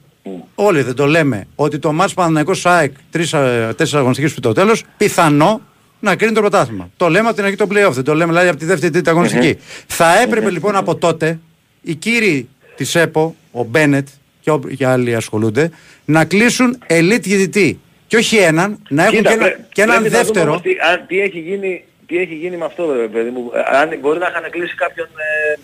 όλοι 0.54 0.82
δεν 0.82 0.94
το 0.94 1.06
λέμε, 1.06 1.46
ότι 1.54 1.78
το 1.78 1.92
μάτς 1.92 2.14
Παναθηναϊκός 2.14 2.66
ΑΕΚ 2.66 2.92
τρεις, 3.10 3.32
ε, 3.32 3.38
τέσσερις 3.76 3.94
αγωνιστικές 3.94 4.34
που 4.34 4.40
το 4.40 4.52
τέλος, 4.52 4.84
πιθανό 4.96 5.60
να 6.00 6.16
κρίνει 6.16 6.32
το 6.34 6.40
πρωτάθλημα. 6.40 6.90
Το 6.96 7.08
λέμε 7.08 7.26
από 7.26 7.36
την 7.36 7.44
αρχή 7.44 7.56
το 7.56 7.66
playoff, 7.70 7.90
δεν 7.92 8.04
το 8.04 8.14
λέμε 8.14 8.30
δηλαδή 8.30 8.48
από 8.48 8.58
τη 8.58 8.64
δεύτερη 8.64 8.92
τρίτη 8.92 9.08
αγωνιστική. 9.10 9.58
Θα 9.86 10.20
έπρεπε 10.20 10.50
λοιπόν 10.50 10.76
από 10.76 10.96
τότε 10.96 11.38
οι 11.82 11.94
κύριοι 11.94 12.48
της 12.76 12.94
ΕΠΟ, 12.94 13.34
ο 13.50 13.62
Μπένετ 13.64 14.08
και, 14.40 14.50
ο- 14.50 14.58
και 14.76 14.86
άλλοι 14.86 15.14
ασχολούνται, 15.14 15.70
να 16.04 16.24
κλείσουν 16.24 16.78
elite 16.88 17.20
διαιτητή. 17.20 17.80
Και 18.12 18.18
όχι 18.18 18.36
έναν, 18.36 18.82
να 18.88 19.02
έχουν 19.04 19.16
Κοίτα, 19.16 19.28
και, 19.28 19.34
ένα, 19.34 19.44
πρέ- 19.44 19.58
και 19.72 19.82
έναν 19.82 19.96
πρέπει 20.00 20.14
να 20.14 20.18
δούμε 20.18 20.30
δεύτερο. 20.32 20.50
όμως 20.50 20.62
Τι, 20.62 20.70
αν, 20.90 21.04
τι, 21.06 21.20
έχει 21.20 21.38
γίνει, 21.38 21.84
τι 22.06 22.18
έχει 22.18 22.34
γίνει 22.34 22.56
με 22.56 22.64
αυτό, 22.64 22.92
ρε 22.92 23.06
παιδί 23.06 23.30
μου. 23.30 23.50
Ε, 23.54 23.76
Αν 23.76 23.98
μπορεί 24.00 24.18
να 24.18 24.26
είχαν 24.26 24.50
κλείσει 24.50 24.74
κάποιον... 24.74 25.06
Ε, 25.06 25.58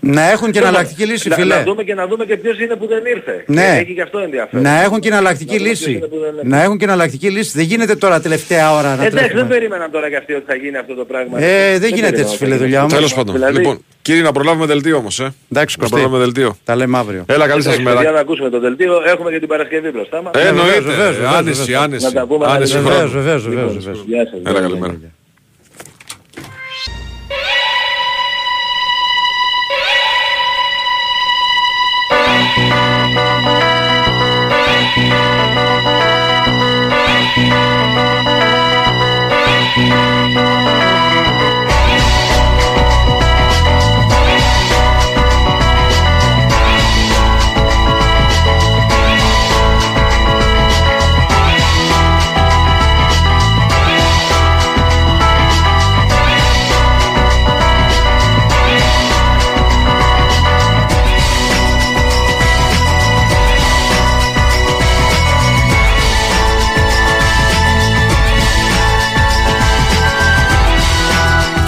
Να 0.00 0.30
έχουν 0.30 0.50
και 0.50 0.58
εναλλακτική 0.58 1.04
λύση, 1.04 1.28
να, 1.28 1.34
φιλέ. 1.34 1.54
να 1.54 1.62
δούμε 1.62 1.82
και 1.82 1.94
να 1.94 2.06
δούμε 2.06 2.24
και 2.24 2.36
ποιος 2.36 2.60
είναι 2.60 2.74
που 2.76 2.86
δεν 2.86 3.02
ήρθε. 3.14 3.44
Ναι. 3.46 3.62
Ε, 3.66 3.78
Έχει 3.80 3.94
και 3.94 4.02
αυτό 4.02 4.18
ενδιαφέρον. 4.18 4.62
Να 4.62 4.82
έχουν 4.82 5.00
και 5.00 5.08
εναλλακτική 5.08 5.52
Να 5.52 5.58
δούμε 5.58 5.68
ποιος 5.70 5.80
λύση. 5.86 5.96
είναι 5.96 6.06
που 6.06 6.18
δεν 6.18 6.30
είναι. 6.46 6.56
Να 6.56 6.62
έχουν 6.62 6.78
και 6.78 6.84
εναλλακτική 6.84 7.30
λύση. 7.30 7.50
Δεν 7.58 7.64
γίνεται 7.66 7.94
τώρα 7.96 8.20
τελευταία 8.20 8.72
ώρα 8.72 8.82
να 8.88 8.92
Εντάξει, 8.92 9.10
δεν 9.16 9.22
τρέχουμε. 9.28 9.44
περίμεναν 9.54 9.90
τώρα 9.90 10.08
και 10.10 10.16
αυτοί 10.16 10.32
ότι 10.32 10.44
θα 10.46 10.54
γίνει 10.54 10.76
αυτό 10.76 10.94
το 10.94 11.04
πράγμα. 11.04 11.38
Ε, 11.42 11.78
δεν 11.78 11.94
γίνεται 11.94 12.10
περίμεναν 12.10 12.20
έτσι, 12.20 12.24
ότι 12.34 12.36
φίλε, 12.36 12.48
θα 12.50 12.56
γίνει. 12.56 12.64
δουλειά 12.66 12.82
μου. 12.82 12.88
Τέλος 12.88 13.14
πάντων. 13.14 13.34
Δηλαδή- 13.34 13.56
Λοιπόν, 13.56 13.84
κύριε, 14.02 14.22
να 14.22 14.32
προλάβουμε 14.32 14.66
δελτίο 14.66 14.96
όμως, 14.96 15.20
ε. 15.20 15.32
Εντάξει, 15.52 15.76
Να 15.78 15.82
Κωστή. 15.82 15.88
προλάβουμε 15.96 16.18
δελτίο. 16.24 16.56
Τα 16.64 16.76
λέμε 16.76 16.98
αύριο. 16.98 17.24
Έλα, 17.26 17.46
καλή 17.46 17.62
σας 17.62 17.72
Εντάξει, 17.72 17.82
παιδιά, 17.88 18.00
μέρα. 18.00 18.12
να 18.12 18.20
ακούσουμε 18.20 18.50
το 18.50 18.60
δελτίο. 18.60 18.92
Έχουμε 19.06 19.30
και 19.30 19.38
την 19.38 19.48
Παρασκευή 19.48 19.90
μπροστά 19.90 20.22
μας. 20.22 20.32
Ε, 20.44 20.46
εννοείται. 20.48 20.80
βεβαίως, 20.80 21.16
βεβαίως, 21.16 21.34
Άνεση, 21.36 21.60
βεβαίως. 21.60 21.82
άνεση. 21.82 22.04
Να 22.04 22.12
τα 22.12 22.26
πούμε 22.26 22.46
Άνεση 22.46 22.72
αναλυτικά. 22.76 22.80
Βεβαίως, 22.94 23.10
χρόνου. 23.10 23.24
βεβαίως, 23.24 23.42
Λοιπόν, 23.46 23.54
βεβαίως, 23.66 23.84
βεβαίως. 23.84 24.04
Γεια 24.06 24.24
σας. 24.30 24.40
Έλα, 24.52 24.60
καλημέρα. 24.60 24.94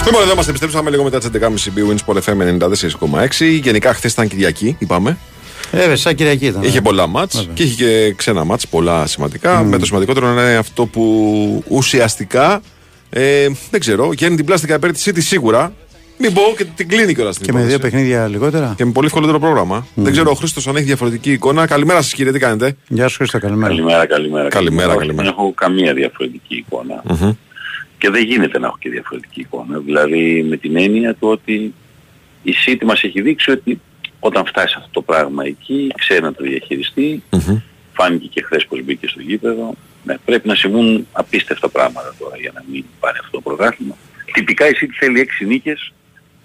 Λοιπόν, 0.05 0.21
εδώ 0.21 0.31
είμαστε. 0.31 0.49
Επιστρέψαμε 0.49 0.89
λίγο 0.89 1.03
μετά 1.03 1.19
τις 1.19 1.29
11.30 1.33 1.45
Big 1.47 2.13
Wins 2.13 2.21
FM 2.21 2.67
94,6. 3.39 3.59
Γενικά, 3.61 3.93
χθες 3.93 4.11
ήταν 4.11 4.27
Κυριακή, 4.27 4.75
είπαμε. 4.79 5.17
Ε, 5.71 5.95
σαν 5.95 6.15
Κυριακή 6.15 6.45
ήταν. 6.45 6.63
Είχε 6.63 6.77
ε. 6.77 6.81
πολλά 6.81 7.07
μάτς 7.07 7.49
και 7.53 7.63
είχε 7.63 7.75
και 7.83 8.13
ξένα 8.13 8.43
μάτς, 8.43 8.67
πολλά 8.67 9.07
σημαντικά. 9.07 9.63
Με 9.63 9.77
το 9.77 9.85
σημαντικότερο 9.85 10.27
να 10.33 10.41
είναι 10.41 10.55
αυτό 10.55 10.85
που 10.85 11.63
ουσιαστικά 11.67 12.61
ε, 13.09 13.47
δεν 13.71 13.79
ξέρω, 13.79 14.13
γίνει 14.13 14.35
την 14.35 14.45
πλάστικα 14.45 14.75
υπέρ 14.75 14.91
της 14.91 15.09
City 15.09 15.21
σίγουρα. 15.21 15.73
Μην 16.17 16.33
πω 16.33 16.41
και 16.57 16.65
την 16.75 16.87
κλείνει 16.87 17.13
κιόλας 17.13 17.35
στην 17.35 17.45
Και 17.45 17.53
με 17.53 17.59
δύο 17.59 17.69
υπόθεση. 17.69 17.91
παιχνίδια 17.91 18.27
λιγότερα. 18.27 18.73
Και 18.77 18.85
με 18.85 18.91
πολύ 18.91 19.07
ευκολότερο 19.07 19.39
πρόγραμμα. 19.39 19.87
Δεν 19.95 20.11
ξέρω 20.11 20.31
ο 20.31 20.33
Χρήστος 20.33 20.67
αν 20.67 20.75
έχει 20.75 20.85
διαφορετική 20.85 21.31
εικόνα. 21.31 21.65
Καλημέρα 21.65 22.01
σας 22.01 22.13
κύριε, 22.13 22.31
τι 22.31 22.39
κάνετε; 22.39 22.75
Γεια 22.87 23.07
σου 23.07 23.17
Χρήστο, 23.17 23.39
καλημέρα. 23.39 23.67
Καλημέρα, 23.67 24.05
καλημέρα. 24.05 24.47
Καλημέρα, 24.47 24.89
Όχι, 24.89 24.97
καλημέρα. 24.97 25.23
Δεν 25.29 25.37
έχω 25.37 25.53
καμία 25.53 25.93
διαφορετική 25.93 26.55
εικόνα. 26.55 27.01
Μμμ. 27.03 27.31
Και 28.03 28.09
δεν 28.09 28.23
γίνεται 28.23 28.59
να 28.59 28.67
έχω 28.67 28.77
και 28.79 28.89
διαφορετική 28.89 29.39
εικόνα. 29.39 29.79
Δηλαδή 29.79 30.43
με 30.49 30.57
την 30.57 30.77
έννοια 30.77 31.13
του 31.13 31.27
ότι 31.27 31.73
η 32.43 32.53
City 32.65 32.83
μας 32.83 33.03
έχει 33.03 33.21
δείξει 33.21 33.51
ότι 33.51 33.81
όταν 34.19 34.45
φτάσει 34.45 34.75
αυτό 34.77 34.89
το 34.91 35.01
πράγμα 35.01 35.45
εκεί, 35.45 35.91
ξέρει 35.97 36.21
να 36.21 36.33
το 36.33 36.43
διαχειριστεί. 36.43 37.23
Φάνηκε 37.93 38.27
και 38.27 38.43
χθες 38.43 38.65
πως 38.65 38.83
μπήκε 38.83 39.07
στο 39.07 39.21
γήπεδο. 39.21 39.73
Ναι, 40.03 40.17
πρέπει 40.25 40.47
να 40.47 40.55
συμβούν 40.55 41.07
απίστευτα 41.11 41.69
πράγματα 41.69 42.13
τώρα 42.19 42.37
για 42.37 42.51
να 42.53 42.63
μην 42.71 42.85
πάρει 42.99 43.17
αυτό 43.19 43.31
το 43.31 43.41
πρωτάθλημα. 43.41 43.97
Τυπικά 44.33 44.67
η 44.67 44.71
City 44.81 44.95
θέλει 44.99 45.29
6 45.41 45.45
νίκες 45.47 45.93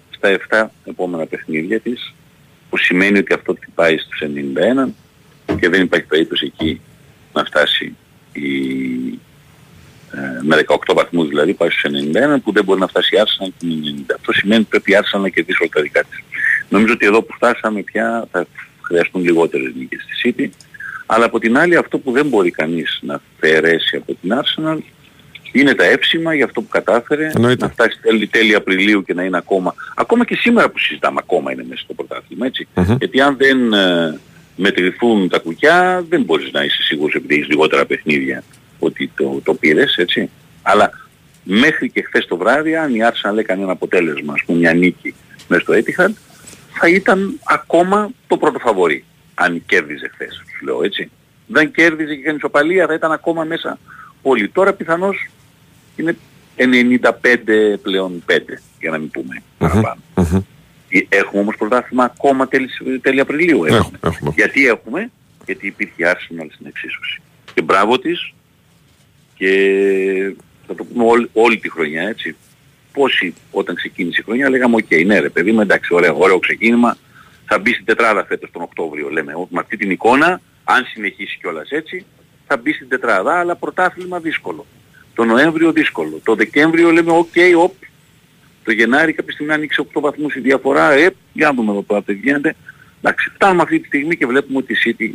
στα 0.09 0.37
7 0.49 0.65
επόμενα 0.85 1.25
παιχνίδια 1.25 1.79
της, 1.79 2.13
που 2.69 2.77
σημαίνει 2.77 3.17
ότι 3.17 3.33
αυτό 3.33 3.53
την 3.53 3.73
πάει 3.75 3.97
στους 3.97 4.21
91 4.85 4.89
και 5.59 5.69
δεν 5.69 5.81
υπάρχει 5.81 6.05
περίπτωση 6.05 6.45
εκεί 6.45 6.81
να 7.33 7.43
φτάσει 7.43 7.95
η, 8.31 9.07
ε, 9.07 9.17
με 10.41 10.63
18 10.67 10.77
βαθμούς 10.95 11.27
δηλαδή 11.27 11.53
πάει 11.53 11.69
στους 11.69 11.91
91 12.35 12.35
που 12.43 12.51
δεν 12.51 12.63
μπορεί 12.63 12.79
να 12.79 12.87
φτάσει 12.87 13.15
η 13.15 13.19
Arsenal 13.21 13.49
και 13.57 13.65
με 13.65 14.03
90. 14.07 14.13
Αυτό 14.15 14.33
σημαίνει 14.33 14.61
ότι 14.61 14.69
πρέπει 14.69 14.91
η 14.91 14.95
Arsenal 14.99 15.21
να 15.21 15.29
κερδίσει 15.29 15.57
όλα 15.61 15.71
τα 15.73 15.81
δικά 15.81 16.03
της. 16.03 16.19
Νομίζω 16.69 16.93
ότι 16.93 17.05
εδώ 17.05 17.21
που 17.21 17.33
φτάσαμε 17.33 17.81
πια 17.81 18.27
θα 18.31 18.47
χρειαστούν 18.81 19.23
λιγότερες 19.23 19.71
νίκες 19.75 20.01
στη 20.01 20.33
City 20.37 20.49
αλλά 21.11 21.25
από 21.25 21.39
την 21.39 21.57
άλλη 21.57 21.75
αυτό 21.75 21.97
που 21.97 22.11
δεν 22.11 22.25
μπορεί 22.27 22.51
κανείς 22.51 22.99
να 23.01 23.21
αφαιρέσει 23.35 23.95
από 23.95 24.17
την 24.21 24.31
Arsenal 24.33 24.77
είναι 25.51 25.73
τα 25.75 25.83
έψημα 25.83 26.33
για 26.33 26.45
αυτό 26.45 26.61
που 26.61 26.67
κατάφερε 26.67 27.31
Εννοείται. 27.35 27.65
να 27.65 27.71
φτάσει 27.71 27.99
τέλη, 28.01 28.27
τέλη 28.27 28.55
Απριλίου 28.55 29.03
και 29.03 29.13
να 29.13 29.23
είναι 29.23 29.37
ακόμα, 29.37 29.73
ακόμα 29.95 30.25
και 30.25 30.35
σήμερα 30.35 30.69
που 30.69 30.79
συζητάμε 30.79 31.19
ακόμα 31.23 31.51
είναι 31.51 31.65
μέσα 31.69 31.81
στο 31.81 31.93
πρωτάθλημα 31.93 32.45
έτσι. 32.45 32.67
Μμμ. 32.75 32.95
Γιατί 32.99 33.21
αν 33.21 33.37
δεν 33.37 33.73
ε, 33.73 34.19
μετρηθούν 34.55 35.29
τα 35.29 35.39
κουκιά 35.39 36.05
δεν 36.09 36.21
μπορείς 36.21 36.51
να 36.51 36.63
είσαι 36.63 36.81
σίγουρος 36.83 37.15
επειδή 37.15 37.33
έχεις 37.33 37.47
λιγότερα 37.47 37.85
παιχνίδια 37.85 38.43
ότι 38.79 39.11
το, 39.15 39.41
το 39.43 39.53
πήρες 39.53 39.95
έτσι. 39.97 40.29
Αλλά 40.61 40.91
μέχρι 41.43 41.89
και 41.89 42.03
χθες 42.03 42.25
το 42.25 42.37
βράδυ 42.37 42.75
αν 42.75 42.95
η 42.95 42.99
Arsenal 43.01 43.37
έκανε 43.37 43.63
ένα 43.63 43.71
αποτέλεσμα, 43.71 44.33
ας 44.33 44.43
πούμε 44.45 44.57
μια 44.57 44.73
νίκη 44.73 45.15
μέσα 45.47 45.61
στο 45.61 45.73
Etihad 45.73 46.11
θα 46.73 46.87
ήταν 46.89 47.39
ακόμα 47.43 48.09
το 48.27 48.37
πρώτο 48.37 48.59
φαβορή. 48.59 49.03
Αν 49.33 49.63
κέρδιζε 49.65 50.09
χθες, 50.13 50.41
σου 50.57 50.65
λέω 50.65 50.83
έτσι. 50.83 51.11
Δεν 51.47 51.71
κέρδιζε 51.71 52.13
και 52.13 52.21
έκανε 52.21 52.37
ισοπαλία 52.37 52.87
θα 52.87 52.93
ήταν 52.93 53.11
ακόμα 53.11 53.43
μέσα 53.43 53.79
όλοι. 54.21 54.49
Τώρα 54.49 54.73
πιθανώς 54.73 55.29
είναι 55.95 56.17
95 56.57 57.79
πλέον 57.81 58.23
5 58.27 58.33
για 58.79 58.89
να 58.89 58.97
μην 58.97 59.09
πούμε 59.09 59.41
παραπάνω. 59.57 60.01
Ε, 60.89 60.99
Έχουμε 61.09 61.41
όμως 61.41 61.55
πρωτάθλημα 61.55 62.03
ακόμα 62.03 62.47
τέλης, 62.47 62.81
τέλη 63.01 63.19
Απριλίου. 63.19 63.65
Έχουμε. 63.65 63.97
έχουμε. 64.03 64.31
Γιατί 64.35 64.67
έχουμε, 64.67 65.11
γιατί 65.45 65.67
υπήρχε 65.67 65.93
η 65.97 66.05
Arsenal 66.05 66.47
στην 66.53 66.65
εξίσωση. 66.65 67.21
Και 67.53 67.61
μπράβο 67.61 67.99
της 67.99 68.33
και 69.39 70.35
θα 70.67 70.75
το 70.75 70.83
πούμε 70.83 71.03
όλη, 71.05 71.29
όλη 71.33 71.57
τη 71.57 71.69
χρονιά 71.71 72.01
έτσι. 72.07 72.35
Πόσοι 72.93 73.33
όταν 73.51 73.75
ξεκίνησε 73.75 74.21
η 74.21 74.23
χρονιά 74.23 74.49
λέγαμε 74.49 74.75
οκ, 74.75 75.05
ναι 75.05 75.19
ρε 75.19 75.29
παιδί 75.29 75.51
μου 75.51 75.61
εντάξει 75.61 75.93
ωραίο, 75.93 76.15
ωραίο 76.17 76.39
ξεκίνημα 76.39 76.97
θα 77.45 77.59
μπει 77.59 77.73
στην 77.73 77.85
τετράδα 77.85 78.25
φέτος 78.25 78.51
τον 78.51 78.61
Οκτώβριο 78.61 79.09
λέμε 79.09 79.33
«Ω, 79.33 79.47
με 79.49 79.59
αυτή 79.59 79.77
την 79.77 79.91
εικόνα 79.91 80.41
αν 80.63 80.85
συνεχίσει 80.85 81.37
κιόλας 81.41 81.69
έτσι 81.69 82.05
θα 82.47 82.57
μπει 82.57 82.73
στην 82.73 82.89
τετράδα 82.89 83.39
αλλά 83.39 83.55
πρωτάθλημα 83.55 84.19
δύσκολο. 84.19 84.65
Το 85.13 85.23
Νοέμβριο 85.25 85.71
δύσκολο. 85.71 86.19
Το 86.23 86.35
Δεκέμβριο 86.35 86.91
λέμε 86.91 87.11
οκ, 87.11 87.35
οπ. 87.57 87.73
Το 88.63 88.71
Γενάρη 88.71 89.13
κάποια 89.13 89.33
στιγμή 89.33 89.53
άνοιξε 89.53 89.85
8 89.93 90.01
βαθμούς 90.01 90.35
η 90.35 90.39
διαφορά. 90.39 90.91
Ε, 90.91 91.09
για 91.33 91.47
να 91.47 91.53
δούμε 91.53 91.71
εδώ 91.71 91.83
τώρα 91.87 92.03
τι 92.03 92.13
γίνεται. 92.13 92.55
Εντάξει, 93.01 93.29
φτάνουμε 93.29 93.61
αυτή 93.61 93.79
τη 93.79 93.87
στιγμή 93.87 94.17
και 94.17 94.25
βλέπουμε 94.25 94.57
ότι 94.57 94.73
η 94.73 94.77
City 94.85 95.11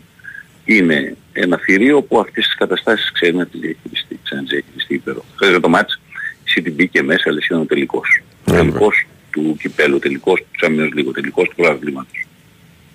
είναι 0.65 1.17
ένα 1.33 1.59
θηρίο 1.59 2.03
που 2.03 2.19
αυτές 2.19 2.45
τις 2.45 2.55
καταστάσεις 2.55 3.13
ξέρει 3.13 3.35
να 3.37 3.47
τις 3.47 3.61
διαχειριστεί. 3.61 4.19
Ξέρει 4.25 4.41
να 4.41 4.47
τις 4.47 4.57
διαχειριστεί 4.59 4.95
υπέρο. 4.95 5.25
Χθες 5.37 5.61
το 5.61 5.69
μάτς 5.69 6.01
η 6.45 6.53
City 6.61 6.73
μπήκε 6.73 7.03
μέσα, 7.03 7.23
αλλά 7.27 7.39
ήταν 7.45 7.61
ο 7.61 7.65
τελικός. 7.65 8.23
Ο 8.49 8.53
τελικός 8.53 9.07
του 9.31 9.57
κυπέλου, 9.61 9.95
ο 9.97 9.99
τελικός 9.99 10.41
του 10.41 10.67
Champions 10.67 10.99
League, 10.99 11.07
ο 11.09 11.11
τελικός 11.13 11.49
του 11.49 11.55
πρωταθλήματος. 11.55 12.27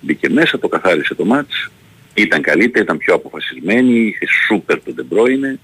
Μπήκε 0.00 0.28
μέσα, 0.28 0.58
το 0.58 0.68
καθάρισε 0.68 1.14
το 1.14 1.24
μάτς, 1.24 1.70
ήταν 2.14 2.42
καλύτερη, 2.42 2.84
ήταν 2.84 2.96
πιο 2.98 3.14
αποφασισμένη, 3.14 3.98
είχε 4.00 4.26
σούπερ 4.46 4.82
τον 4.82 4.94
De 4.98 5.14
Bruyne. 5.14 5.58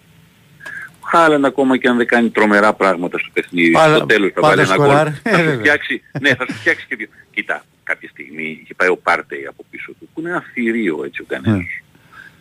Ο 1.01 1.09
Χάλαν 1.09 1.45
ακόμα 1.45 1.77
και 1.77 1.89
αν 1.89 1.97
δεν 1.97 2.07
κάνει 2.07 2.29
τρομερά 2.31 2.73
πράγματα 2.73 3.19
στο 3.19 3.29
παιχνίδι, 3.33 3.71
Πάλα- 3.71 3.97
στο 3.97 4.07
τέλος 4.07 4.33
θα 4.35 4.41
πάντα 4.41 4.55
βάλει 4.57 4.69
ένα 4.69 4.75
σκοράρει. 4.75 5.11
γκολ. 5.11 5.21
Ε, 5.23 5.31
Θα 5.31 5.39
σου 5.39 5.45
βέβαια. 5.45 5.59
φτιάξει, 5.59 6.03
ναι, 6.21 6.35
θα 6.35 6.47
σου 6.49 6.55
φτιάξει 6.55 6.87
και 6.89 6.97
δύο. 6.97 7.07
Κοίτα, 7.31 7.65
κάποια 7.83 8.09
στιγμή 8.09 8.61
είχε 8.63 8.75
πάει 8.75 8.89
ο 8.89 8.97
Πάρτεϊ 8.97 9.47
από 9.49 9.65
πίσω 9.71 9.93
του, 10.01 10.09
που 10.15 10.21
είναι 10.21 10.29
ένα 10.31 10.45
θηρίο 10.53 11.05
έτσι 11.05 11.21
ο 11.23 11.25
κανένας. 11.29 11.65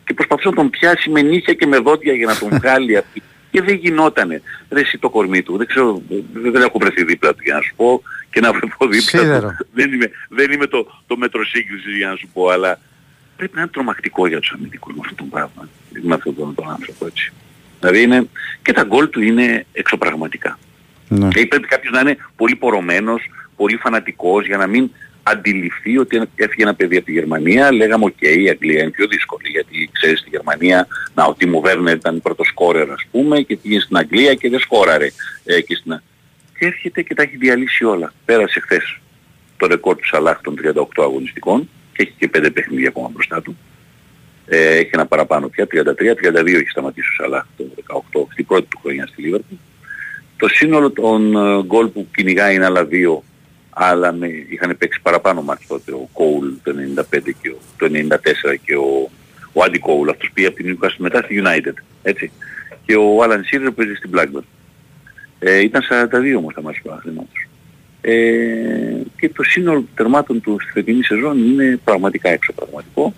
Και 0.05 0.13
προσπαθούσε 0.13 0.49
να 0.49 0.55
τον 0.55 0.69
πιάσει 0.69 1.09
με 1.09 1.21
νύχια 1.21 1.53
και 1.53 1.65
με 1.65 1.77
δόντια 1.77 2.13
για 2.13 2.25
να 2.25 2.37
τον 2.37 2.49
βγάλει 2.57 2.97
από 2.97 3.07
εκεί. 3.13 3.25
Και 3.51 3.61
δεν 3.61 3.75
γινότανε. 3.75 4.41
Ρε 4.69 4.79
εσύ 4.79 4.97
το 4.97 5.09
κορμί 5.09 5.41
του. 5.41 5.57
Δεν 5.57 5.67
ξέρω, 5.67 6.01
δεν, 6.09 6.51
δεν 6.51 6.61
έχω 6.61 6.77
βρεθεί 6.79 7.03
δίπλα 7.03 7.33
του 7.33 7.41
για 7.43 7.53
να 7.53 7.61
σου 7.61 7.73
πω 7.75 8.01
και 8.29 8.39
να 8.39 8.51
βρεθώ 8.51 8.87
δίπλα 8.87 9.21
Σίδερο. 9.21 9.55
του. 9.57 9.67
Δεν 9.73 9.93
είμαι, 9.93 10.11
δεν 10.29 10.51
είμαι 10.51 10.67
το, 10.67 11.01
το 11.07 11.17
μέτρο 11.17 11.45
σύγκρισης 11.45 11.97
για 11.97 12.07
να 12.07 12.15
σου 12.15 12.27
πω, 12.33 12.49
αλλά 12.49 12.79
πρέπει 13.37 13.55
να 13.55 13.61
είναι 13.61 13.69
τρομακτικό 13.69 14.27
για 14.27 14.39
τους 14.39 14.51
αμυντικούς 14.55 14.93
με 14.93 15.01
αυτό 15.03 15.15
το 15.15 15.23
πράγμα. 15.23 15.69
Με 16.01 16.13
αυτόν 16.13 16.35
τον, 16.35 16.55
τον 16.55 16.69
άνθρωπο 16.69 17.05
έτσι. 17.05 17.33
Δηλαδή 17.79 18.01
είναι, 18.01 18.29
και 18.61 18.73
τα 18.73 18.83
γκολ 18.83 19.09
του 19.09 19.21
είναι 19.21 19.65
εξωπραγματικά. 19.71 20.59
Ναι. 21.07 21.17
Δηλαδή 21.27 21.45
πρέπει 21.45 21.67
κάποιος 21.67 21.93
να 21.93 21.99
είναι 21.99 22.17
πολύ 22.35 22.55
πορωμένος, 22.55 23.21
πολύ 23.55 23.75
φανατικός 23.77 24.45
για 24.45 24.57
να 24.57 24.67
μην 24.67 24.91
αντιληφθεί 25.27 25.97
ότι 25.97 26.21
έφυγε 26.35 26.63
ένα 26.63 26.73
παιδί 26.73 26.95
από 26.97 27.05
τη 27.05 27.11
Γερμανία, 27.11 27.71
λέγαμε 27.71 28.05
οκ, 28.05 28.21
η 28.21 28.49
Αγγλία 28.49 28.81
είναι 28.81 28.91
πιο 28.91 29.07
δύσκολη 29.07 29.49
γιατί 29.49 29.89
ξέρεις 29.91 30.19
στη 30.19 30.29
Γερμανία, 30.29 30.87
να 31.13 31.25
ο 31.25 31.33
Τίμο 31.33 31.59
Βέρνερ 31.59 31.95
ήταν 31.95 32.21
πρώτος 32.21 32.47
σκόρερ 32.47 32.91
ας 32.91 33.05
πούμε 33.11 33.41
και 33.41 33.57
πήγε 33.57 33.79
στην 33.79 33.97
Αγγλία 33.97 34.33
και 34.33 34.49
δεν 34.49 34.59
σκόραρε 34.59 35.07
ε, 35.43 35.61
και 35.61 35.75
στην... 35.75 36.01
Και 36.59 36.65
έρχεται 36.65 37.01
και 37.01 37.13
τα 37.13 37.23
έχει 37.23 37.37
διαλύσει 37.37 37.83
όλα. 37.85 38.13
Πέρασε 38.25 38.59
χθες 38.59 38.99
το 39.57 39.67
ρεκόρ 39.67 39.95
του 39.95 40.07
Σαλάχ 40.07 40.41
των 40.41 40.55
38 40.63 40.85
αγωνιστικών 40.95 41.69
και 41.93 42.03
έχει 42.03 42.13
και 42.17 42.29
5 42.37 42.49
παιχνίδια 42.53 42.87
ακόμα 42.87 43.09
μπροστά 43.13 43.41
του. 43.41 43.57
Ε, 44.45 44.75
έχει 44.75 44.89
ένα 44.93 45.05
παραπάνω 45.05 45.47
πια, 45.47 45.67
33-32 45.71 46.47
έχει 46.47 46.69
σταματήσει 46.69 47.07
ο 47.07 47.23
Σαλάχ 47.23 47.45
το 47.57 47.63
18, 48.21 48.25
στην 48.31 48.45
πρώτη 48.45 48.67
του 48.69 48.79
χρονιά 48.81 49.07
στη 49.07 49.21
Λίβερπουλ. 49.21 49.55
Το 50.37 50.47
σύνολο 50.47 50.91
των 50.91 51.35
ε, 51.35 51.63
γκολ 51.63 51.87
που 51.87 52.07
κυνηγάει 52.15 52.55
είναι 52.55 52.65
άλλα 52.65 52.85
δύο, 52.85 53.23
αλλά 53.77 54.11
με, 54.11 54.27
είχαν 54.27 54.77
παίξει 54.77 55.01
παραπάνω 55.01 55.41
μάτς 55.41 55.67
τότε 55.67 55.91
ο 55.91 56.09
Κόουλ 56.13 56.47
το 56.63 56.75
95 57.11 57.19
και 57.41 57.49
ο, 57.49 57.57
το 57.77 57.89
94 57.91 58.55
και 58.65 58.75
ο, 58.75 59.09
ο 59.53 59.63
Άντι 59.63 59.79
Κόουλ, 59.79 60.09
αυτός 60.09 60.29
πήγε 60.33 60.47
από 60.47 60.55
την 60.55 60.77
Newcastle 60.81 60.95
μετά 60.97 61.21
στη 61.21 61.41
United, 61.45 61.73
έτσι. 62.03 62.31
Και 62.85 62.95
ο 62.95 63.23
Άλαν 63.23 63.43
Σίρερ 63.43 63.71
παίζει 63.71 63.93
στην 63.93 64.11
Blackburn. 64.13 64.43
Ε, 65.39 65.59
ήταν 65.59 65.81
42 65.89 66.37
όμως 66.37 66.53
τα 66.53 66.61
μάτς 66.61 66.81
του 66.83 66.91
αθλήματος. 66.91 67.47
Ε, 68.01 69.01
και 69.17 69.29
το 69.29 69.43
σύνολο 69.43 69.77
των 69.79 69.89
τερμάτων 69.95 70.41
του 70.41 70.57
στη 70.61 70.71
φετινή 70.71 71.03
σεζόν 71.03 71.37
είναι 71.37 71.79
πραγματικά 71.83 72.29
έξω 72.29 72.53
πραγματικό. 72.53 73.13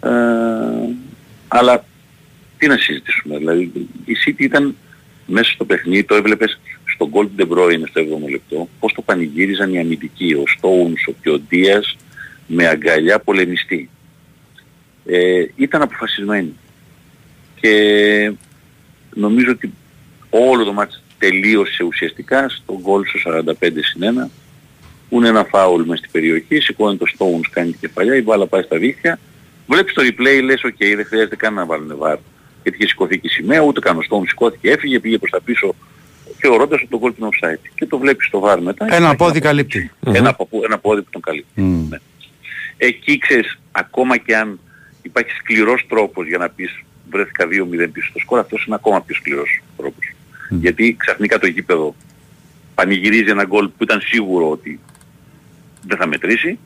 Ε, 0.00 0.10
αλλά 1.48 1.84
τι 2.58 2.66
να 2.66 2.76
συζητήσουμε, 2.76 3.38
δηλαδή 3.38 3.88
η 4.04 4.16
City 4.26 4.40
ήταν 4.40 4.76
μέσα 5.26 5.50
στο 5.50 5.64
παιχνίδι, 5.64 6.04
το 6.04 6.14
έβλεπες 6.14 6.60
στον 6.96 7.08
γκολ 7.08 7.26
του 7.26 7.34
De 7.38 7.52
Bruyne 7.52 7.82
στο 7.88 8.00
7ο 8.00 8.30
λεπτό, 8.30 8.68
πώς 8.80 8.92
το 8.92 9.02
πανηγύριζαν 9.02 9.74
οι 9.74 9.78
αμυντικοί, 9.78 10.32
ο 10.32 10.42
Stones 10.56 11.14
και 11.22 11.30
ο 11.30 11.40
Diaz 11.50 11.96
με 12.46 12.66
αγκαλιά 12.66 13.18
πολεμιστή. 13.18 13.90
Ε, 15.06 15.44
ήταν 15.56 15.82
αποφασισμένοι. 15.82 16.54
Και 17.60 18.32
νομίζω 19.14 19.50
ότι 19.50 19.72
όλο 20.30 20.64
το 20.64 20.72
μάτς 20.72 21.02
τελείωσε 21.18 21.84
ουσιαστικά 21.84 22.48
στο 22.48 22.78
γκολ 22.82 23.02
στο 23.06 23.42
45 23.60 23.70
συν 23.82 24.02
1 24.24 24.30
που 25.08 25.16
είναι 25.16 25.28
ένα 25.28 25.44
φάουλ 25.44 25.82
μες 25.82 25.98
στην 25.98 26.10
περιοχή, 26.10 26.60
σηκώνει 26.60 26.96
το 26.96 27.04
Stones, 27.18 27.48
κάνει 27.50 27.70
την 27.70 27.80
κεφαλιά, 27.80 28.16
η 28.16 28.22
μπάλα 28.22 28.46
πάει 28.46 28.62
στα 28.62 28.78
δίχτυα, 28.78 29.18
βλέπεις 29.66 29.92
το 29.92 30.02
replay, 30.02 30.42
λες 30.42 30.64
οκ, 30.64 30.76
δεν 30.78 31.04
χρειάζεται 31.06 31.36
καν 31.36 31.54
να 31.54 31.66
βάλουν 31.66 31.96
VAR. 31.96 32.18
Γιατί 32.62 32.78
είχε 32.78 32.88
σηκωθεί 32.88 33.18
και 33.18 33.26
η 33.26 33.30
σημαία, 33.30 33.60
ούτε 33.60 33.80
καν 33.80 33.96
ο 33.96 34.00
Stones 34.10 34.28
σηκώθηκε, 34.28 34.70
έφυγε, 34.70 35.00
πήγε 35.00 35.18
προς 35.18 35.30
τα 35.30 35.40
πίσω, 35.40 35.74
θεωρώντας 36.38 36.80
ότι 36.80 36.88
το 36.90 36.98
γκολ 36.98 37.12
είναι 37.18 37.28
offside. 37.32 37.68
Και 37.74 37.86
το 37.86 37.98
βλέπεις 37.98 38.26
στο 38.26 38.38
VAR 38.40 38.60
μετά. 38.62 38.86
Ένα 38.94 39.16
πόδι 39.16 39.40
καλύπτει. 39.40 39.90
Ένα, 40.06 40.34
πο- 40.34 40.48
ένα 40.64 40.78
πόδι 40.78 41.02
που 41.02 41.10
τον 41.10 41.20
καλύπτει. 41.20 41.62
Ναι. 41.62 41.98
Εκεί 42.76 43.18
ξέρεις, 43.18 43.58
ακόμα 43.72 44.16
και 44.16 44.36
αν 44.36 44.60
υπάρχει 45.02 45.30
σκληρός 45.30 45.84
τρόπος 45.88 46.26
για 46.26 46.38
να 46.38 46.48
πεις 46.48 46.80
βρέθηκα 47.10 47.46
2-0 47.46 47.88
πίσω 47.92 48.08
στο 48.08 48.18
σκορ, 48.18 48.38
αυτός 48.38 48.64
είναι 48.66 48.74
ακόμα 48.74 49.00
πιο 49.02 49.14
σκληρός 49.14 49.60
τρόπος. 49.76 50.10
Γιατί 50.50 50.96
ξαφνικά 50.98 51.38
το 51.38 51.46
γήπεδο 51.46 51.94
πανηγυρίζει 52.74 53.30
ένα 53.30 53.44
γκολ 53.44 53.68
που 53.68 53.82
ήταν 53.82 54.00
σίγουρο 54.00 54.50
ότι 54.50 54.80
δεν 55.86 55.96
θα 55.96 56.06
μετρήσει. 56.06 56.58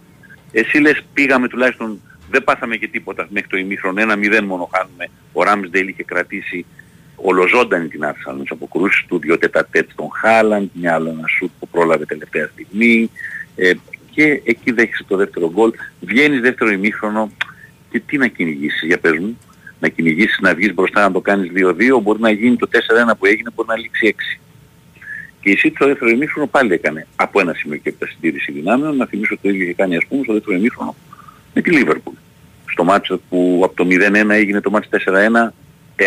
Εσύ 0.53 0.79
λες 0.79 1.03
πήγαμε 1.13 1.49
τουλάχιστον, 1.49 2.01
δεν 2.31 2.45
πάθαμε 2.45 2.77
και 2.77 2.89
τίποτα 2.89 3.27
μέχρι 3.31 3.49
το 3.49 3.57
ημίχρονο, 3.57 4.01
ένα 4.01 4.15
0 4.17 4.41
μόνο 4.47 4.71
χάνουμε. 4.75 5.09
Ο 5.33 5.43
Ράμσντελ 5.43 5.89
είχε 5.89 6.03
κρατήσει 6.03 6.67
ολοζώντανη 7.23 7.89
την 7.89 8.01
Arsenal 8.05 8.35
με 8.37 8.41
τις 8.41 8.51
αποκρούσεις 8.51 9.05
του, 9.09 9.19
δυο 9.19 9.39
τετατέτς 9.39 9.93
στον 9.93 10.09
Χάλαντ, 10.21 10.69
μια 10.73 10.95
άλλο 10.95 11.09
ένα 11.09 11.29
σουτ 11.29 11.51
που 11.59 11.69
πρόλαβε 11.69 12.05
τελευταία 12.05 12.47
στιγμή. 12.53 13.11
Ε, 13.57 13.73
και 14.11 14.43
εκεί 14.45 14.73
δέχεσαι 14.73 15.05
το 15.09 15.17
δεύτερο 15.17 15.51
γκολ. 15.51 15.73
Βγαίνεις 16.01 16.41
δεύτερο 16.41 16.71
ημίχρονο 16.71 17.31
και 17.91 18.01
τι 18.07 18.19
να 18.19 18.27
κυνηγήσεις, 18.27 18.83
για 18.83 18.99
πες 18.99 19.19
μου. 19.19 19.39
Να 19.81 19.89
κυνηγήσεις, 19.89 20.39
να 20.41 20.55
βγεις 20.55 20.75
μπροστά 20.75 21.01
να 21.01 21.13
το 21.13 21.21
κάνεις 21.21 21.51
2-2, 21.55 22.01
μπορεί 22.03 22.21
να 22.21 22.31
γίνει 22.31 22.57
το 22.57 22.69
4-1 22.69 23.17
που 23.19 23.27
έγινε, 23.27 23.51
μπορεί 23.55 23.69
να 23.69 23.77
λήξει 23.77 24.07
6. 24.07 24.41
Και 25.41 25.51
η 25.51 25.59
City 25.63 25.73
στο 25.75 25.87
δεύτερο 25.87 26.11
ημίχρονο 26.11 26.47
πάλι 26.49 26.73
έκανε 26.73 27.07
από 27.17 27.41
ένα 27.41 27.55
σημείο 27.55 27.77
και 27.77 27.89
από 27.89 27.99
τα 27.99 28.07
συντήρηση 28.07 28.53
δυνάμεων. 28.53 28.97
Να 28.97 29.07
θυμίσω 29.07 29.35
ότι 29.35 29.43
το 29.43 29.49
ίδιο 29.49 29.63
είχε 29.63 29.75
κάνει 29.75 29.97
ας 29.97 30.07
πούμε 30.09 30.23
στο 30.23 30.33
δεύτερο 30.33 30.57
ημίχρονο 30.57 30.95
με 31.55 31.63
τη 31.63 31.71
Liverpool. 31.75 32.13
Στο 32.67 32.85
μάτσο 32.85 33.21
που 33.29 33.61
από 33.65 33.75
το 33.75 33.87
0-1 33.91 34.31
έγινε 34.31 34.61
το 34.61 34.71
μάτσο 34.71 34.89
4-1, 34.93 35.53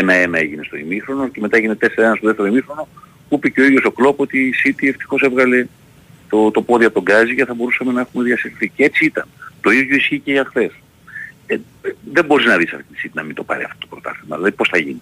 1-1 0.02 0.34
έγινε 0.34 0.64
στο 0.65 0.78
ημίχρονο 0.78 1.28
και 1.28 1.40
μετά 1.40 1.57
έγινε 1.57 1.78
4-1 1.82 1.86
στο 1.88 2.28
δεύτερο 2.28 2.48
ημίχρονο 2.48 2.88
που 3.30 3.36
είπε 3.36 3.49
και 3.49 3.61
ο 3.61 3.64
ίδιος 3.64 3.84
ο 3.86 3.91
Κλόπ 3.91 4.20
ότι 4.20 4.40
η 4.40 4.53
City 4.65 4.88
ευτυχώς 4.88 5.22
έβγαλε 5.22 5.65
το, 6.30 6.52
το 6.52 6.61
πόδι 6.61 6.86
από 6.86 6.94
τον 6.94 7.03
Γκάζι 7.03 7.36
και 7.36 7.45
θα 7.45 7.53
μπορούσαμε 7.53 7.91
να 7.91 8.02
έχουμε 8.02 8.24
διασυρθεί. 8.24 8.70
Και 8.70 8.84
έτσι 8.84 9.06
ήταν. 9.06 9.28
Το 9.61 9.70
ίδιο 9.72 9.95
ισχύει 9.95 10.20
και 10.20 10.32
για 10.32 10.45
χθες. 10.45 10.72
Ε, 11.45 11.57
δεν 12.14 12.26
μπορείς 12.26 12.45
να 12.45 12.57
δεις 12.57 12.74
αυτή 12.74 12.86
τη 12.94 13.02
City 13.03 13.11
να 13.14 13.24
μην 13.24 13.36
το 13.36 13.44
πάρει 13.44 13.64
αυτό 13.64 13.78
το 13.80 13.88
πρωτάθλημα. 13.90 14.36
Δηλαδή 14.36 14.52
πώς 14.56 14.70
θα 14.70 14.78
γίνει. 14.78 15.02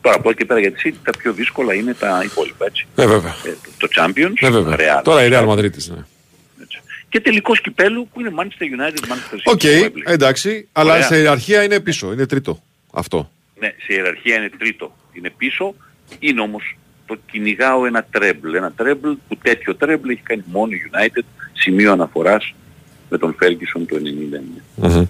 Τώρα 0.00 0.16
από 0.16 0.28
εκεί 0.28 0.38
και 0.38 0.44
πέρα 0.44 0.60
για 0.60 0.72
τη 0.72 0.80
City 0.84 0.96
τα 1.04 1.10
πιο 1.18 1.32
δύσκολα 1.32 1.74
είναι 1.74 1.94
τα 1.94 2.20
υπόλοιπα 2.24 2.64
έτσι. 2.66 2.86
Ναι, 2.96 3.06
βέβαια. 3.06 3.34
Ε, 3.44 3.48
το, 3.78 3.86
το 3.86 3.88
Champions, 3.96 4.32
Ναι, 4.40 4.50
βέβαια. 4.50 4.76
Real. 4.78 5.02
Τώρα 5.04 5.24
η 5.24 5.28
Real 5.32 5.46
Madrid 5.48 5.72
της, 5.72 5.88
ναι. 5.88 6.04
Και 7.08 7.20
τελικός 7.20 7.60
κυπέλου 7.60 8.08
που 8.12 8.20
είναι 8.20 8.30
Manchester 8.36 8.62
United, 8.62 9.04
Manchester 9.12 9.34
City. 9.34 9.52
OK, 9.52 9.60
στο 9.60 9.68
Wembley. 9.70 10.02
εντάξει, 10.12 10.68
αλλά 10.72 10.92
Ωραία. 10.92 11.06
σε 11.06 11.16
ιεραρχία 11.16 11.62
είναι 11.62 11.80
πίσω, 11.80 12.12
είναι 12.12 12.26
τρίτο. 12.26 12.62
Αυτό. 12.92 13.30
Ναι, 13.60 13.74
σε 13.78 13.92
ιεραρχία 13.92 14.36
είναι 14.36 14.50
τρίτο. 14.58 14.96
Είναι 15.12 15.30
πίσω. 15.36 15.74
Είναι 16.18 16.40
όμως 16.40 16.76
το 17.06 17.18
κυνηγάω 17.30 17.86
ένα 17.86 18.06
treble. 18.10 18.54
Ένα 18.54 18.72
treble 18.72 19.10
που 19.28 19.36
τέτοιο 19.36 19.74
treble 19.74 20.08
έχει 20.08 20.22
κάνει 20.22 20.44
μόνο 20.46 20.72
η 20.72 20.90
United 20.90 21.22
σημείο 21.52 21.92
αναφοράς 21.92 22.54
με 23.08 23.18
τον 23.18 23.36
Ferguson 23.40 23.82
το 23.88 23.96
99. 23.96 25.06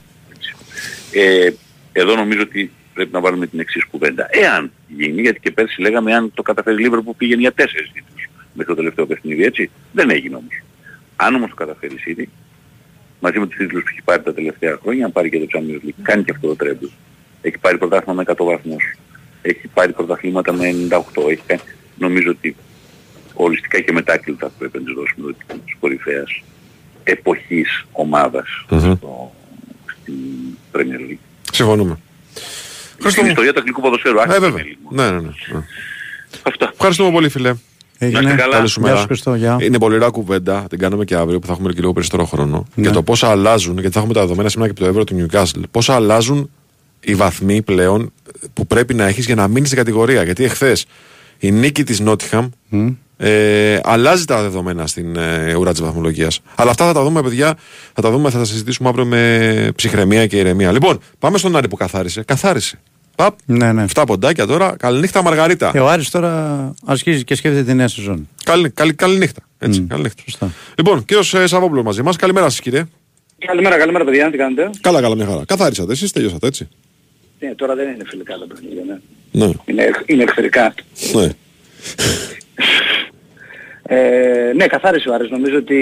Ε, 1.13 1.51
εδώ 1.93 2.15
νομίζω 2.17 2.41
ότι 2.41 2.71
πρέπει 2.95 3.13
να 3.13 3.21
βάλουμε 3.21 3.47
την 3.47 3.61
εξής 3.61 3.85
κουβέντα. 3.85 4.27
Εάν 4.31 4.73
γίνει, 4.89 5.21
γιατί 5.21 5.41
και 5.41 5.51
πέρσι 5.51 5.81
λέγαμε 5.81 6.15
αν 6.15 6.33
το 6.35 6.43
καταφέρει 6.43 6.85
η 6.85 6.89
Liverpool 6.89 7.05
που 7.05 7.17
πήγαινε 7.17 7.41
για 7.41 7.53
τέσσερις 7.53 7.93
τίτλους 7.93 8.29
μέχρι 8.53 8.75
το 8.75 8.75
τελευταίο 8.75 9.07
παιχνίδι, 9.07 9.45
έτσι. 9.45 9.71
Δεν 9.93 10.11
έγινε 10.11 10.37
όμως. 10.37 10.63
Αν 11.17 11.35
όμως 11.35 11.49
το 11.49 11.55
καταφέρει 11.55 11.95
η 11.95 12.01
City, 12.07 12.25
μαζί 13.21 13.39
με 13.39 13.47
τους 13.47 13.57
τίτλους 13.57 13.83
που 13.83 13.89
έχει 13.93 14.03
πάρει 14.03 14.23
τα 14.23 14.35
τελευταία 14.35 14.79
χρόνια, 14.83 15.05
αν 15.05 15.13
πάρει 15.13 15.31
και 15.31 15.39
το 15.39 15.47
Champions 15.53 15.87
League, 15.87 16.03
κάνει 16.03 16.25
και 16.25 16.31
αυτό 16.31 16.47
το 16.47 16.57
τρέμπλ. 16.57 16.87
Έχει 17.43 17.59
πάρει 17.59 17.79
πρωτάθλημα 17.79 18.15
με 18.15 18.35
100 18.39 18.45
βαθμούς. 18.45 18.95
Έχει 19.43 19.69
πάρει 19.75 19.93
πρωταθλήματα 19.93 20.53
με 20.53 20.75
98. 20.91 21.31
Έχει 21.31 21.43
κάνει, 21.47 21.61
νομίζω 21.99 22.31
ότι 22.31 22.57
οριστικά 23.35 23.81
και 23.81 23.93
μετάκλητα 23.93 24.47
θα 24.47 24.53
πρέπει 24.59 24.79
να 24.79 24.85
τους 24.85 24.95
δώσουμε 24.95 25.27
το 25.27 25.39
τίτλο 25.39 25.61
της 25.65 25.77
κορυφαίας 25.81 26.43
εποχής 27.05 27.85
ομάδας 27.93 28.47
στο, 28.67 29.33
στην 29.87 30.15
Premier 30.73 31.11
League. 31.11 31.19
Συμφωνούμε. 31.53 31.99
Στην 33.07 33.27
ιστορία 33.27 33.53
του 33.53 33.59
αγγλικού 33.59 33.81
ποδοσφαίρου. 33.81 34.19
Ε, 34.19 34.21
άσχετα 34.21 34.41
βέβαια. 34.41 34.57
με 34.57 34.63
λίγο. 34.63 34.89
Ναι, 34.91 35.11
ναι, 35.11 35.11
ναι. 35.11 35.29
ναι. 35.53 35.65
Αυτά. 36.43 36.71
Ευχαριστούμε 36.73 37.11
πολύ, 37.11 37.29
φίλε. 37.29 37.55
Έγινε. 37.99 38.21
Να 38.21 38.29
είστε 38.29 38.41
καλά. 38.41 38.57
Καλή 38.57 38.69
σου 38.69 38.81
Γεια 38.81 38.89
μέρα. 38.89 39.01
σου, 39.01 39.07
Χριστό, 39.07 39.35
γεια. 39.35 39.57
Είναι 39.61 39.79
πολύ 39.79 39.95
ωραία 39.95 40.09
κουβέντα. 40.09 40.67
Την 40.69 40.79
κάνουμε 40.79 41.05
και 41.05 41.15
αύριο 41.15 41.39
που 41.39 41.47
θα 41.47 41.53
έχουμε 41.53 41.73
και 41.73 41.81
λίγο 41.81 41.93
περισσότερο 41.93 42.25
χρόνο. 42.25 42.67
Ναι. 42.75 42.83
Για 42.83 42.93
το 42.93 43.03
πόσα 43.03 43.29
αλλάζουν, 43.29 43.73
γιατί 43.73 43.91
θα 43.91 43.99
έχουμε 43.99 44.15
τα 44.15 44.21
δεδομένα 44.21 44.49
σήμερα 44.49 44.73
και 44.73 44.83
από 44.83 44.93
το 44.93 44.99
ευρώ 44.99 45.05
του 45.05 45.27
Newcastle. 45.27 45.63
Πόσα 45.71 45.95
αλλάζουν 45.95 46.51
οι 47.01 47.15
βαθμοί 47.15 47.63
πλέον 47.63 48.13
που 48.53 48.67
πρέπει 48.67 48.95
να 48.95 49.07
έχεις 49.07 49.27
για 49.27 49.35
να 49.35 49.49
μείνεις 49.49 49.67
στην 49.67 49.79
κατηγορία. 49.79 50.23
Γιατί 50.23 50.45
εχθές 50.45 50.87
η 51.39 51.51
νίκη 51.51 51.85
της 51.85 52.01
Νότιχαμ 52.01 52.49
ε, 53.17 53.79
αλλάζει 53.83 54.25
τα 54.25 54.43
δεδομένα 54.43 54.87
στην 54.87 55.17
ε, 55.17 55.55
ουρά 55.55 55.71
της 55.71 55.81
βαθμολογίας. 55.81 56.41
Αλλά 56.55 56.71
αυτά 56.71 56.87
θα 56.87 56.93
τα 56.93 57.03
δούμε 57.03 57.23
παιδιά, 57.23 57.57
θα 57.93 58.03
τα 58.03 58.11
δούμε, 58.11 58.31
θα 58.31 58.39
τα 58.39 58.45
συζητήσουμε 58.45 58.89
αύριο 58.89 59.05
με 59.05 59.71
ψυχραιμία 59.75 60.27
και 60.27 60.37
ηρεμία. 60.37 60.73
Λοιπόν, 60.73 61.01
πάμε 61.19 61.39
στον 61.39 61.57
Άρη 61.57 61.69
που 61.69 61.77
καθάρισε. 61.77 62.23
Καθάρισε. 62.23 62.81
Παπ, 63.17 63.39
Ναι, 63.45 63.73
ναι. 63.73 63.85
7 63.95 64.03
ποντάκια 64.07 64.47
τώρα. 64.47 64.77
Καληνύχτα 64.79 65.23
Μαργαρίτα. 65.23 65.71
Και 65.71 65.79
ο 65.79 65.89
Άρης 65.89 66.11
τώρα 66.11 66.75
αρχίζει 66.85 67.25
και 67.25 67.35
σκέφτεται 67.35 67.65
τη 67.65 67.75
νέα 67.75 67.89
σεζόν. 67.89 68.29
Καλη, 68.45 68.71
καλη, 68.71 68.95
καληνύχτα. 68.95 69.41
Έτσι, 69.59 69.81
καληνύχτα. 69.81 70.53
Λοιπόν, 70.75 71.05
κύριο 71.05 71.41
ε, 71.41 71.47
Σαββόπουλος 71.47 71.85
μαζί 71.85 72.03
μας. 72.03 72.17
Καλημέρα 72.17 72.49
σας, 72.49 72.61
κύριε. 72.61 72.85
Καλημέρα, 73.47 73.79
καλημέρα 73.79 74.05
παιδιά, 74.05 74.31
τι 74.31 74.37
κάνετε; 74.37 74.71
Καλά, 74.81 75.01
καλά, 75.01 75.15
μια 75.15 75.27
χαρά. 75.27 75.45
Καθάρισατε, 75.47 75.93
εσείς 75.93 76.13
τελειώσατε 76.13 76.47
έτσι. 76.47 76.69
Ναι, 77.41 77.55
τώρα 77.55 77.75
δεν 77.75 77.89
είναι 77.89 78.05
φιλικά 78.07 78.39
τα 78.39 78.47
παιχνίδια, 78.47 78.83
ναι. 78.87 78.97
Ναι. 79.47 79.53
Είναι, 79.67 79.91
είναι 80.07 80.23
εχθρικά. 80.23 80.75
ναι. 81.15 81.29
Ε, 83.83 84.53
ναι, 84.57 84.67
καθάρισε 84.67 85.09
ο 85.09 85.15
Άρης. 85.15 85.31
Νομίζω 85.31 85.57
ότι 85.57 85.81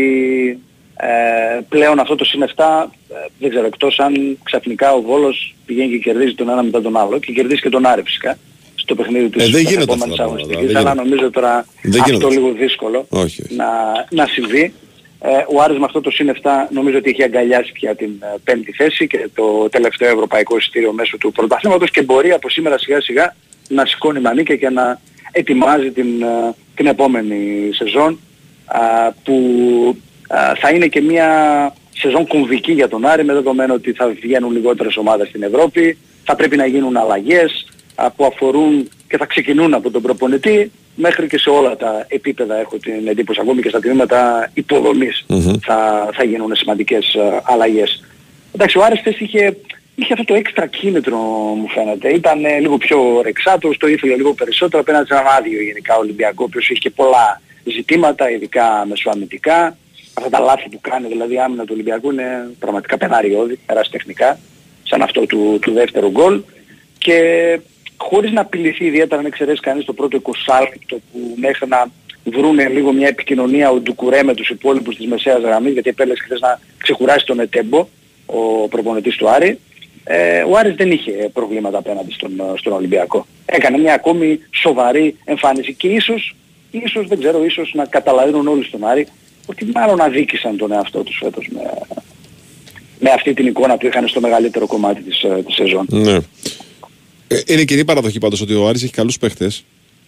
ε, 0.97 1.61
πλέον 1.69 1.99
αυτό 1.99 2.15
το 2.15 2.25
συν 2.25 2.45
7, 2.45 2.47
ε, 2.49 3.15
δεν 3.39 3.51
ξέρω, 3.51 3.67
εκτός 3.67 3.99
αν 3.99 4.39
ξαφνικά 4.43 4.93
ο 4.93 5.01
Βόλος 5.03 5.55
πηγαίνει 5.67 5.91
και 5.91 5.99
κερδίζει 5.99 6.35
τον 6.35 6.49
ένα 6.49 6.63
μετά 6.63 6.83
τον 6.83 6.97
άλλο 6.97 7.19
και 7.19 7.33
κερδίζει 7.33 7.61
και 7.61 7.69
τον 7.69 7.87
Άρη 7.87 8.03
φυσικά 8.03 8.39
στο 8.75 8.95
παιχνίδι 8.95 9.29
του 9.29 9.39
Ε, 9.41 9.43
δεν 9.45 9.53
της 9.53 9.61
γίνονται 9.63 9.83
επόμενης 9.83 10.03
αυτά 10.05 10.23
τα 10.23 10.29
πράγματα, 10.29 10.43
αγωνιστικής, 10.43 10.67
δεν 10.73 10.77
αλλά 10.77 10.91
γίνονται. 10.93 11.09
νομίζω 11.11 11.31
τώρα 11.31 11.67
Δεν 11.83 12.01
αυτό 12.01 12.13
γίνονται. 12.15 12.35
λίγο 12.35 12.53
δύσκολο 12.53 13.07
Όχι. 13.09 13.43
να, 13.49 13.67
να 14.11 14.27
συμβεί. 14.27 14.73
Ε, 15.21 15.45
ο 15.49 15.63
Άρης 15.63 15.79
με 15.79 15.85
αυτό 15.85 16.01
το 16.01 16.11
συν 16.11 16.35
7 16.43 16.51
νομίζω 16.71 16.99
ότι 16.99 17.11
έχει 17.11 17.23
αγκαλιάσει 17.23 17.73
πια 17.73 17.95
την 17.95 18.11
ε, 18.21 18.37
πέμπτη 18.45 18.73
θέση 18.73 19.07
και 19.07 19.29
το 19.35 19.69
τελευταίο 19.69 20.09
ευρωπαϊκό 20.09 20.57
εισιτήριο 20.57 20.93
μέσω 20.93 21.17
του 21.19 21.33
πρωταθλήματος 21.33 21.91
και 21.91 22.03
μπορεί 22.03 22.33
από 22.33 22.49
σήμερα 22.49 22.79
σιγά 22.79 23.01
σιγά 23.01 23.35
να 23.69 23.87
σηκώνει 23.87 24.21
μανίκια 24.21 24.57
και 24.57 24.71
να 24.71 25.01
ετοιμάζει 25.33 25.91
την, 25.91 26.23
ε, 26.23 26.55
την 26.75 26.87
επόμενη 26.87 27.71
σεζόν 27.73 28.21
α, 28.67 29.13
που 29.13 29.37
α, 30.29 30.55
θα 30.55 30.71
είναι 30.71 30.87
και 30.87 31.01
μια 31.01 31.29
σεζόν 31.95 32.27
κομβική 32.27 32.73
για 32.73 32.89
τον 32.89 33.07
Άρη 33.07 33.25
με 33.25 33.33
δεδομένο 33.33 33.75
ότι 33.75 33.93
θα 33.93 34.09
βγαίνουν 34.09 34.53
λιγότερες 34.53 34.97
ομάδες 34.97 35.29
στην 35.29 35.43
Ευρώπη, 35.43 35.99
θα 36.25 36.35
πρέπει 36.35 36.57
να 36.57 36.67
γίνουν 36.67 36.97
αλλαγές 36.97 37.67
α, 37.95 38.11
που 38.11 38.25
αφορούν 38.25 38.89
και 39.09 39.17
θα 39.17 39.27
ξεκινούν 39.27 39.75
από 39.75 39.91
τον 39.91 40.03
προπονητή 40.03 40.71
μέχρι 40.95 41.27
και 41.27 41.39
σε 41.39 41.51
όλα 41.51 41.77
τα 41.77 42.07
επίπεδα 42.09 42.61
έχω 42.61 42.77
την 42.77 43.09
εντύπωση 43.09 43.41
ακόμη 43.43 43.63
και 43.63 43.69
στα 43.69 43.81
τμήματα 43.81 44.51
υποδομής 44.55 45.27
θα, 45.61 46.11
θα 46.13 46.25
γίνουν 46.25 46.55
σημαντικές 46.55 47.15
α, 47.15 47.43
αλλαγές. 47.45 48.05
Εντάξει, 48.53 48.79
ο 48.79 48.85
Άρης 48.85 48.99
χθες 48.99 49.21
είχε, 49.21 49.57
είχε 49.95 50.13
αυτό 50.13 50.25
το 50.25 50.35
έξτρα 50.35 50.67
κίνητρο 50.67 51.17
μου 51.57 51.69
φαίνεται. 51.69 52.09
Ήταν 52.09 52.45
ε, 52.45 52.59
λίγο 52.59 52.77
πιο 52.77 53.21
ρεξάτος, 53.23 53.77
το 53.77 53.87
ήθελε 53.87 54.15
λίγο 54.17 54.35
περισσότερο 54.35 54.83
απέναντι 54.83 55.07
σε 55.07 55.15
έναν 55.15 55.27
άδειο 55.39 55.63
γενικά 55.63 55.97
Ολυμπιακό, 55.97 56.43
ο 56.43 56.45
οποίος 56.45 56.71
είχε 56.71 56.79
και 56.79 56.91
πολλά 56.91 57.41
ζητήματα, 57.65 58.31
ειδικά 58.31 58.87
μεσοαμυντικά. 58.89 59.77
Αυτά 60.15 60.31
τα 60.31 60.39
λάθη 60.39 60.69
που 60.69 60.81
κάνει, 60.81 61.09
δηλαδή 61.09 61.35
η 61.35 61.39
άμυνα 61.39 61.63
του 61.63 61.73
Ολυμπιακού 61.73 62.11
είναι 62.11 62.51
πραγματικά 62.59 62.97
πεναριώδη, 62.97 63.59
τεχνικά, 63.91 64.39
σαν 64.83 65.03
αυτό 65.03 65.27
του, 65.27 65.59
του 65.61 65.73
δεύτερου 65.73 66.11
γκολ. 66.11 66.41
Και 66.99 67.21
χωρίς 67.99 68.33
να 68.33 68.41
απειληθεί 68.41 68.85
ιδιαίτερα 68.85 69.21
αν 69.21 69.27
εξαιρέσει 69.27 69.61
κανείς 69.61 69.85
το 69.85 69.93
πρώτο 69.93 70.21
20 70.23 70.31
λεπτό 70.61 70.97
που 71.13 71.35
μέχρι 71.37 71.69
να 71.69 71.91
βρούνε 72.25 72.69
λίγο 72.69 72.93
μια 72.93 73.09
επικοινωνία 73.09 73.71
ο 73.71 73.81
Ντουκουρέ 73.81 74.23
με 74.23 74.35
τους 74.35 74.49
υπόλοιπους 74.49 74.97
της 74.97 75.07
μεσαίας 75.07 75.41
γραμμής 75.43 75.73
γιατί 75.73 75.89
επέλεξε 75.89 76.25
χθες 76.25 76.41
να 76.41 76.61
ξεκουράσει 76.79 77.27
τον 77.27 77.41
Ετέμπο 77.41 77.89
ο 78.27 78.69
προπονητής 78.69 79.17
του 79.17 79.29
Άρη 79.29 79.59
ε, 80.11 80.43
ο 80.43 80.57
Άρης 80.57 80.75
δεν 80.75 80.91
είχε 80.91 81.31
προβλήματα 81.33 81.79
απέναντι 81.79 82.13
στον, 82.13 82.31
στον 82.57 82.73
Ολυμπιακό. 82.73 83.27
Έκανε 83.47 83.79
μια 83.79 83.95
ακόμη 83.95 84.41
σοβαρή 84.51 85.17
εμφάνιση 85.25 85.75
και 85.75 85.89
ίσως, 85.89 86.35
ίσως 86.71 87.07
δεν 87.07 87.19
ξέρω, 87.19 87.45
ίσως 87.45 87.73
να 87.75 87.85
καταλαβαίνουν 87.85 88.49
όλοι 88.49 88.65
στον 88.65 88.85
Άρη 88.85 89.07
ότι 89.47 89.65
μάλλον 89.75 90.01
αδίκησαν 90.01 90.57
τον 90.57 90.73
εαυτό 90.73 91.03
τους 91.03 91.19
φέτος 91.23 91.49
με, 91.53 91.61
με 92.99 93.11
αυτή 93.11 93.35
την 93.35 93.47
εικόνα 93.47 93.77
που 93.77 93.87
είχαν 93.87 94.09
στο 94.09 94.21
μεγαλύτερο 94.21 94.67
κομμάτι 94.67 95.03
της, 95.03 95.23
ε, 95.23 95.43
της 95.47 95.55
σεζόν. 95.55 95.87
Ναι. 95.89 96.19
Ε, 97.29 97.41
είναι 97.47 97.65
κοινή 97.65 97.85
παραδοχή 97.85 98.19
πάντως 98.19 98.41
ότι 98.41 98.55
ο 98.55 98.69
Άρης 98.69 98.83
έχει 98.83 98.93
καλούς 98.93 99.19
παίχτες. 99.19 99.65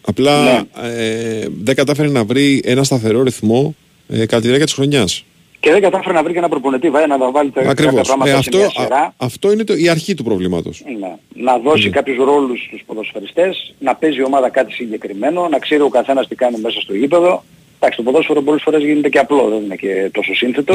Απλά 0.06 0.42
Ναι. 0.42 0.60
ε, 0.88 1.46
δεν 1.62 1.74
κατάφερε 1.74 2.08
να 2.08 2.24
βρει 2.24 2.60
ένα 2.64 2.84
σταθερό 2.84 3.22
ρυθμό 3.22 3.74
ε, 4.08 4.18
κατά 4.26 4.36
τη 4.36 4.42
διάρκεια 4.46 4.64
της 4.66 4.74
χρονιάς. 4.74 5.24
Και 5.60 5.70
δεν 5.70 5.80
κατάφερε 5.82 6.14
να 6.14 6.22
βρει 6.22 6.32
και 6.32 6.38
ένα 6.38 6.48
προπονητή, 6.48 6.90
βέβαια, 6.90 7.06
να 7.06 7.18
τα 7.18 7.30
βάλει 7.30 7.50
τα 7.50 7.62
κάποια 7.62 7.70
Ακριβώς. 7.70 8.06
πράγματα 8.06 8.28
Ε, 8.30 8.32
σε 8.32 8.38
αυτό, 8.38 8.56
μια 8.56 8.66
α- 8.66 8.70
σειρά. 8.70 9.14
αυτό 9.16 9.52
είναι 9.52 9.64
το, 9.64 9.74
η 9.76 9.88
αρχή 9.88 10.14
του 10.14 10.24
προβλήματος. 10.24 10.82
Ναι. 11.00 11.14
Να 11.44 11.58
δώσει 11.58 11.84
Ναι. 11.88 11.90
κάποιους 11.94 12.16
ρόλους 12.16 12.64
στους 12.66 12.82
ποδοσφαιριστές, 12.86 13.74
να 13.78 13.94
παίζει 13.94 14.18
η 14.18 14.22
ομάδα 14.24 14.48
κάτι 14.50 14.72
συγκεκριμένο, 14.72 15.48
να 15.48 15.58
ξέρει 15.58 15.82
ο 15.82 15.88
καθένας 15.88 16.28
τι 16.28 16.34
κάνει 16.34 16.58
μέσα 16.60 16.80
στο 16.80 16.94
γήπεδο. 16.94 17.44
Εντάξει, 17.76 17.96
το 17.96 18.02
ποδόσφαιρο 18.02 18.42
πολλές 18.42 18.62
φορές 18.62 18.82
γίνεται 18.82 19.08
και 19.08 19.18
απλό, 19.18 19.48
δεν 19.48 19.62
είναι 19.64 19.76
και 19.76 20.10
τόσο 20.12 20.34
σύνθετο. 20.34 20.74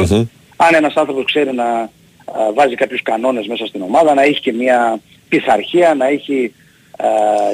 Αν 0.56 0.74
ένας 0.74 0.94
άνθρωπος 0.94 1.24
ξέρει 1.24 1.52
να 1.54 1.64
α, 1.64 1.90
βάζει 2.54 2.74
κάποιους 2.74 3.02
κανόνες 3.02 3.46
μέσα 3.46 3.66
στην 3.66 3.82
ομάδα, 3.82 4.14
να 4.14 4.22
έχει 4.22 4.40
και 4.40 4.52
μια 4.52 5.00
πειθαρχία, 5.28 5.94
να 5.94 6.06
έχει 6.06 6.52
α, 6.96 7.06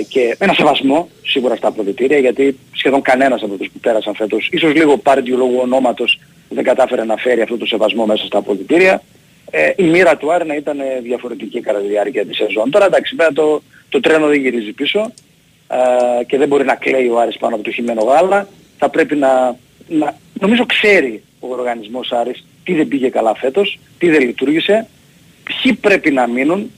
και 0.09 0.37
ένα 0.39 0.53
σεβασμό 0.53 1.09
σίγουρα 1.23 1.57
στα 1.57 1.69
αποδητήρια, 1.69 2.19
γιατί 2.19 2.59
σχεδόν 2.73 3.03
κανένας 3.03 3.43
από 3.43 3.55
τους 3.55 3.71
που 3.73 3.79
πέρασαν 3.79 4.15
φέτος, 4.15 4.49
ίσως 4.53 4.75
λίγο 4.75 4.97
πάρτιο 4.97 5.37
λόγω 5.37 5.61
ονόματος, 5.61 6.21
δεν 6.49 6.65
κατάφερε 6.65 7.05
να 7.05 7.17
φέρει 7.17 7.41
αυτό 7.41 7.57
το 7.57 7.67
σεβασμό 7.67 8.07
μέσα 8.07 8.25
στα 8.25 8.39
αποδητήρια. 8.39 9.03
Ε, 9.51 9.73
η 9.77 9.83
μοίρα 9.83 10.17
του 10.17 10.33
Άρη 10.33 10.47
να 10.47 10.55
ήταν 10.55 10.81
ε, 10.81 11.01
διαφορετική 11.03 11.61
κατά 11.61 11.79
τη 11.79 11.89
διάρκεια 11.89 12.27
της 12.27 12.37
σεζόν. 12.37 12.71
Τώρα 12.71 12.85
εντάξει, 12.85 13.15
βέβαια 13.15 13.33
το, 13.33 13.63
το 13.89 14.01
τρένο 14.01 14.27
δεν 14.27 14.41
γυρίζει 14.41 14.73
πίσω 14.73 15.13
ε, 15.69 16.25
και 16.25 16.39
δεν 16.39 16.49
μπορεί 16.49 16.65
να 16.65 16.75
κλαίει 16.75 17.09
ο 17.09 17.21
Άρης 17.21 17.37
πάνω 17.37 17.55
από 17.55 17.65
το 17.65 17.71
χειμενό 17.71 18.03
γάλα. 18.03 18.49
Θα 18.79 18.89
πρέπει 18.89 19.17
να, 19.17 19.57
να 19.89 20.17
νομίζω 20.41 20.67
ξέρει 20.67 21.23
ο 21.41 21.49
οργανισμός 21.49 22.13
Άρης 22.13 22.45
τι 22.65 22.75
δεν 22.75 22.89
πήγε 22.89 23.09
καλά 23.09 23.35
φέτος, 23.35 23.79
τι 23.99 24.09
δεν 24.09 24.21
λειτουργήσε, 24.21 24.87
ποιοι 25.45 25.73
πρέπει 25.73 26.11
να 26.11 26.27
μείνουν. 26.27 26.71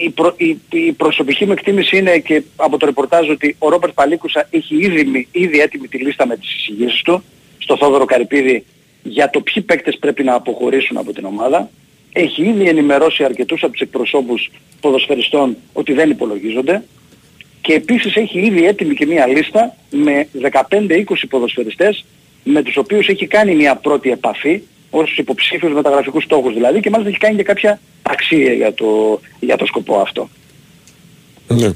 Η, 0.00 0.10
προ, 0.10 0.34
η, 0.36 0.58
η 0.70 0.92
προσωπική 0.92 1.44
μου 1.46 1.52
εκτίμηση 1.52 1.96
είναι 1.96 2.18
και 2.18 2.42
από 2.56 2.76
το 2.76 2.86
ρεπορτάζ 2.86 3.28
ότι 3.28 3.56
ο 3.58 3.68
Ρόμπερτ 3.68 3.92
Παλίκουσα 3.94 4.48
έχει 4.50 4.76
ήδη, 4.76 5.04
μι- 5.04 5.28
ήδη 5.32 5.60
έτοιμη 5.60 5.88
τη 5.88 5.98
λίστα 5.98 6.26
με 6.26 6.36
τις 6.36 6.54
εισηγήσεις 6.54 7.02
του 7.02 7.22
στο 7.58 7.76
Θόδωρο 7.76 8.04
Καρυπίδη 8.04 8.64
για 9.02 9.30
το 9.30 9.40
ποιοι 9.40 9.62
παίκτες 9.62 9.98
πρέπει 9.98 10.22
να 10.24 10.34
αποχωρήσουν 10.34 10.96
από 10.96 11.12
την 11.12 11.24
ομάδα. 11.24 11.70
Έχει 12.12 12.42
ήδη 12.42 12.68
ενημερώσει 12.68 13.24
αρκετούς 13.24 13.62
από 13.62 13.72
τους 13.72 13.80
εκπροσώπους 13.80 14.50
ποδοσφαιριστών 14.80 15.56
ότι 15.72 15.92
δεν 15.92 16.10
υπολογίζονται 16.10 16.82
και 17.60 17.72
επίσης 17.74 18.16
έχει 18.16 18.38
ήδη 18.40 18.66
έτοιμη 18.66 18.94
και 18.94 19.06
μια 19.06 19.26
λίστα 19.26 19.76
με 19.90 20.28
15-20 20.70 21.02
ποδοσφαιριστές 21.28 22.04
με 22.44 22.62
τους 22.62 22.76
οποίους 22.76 23.08
έχει 23.08 23.26
κάνει 23.26 23.54
μια 23.54 23.74
πρώτη 23.76 24.10
επαφή 24.10 24.62
ως 24.90 25.18
υποψήφιους 25.18 25.72
μεταγραφικούς 25.72 26.24
στόχους 26.24 26.54
δηλαδή 26.54 26.80
και 26.80 26.90
μάλιστα 26.90 27.10
έχει 27.10 27.20
κάνει 27.20 27.36
και 27.36 27.42
κάποια 27.42 27.80
αξία 28.02 28.52
για 28.52 28.74
το, 28.74 29.20
για 29.40 29.56
το 29.56 29.66
σκοπό 29.66 30.00
αυτό. 30.00 30.28
Ναι. 31.48 31.72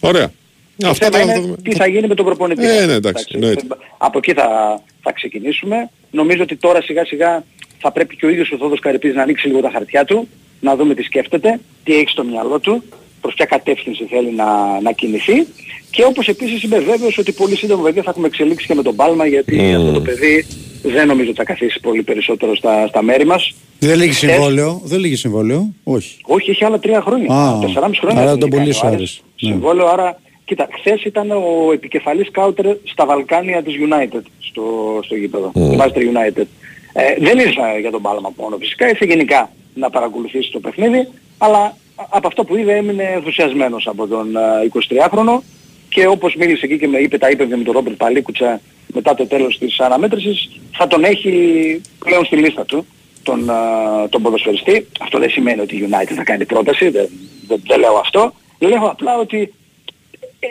Ωραία. 0.00 0.32
Το 0.76 0.88
Αυτά 0.88 1.10
θέμα 1.10 1.32
τα 1.32 1.38
είναι 1.38 1.56
τι 1.62 1.74
θα 1.74 1.86
γίνει 1.86 2.06
με 2.06 2.14
τον 2.14 2.24
προπονητή. 2.24 2.66
Ε, 2.66 2.86
ναι, 2.86 2.92
εντάξει, 2.92 3.24
εννοείται. 3.32 3.62
Από 3.98 4.18
εκεί 4.18 4.32
θα, 4.32 4.80
θα 5.02 5.12
ξεκινήσουμε. 5.12 5.90
Νομίζω 6.10 6.42
ότι 6.42 6.56
τώρα 6.56 6.82
σιγά 6.82 7.04
σιγά 7.04 7.44
θα 7.78 7.92
πρέπει 7.92 8.16
και 8.16 8.26
ο 8.26 8.28
ίδιος 8.28 8.50
ο 8.52 8.56
Θόδος 8.56 8.80
Καρυπίδης 8.80 9.16
να 9.16 9.22
ανοίξει 9.22 9.46
λίγο 9.46 9.60
τα 9.60 9.70
χαρτιά 9.70 10.04
του, 10.04 10.28
να 10.60 10.76
δούμε 10.76 10.94
τι 10.94 11.02
σκέφτεται, 11.02 11.60
τι 11.84 11.94
έχει 11.94 12.08
στο 12.08 12.24
μυαλό 12.24 12.58
του, 12.58 12.82
προς 13.20 13.34
ποια 13.34 13.44
κατεύθυνση 13.44 14.04
θέλει 14.10 14.30
να, 14.32 14.80
να 14.80 14.92
κινηθεί. 14.92 15.46
Και 15.90 16.04
όπως 16.04 16.28
επίσης 16.28 16.62
είμαι 16.62 16.78
βέβαιος 16.78 17.18
ότι 17.18 17.32
πολύ 17.32 17.56
σύντομα 17.56 17.82
βέβαια 17.82 18.02
θα 18.02 18.10
έχουμε 18.10 18.26
εξελίξει 18.26 18.66
και 18.66 18.74
με 18.74 18.82
τον 18.82 18.96
Πάλμα 18.96 19.26
γιατί 19.26 19.56
Mm. 19.60 19.74
αυτό 19.76 19.92
το 19.92 20.00
παιδί 20.00 20.46
δεν 20.82 21.06
νομίζω 21.06 21.28
ότι 21.28 21.38
θα 21.38 21.44
καθίσει 21.44 21.80
πολύ 21.80 22.02
περισσότερο 22.02 22.56
στα, 22.56 22.86
στα 22.86 23.02
μέρη 23.02 23.26
μας. 23.26 23.54
Δεν 23.78 23.98
λύγει 23.98 24.12
Χθες- 24.12 24.30
συμβόλαιο. 24.32 24.80
Δεν 24.84 24.98
λύγει 24.98 25.16
συμβόλαιο. 25.16 25.74
Όχι. 25.84 26.16
όχι, 26.22 26.50
έχει 26.50 26.64
άλλα 26.64 26.78
τρία 26.78 27.00
χρόνια. 27.00 27.34
Α, 27.34 27.58
Τεσσεράμιση 27.60 28.00
χρόνια. 28.00 28.20
άρα 28.20 28.30
έχει 28.30 28.38
τον 28.40 28.50
κάνει 28.50 28.62
πουλήσει 28.62 28.80
ο 28.84 28.88
ο 28.88 28.90
Άρης. 28.92 28.98
Άρης. 29.00 29.22
Ναι. 29.40 29.50
Συμβόλαιο, 29.50 29.86
άρα, 29.86 30.20
κοίτα, 30.44 30.68
χθες 30.78 31.04
ήταν 31.04 31.30
ο 31.30 31.70
επικεφαλής 31.72 32.26
σκάουτερ 32.26 32.66
στα 32.84 33.06
Βαλκάνια 33.06 33.62
της 33.62 33.74
United 33.88 34.22
στο, 34.40 34.64
στο 35.04 35.14
γήπεδο. 35.14 35.52
Mm. 35.54 35.58
Mm. 35.58 35.76
Manchester 35.80 36.02
United. 36.12 36.46
Ε, 36.92 37.02
δεν 37.18 37.38
ήρθε 37.38 37.78
για 37.80 37.90
τον 37.90 38.02
Πάλμα 38.02 38.32
μόνο 38.36 38.56
φυσικά, 38.56 38.88
ήρθε 38.88 39.04
γενικά 39.04 39.50
να 39.74 39.90
παρακολουθήσει 39.90 40.50
το 40.52 40.60
παιχνίδι, 40.60 41.08
αλλά 41.38 41.76
από 42.08 42.26
αυτό 42.26 42.44
που 42.44 42.56
είδε 42.56 42.76
έμεινε 42.76 43.02
ενθουσιασμένος 43.02 43.86
από 43.86 44.06
τον 44.06 44.36
ε, 44.36 44.40
23χρονο 44.72 45.42
και 45.88 46.06
όπως 46.06 46.34
μίλησε 46.34 46.66
εκεί 46.66 46.78
και 46.78 46.88
με 46.88 46.98
είπε, 46.98 47.18
τα 47.18 47.28
είπε 47.30 47.46
με 47.46 47.56
τον 47.56 47.72
Ρόμπερτ 47.72 47.96
Παλίκουτσα 47.96 48.60
μετά 48.86 49.14
το 49.14 49.26
τέλος 49.26 49.58
της 49.58 49.80
αναμέτρησης, 49.80 50.50
θα 50.72 50.86
τον 50.86 51.04
έχει 51.04 51.80
πλέον 51.98 52.24
στη 52.24 52.36
λίστα 52.36 52.64
του 52.64 52.86
τον, 53.22 53.48
ε, 53.48 54.08
τον 54.08 54.22
ποδοσφαιριστή. 54.22 54.86
Αυτό 55.00 55.18
δεν 55.18 55.30
σημαίνει 55.30 55.60
ότι 55.60 55.76
η 55.76 55.88
United 55.90 56.12
θα 56.14 56.24
κάνει 56.24 56.44
πρόταση, 56.44 56.88
δεν, 56.88 57.08
δεν, 57.46 57.62
δεν 57.66 57.78
λέω 57.80 57.96
αυτό. 57.96 58.32
Λέω 58.58 58.86
απλά 58.90 59.18
ότι 59.18 59.54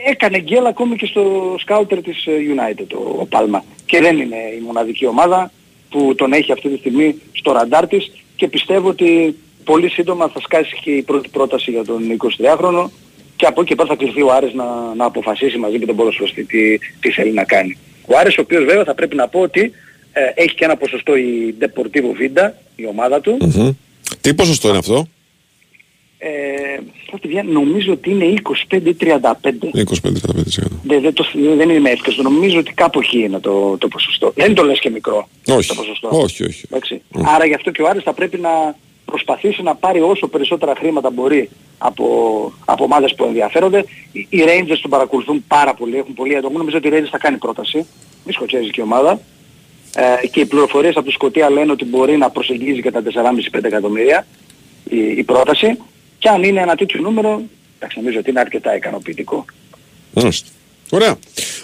έκανε 0.05 0.39
γκέλ 0.39 0.65
ακόμη 0.65 0.95
και 0.95 1.05
στο 1.05 1.55
σκάουτερ 1.59 2.01
της 2.01 2.25
ε, 2.25 2.31
United 2.31 2.87
ο, 2.93 3.19
ο 3.19 3.25
Πάλμα. 3.25 3.63
Και 3.85 4.01
δεν 4.01 4.17
είναι 4.17 4.37
η 4.57 4.61
μοναδική 4.65 5.05
ομάδα 5.05 5.51
που 5.89 6.15
τον 6.15 6.33
έχει 6.33 6.51
αυτή 6.51 6.69
τη 6.69 6.77
στιγμή 6.77 7.21
στο 7.31 7.51
ραντάρ 7.51 7.87
της 7.87 8.11
και 8.35 8.47
πιστεύω 8.47 8.89
ότι 8.89 9.35
πολύ 9.63 9.89
σύντομα 9.89 10.27
θα 10.27 10.39
σκάσει 10.39 10.77
και 10.81 10.91
η 10.91 11.01
πρώτη 11.01 11.29
πρόταση 11.29 11.71
για 11.71 11.85
τον 11.85 12.01
23χρονο 12.17 12.89
και 13.35 13.45
από 13.45 13.61
εκεί 13.61 13.69
και 13.69 13.75
πέρα 13.75 13.87
θα 13.87 13.95
κληθεί 13.95 14.21
ο 14.21 14.31
Άρης 14.33 14.53
να, 14.53 14.93
να 14.95 15.05
αποφασίσει 15.05 15.57
μαζί 15.57 15.79
με 15.79 15.85
τον 15.85 15.95
ποδοσφαιριστή 15.95 16.43
τι, 16.43 16.77
τι 16.99 17.11
θέλει 17.11 17.31
να 17.31 17.43
κάνει. 17.43 17.77
Ο 18.05 18.17
Άρης 18.17 18.37
ο 18.37 18.41
οποίος 18.41 18.63
βέβαια 18.65 18.83
θα 18.83 18.93
πρέπει 18.95 19.15
να 19.15 19.27
πω 19.27 19.39
ότι 19.39 19.71
ε, 20.13 20.21
έχει 20.35 20.55
και 20.55 20.65
ένα 20.65 20.77
ποσοστό 20.77 21.15
η 21.15 21.55
Deportivo 21.61 22.21
Vinda, 22.21 22.49
η 22.75 22.85
ομάδα 22.85 23.21
του. 23.21 23.37
Μμμ. 23.41 23.71
Τι 24.21 24.33
ποσοστό 24.33 24.67
είναι 24.69 24.77
αυτό, 24.77 25.07
Ε, 26.17 26.29
ό,τι 27.11 27.27
βγαίνει, 27.27 27.51
νομίζω 27.51 27.91
ότι 27.91 28.09
είναι 28.09 28.33
25 28.69 28.81
ή 28.83 28.95
35. 28.99 29.05
25-35%. 29.05 29.17
Δεν, 30.83 31.01
δεν, 31.01 31.13
το, 31.13 31.25
δεν 31.57 31.69
είμαι 31.69 31.89
εύκολος, 31.89 32.19
νομίζω 32.19 32.59
ότι 32.59 32.73
κάπου 32.73 32.99
εκεί 32.99 33.19
είναι 33.19 33.39
το, 33.39 33.77
το 33.77 33.87
ποσοστό. 33.87 34.31
Δεν 34.35 34.53
το 34.53 34.63
λες 34.63 34.79
και 34.79 34.89
μικρό 34.89 35.29
Όχι, 35.47 35.67
το 35.67 35.75
ποσοστό. 35.75 36.09
όχι, 36.11 36.43
όχι. 36.43 36.63
Εντάξει. 36.65 37.01
Άρα 37.35 37.45
γι' 37.45 37.53
αυτό 37.53 37.71
και 37.71 37.81
ο 37.81 37.87
Άρης 37.87 38.03
θα 38.03 38.13
πρέπει 38.13 38.37
να 38.37 38.75
προσπαθήσει 39.09 39.61
να 39.61 39.75
πάρει 39.75 40.01
όσο 40.01 40.27
περισσότερα 40.27 40.73
χρήματα 40.75 41.09
μπορεί 41.09 41.49
από, 41.77 42.05
από 42.65 42.83
ομάδες 42.83 43.15
που 43.15 43.23
ενδιαφέρονται. 43.23 43.85
Οι, 44.11 44.27
οι 44.29 44.43
Rangers 44.45 44.77
τον 44.81 44.91
παρακολουθούν 44.91 45.43
πάρα 45.47 45.73
πολύ, 45.73 45.97
έχουν 45.97 46.13
πολύ 46.13 46.33
έντονο. 46.33 46.57
Νομίζω 46.57 46.77
ότι 46.77 46.87
οι 46.87 46.91
Rangers 46.93 47.09
θα 47.11 47.17
κάνει 47.17 47.37
πρόταση, 47.37 47.85
η 48.25 48.31
σκοτσέζικη 48.31 48.81
ομάδα. 48.81 49.19
Ε, 49.95 50.27
και 50.27 50.39
οι 50.39 50.45
πληροφορίες 50.45 50.95
από 50.95 51.05
τη 51.05 51.11
Σκωτία 51.11 51.49
λένε 51.49 51.71
ότι 51.71 51.85
μπορεί 51.85 52.17
να 52.17 52.29
προσεγγίζει 52.29 52.81
και 52.81 52.91
τα 52.91 53.03
4,5-5 53.51 53.63
εκατομμύρια 53.63 54.27
η, 54.89 54.97
η 54.97 55.23
πρόταση. 55.23 55.77
Και 56.19 56.29
αν 56.29 56.43
είναι 56.43 56.61
ένα 56.61 56.75
τέτοιο 56.75 57.01
νούμερο, 57.01 57.41
εντάξει, 57.77 57.97
νομίζω 57.97 58.19
ότι 58.19 58.29
είναι 58.29 58.39
αρκετά 58.39 58.75
ικανοποιητικό. 58.75 59.45
Μάλιστα. 60.13 60.49
Ωραία. 60.89 61.15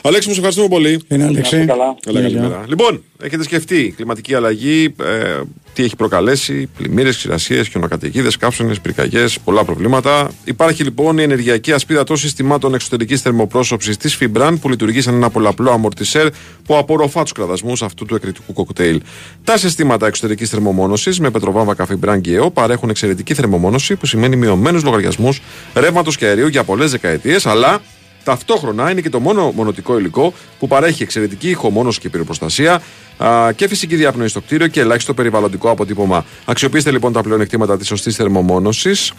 Αλέξη, 0.02 0.28
μου 0.28 0.34
σε 0.34 0.40
ευχαριστούμε 0.40 0.68
πολύ. 0.68 1.02
Είναι 1.08 1.30
Να 1.30 1.40
είστε 1.40 1.66
καλά. 1.66 1.98
Καλά, 2.06 2.22
καλημέρα. 2.22 2.66
Λοιπόν, 2.68 3.04
έχετε 3.24 3.44
σκεφτεί 3.44 3.94
κλιματική 3.96 4.34
αλλαγή, 4.36 4.96
ε, 5.04 5.42
τι 5.74 5.84
έχει 5.84 5.96
προκαλέσει, 5.96 6.70
πλημμύρες, 6.78 7.18
ξηρασίες, 7.18 7.68
χιονοκατοικίδες, 7.68 8.38
κάψονε, 8.38 8.74
πυρκαγιές, 8.82 9.40
πολλά 9.40 9.64
προβλήματα. 9.64 10.32
Υπάρχει 10.44 10.84
λοιπόν 10.84 11.18
η 11.18 11.24
ενεργειακή 11.24 11.72
ασπίδα 11.72 12.04
των 12.04 12.18
συστημάτων 12.18 12.74
εξωτερικής 12.74 13.22
θερμοπρόσωψης 13.22 13.98
της 13.98 14.16
Φιμπραν 14.16 14.60
που 14.60 14.70
λειτουργεί 14.70 15.02
σαν 15.02 15.14
ένα 15.14 15.30
πολλαπλό 15.30 15.72
αμορτισέρ 15.72 16.28
που 16.66 16.78
απορροφά 16.78 17.24
τους 17.24 17.32
κραδασμού 17.32 17.74
αυτού 17.82 18.06
του 18.06 18.16
εκρητικού 18.16 18.54
κοκτέιλ. 18.54 19.02
Τα 19.44 19.58
συστήματα 19.58 20.08
εξωτερικής 20.08 20.50
θερμομόνωσης 20.50 21.20
με 21.20 21.30
πετροβάμβακα 21.30 21.86
Φιμπραν 21.86 22.22
και 22.22 22.34
ΕΟ 22.34 22.52
παρέχουν 22.52 22.90
εξαιρετική 22.90 23.34
θερμομόνωση 23.34 23.96
που 23.96 24.06
σημαίνει 24.06 24.36
μειωμένους 24.36 24.84
λογαριασμούς 24.84 25.42
ρεύματος 25.74 26.18
και 26.18 26.26
αερίου 26.26 26.48
για 26.48 26.64
πολλές 26.64 26.92
δεκαετίες, 26.92 27.46
αλλά 27.46 27.82
Ταυτόχρονα 28.26 28.92
είναι 28.92 29.02
και 29.02 29.10
το 29.10 29.20
μόνο 29.20 29.52
μονοτικό 29.52 29.98
υλικό 30.00 30.34
που 30.60 30.68
παρέχει 30.68 31.04
εξαιρετική 31.04 31.50
ηχομόνωση 31.50 32.00
και 32.00 32.10
πυροπροστασία 32.10 32.82
α, 33.18 33.52
και 33.52 33.68
φυσική 33.68 33.96
διαπνοή 33.96 34.28
στο 34.28 34.42
κτίριο 34.42 34.68
και 34.68 34.80
ελάχιστο 34.80 35.14
περιβαλλοντικό 35.14 35.70
αποτύπωμα. 35.70 36.26
Αξιοποιήστε 36.46 36.92
λοιπόν 36.92 37.14
τα 37.14 37.22
πλεονεκτήματα 37.22 37.78
της 37.78 37.88
σωστής 37.88 38.16
θερμομόνωσης 38.16 39.14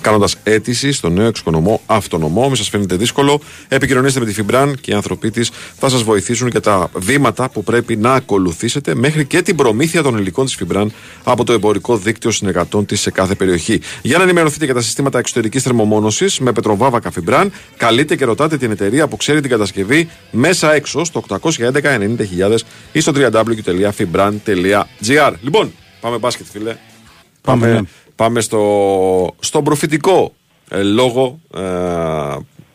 κάνοντας 0.00 0.36
αίτηση 0.42 0.92
στο 0.92 1.08
νέο 1.08 1.26
εξοικονομό 1.26 1.80
αυτονομό. 1.86 2.46
Μην 2.46 2.56
σας 2.56 2.68
φαίνεται 2.68 2.96
δύσκολο. 2.96 3.40
Επικοινωνήστε 3.68 4.20
με 4.20 4.26
τη 4.26 4.32
Φιμπραν 4.32 4.76
και 4.80 4.90
οι 4.90 4.94
άνθρωποι 4.94 5.30
της 5.30 5.50
θα 5.78 5.88
σας 5.88 6.02
βοηθήσουν 6.02 6.48
για 6.48 6.60
τα 6.60 6.90
βήματα 6.94 7.50
που 7.50 7.64
πρέπει 7.64 7.96
να 7.96 8.12
ακολουθήσετε 8.12 8.94
μέχρι 8.94 9.24
και 9.24 9.42
την 9.42 9.56
προμήθεια 9.56 10.02
των 10.02 10.18
υλικών 10.18 10.44
της 10.44 10.54
Φιμπραν 10.54 10.92
από 11.24 11.44
το 11.44 11.52
εμπορικό 11.52 11.96
δίκτυο 11.96 12.30
συνεργατών 12.30 12.86
της 12.86 13.00
σε 13.00 13.10
κάθε 13.10 13.34
περιοχή. 13.34 13.80
Για 14.02 14.18
να 14.18 14.22
ενημερωθείτε 14.22 14.64
για 14.64 14.74
τα 14.74 14.80
συστήματα 14.80 15.18
εξωτερικής 15.18 15.62
θερμομόνωσης 15.62 16.38
με 16.38 16.52
πετροβάβακα 16.52 17.10
Φιμπραν, 17.10 17.52
καλείτε 17.76 18.16
και 18.16 18.24
ρωτάτε 18.24 18.56
την 18.56 18.70
εταιρεία 18.70 19.08
που 19.08 19.16
ξέρει 19.16 19.40
την 19.40 19.50
κατασκευή 19.50 20.08
μέσα 20.30 20.74
έξω 20.74 21.04
στο 21.04 21.22
811 21.28 21.82
90.000 21.82 22.56
ή 22.92 23.00
στο 23.00 23.12
www.fibran.gr. 23.14 25.32
Λοιπόν, 25.42 25.72
πάμε 26.00 26.18
μπάσκετ, 26.18 26.46
φίλε. 26.52 26.76
Πάμε, 27.40 27.72
ναι. 27.72 27.80
Πάμε 28.16 28.40
στο, 28.40 29.34
στον 29.40 29.64
προφητικό 29.64 30.34
ε, 30.68 30.82
λόγο, 30.82 31.40
ε, 31.56 31.60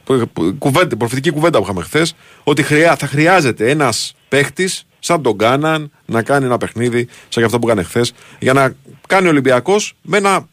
που- 0.04 0.28
που- 0.34 0.56
κουβέντα, 0.60 0.98
προφητική 0.98 1.32
κουβέντα 1.32 1.58
που 1.58 1.64
είχαμε 1.64 1.82
χθες, 1.82 2.16
ότι 2.44 2.64
χρειά, 2.64 2.96
θα 2.96 3.08
χρειάζεται 3.08 3.70
ένας 3.70 4.16
παίχτης 4.28 4.86
σαν 5.00 5.22
τον 5.22 5.38
Κάναν 5.38 5.92
να 6.06 6.24
κάνει 6.24 6.46
ένα 6.46 6.58
παιχνίδι 6.58 7.06
σαν 7.06 7.30
και 7.30 7.44
αυτό 7.44 7.60
που 7.60 7.68
έκανε 7.68 7.84
χθες, 7.84 8.14
για 8.40 8.54
να 8.54 8.76
κάνει 9.08 9.28
ο 9.28 9.30
Ολυμπιακός 9.30 9.94
με 10.02 10.18
ένα 10.18 10.48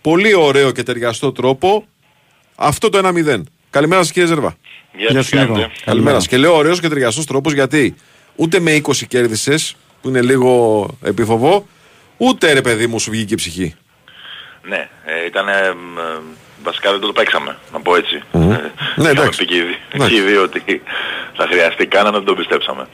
πολύ 0.00 0.34
ωραίο 0.34 0.70
και 0.70 0.82
ταιριαστό 0.82 1.32
τρόπο 1.32 1.84
αυτό 2.54 2.88
το 2.88 2.98
1-0. 2.98 3.42
Καλημέρα 3.70 4.02
σας, 4.02 4.12
κύριε 4.12 4.28
Ζερβά. 4.28 4.56
Γεια 4.96 5.10
σας, 5.12 5.26
σου, 5.26 5.36
Νίκο. 5.36 5.52
κάνετε. 5.52 5.72
Καλημέρα 5.84 6.16
σας. 6.16 6.28
Και 6.28 6.36
λέω 6.36 6.54
ωραίος 6.56 6.80
και 6.80 6.88
ταιριαστός 6.88 7.26
τρόπος 7.26 7.52
γιατί 7.52 7.94
ούτε 8.36 8.60
με 8.60 8.72
20 8.72 9.06
κέρδισες, 9.06 9.76
που 10.02 10.08
είναι 10.08 10.22
λίγο 10.22 10.86
επιφοβό, 11.02 11.66
ούτε 12.16 12.52
ρε 12.52 12.60
παιδί 12.60 12.86
μου 12.86 12.98
σου 12.98 13.10
βγήκε 13.10 13.32
η 13.32 13.36
ψυχή. 13.36 13.74
Ναι, 14.68 14.88
ε, 15.04 15.24
ήταν. 15.26 15.46
βασικά 16.62 16.90
δεν 16.90 17.00
το 17.00 17.12
παίξαμε, 17.12 17.56
να 17.72 17.80
πω 17.80 17.96
έτσι. 17.96 18.22
Μμμ. 18.32 18.52
Ε, 18.52 18.56
Ναι, 18.56 18.62
είχαμε 18.96 19.10
εντάξει. 19.10 19.38
πει 19.38 19.46
και 19.46 19.56
οι 19.56 19.60
δι- 19.62 19.78
Εντάξει. 19.92 20.14
και 20.14 20.20
οι 20.20 20.24
δύο 20.24 20.42
ότι 20.42 20.82
θα 21.36 21.46
χρειαστεί 21.50 21.86
κάνα 21.86 22.04
να 22.10 22.16
δεν 22.16 22.24
το 22.24 22.34
πιστέψαμε. 22.34 22.86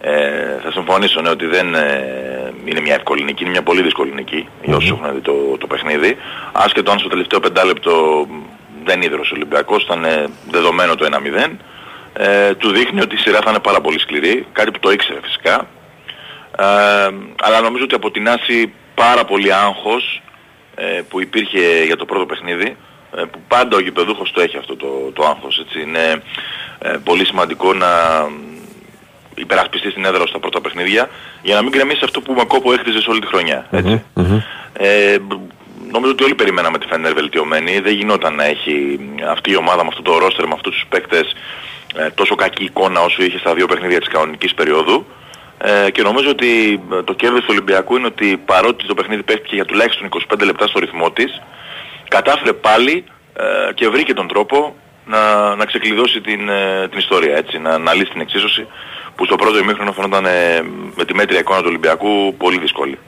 Ε, 0.00 0.60
θα 0.62 0.70
συμφωνήσω 0.72 1.20
ναι, 1.20 1.28
ότι 1.28 1.46
δεν 1.46 1.74
ε, 1.74 2.52
είναι 2.64 2.80
μια 2.80 2.94
εύκολη 2.94 3.22
νική, 3.24 3.42
είναι 3.42 3.50
μια 3.50 3.62
πολύ 3.62 3.82
δύσκολη 3.82 4.12
νική 4.14 4.48
για 4.62 4.76
όσους 4.76 4.90
έχουν 4.90 5.14
δει 5.14 5.20
το, 5.20 5.32
το 5.58 5.66
παιχνίδι. 5.66 6.16
Άσχετο 6.52 6.90
αν 6.90 6.98
στο 6.98 7.08
τελευταίο 7.08 7.40
πεντάλεπτο 7.40 8.26
μ, 8.28 8.34
δεν 8.84 9.02
ίδρωσε 9.02 9.32
ο 9.32 9.36
Ολυμπιακός, 9.36 9.82
ήταν 9.82 10.04
ε, 10.04 10.24
δεδομένο 10.50 10.94
το 10.94 11.08
1-0. 11.12 11.56
Ε, 12.12 12.54
του 12.54 12.70
δείχνει 12.70 13.00
ότι 13.00 13.14
η 13.14 13.18
σειρά 13.18 13.38
θα 13.44 13.50
είναι 13.50 13.58
πάρα 13.60 13.80
πολύ 13.80 14.00
σκληρή, 14.00 14.46
κάτι 14.52 14.70
που 14.70 14.78
το 14.78 14.90
ήξερε 14.90 15.18
φυσικά. 15.22 15.66
Ε, 16.58 16.64
αλλά 17.42 17.60
νομίζω 17.62 17.84
ότι 17.84 17.94
από 17.94 18.10
την 18.10 18.28
άση 18.28 18.72
πάρα 18.94 19.24
πολύ 19.24 19.54
άγχος 19.54 20.22
ε, 20.26 20.27
που 21.08 21.20
υπήρχε 21.20 21.84
για 21.84 21.96
το 21.96 22.04
πρώτο 22.04 22.26
παιχνίδι, 22.26 22.76
ε, 23.16 23.22
που 23.30 23.40
πάντα 23.48 23.76
ο 23.76 23.80
γηπεδούχος 23.80 24.32
το 24.32 24.40
έχει 24.40 24.56
αυτό 24.56 24.76
το, 24.76 25.10
το 25.12 25.24
άγχος. 25.24 25.58
Έτσι. 25.58 25.80
Είναι 25.80 26.22
ε, 26.78 26.96
πολύ 27.04 27.24
σημαντικό 27.26 27.74
να 27.74 27.86
υπερασπιστείς 29.34 29.94
την 29.94 30.04
έδρα 30.04 30.26
στα 30.26 30.38
πρώτα 30.38 30.60
παιχνίδια 30.60 31.10
για 31.42 31.54
να 31.54 31.62
μην 31.62 31.72
κρεμίσει 31.72 32.00
αυτό 32.04 32.20
που 32.20 32.32
με 32.32 32.44
κόπο 32.44 32.72
έχτιζες 32.72 33.02
σε 33.02 33.10
όλη 33.10 33.20
τη 33.20 33.26
χρονιά. 33.26 33.66
Έτσι. 33.70 34.02
Ε, 34.72 35.16
νομίζω 35.90 36.12
ότι 36.12 36.24
όλοι 36.24 36.34
περιμέναμε 36.34 36.78
τη 36.78 36.86
Φενέρ 36.86 37.14
βελτιωμένη. 37.14 37.80
Δεν 37.80 37.94
γινόταν 37.94 38.34
να 38.34 38.44
έχει 38.44 38.98
αυτή 39.28 39.50
η 39.50 39.56
ομάδα 39.56 39.82
με 39.82 39.88
αυτό 39.88 40.02
το 40.02 40.18
ρόστερ, 40.18 40.46
με 40.46 40.54
αυτούς 40.54 40.74
τους 40.74 40.86
παίκτες 40.88 41.34
ε, 41.94 42.10
τόσο 42.10 42.34
κακή 42.34 42.64
εικόνα 42.64 43.00
όσο 43.00 43.22
είχε 43.22 43.38
στα 43.38 43.54
δύο 43.54 43.66
παιχνίδια 43.66 43.98
της 43.98 44.08
κανονικής 44.08 44.54
περίοδου. 44.54 45.06
Ε, 45.58 45.90
και 45.90 46.02
νομίζω 46.02 46.30
ότι 46.30 46.80
ε, 46.92 47.02
το 47.02 47.12
κέρδος 47.12 47.40
του 47.40 47.46
Ολυμπιακού 47.50 47.96
είναι 47.96 48.06
ότι 48.06 48.36
παρότι 48.44 48.86
το 48.86 48.94
παιχνίδι 48.94 49.22
παίχτηκε 49.22 49.54
για 49.54 49.64
τουλάχιστον 49.64 50.08
25 50.28 50.44
λεπτά 50.44 50.66
στο 50.66 50.78
ρυθμό 50.78 51.10
της, 51.10 51.40
κατάφερε 52.08 52.52
πάλι 52.52 53.04
ε, 53.36 53.72
και 53.74 53.88
βρήκε 53.88 54.14
τον 54.14 54.28
τρόπο 54.28 54.74
να, 55.06 55.54
να 55.54 55.64
ξεκλειδώσει 55.64 56.20
την, 56.20 56.48
ε, 56.48 56.88
την 56.88 56.98
ιστορία, 56.98 57.36
έτσι, 57.36 57.58
να, 57.58 57.78
να 57.78 57.94
λύσει 57.94 58.10
την 58.10 58.20
εξίσωση 58.20 58.66
που 59.14 59.24
στο 59.24 59.36
πρώτο 59.36 59.58
ημίχρονο 59.58 59.92
φαίνονταν 59.92 60.26
ε, 60.26 60.62
με 60.94 61.04
τη 61.04 61.14
μέτρια 61.14 61.38
εικόνα 61.38 61.58
του 61.58 61.66
Ολυμπιακού 61.68 62.34
πολύ 62.36 62.58
δύσκολη. 62.58 62.98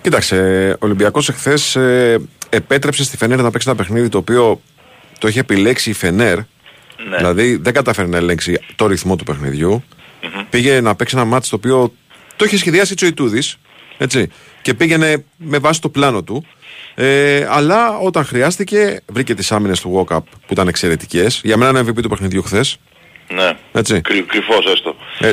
Κοίταξε, 0.00 0.70
ο 0.80 0.86
Ολυμπιακός 0.86 1.28
εχθές 1.28 1.76
ε, 1.76 2.20
επέτρεψε 2.48 3.04
στη 3.04 3.16
Φενέρ 3.16 3.42
να 3.42 3.50
παίξει 3.50 3.68
ένα 3.68 3.76
παιχνίδι 3.76 4.08
το 4.08 4.18
οποίο 4.18 4.60
το 5.18 5.28
είχε 5.28 5.40
επιλέξει 5.40 5.90
η 5.90 5.92
Φενέρ. 5.92 6.36
Ναι. 6.36 7.16
Δηλαδή 7.16 7.56
δεν 7.56 7.72
κατάφερε 7.72 8.08
να 8.08 8.16
ελέγξει 8.16 8.60
το 8.76 8.86
ρυθμό 8.86 9.16
του 9.16 9.24
παιχνιδιου 10.22 10.46
Πήγε 10.50 10.80
να 10.80 10.94
παίξει 10.94 11.16
ένα 11.16 11.24
μάτι 11.24 11.48
το 11.48 11.56
οποίο 11.56 11.92
το 12.36 12.44
είχε 12.44 12.56
σχεδιάσει 12.56 12.94
ο 13.02 13.06
Ιτούδης. 13.06 13.56
Έτσι. 13.98 14.28
Και 14.62 14.74
πήγαινε 14.74 15.24
με 15.36 15.58
βάση 15.58 15.80
το 15.80 15.88
πλάνο 15.88 16.22
του. 16.22 16.46
Ε, 16.94 17.46
αλλά 17.50 17.98
όταν 17.98 18.24
χρειάστηκε, 18.24 19.00
βρήκε 19.06 19.34
τις 19.34 19.52
άμυνες 19.52 19.80
του 19.80 20.06
Walkup 20.08 20.22
που 20.46 20.52
ήταν 20.52 20.68
εξαιρετικές. 20.68 21.40
Για 21.44 21.56
μένα 21.56 21.80
είναι 21.80 21.90
MVP 21.90 22.02
του 22.02 22.08
παιχνιδιού 22.08 22.42
χθες. 22.42 22.78
Ναι, 23.28 23.52
Έτσι. 23.72 24.00
Κρυ, 24.00 24.22
κρυφός 24.22 24.66
έστω. 24.66 24.96
Ε, 25.18 25.32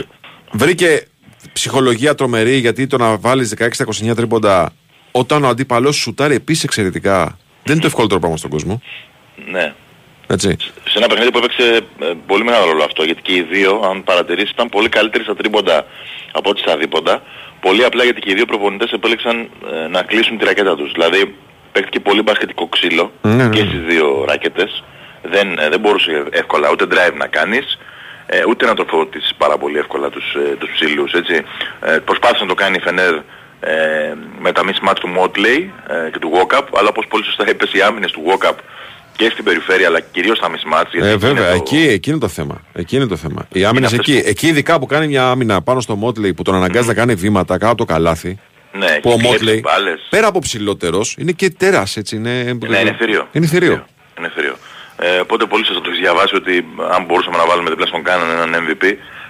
βρήκε 0.51 1.07
ψυχολογία 1.53 2.15
τρομερή 2.15 2.55
γιατί 2.57 2.87
το 2.87 2.97
να 2.97 3.17
βάλεις 3.17 3.53
16-29 3.57 4.15
τρίποντα 4.15 4.73
όταν 5.11 5.43
ο 5.43 5.47
αντίπαλο 5.47 5.91
σουτάρει 5.91 6.35
επίσης 6.35 6.63
εξαιρετικά. 6.63 7.37
Δεν 7.63 7.73
είναι 7.73 7.81
το 7.81 7.87
ευκολότερο 7.87 8.19
πράγμα 8.19 8.37
στον 8.37 8.49
κόσμο. 8.49 8.81
Ναι. 9.51 9.73
Έτσι. 10.31 10.57
σε 10.83 10.97
ένα 10.97 11.07
παιχνίδι 11.07 11.31
που 11.31 11.37
έπαιξε 11.37 11.81
ε, 11.99 12.13
πολύ 12.27 12.43
μεγάλο 12.43 12.65
ρόλο 12.65 12.83
αυτό 12.83 13.03
γιατί 13.03 13.21
και 13.21 13.33
οι 13.33 13.41
δύο 13.41 13.81
αν 13.89 14.03
παρατηρήσεις 14.03 14.51
ήταν 14.51 14.69
πολύ 14.69 14.89
καλύτεροι 14.89 15.23
στα 15.23 15.35
τρίποντα 15.35 15.85
από 16.31 16.49
ό,τι 16.49 16.59
στα 16.59 16.77
δίποντα 16.77 17.21
πολύ 17.59 17.83
απλά 17.85 18.03
γιατί 18.03 18.21
και 18.21 18.31
οι 18.31 18.33
δύο 18.33 18.45
προπονητές 18.45 18.91
επέλεξαν 18.91 19.49
ε, 19.73 19.87
να 19.87 20.01
κλείσουν 20.01 20.37
τη 20.37 20.45
ρακέτα 20.45 20.75
τους 20.75 20.91
δηλαδή 20.91 21.35
παίχτηκε 21.71 21.99
πολύ 21.99 22.21
μπασκετικό 22.21 22.67
ξύλο 22.67 23.11
Ναι, 23.21 23.33
ναι, 23.33 23.49
και 23.49 23.63
ναι. 23.63 23.69
στις 23.69 23.81
δύο 23.81 24.25
ράκετες 24.27 24.83
δεν, 25.21 25.57
ε, 25.59 25.69
δεν 25.69 25.79
μπορούσε 25.79 26.23
εύκολα 26.29 26.71
ούτε 26.71 26.85
drive 26.89 27.17
να 27.17 27.27
κάνεις 27.27 27.77
ε, 28.25 28.43
ούτε 28.47 28.65
να 28.65 28.73
τροφοδοτήσεις 28.73 29.35
πάρα 29.37 29.57
πολύ 29.57 29.77
εύκολα 29.77 30.09
τους, 30.09 30.33
ε, 30.33 30.55
τους 30.55 30.69
ψηλούς 30.73 31.13
έτσι. 31.13 31.43
Ε, 31.81 31.97
προσπάθησε 31.97 32.43
να 32.43 32.49
το 32.49 32.55
κάνει 32.55 32.75
η 32.75 32.79
Φενέρ 32.79 33.13
ε, 33.59 34.13
με 34.39 34.51
τα 34.51 34.61
mismatch 34.65 34.99
του 34.99 35.09
Motley 35.17 35.69
ε, 35.87 36.09
και 36.11 36.19
του 36.19 36.31
Walkup 36.33 36.65
αλλά 36.73 36.89
όπως 36.89 37.05
πολύ 37.09 37.23
σωστά 37.23 37.49
είπες 37.49 37.73
οι 37.73 37.81
άμυνες 37.81 38.11
του 38.11 38.23
Walkup 38.27 38.55
και 39.19 39.29
στην 39.31 39.43
περιφέρεια 39.43 39.87
αλλά 39.87 39.99
κυρίως 39.99 40.37
στα 40.37 40.47
mismatch 40.49 40.87
γιατί 40.91 41.07
Ε, 41.07 41.11
εκεί 41.11 41.17
βέβαια, 41.25 41.47
είναι 41.49 41.57
το- 41.57 41.63
εκεί, 41.75 41.87
εκεί 41.89 42.09
είναι 42.09 42.19
το 42.19 42.27
θέμα. 42.27 42.61
Εκεί 42.73 42.95
είναι 42.95 43.05
το 43.07 43.15
θέμα. 43.15 43.47
Οι 43.51 43.63
άμυνε 43.65 43.85
αυτές 43.85 43.99
εκεί. 43.99 44.21
Εκεί, 44.25 44.47
ειδικά 44.47 44.79
που 44.79 44.85
κάνει 44.85 45.07
μια 45.07 45.29
άμυνα 45.29 45.61
πάνω 45.61 45.79
στο 45.81 45.95
Μότλεϊ 45.95 46.33
που 46.33 46.43
τον 46.43 46.55
αναγκάζει 46.55 46.87
να 46.87 46.93
κάνει 46.93 47.13
βήματα 47.15 47.53
κάτω 47.57 47.67
από 47.71 47.77
το 47.77 47.85
καλάθι. 47.85 48.39
Ναι, 48.71 48.85
που 49.01 49.09
ο 49.09 49.13
και 49.13 49.17
κλέψει 49.17 49.27
Μότλεϊ, 49.27 49.59
μπάλες. 49.63 50.07
πέρα 50.09 50.27
από 50.27 50.39
ψηλότερος, 50.39 51.15
είναι 51.19 51.31
και 51.31 51.49
τέρας 51.49 51.97
έτσι. 51.97 52.15
Είναι, 52.15 52.57
Ναι, 52.67 52.77
είναι 52.79 52.95
θηρίο. 52.99 53.27
Είναι 53.31 53.45
θηρίο. 53.47 53.85
Είναι 54.19 54.31
θηρίο. 54.35 54.55
Ε, 55.01 55.19
οπότε 55.19 55.45
πολύ 55.45 55.65
σωστά 55.65 55.81
το 55.81 55.89
έχεις 55.89 56.01
διαβάσει 56.01 56.35
ότι 56.35 56.65
αν 56.95 57.05
μπορούσαμε 57.05 57.37
να 57.37 57.45
βάλουμε 57.45 57.69
δίπλα 57.69 57.85
στον 57.85 58.03
Κάναν 58.03 58.29
έναν 58.29 58.49
MVP, 58.67 58.83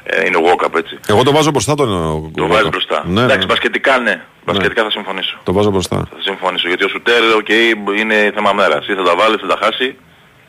ε, 0.03 0.25
είναι 0.25 0.37
ο 0.37 0.41
Walkup 0.47 0.75
έτσι. 0.77 0.97
Εγώ 1.07 1.23
το 1.23 1.31
βάζω 1.31 1.51
μπροστά 1.51 1.75
τον. 1.75 1.87
Το 2.35 2.47
βάζεις 2.47 2.69
μπροστά. 2.69 3.03
Ναι, 3.05 3.13
ναι, 3.13 3.19
Εντάξει, 3.21 3.39
ναι. 3.39 3.45
μπασκετικά 3.45 3.99
ναι. 3.99 4.21
Μπασκετικά 4.51 4.83
θα 4.83 4.91
συμφωνήσω. 4.91 5.37
Το 5.43 5.53
βάζω 5.53 5.71
μπροστά. 5.71 5.97
Θα 5.97 6.21
συμφωνήσω. 6.21 6.67
Γιατί 6.67 6.83
ο 6.83 6.87
Σουτέρ, 6.87 7.21
οκ, 7.35 7.49
είναι 7.99 8.31
θέμα 8.35 8.53
μέρας. 8.53 8.87
Ή 8.87 8.93
θα 8.93 9.03
τα 9.03 9.15
βάλει, 9.15 9.35
θα 9.37 9.47
τα 9.47 9.57
χάσει. 9.63 9.95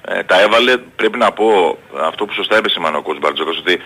Ε, 0.04 0.22
τα 0.22 0.40
έβαλε. 0.40 0.76
Πρέπει 0.76 1.18
να 1.18 1.32
πω 1.32 1.78
αυτό 2.08 2.24
που 2.24 2.32
σωστά 2.32 2.56
επεσήμανε 2.56 2.96
ο 2.96 3.02
coach 3.06 3.20
Μπαρτζώκας 3.20 3.58
ότι 3.58 3.78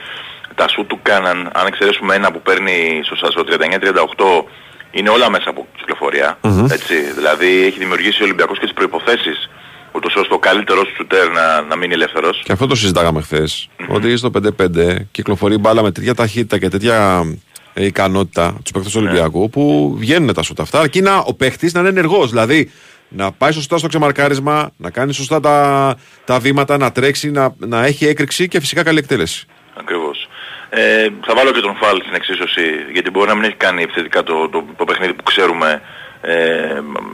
τα 0.55 0.69
σουτ 0.69 0.87
του 0.87 0.99
Κάναν, 1.03 1.51
αν 1.55 1.67
εξαιρέσουμε 1.67 2.15
ένα 2.15 2.33
που 2.33 2.41
παίρνει 2.43 3.01
στο, 3.05 3.31
στο 3.31 3.43
39-38, 3.49 4.45
είναι 4.91 5.11
όλα 5.11 5.31
μέσα 5.31 5.51
από 5.51 5.67
κυκλοφορία. 5.77 6.39
Μμμ. 6.41 6.65
Έτσι. 6.71 6.95
Δηλαδή 6.95 7.65
έχει 7.65 7.79
δημιουργήσει 7.79 8.23
ο 8.23 8.25
Ολυμπιακός 8.25 8.59
και 8.59 8.65
τις 8.65 8.75
προϋποθέσεις 8.75 9.49
ούτως 9.95 10.15
ώστε 10.17 10.35
ο 10.35 10.39
καλύτερος 10.39 10.85
του 10.85 10.95
σουτέρ 10.97 11.29
να, 11.31 11.63
να 11.63 11.77
μείνει 11.77 11.93
ελεύθερος. 11.93 12.43
Και 12.45 12.53
αυτό 12.53 12.67
το 12.67 12.75
συζητάγαμε 12.75 13.21
χθες. 13.21 13.69
Ότι 13.89 14.17
στο 14.17 14.31
5-5 14.61 14.97
κυκλοφορεί 15.11 15.59
μπάλα 15.59 15.83
με 15.83 15.93
τέτοια 15.93 16.15
ταχύτητα 16.15 16.59
και 16.59 16.69
τέτοια 16.69 17.23
ε, 17.25 17.39
ικανότητα 17.75 18.57
τους 18.63 18.73
παίκτες 18.73 18.93
του 18.93 19.01
Ναι. 19.01 19.09
Ολυμπιακού 19.09 19.51
που 19.51 19.95
βγαίνουν 19.99 20.35
τα 20.35 20.43
σούτα 20.43 20.63
αυτά. 20.63 20.81
Αρκεί 20.81 21.01
να, 21.01 21.17
ο 21.17 21.35
παίχτης 21.35 21.73
να 21.73 21.81
είναι 21.81 21.89
ενεργός. 21.89 22.31
Δηλαδή 22.31 22.71
να 23.09 23.33
πάει 23.33 23.53
σωστά 23.53 23.79
στο 23.79 23.89
ξεμαρκάρισμα, 23.89 24.71
να 24.77 24.91
κάνει 24.91 25.13
σωστά 25.15 25.41
τα, 25.41 25.97
τα 26.25 26.39
βήματα, 26.39 26.77
να 26.77 26.93
τρέξει, 26.93 27.31
να, 27.31 27.55
να 27.59 27.85
έχει 27.85 28.07
έκρηξη 28.07 28.49
και 28.49 28.61
φυσικά 28.61 28.83
καλή 28.83 28.99
εκτέλεση. 28.99 29.47
Ακριβώς. 29.81 30.29
Ε, 30.71 31.09
θα 31.27 31.35
βάλω 31.35 31.51
και 31.51 31.61
τον 31.61 31.77
Φάλ 31.77 32.01
στην 32.01 32.15
εξίσωση, 32.15 32.63
γιατί 32.93 33.11
μπορεί 33.11 33.29
να 33.29 33.35
μην 33.35 33.45
έχει 33.45 33.55
κάνει 33.57 33.83
επιθετικά 33.83 34.23
το, 34.23 34.49
το, 34.49 34.65
το 34.77 34.85
παιχνίδι 34.85 35.13
που 35.13 35.23
ξέρουμε, 35.23 35.81
ε, 36.21 36.35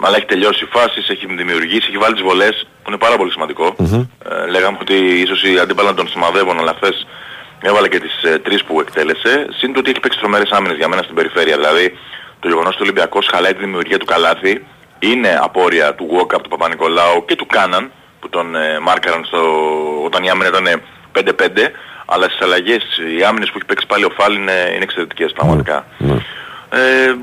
αλλά 0.00 0.16
έχει 0.16 0.26
τελειώσει 0.26 0.64
φάσεις, 0.70 1.08
έχει 1.08 1.26
δημιουργήσει, 1.26 1.86
έχει 1.88 1.98
βάλει 1.98 2.14
τις 2.14 2.22
βολές, 2.22 2.66
που 2.82 2.90
είναι 2.90 2.98
πάρα 2.98 3.16
πολύ 3.16 3.30
σημαντικό. 3.30 3.76
Ε, 3.78 4.50
λέγαμε 4.50 4.78
ότι 4.80 4.94
ίσως 4.94 5.44
οι 5.44 5.58
αντίπαλοι 5.58 5.88
να 5.88 5.94
τον 5.94 6.08
σημαδεύουν, 6.08 6.58
αλλά 6.58 6.74
χθες 6.76 7.06
έβαλε 7.62 7.88
και 7.88 8.00
τις 8.00 8.22
ε, 8.22 8.38
τρεις 8.38 8.64
που 8.64 8.80
εκτέλεσε. 8.80 9.46
Συν 9.50 9.72
το 9.72 9.78
ότι 9.78 9.90
έχει 9.90 10.00
παίξει 10.00 10.18
τρομερές 10.18 10.50
άμυνες 10.50 10.76
για 10.76 10.88
μένα 10.88 11.02
στην 11.02 11.14
περιφέρεια, 11.14 11.56
δηλαδή 11.56 11.98
το 12.40 12.48
γεγονός 12.48 12.74
ότι 12.74 12.82
ο 12.82 12.84
Ολυμπιακός 12.84 13.28
χαλάει 13.32 13.52
τη 13.52 13.58
δημιουργία 13.58 13.98
του 13.98 14.04
καλάθι, 14.04 14.64
είναι 14.98 15.38
απόρρια 15.42 15.94
του 15.94 16.08
Walkup, 16.12 16.42
του 16.42 16.48
Παπα-Νικολάου 16.48 17.24
και 17.24 17.36
του 17.36 17.46
Κάναν, 17.46 17.90
που 18.20 18.28
τον 18.28 18.54
ε, 18.54 18.78
μάρκαραν 18.78 19.24
στο, 19.24 19.40
όταν 20.04 20.24
η 20.24 20.30
άμυνα 20.30 20.48
ήταν 20.48 20.82
5-5, 21.18 21.22
αλλά 22.06 22.24
στις 22.24 22.40
αλλαγές 22.40 22.82
οι 23.18 23.22
άμυνες 23.24 23.48
που 23.50 23.56
έχει 23.56 23.66
παίξει 23.66 23.86
πάλι 23.86 24.04
ο 24.04 24.10
Φάλ 24.10 24.34
είναι, 24.34 24.70
είναι 24.74 24.82
εξαιρετικές 24.82 25.32
πραγματικά. 25.32 25.86
Ε, 26.70 27.14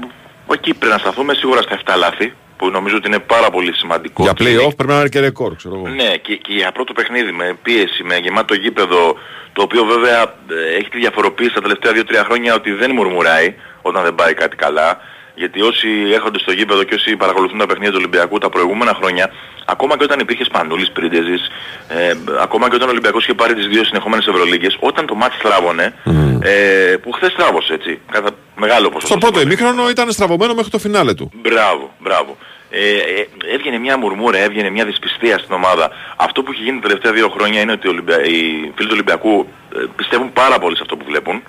εκεί 0.54 0.74
πρέπει 0.74 0.94
να 0.94 1.00
σταθούμε 1.00 1.34
σίγουρα 1.34 1.62
στα 1.62 1.80
7 1.86 1.98
λάθη, 1.98 2.34
που 2.58 2.70
νομίζω 2.70 2.96
ότι 2.96 3.08
είναι 3.08 3.20
πάρα 3.20 3.50
πολύ 3.50 3.74
σημαντικό. 3.74 4.24
Για 4.24 4.32
play-off 4.32 4.76
πρέπει 4.76 4.92
να 4.92 5.00
είναι 5.00 5.10
και 5.10 5.20
ρεκόρ, 5.20 5.56
ξέρω 5.56 5.76
εγώ. 5.76 5.88
Ναι, 5.88 6.18
και, 6.18 6.36
και 6.36 6.54
για 6.54 6.72
πρώτο 6.72 6.94
παιχνίδι 6.94 7.32
με 7.32 7.58
πίεση, 7.62 8.04
με 8.04 8.18
γεμάτο 8.18 8.54
γήπεδο, 8.54 9.18
το 9.54 9.62
οποίο 9.62 9.86
βέβαια 9.86 10.22
ε, 10.22 10.78
έχει 10.78 10.90
τη 10.90 10.98
διαφοροποίηση 10.98 11.54
τα 11.54 11.62
τελευταία 11.62 11.92
2-3 11.96 12.26
χρόνια 12.26 12.54
ότι 12.54 12.72
δεν 12.72 12.92
μουρμουράει 12.92 13.56
όταν 13.82 14.04
δεν 14.04 14.16
πάει 14.16 14.34
κάτι 14.34 14.56
καλά. 14.56 15.00
Γιατί 15.42 15.62
όσοι 15.62 15.88
έρχονται 16.14 16.40
στο 16.40 16.52
γήπεδο 16.52 16.84
και 16.84 16.96
όσοι 16.96 17.16
παρακολουθούν 17.16 17.58
τα 17.58 17.66
παιχνίδια 17.66 17.92
του 17.92 17.98
Ολυμπιακού 18.00 18.38
τα 18.38 18.50
προηγούμενα 18.50 18.94
χρόνια, 18.94 19.32
ακόμα 19.66 19.98
και 19.98 20.04
όταν 20.04 20.20
υπήρχε 20.20 20.44
Σπανούλης, 20.44 20.92
Πρίντεζης, 20.92 21.48
ε, 21.88 22.14
ακόμα 22.42 22.70
και 22.70 22.76
όταν 22.76 22.88
ο 22.88 22.92
Ολυμπιακός 22.92 23.24
είχε 23.24 23.34
πάρει 23.34 23.54
τις 23.54 23.68
δύο 23.68 23.84
συνεχόμενες 23.84 24.28
Ευρωλίγκες, 24.28 24.78
όταν 24.80 25.06
το 25.06 25.16
μάτς 25.16 25.36
στράβωνε, 25.36 25.94
ε, 26.42 26.96
που 27.02 27.12
χθες 27.12 27.32
στράβωσε 27.32 27.74
έτσι, 27.74 28.00
κατά 28.12 28.30
μεγάλο 28.56 28.90
ποσοστό. 28.90 29.08
Στο 29.08 29.18
πρώτο 29.18 29.42
ημίχρονο 29.42 29.90
ήταν 29.90 30.12
στραβωμένο 30.12 30.54
μέχρι 30.54 30.70
το 30.70 30.80
φινάλε 30.80 31.14
του. 31.14 31.32
Μπράβο, 31.34 31.94
μπράβο. 32.00 32.38
Ε, 32.70 32.80
ε, 32.80 33.28
έβγαινε 33.54 33.78
μια 33.78 33.98
μουρμούρα, 33.98 34.38
έβγαινε 34.38 34.70
μια 34.70 34.86
δυσπιστία 34.86 35.38
στην 35.38 35.54
ομάδα. 35.54 35.90
Αυτό 36.16 36.44
που 36.44 36.52
έχει 36.52 36.64
γίνει 36.64 36.80
τα 36.80 36.88
τελευταία 36.88 37.12
δύο 37.12 37.30
χρόνια 37.30 37.62
είναι 37.62 37.72
ότι 37.72 37.88
οι, 37.88 37.90
Ολυμπια... 37.90 38.24
οι 38.24 38.72
φίλοι 38.76 38.88
του 38.88 38.90
Ολυμπιακού 38.92 39.48
ε, 39.76 39.84
πιστεύουν 39.96 40.34
πάρα 40.34 40.60
πολύ 40.60 40.76
σε 40.76 40.82
αυτό 40.82 40.98
που 40.98 41.06
βλέπουν 41.08 41.44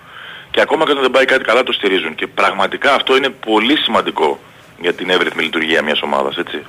και 0.59 0.65
ακόμα 0.65 0.85
και 0.85 0.91
όταν 0.91 1.03
δεν 1.03 1.11
πάει 1.11 1.25
κάτι 1.25 1.45
καλά 1.45 1.63
το 1.63 1.73
στηρίζουν. 1.73 2.15
Και 2.15 2.27
πραγματικά 2.27 2.95
αυτό 2.95 3.17
είναι 3.17 3.29
πολύ 3.29 3.77
σημαντικό 3.77 4.39
για 4.81 4.93
την 4.93 5.11
εύρυθμη 5.11 5.43
λειτουργία 5.43 5.83
μιας 5.83 6.03
ομάδας, 6.03 6.37
έτσι. 6.37 6.63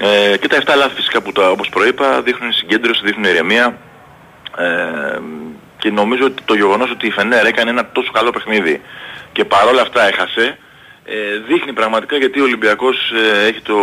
Ε, 0.00 0.36
και 0.36 0.48
τα 0.48 0.56
7 0.56 0.76
λάθη 0.76 0.94
φυσικά 0.94 1.20
που 1.20 1.32
τα, 1.32 1.50
όπως 1.50 1.68
προείπα 1.68 2.22
δείχνουν 2.22 2.52
συγκέντρωση, 2.52 3.00
δείχνουν 3.04 3.24
ηρεμία 3.24 3.78
ε, 4.58 5.18
και 5.78 5.90
νομίζω 5.90 6.24
ότι 6.24 6.42
το 6.44 6.54
γεγονός 6.54 6.90
ότι 6.90 7.06
η 7.06 7.10
Φενέρ 7.10 7.46
έκανε 7.46 7.70
ένα 7.70 7.86
τόσο 7.86 8.10
καλό 8.12 8.30
παιχνίδι 8.30 8.80
και 9.32 9.44
παρόλα 9.44 9.82
αυτά 9.82 10.08
έχασε 10.08 10.58
ε, 11.04 11.38
δείχνει 11.48 11.72
πραγματικά 11.72 12.16
γιατί 12.16 12.40
ο 12.40 12.42
Ολυμπιακός 12.42 12.96
ε, 13.10 13.46
έχει 13.46 13.60
το, 13.60 13.78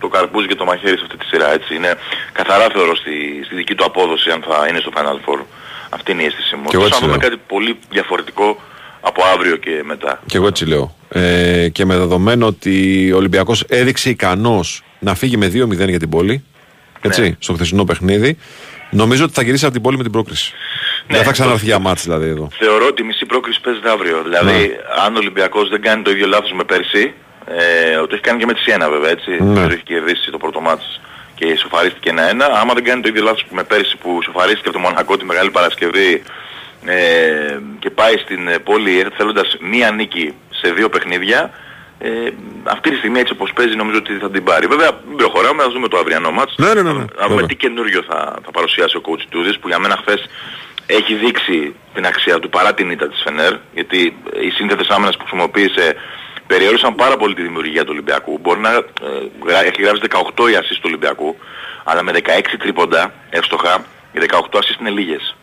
το 0.00 0.08
καρπούζι 0.08 0.46
και 0.46 0.54
το 0.54 0.64
μαχαίρι 0.64 0.96
σε 0.96 1.04
αυτή 1.04 1.16
τη 1.16 1.26
σειρά 1.26 1.52
έτσι. 1.52 1.74
Είναι 1.74 1.94
καθαρά 2.32 2.66
θεωρώ 2.72 2.96
στη, 2.96 3.42
στη 3.44 3.54
δική 3.54 3.74
του 3.74 3.84
απόδοση 3.84 4.30
αν 4.30 4.44
θα 4.48 4.66
είναι 4.68 4.80
στο 4.80 4.90
Final 4.94 5.30
Four. 5.30 5.40
Αυτή 5.90 6.12
είναι 6.12 6.22
η 6.22 6.26
αίσθηση 6.26 6.56
μου. 6.56 6.64
Και 6.68 6.76
εγώ 6.76 6.84
Ωστόσο, 6.84 7.04
έτσι 7.04 7.10
να 7.10 7.12
δούμε 7.12 7.20
λέω. 7.22 7.30
κάτι 7.30 7.42
πολύ 7.54 7.78
διαφορετικό 7.90 8.60
από 9.00 9.22
αύριο 9.34 9.56
και 9.56 9.82
μετά. 9.84 10.20
Και 10.26 10.36
εγώ 10.36 10.46
έτσι 10.46 10.66
λέω. 10.66 10.94
Ε, 11.08 11.68
και 11.72 11.84
με 11.84 11.96
δεδομένο 11.96 12.46
ότι 12.46 13.10
ο 13.12 13.16
Ολυμπιακός 13.16 13.62
έδειξε 13.68 14.10
ικανός 14.10 14.82
να 14.98 15.14
φύγει 15.14 15.36
με 15.36 15.46
2-0 15.46 15.88
για 15.88 15.98
την 15.98 16.08
πόλη, 16.08 16.44
έτσι, 17.00 17.20
Ναι. 17.20 17.32
στο 17.38 17.52
χθεσινό 17.52 17.84
παιχνίδι, 17.84 18.38
νομίζω 18.90 19.24
ότι 19.24 19.32
θα 19.32 19.42
γυρίσει 19.42 19.64
από 19.64 19.72
την 19.74 19.82
πόλη 19.82 19.96
με 19.96 20.02
την 20.02 20.12
πρόκριση. 20.12 20.52
Ναι, 21.06 21.16
δεν 21.16 21.26
θα 21.26 21.32
ξαναρθεί 21.32 21.64
για 21.64 21.78
μάτς 21.78 22.02
δηλαδή 22.02 22.28
εδώ. 22.28 22.48
Θεωρώ 22.58 22.86
ότι 22.86 23.02
η 23.02 23.04
μισή 23.04 23.26
πρόκριση 23.26 23.60
παίζεται 23.60 23.90
αύριο. 23.90 24.22
Δηλαδή, 24.22 24.70
αν 25.04 25.14
ο 25.14 25.18
Ολυμπιακός 25.18 25.68
δεν 25.68 25.80
κάνει 25.80 26.02
το 26.02 26.10
ίδιο 26.10 26.26
λάθος 26.26 26.52
με 26.52 26.64
πέρσι, 26.64 27.12
ε, 27.46 27.96
το 27.96 28.08
έχει 28.12 28.20
κάνει 28.22 28.38
και 28.38 28.46
με 28.46 28.52
τη 28.52 28.60
Σιένα 28.60 28.90
βέβαια, 28.90 29.10
έτσι. 29.10 29.30
Ναι. 29.42 29.66
Το 29.66 29.72
έχει 29.72 29.82
κερδίσει 29.82 30.30
το 30.30 30.38
πρώτο 30.38 30.60
μάτς 30.60 31.00
και 31.38 31.46
ισοφαρίστηκε 31.46 32.10
1-1. 32.16 32.20
Άμα 32.60 32.74
δεν 32.74 32.84
κάνει 32.84 33.02
το 33.02 33.08
ίδιο 33.08 33.22
λάθος 33.22 33.44
που 33.44 33.54
με 33.54 33.64
πέρσι 33.64 33.96
που 33.96 34.18
ισοφαρίστηκε 34.20 34.68
από 34.68 34.78
το 34.78 34.78
Μονακό 34.78 35.16
τη 35.16 35.24
Μεγάλη 35.24 35.50
Παρασκευή 35.50 36.22
ε, 36.84 37.58
και 37.78 37.90
πάει 37.90 38.16
στην 38.16 38.48
ε, 38.48 38.58
πόλη 38.58 39.06
θέλοντας 39.16 39.56
μία 39.60 39.90
νίκη 39.90 40.34
σε 40.50 40.72
δύο 40.72 40.88
παιχνίδια, 40.88 41.50
ε, 41.98 42.10
αυτή 42.64 42.90
τη 42.90 42.96
στιγμή 42.96 43.18
έτσι 43.20 43.32
όπως 43.32 43.52
παίζει 43.52 43.74
νομίζω 43.76 43.98
ότι 43.98 44.12
θα 44.12 44.30
την 44.30 44.44
πάρει. 44.44 44.66
Βέβαια 44.66 44.90
μην 45.08 45.16
προχωράμε, 45.16 45.62
να 45.62 45.68
δούμε 45.68 45.88
το 45.88 45.98
αυριανό 45.98 46.30
μάτς. 46.30 46.54
Ναι, 46.56 46.74
ναι, 46.74 46.82
ναι. 46.82 46.92
ναι. 46.92 46.98
Να 46.98 47.22
δούμε 47.22 47.28
Βέβαια. 47.28 47.46
τι 47.46 47.54
καινούριο 47.54 48.02
θα, 48.08 48.34
θα 48.44 48.50
παρουσιάσει 48.50 48.96
ο 48.96 49.00
coach 49.06 49.24
Τούδης 49.28 49.58
που 49.58 49.68
για 49.68 49.78
μένα 49.78 49.96
χθες 49.96 50.28
έχει 50.86 51.14
δείξει 51.14 51.74
την 51.94 52.06
αξία 52.06 52.38
του 52.38 52.48
παρά 52.48 52.74
την 52.74 52.90
ήττα 52.90 53.08
της 53.08 53.22
Φενέρ 53.24 53.54
γιατί 53.74 54.16
οι 54.40 54.50
σύνθετες 54.50 54.88
άμυνες 54.88 55.16
που 55.16 55.24
χρησιμοποίησε 55.26 55.94
περιόρισαν 56.52 56.94
πάρα 56.94 57.16
πολύ 57.16 57.34
τη 57.34 57.42
δημιουργία 57.42 57.82
του 57.84 57.90
Ολυμπιακού. 57.92 58.38
Μπορεί 58.42 58.60
να 58.60 58.70
ε, 58.70 58.82
γρα- 59.46 59.64
έχει 59.64 59.82
γράψει 59.82 60.02
18 60.36 60.50
οι 60.50 60.54
ασίστ 60.56 60.74
του 60.80 60.86
Ολυμπιακού 60.92 61.36
αλλά 61.84 62.02
με 62.02 62.12
16 62.14 62.18
τρίποντα 62.58 63.12
εύστοχα 63.30 63.84
οι 64.12 64.18
18 64.30 64.38
ασίστ 64.58 64.80
είναι 64.80 64.90
λίγες. 64.90 65.36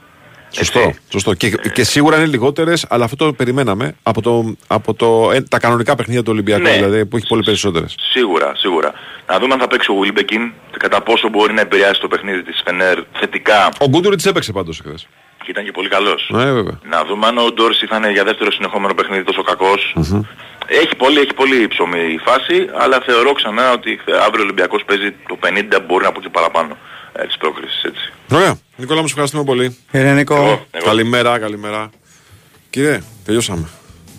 Σωστό. 0.49 0.93
σωστό. 1.11 1.33
Και, 1.33 1.49
και 1.49 1.83
σίγουρα 1.83 2.17
είναι 2.17 2.25
λιγότερες, 2.25 2.85
αλλά 2.89 3.05
αυτό 3.05 3.25
το 3.25 3.33
περιμέναμε 3.33 3.95
από, 4.03 4.21
το, 4.21 4.55
από 4.67 4.93
το, 4.93 5.31
ε, 5.33 5.41
τα 5.41 5.59
κανονικά 5.59 5.95
παιχνίδια 5.95 6.23
του 6.23 6.31
Ολυμπιακού, 6.33 6.61
Ναι. 6.63 6.71
δηλαδή 6.73 7.05
που 7.05 7.17
έχει 7.17 7.27
πολύ 7.27 7.43
περισσότερες. 7.43 7.95
Σίγουρα, 8.11 8.51
σίγουρα. 8.55 8.93
Να 9.27 9.39
δούμε 9.39 9.53
αν 9.53 9.59
θα 9.59 9.67
παίξει 9.67 9.91
ο 9.91 9.95
Wilbekin 10.03 10.51
και 10.71 10.77
κατά 10.77 11.01
πόσο 11.01 11.29
μπορεί 11.29 11.53
να 11.53 11.61
επηρεάσει 11.61 11.99
το 12.01 12.07
παιχνίδι 12.07 12.43
της 12.43 12.61
Φενέρ 12.65 12.99
θετικά 13.19 13.69
Ο 13.79 13.85
Γκούντουρη 13.89 14.15
τη 14.15 14.29
έπαιξε 14.29 14.51
πάντως 14.51 14.79
χθε. 14.85 14.95
και 15.43 15.51
ήταν 15.51 15.63
και 15.63 15.71
πολύ 15.71 15.89
καλός. 15.89 16.29
Ναι, 16.31 16.51
βέβαια. 16.51 16.79
Να 16.89 17.03
δούμε 17.05 17.27
αν 17.27 17.37
ο 17.37 17.51
Ντόρση 17.51 17.85
θα 17.85 17.95
είναι 17.97 18.11
για 18.11 18.23
δεύτερο 18.23 18.51
συνεχόμενο 18.51 18.93
παιχνίδι 18.93 19.23
τόσο 19.23 19.41
κακός. 19.41 19.95
Έχει 20.67 20.95
πολύ, 20.95 21.19
έχει 21.19 21.33
πολύ 21.33 21.67
ψωμί 21.67 21.99
η 22.17 22.19
φάση, 22.27 22.57
αλλά 22.83 22.97
θεωρώ 23.05 23.31
ξανά 23.33 23.71
ότι 23.71 23.89
αύριο 24.25 24.41
ο 24.41 24.45
Ολυμπιακός 24.47 24.83
παίζει 24.85 25.09
το 25.27 25.37
50, 25.43 25.79
μπορεί 25.87 26.03
να 26.03 26.11
πω 26.11 26.19
και 26.21 26.29
παραπάνω 26.31 26.77
ε, 27.13 27.25
της 27.25 27.37
πρόκρισης, 27.37 27.83
έτσι. 27.83 28.11
Ωραία. 28.31 28.55
Νικόλα, 28.77 28.99
μου 29.01 29.07
σου 29.07 29.13
ευχαριστούμε 29.13 29.43
πολύ. 29.43 29.77
Κύριε 29.91 30.13
Νικό, 30.13 30.65
Καλημέρα, 30.83 31.39
καλημέρα. 31.39 31.89
Κύριε, 32.69 33.01
τελειώσαμε. 33.25 33.67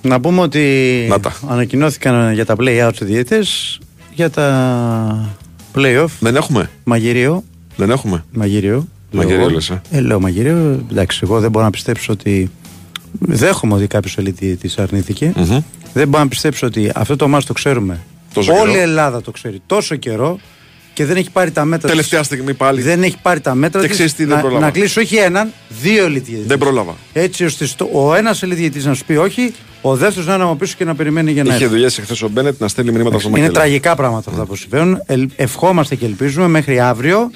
να 0.03 0.21
πούμε 0.21 0.41
ότι 0.41 0.63
Να 1.09 1.21
τα. 1.21 1.33
ανακοινώθηκαν 1.49 2.33
για 2.33 2.45
τα 2.47 2.55
play-outs 2.59 3.01
οι 3.01 3.05
διαιτητές, 3.05 3.79
για 4.13 4.31
τα 4.31 5.35
play-off. 5.75 6.07
Δεν 6.21 6.37
έχουμε. 6.37 6.71
Μαγειρίο. 6.85 7.45
Δεν 7.77 7.91
έχουμε. 7.91 8.25
Μαγειρίο. 8.33 8.87
Μαγειρίο 9.11 9.37
Λέω 9.39 9.47
εγώ. 9.47 9.55
λες, 9.55 9.71
ε. 9.71 9.81
Ε, 9.91 10.01
λέω 10.01 10.21
μαγειρίο. 10.21 10.85
Εντάξει, 10.91 11.21
εγώ 11.23 11.41
δεν 11.41 11.51
μπορώ 11.51 11.65
να 11.65 11.71
πιστέψω 11.71 12.13
ότι. 12.13 12.51
Δέχομαι 13.19 13.75
ότι 13.75 13.87
κάποιος 13.87 14.19
ελίτη 14.19 14.57
τη 14.57 14.75
αρνήθηκε. 14.79 15.33
Μμμ. 15.37 15.59
Δεν 15.97 16.09
μπορώ 16.09 16.23
να 16.23 16.29
πιστέψω 16.29 16.67
ότι 16.67 16.91
αυτό 16.95 17.17
το 17.17 17.29
μάτς 17.29 17.45
το 17.47 17.53
ξέρουμε. 17.53 18.01
Τόσο 18.33 18.53
Όλη 18.53 18.61
καιρό. 18.63 18.73
η 18.79 18.79
Ελλάδα 18.83 19.23
το 19.23 19.31
ξέρει 19.31 19.63
τόσο 19.67 19.97
καιρό 19.97 20.39
και 20.93 21.05
δεν 21.05 21.17
έχει 21.17 21.31
πάρει 21.31 21.51
τα 21.51 21.65
μέτρα. 21.65 21.89
Τελευταία 21.89 22.23
στιγμή 22.23 22.55
πάλι. 22.55 22.83
Δεν 22.83 23.03
έχει 23.03 23.17
πάρει 23.23 23.41
τα 23.41 23.55
μέτρα 23.55 23.81
Και 23.81 23.87
της 23.87 23.95
ξέρεις 23.97 24.15
τι, 24.15 24.25
δεν 24.25 24.35
να, 24.37 24.41
πρόλαβα. 24.43 24.65
να 24.65 24.71
κλείσει 24.71 24.99
όχι 24.99 25.17
έναν, 25.17 25.53
δύο 25.83 26.05
ελίτ 26.05 26.27
Δεν 26.47 26.59
πρόλαβα. 26.59 26.95
Έτσι 27.13 27.45
ώστε 27.45 27.67
στο, 27.67 27.89
ο 27.93 28.15
ένας 28.15 28.43
ελίτ 28.43 28.85
να 28.85 28.95
σου 28.95 29.05
πει 29.05 29.17
όχι, 29.17 29.55
ο 29.83 29.97
δεύτερος 29.97 30.27
να 30.29 30.35
είναι 30.35 30.43
από 30.43 30.55
πίσω 30.57 30.75
και 30.79 30.85
να 30.85 30.95
περιμένει 30.95 31.33
για 31.33 31.43
να 31.45 31.49
Είχε 31.55 31.63
έρθει. 31.65 31.75
δουλειές 31.75 31.99
εχθές 31.99 32.23
ο 32.23 32.29
Μπένετ 32.29 32.61
να 32.61 32.69
στέλνει 32.69 32.91
μηνύματα 32.93 33.19
στο 33.19 33.29
Είναι 33.29 33.39
Μακέλα. 33.39 33.59
τραγικά 33.59 33.95
πράγματα 33.97 34.31
αυτά 34.31 34.45
που 34.45 34.57
συμβαίνουν. 34.57 35.03
Ελ- 35.07 35.31
ευχόμαστε 35.37 35.95
και 35.95 36.05
ελπίζουμε 36.05 36.49
μέχρι 36.49 36.81
αύριο 36.81 37.31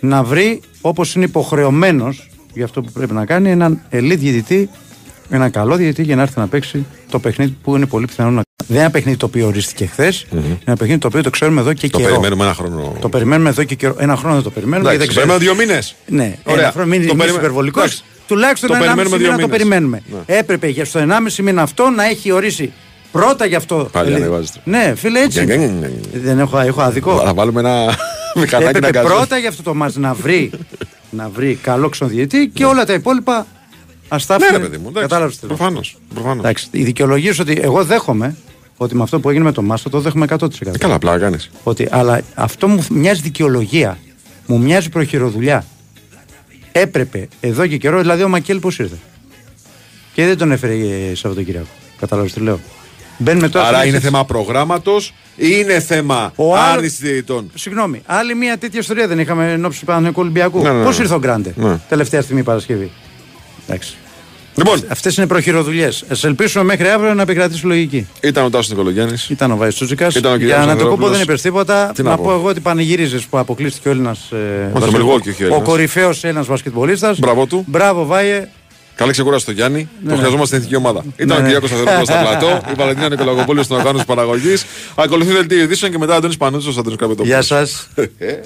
να 0.00 0.22
βρει 0.22 0.60
όπως 0.80 1.14
είναι 1.14 1.24
υποχρεωμένος 1.24 2.28
για 2.54 2.64
αυτό 2.64 2.82
που 2.82 2.92
πρέπει 2.92 3.12
να 3.12 3.24
κάνει 3.24 3.50
έναν 3.50 3.80
ελίτ 3.90 4.18
διαιτητή 4.18 4.68
ένα 5.30 5.48
καλό 5.48 5.76
διαιτητή 5.76 6.02
για 6.02 6.16
να 6.16 6.22
έρθει 6.22 6.38
να 6.38 6.46
παίξει 6.48 6.86
το 7.10 7.18
παιχνίδι 7.18 7.56
που 7.62 7.76
είναι 7.76 7.86
πολύ 7.86 8.06
πιθανό 8.06 8.30
να. 8.30 8.42
Δεν 8.66 8.76
είναι 8.76 8.80
ένα 8.80 8.90
παιχνίδι 8.90 9.16
το 9.16 9.26
οποίο 9.26 9.46
ορίστηκε 9.46 9.86
χθες. 9.86 10.26
Είναι 10.32 10.58
ένα 10.64 10.76
παιχνίδι 10.76 11.00
το 11.00 11.06
οποίο 11.06 11.22
το 11.22 11.30
ξέρουμε 11.30 11.60
εδώ 11.60 11.72
και 11.72 11.88
Το 11.88 11.98
καιρό. 11.98 12.08
περιμένουμε 12.10 12.44
ένα 12.44 12.54
χρόνο. 12.54 12.96
Το 13.00 13.08
περιμένουμε 13.08 13.48
εδώ 13.48 13.64
και 13.64 13.74
καιρό. 13.74 13.94
Ένα 13.98 14.16
χρόνο 14.16 14.34
δεν 14.34 14.42
το 14.44 14.50
περιμένουμε. 14.50 14.90
Εντάξει, 14.90 15.12
γιατί 15.12 15.28
δεν 15.28 15.38
περιμένουμε 15.38 15.64
ξέρουμε. 15.64 15.66
δύο 15.66 16.14
μήνες. 16.14 16.28
Ναι, 16.30 16.52
Ωραία. 16.52 16.62
ένα 16.62 16.72
χρόνο, 16.72 16.86
μην 16.88 16.98
Το 16.98 17.04
μην 17.06 17.08
είσαι 17.08 17.16
περιμέ- 17.16 17.40
υπερβολικός. 17.42 17.82
Εντάξει. 17.82 18.02
Τουλάχιστον 18.26 18.68
Το 18.68 18.74
ένα 18.74 18.84
περιμένουμε 18.84 19.16
μισή 19.16 19.28
δύο 19.28 19.36
μήνα 19.36 19.48
το 19.48 19.48
μήνες. 19.48 19.66
περιμένουμε. 19.66 20.02
Ναι. 20.28 20.38
Έπρεπε 20.38 20.66
για 20.68 20.84
στο 20.84 20.98
1,5 20.98 21.42
μήνα 21.42 21.62
αυτό 21.62 21.88
να 21.88 22.04
έχει 22.04 22.32
ορίσει 22.32 22.72
πρώτα 23.12 23.46
γι' 23.46 23.54
αυτό. 23.54 23.88
Πάλι 23.92 24.06
Δηλαδή- 24.06 24.24
ανεβάζετε. 24.24 24.60
Ναι, 24.64 24.92
φίλε, 24.96 25.20
έτσι. 25.20 25.40
Γκ, 25.44 25.46
γκ, 25.46 25.50
είναι. 25.50 25.66
γκ, 25.66 26.16
γκ. 26.16 26.22
Δεν 26.22 26.38
έχω, 26.38 26.58
έχω 26.58 26.80
αδικό. 26.82 27.18
Θα 27.24 27.34
βάλουμε 27.34 27.60
ένα 27.60 27.74
μηχανάκι 28.40 28.62
να 28.72 28.78
Έπρεπε 28.78 28.90
κάνει. 28.90 29.06
πρώτα 29.08 29.38
για 29.38 29.48
αυτό 29.48 29.62
το 29.62 29.74
μάτς 29.74 29.96
να 29.96 30.14
βρει, 30.14 30.50
να 31.10 31.28
βρει 31.34 31.58
καλό 31.62 31.88
ξοδιετή 31.88 32.50
και 32.54 32.64
όλα 32.64 32.84
τα 32.84 32.92
υπόλοιπα 32.92 33.46
ας 34.12 34.26
τα 34.26 34.38
Ναι, 34.38 34.44
άφηνε. 34.44 34.58
ρε 34.62 34.68
παιδί 34.68 34.76
μου. 34.82 34.88
εντάξει. 34.88 35.08
Κατάλαβες 35.08 35.38
τι 35.38 35.46
λέω. 35.46 35.56
Προφανώς, 35.56 35.96
προφανώς. 36.14 36.38
Εντάξει, 36.38 36.68
η 36.70 36.82
δικαιολογία 36.84 37.34
σου 37.34 37.40
ότι 37.42 37.58
εγώ 37.62 37.84
δέχομαι 37.84 38.36
ότι 38.76 38.96
με 38.96 39.02
αυτό 39.02 39.20
που 39.20 39.28
έγινε 39.28 39.44
με 39.44 39.52
το 39.52 39.62
Μάστο 39.62 39.90
το 39.90 40.00
δέχομαι 40.00 40.26
100%. 40.28 40.74
Ε, 40.74 40.78
Καλά, 40.78 40.94
απλά 40.94 41.18
κάνεις. 41.18 41.50
Ότι, 41.62 41.88
αλλά 41.90 42.20
αυτό 42.34 42.68
μου 42.68 42.84
μοιάζει 42.90 43.20
δικαιολογία. 43.20 43.98
Μου 44.46 44.58
μοιάζει 44.58 44.88
προχειροδουλειά. 44.88 45.64
Έπρεπε 46.72 47.28
εδώ 47.40 47.66
και 47.66 47.76
καιρό, 47.76 48.00
δηλαδή 48.00 48.22
ο 48.22 48.28
Μακέλ 48.28 48.58
πώς 48.60 48.78
ήρθε; 48.78 48.96
Και 50.14 50.26
δεν 50.26 50.38
τον 50.38 50.52
έφερε 50.52 50.72
ε, 50.72 51.14
Σαββατοκύριακο. 51.14 51.66
Κατάλαβες 52.00 52.32
τι 52.32 52.40
λέω. 52.40 52.60
Μπαίνουμε 53.18 53.48
τώρα. 53.48 53.66
Άρα 53.66 53.76
σε 53.78 53.82
είναι 53.82 53.90
μια- 53.90 54.00
θέμα 54.00 54.24
προγράμματος 54.24 55.14
ή 55.36 55.46
είναι 55.58 55.80
θέμα 55.80 56.32
Ο 56.36 56.56
άλλος- 56.56 56.72
άρνησης 56.76 56.98
διαιτητών. 56.98 57.50
Συγγνώμη, 57.54 58.02
άλλη 58.06 58.34
μια 58.34 58.58
τέτοια 58.58 58.80
ιστορία 58.80 59.06
δεν 59.08 59.18
είχαμε 59.18 59.52
ενώπιση 59.52 59.80
του 59.80 59.86
Παναγενικού 59.86 60.20
Ολυμπιακού. 60.20 60.62
Ναι, 60.62 60.70
ναι, 60.70 60.78
ναι. 60.78 60.84
Πώς 60.84 60.98
ήρθε 60.98 61.14
ο 61.14 61.18
Γκράντε 61.18 61.52
Ναι. 61.56 61.78
τελευταία 61.88 62.22
στιγμή 62.22 62.42
Παρασκευή; 62.42 62.90
Εντάξει. 63.70 63.94
Λοιπόν, 64.54 64.82
Αυτέ 64.88 65.12
είναι 65.16 65.26
προχειροδουλειές. 65.26 66.02
Α 66.02 66.14
ελπίσουμε 66.22 66.64
μέχρι 66.64 66.88
αύριο 66.88 67.14
να 67.14 67.22
επικρατήσει 67.22 67.66
λογική. 67.66 68.06
ήταν 68.20 68.44
ο 68.44 68.50
Τάσος 68.50 68.68
Νικολογιάννης. 68.68 69.28
Ήταν 69.28 69.50
ο 69.50 69.56
Βάης 69.56 69.74
Τσούτσικας. 69.74 70.14
Ήταν 70.14 70.32
ο 70.32 70.36
Για 70.36 70.46
Κυριάκος 70.46 70.66
να 70.66 70.72
το 70.72 70.76
πω 70.78 70.82
Ανδρόπουλος. 70.84 71.10
δεν 71.12 71.20
είπες 71.22 71.40
τίποτα. 71.42 71.92
Τι 71.94 72.02
να 72.02 72.10
να 72.10 72.16
πω. 72.16 72.22
πω 72.22 72.32
εγώ 72.32 72.48
ότι 72.48 72.60
πανηγύριζες 72.60 73.22
που 73.24 73.38
αποκλείστηκε 73.38 73.88
ο 73.88 73.90
Έλληνας. 73.90 74.30
Ε, 74.30 74.70
το 74.80 74.90
Μιλγόκι 74.92 75.28
όχι 75.28 75.42
ο 75.42 75.46
ο 75.46 75.48
Έλληνας. 75.48 75.68
κορυφαίος 75.68 76.24
Έλληνας 76.24 76.46
βασκετμπολίστας. 76.46 77.18
Μπράβο 77.18 77.46
του. 77.46 77.64
Μπράβο, 77.66 78.04
Βάιε. 78.04 78.48
Καλή 78.94 79.12
ξεκούραση 79.12 79.42
στο 79.42 79.52
Γιάννη. 79.52 79.78
Ναι, 79.78 80.08
το 80.08 80.14
ναι. 80.14 80.20
χρειαζόμαστε 80.20 80.46
στην 80.46 80.58
εθνική 80.58 80.76
ομάδα. 80.76 81.04
Ήταν 81.16 81.36
ο 81.36 81.40
ναι. 81.40 81.44
Κυριάκος 81.46 81.68
Σταθερόπουλος 81.68 82.06
στο 82.08 82.16
πλατό, 82.20 82.60
η 82.70 82.72
Βαλεντίνα 82.76 83.08
Νικολακοπούλου 83.08 83.62
στον 83.62 83.78
οργάνωση 83.78 84.04
παραγωγής. 84.04 84.64
Ακολουθεί 84.94 85.32
δελτίο 85.32 85.62
ειδήσεων 85.62 85.92
και 85.92 85.98
μετά 85.98 86.14
Αντώνης 86.14 86.36
Πανούτσος, 86.36 86.78
Αντώνης 86.78 86.98
Καπετόπουλο. 86.98 87.32
Γεια 87.32 87.42
σας. 87.42 87.88
Ε, 88.18 88.34